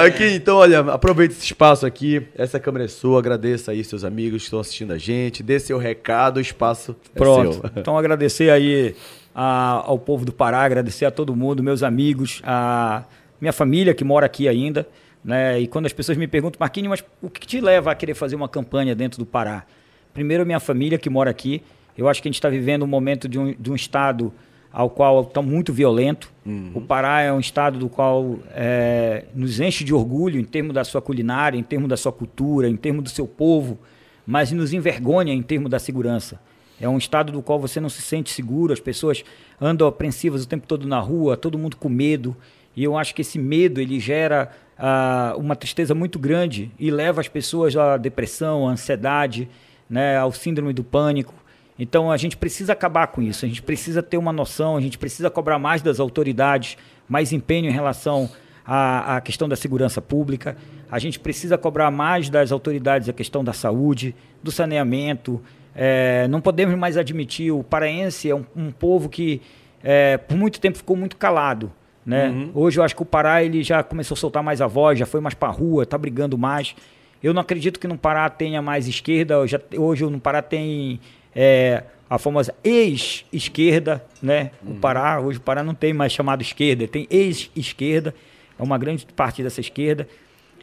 Aqui, 0.05 0.25
então, 0.35 0.57
olha, 0.57 0.81
aproveita 0.81 1.35
esse 1.35 1.45
espaço 1.45 1.85
aqui. 1.87 2.23
Essa 2.37 2.59
câmera 2.59 2.85
é 2.85 2.89
sua. 2.89 3.19
Agradeça 3.19 3.73
aí 3.73 3.85
seus 3.85 4.05
amigos 4.05 4.43
que 4.43 4.45
estão 4.47 4.61
assistindo 4.61 4.93
a 4.93 4.99
gente. 4.99 5.43
Dê 5.43 5.59
seu 5.59 5.79
recado, 5.79 6.39
o 6.39 6.41
espaço 6.41 6.97
é 7.15 7.19
Pronto. 7.19 7.53
seu. 7.55 7.63
Então 7.77 7.99
agradecer 7.99 8.51
aí 8.51 8.95
a- 9.35 9.83
ao 9.87 9.99
povo 9.99 10.25
do 10.25 10.33
Pará, 10.33 10.63
agradecer 10.63 11.05
a 11.05 11.11
todo 11.11 11.35
mundo, 11.37 11.63
meus 11.63 11.83
amigos, 11.83 12.41
a 12.45 13.03
minha 13.41 13.53
família 13.53 13.93
que 13.95 14.05
mora 14.05 14.27
aqui 14.27 14.49
ainda. 14.49 14.87
Né? 15.25 15.61
E 15.61 15.67
quando 15.67 15.87
as 15.87 15.93
pessoas 15.93 16.19
me 16.19 16.27
perguntam, 16.27 16.59
Marquinhos, 16.59 16.89
mas 16.89 17.05
o 17.21 17.31
que 17.31 17.47
te 17.47 17.61
leva 17.61 17.93
a 17.93 17.95
querer 17.95 18.15
fazer 18.15 18.37
uma 18.37 18.49
campanha 18.49 18.95
dentro 18.95 19.19
do 19.19 19.27
Pará? 19.27 19.65
Primeiro, 20.13 20.45
minha 20.45 20.61
família 20.61 20.99
que 20.99 21.09
mora 21.09 21.31
aqui. 21.31 21.63
Eu 21.97 22.09
acho 22.09 22.23
que 22.23 22.29
a 22.29 22.31
gente 22.31 22.39
está 22.39 22.49
vivendo 22.49 22.83
um 22.83 22.87
momento 22.87 23.29
de 23.29 23.39
um, 23.39 23.55
de 23.55 23.71
um 23.71 23.75
estado 23.75 24.33
ao 24.73 24.89
qual 24.89 25.21
está 25.23 25.43
muito 25.43 25.73
violento. 25.73 26.33
O 26.75 26.81
Pará 26.81 27.21
é 27.21 27.33
um 27.33 27.39
estado 27.39 27.79
do 27.79 27.89
qual 27.89 28.39
é, 28.51 29.27
nos 29.35 29.61
enche 29.61 29.85
de 29.85 29.93
orgulho 29.93 30.41
em 30.41 30.45
termos 30.45 30.73
da 30.73 30.83
sua 30.83 31.03
culinária, 31.03 31.59
em 31.59 31.63
termos 31.63 31.89
da 31.89 31.97
sua 31.97 32.11
cultura, 32.11 32.69
em 32.69 32.77
termos 32.77 33.05
do 33.05 33.11
seu 33.11 33.27
povo, 33.27 33.79
mas 34.27 34.51
nos 34.51 34.73
envergonha 34.73 35.33
em 35.33 35.43
termos 35.43 35.71
da 35.71 35.79
segurança. 35.79 36.41
É 36.81 36.89
um 36.89 36.97
estado 36.97 37.31
do 37.31 37.43
qual 37.43 37.61
você 37.61 37.79
não 37.79 37.91
se 37.91 38.01
sente 38.01 38.31
seguro, 38.31 38.73
as 38.73 38.81
pessoas 38.81 39.23
andam 39.61 39.87
apreensivas 39.87 40.43
o 40.43 40.49
tempo 40.49 40.67
todo 40.67 40.89
na 40.89 40.99
rua, 40.99 41.37
todo 41.37 41.59
mundo 41.59 41.77
com 41.77 41.89
medo. 41.89 42.35
E 42.75 42.83
eu 42.83 42.97
acho 42.97 43.15
que 43.15 43.21
esse 43.21 43.39
medo 43.39 43.81
ele 43.81 44.01
gera 44.01 44.51
ah, 44.85 45.37
uma 45.39 45.55
tristeza 45.55 45.95
muito 45.95 46.19
grande 46.19 46.69
e 46.77 46.91
leva 46.91 47.21
as 47.21 47.29
pessoas 47.29 47.77
à 47.77 47.97
depressão, 47.97 48.69
à 48.69 48.73
ansiedade, 48.73 49.49
né, 49.89 50.19
ao 50.19 50.33
síndrome 50.33 50.73
do 50.73 50.83
pânico. 50.83 51.33
Então 51.79 52.11
a 52.11 52.17
gente 52.17 52.37
precisa 52.37 52.73
acabar 52.73 53.07
com 53.07 53.23
isso, 53.23 53.45
a 53.45 53.49
gente 53.49 53.63
precisa 53.63 54.03
ter 54.03 54.17
uma 54.17 54.33
noção, 54.33 54.77
a 54.77 54.81
gente 54.81 54.99
precisa 54.99 55.31
cobrar 55.31 55.57
mais 55.61 55.83
das 55.83 56.01
autoridades, 56.01 56.77
mais 57.09 57.33
empenho 57.33 57.71
em 57.71 57.73
relação 57.73 58.29
à, 58.67 59.19
à 59.19 59.21
questão 59.21 59.49
da 59.49 59.55
segurança 59.55 60.03
pública, 60.03 60.57
a 60.91 60.99
gente 60.99 61.21
precisa 61.21 61.57
cobrar 61.57 61.93
mais 61.93 62.29
das 62.29 62.51
autoridades 62.51 63.09
a 63.09 63.13
questão 63.13 63.45
da 63.45 63.53
saúde, 63.53 64.17
do 64.43 64.51
saneamento. 64.51 65.41
É, 65.77 66.27
não 66.27 66.41
podemos 66.41 66.77
mais 66.77 66.97
admitir, 66.97 67.53
o 67.53 67.63
paraense 67.63 68.29
é 68.29 68.35
um, 68.35 68.45
um 68.57 68.73
povo 68.73 69.09
que 69.09 69.41
é, 69.81 70.17
por 70.17 70.37
muito 70.37 70.59
tempo 70.59 70.77
ficou 70.77 70.97
muito 70.97 71.17
calado. 71.17 71.73
Né? 72.05 72.49
Hoje 72.55 72.81
eu 72.81 72.85
acho 72.85 72.97
que 72.97 73.03
o 73.03 73.07
Pará 73.07 73.45
ele 73.45 73.63
já 73.63 73.83
começou 73.83 74.15
a 74.15 74.19
soltar 74.19 74.43
mais 74.43 74.61
a 74.61 74.67
voz, 74.67 74.99
já 74.99 75.07
foi 75.07 75.21
mais 75.21 75.35
para 75.35 75.49
a 75.49 75.53
rua, 75.53 75.85
está 75.85 75.97
brigando 75.97 76.37
mais. 76.37 76.75
Eu 77.23 77.33
não 77.33 77.41
acredito 77.41 77.79
que 77.79 77.87
no 77.87 77.97
Pará 77.97 78.29
tenha 78.29 78.61
mais 78.61 78.89
esquerda. 78.89 79.47
já- 79.47 79.61
hoje 79.77 80.05
no 80.05 80.19
Pará 80.19 80.43
tem 80.43 80.99
é, 81.35 81.85
a 82.11 82.19
famosa 82.19 82.53
ex-esquerda, 82.65 84.05
né? 84.23 84.51
O 84.67 84.75
Pará, 84.75 85.21
hoje 85.21 85.39
o 85.39 85.41
Pará 85.41 85.63
não 85.63 85.75
tem 85.75 85.93
mais 85.93 86.13
chamado 86.13 86.43
esquerda, 86.43 86.87
tem 86.89 87.07
ex-esquerda, 87.11 88.15
é 88.59 88.63
uma 88.63 88.77
grande 88.79 89.07
parte 89.15 89.43
dessa 89.43 89.61
esquerda. 89.61 90.07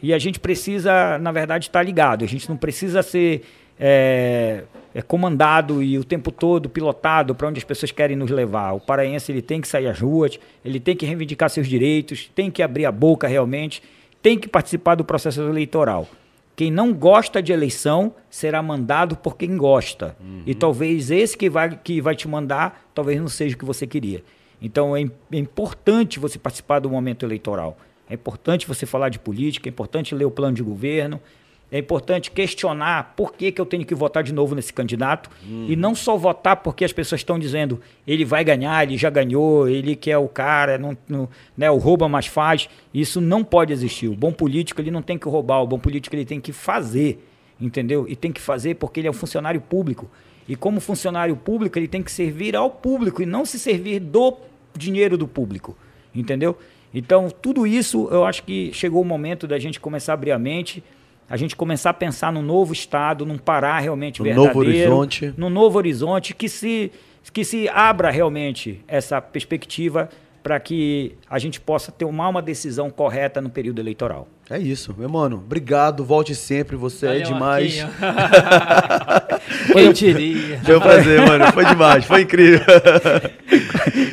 E 0.02 0.14
a 0.14 0.18
gente 0.18 0.38
precisa, 0.40 1.18
na 1.18 1.30
verdade, 1.32 1.66
estar 1.66 1.82
ligado. 1.82 2.24
A 2.24 2.28
gente 2.28 2.48
não 2.48 2.56
precisa 2.56 3.02
ser 3.02 3.42
é, 3.80 4.64
é, 4.94 5.00
comandado 5.00 5.82
e 5.82 5.98
o 5.98 6.04
tempo 6.04 6.30
todo 6.30 6.68
pilotado 6.68 7.34
para 7.34 7.48
onde 7.48 7.58
as 7.58 7.64
pessoas 7.64 7.90
querem 7.90 8.14
nos 8.14 8.30
levar. 8.30 8.72
O 8.72 8.80
paraense 8.80 9.32
ele 9.32 9.40
tem 9.40 9.60
que 9.60 9.66
sair 9.66 9.86
às 9.86 9.98
ruas, 9.98 10.38
ele 10.62 10.78
tem 10.78 10.94
que 10.94 11.06
reivindicar 11.06 11.48
seus 11.48 11.66
direitos, 11.66 12.30
tem 12.34 12.50
que 12.50 12.62
abrir 12.62 12.84
a 12.84 12.92
boca 12.92 13.26
realmente, 13.26 13.82
tem 14.20 14.38
que 14.38 14.46
participar 14.46 14.96
do 14.96 15.04
processo 15.04 15.40
eleitoral. 15.40 16.06
Quem 16.54 16.70
não 16.70 16.92
gosta 16.92 17.42
de 17.42 17.54
eleição 17.54 18.14
será 18.28 18.62
mandado 18.62 19.16
por 19.16 19.34
quem 19.34 19.56
gosta. 19.56 20.14
E 20.44 20.54
talvez 20.54 21.10
esse 21.10 21.34
que 21.34 21.48
vai, 21.48 21.74
que 21.82 22.02
vai 22.02 22.14
te 22.14 22.28
mandar, 22.28 22.86
talvez 22.94 23.18
não 23.18 23.28
seja 23.28 23.54
o 23.54 23.58
que 23.58 23.64
você 23.64 23.86
queria. 23.86 24.22
Então 24.60 24.94
é, 24.94 25.00
é 25.32 25.38
importante 25.38 26.18
você 26.18 26.38
participar 26.38 26.80
do 26.80 26.90
momento 26.90 27.24
eleitoral. 27.24 27.78
É 28.10 28.14
importante 28.14 28.66
você 28.66 28.84
falar 28.84 29.08
de 29.08 29.18
política, 29.18 29.68
é 29.68 29.70
importante 29.70 30.14
ler 30.14 30.26
o 30.26 30.30
plano 30.30 30.54
de 30.54 30.62
governo, 30.62 31.18
é 31.72 31.78
importante 31.78 32.30
questionar 32.32 33.14
por 33.16 33.32
que, 33.32 33.52
que 33.52 33.60
eu 33.60 33.66
tenho 33.66 33.84
que 33.84 33.94
votar 33.94 34.22
de 34.24 34.32
novo 34.34 34.54
nesse 34.54 34.72
candidato. 34.72 35.30
E 35.68 35.76
não 35.76 35.94
só 35.94 36.16
votar 36.16 36.56
porque 36.56 36.84
as 36.84 36.92
pessoas 36.92 37.20
estão 37.20 37.38
dizendo 37.38 37.80
ele 38.06 38.24
vai 38.24 38.42
ganhar, 38.42 38.82
ele 38.82 38.96
já 38.98 39.08
ganhou, 39.10 39.68
ele 39.68 39.94
que 39.94 40.10
é 40.10 40.18
o 40.18 40.26
cara, 40.28 40.76
não, 40.78 40.96
não- 41.08 41.28
né, 41.56 41.70
o 41.70 41.76
rouba 41.76 42.08
mais 42.08 42.26
faz. 42.26 42.68
Isso 42.92 43.20
não 43.20 43.44
pode 43.44 43.72
existir. 43.72 44.08
O 44.08 44.14
bom 44.16 44.32
político 44.32 44.80
ele 44.80 44.90
não 44.90 45.02
tem 45.02 45.16
que 45.16 45.28
roubar, 45.28 45.62
o 45.62 45.66
bom 45.66 45.78
político 45.78 46.14
ele 46.16 46.24
tem 46.24 46.40
que 46.40 46.52
fazer, 46.52 47.24
entendeu? 47.60 48.04
E 48.08 48.16
tem 48.16 48.32
que 48.32 48.40
fazer 48.40 48.74
porque 48.74 49.00
ele 49.00 49.06
é 49.06 49.10
um 49.10 49.14
funcionário 49.14 49.60
público. 49.60 50.10
E 50.48 50.56
como 50.56 50.80
funcionário 50.80 51.36
público, 51.36 51.78
ele 51.78 51.86
tem 51.86 52.02
que 52.02 52.10
servir 52.10 52.56
ao 52.56 52.68
público 52.68 53.22
e 53.22 53.26
não 53.26 53.44
se 53.44 53.56
servir 53.58 54.00
do 54.00 54.36
dinheiro 54.76 55.16
do 55.16 55.28
público, 55.28 55.76
entendeu? 56.12 56.58
Então, 56.92 57.28
tudo 57.30 57.64
isso, 57.64 58.08
eu 58.10 58.24
acho 58.24 58.42
que 58.42 58.72
chegou 58.72 59.00
o 59.00 59.04
momento 59.04 59.46
da 59.46 59.58
gente 59.60 59.78
começar 59.78 60.12
a 60.12 60.14
abrir 60.14 60.32
a 60.32 60.38
mente, 60.40 60.82
a 61.30 61.36
gente 61.36 61.54
começar 61.54 61.90
a 61.90 61.94
pensar 61.94 62.32
num 62.32 62.42
novo 62.42 62.72
estado, 62.72 63.24
num 63.24 63.38
Pará 63.38 63.78
realmente 63.78 64.20
Um 64.20 64.24
verdadeiro, 64.24 64.48
novo 64.52 64.58
horizonte. 64.58 65.34
num 65.36 65.48
novo 65.48 65.78
horizonte 65.78 66.34
que 66.34 66.48
se 66.48 66.90
que 67.32 67.44
se 67.44 67.68
abra 67.68 68.10
realmente 68.10 68.80
essa 68.88 69.20
perspectiva 69.20 70.08
para 70.42 70.58
que 70.60 71.14
a 71.28 71.38
gente 71.38 71.60
possa 71.60 71.90
tomar 71.92 72.28
uma 72.28 72.40
decisão 72.42 72.90
correta 72.90 73.40
no 73.40 73.48
período 73.50 73.80
eleitoral. 73.80 74.26
É 74.48 74.58
isso, 74.58 74.92
meu 74.98 75.08
mano. 75.08 75.36
Obrigado, 75.36 76.04
volte 76.04 76.34
sempre, 76.34 76.74
você 76.76 77.06
é 77.06 77.08
Valeu, 77.10 77.22
demais. 77.24 77.86
Marquinho. 78.00 79.40
Quem 79.72 79.92
diria? 79.92 80.60
Foi 80.64 80.76
um 80.76 80.80
prazer, 80.80 81.20
mano. 81.26 81.52
Foi 81.52 81.64
demais, 81.64 82.04
foi 82.04 82.22
incrível. 82.22 82.60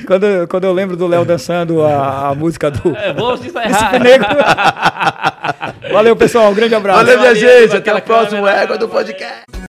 Quando, 0.05 0.25
eu- 0.25 0.47
quando 0.47 0.63
eu 0.63 0.71
lembro 0.71 0.95
do 0.95 1.05
Léo 1.05 1.25
dançando 1.25 1.83
a, 1.83 2.29
a 2.29 2.35
música 2.35 2.71
do 2.71 2.95
É, 2.95 3.11
vou. 3.11 3.35
Valeu, 5.91 6.15
pessoal. 6.15 6.49
Um 6.49 6.53
grande 6.55 6.75
abraço. 6.75 6.99
Valeu, 6.99 7.19
minha 7.19 7.33
Valeu, 7.35 7.61
gente. 7.67 7.75
Até 7.75 7.93
o 7.93 8.01
próximo. 8.01 8.47
Égua 8.47 8.77
do 8.77 8.87
Podcast. 8.87 9.57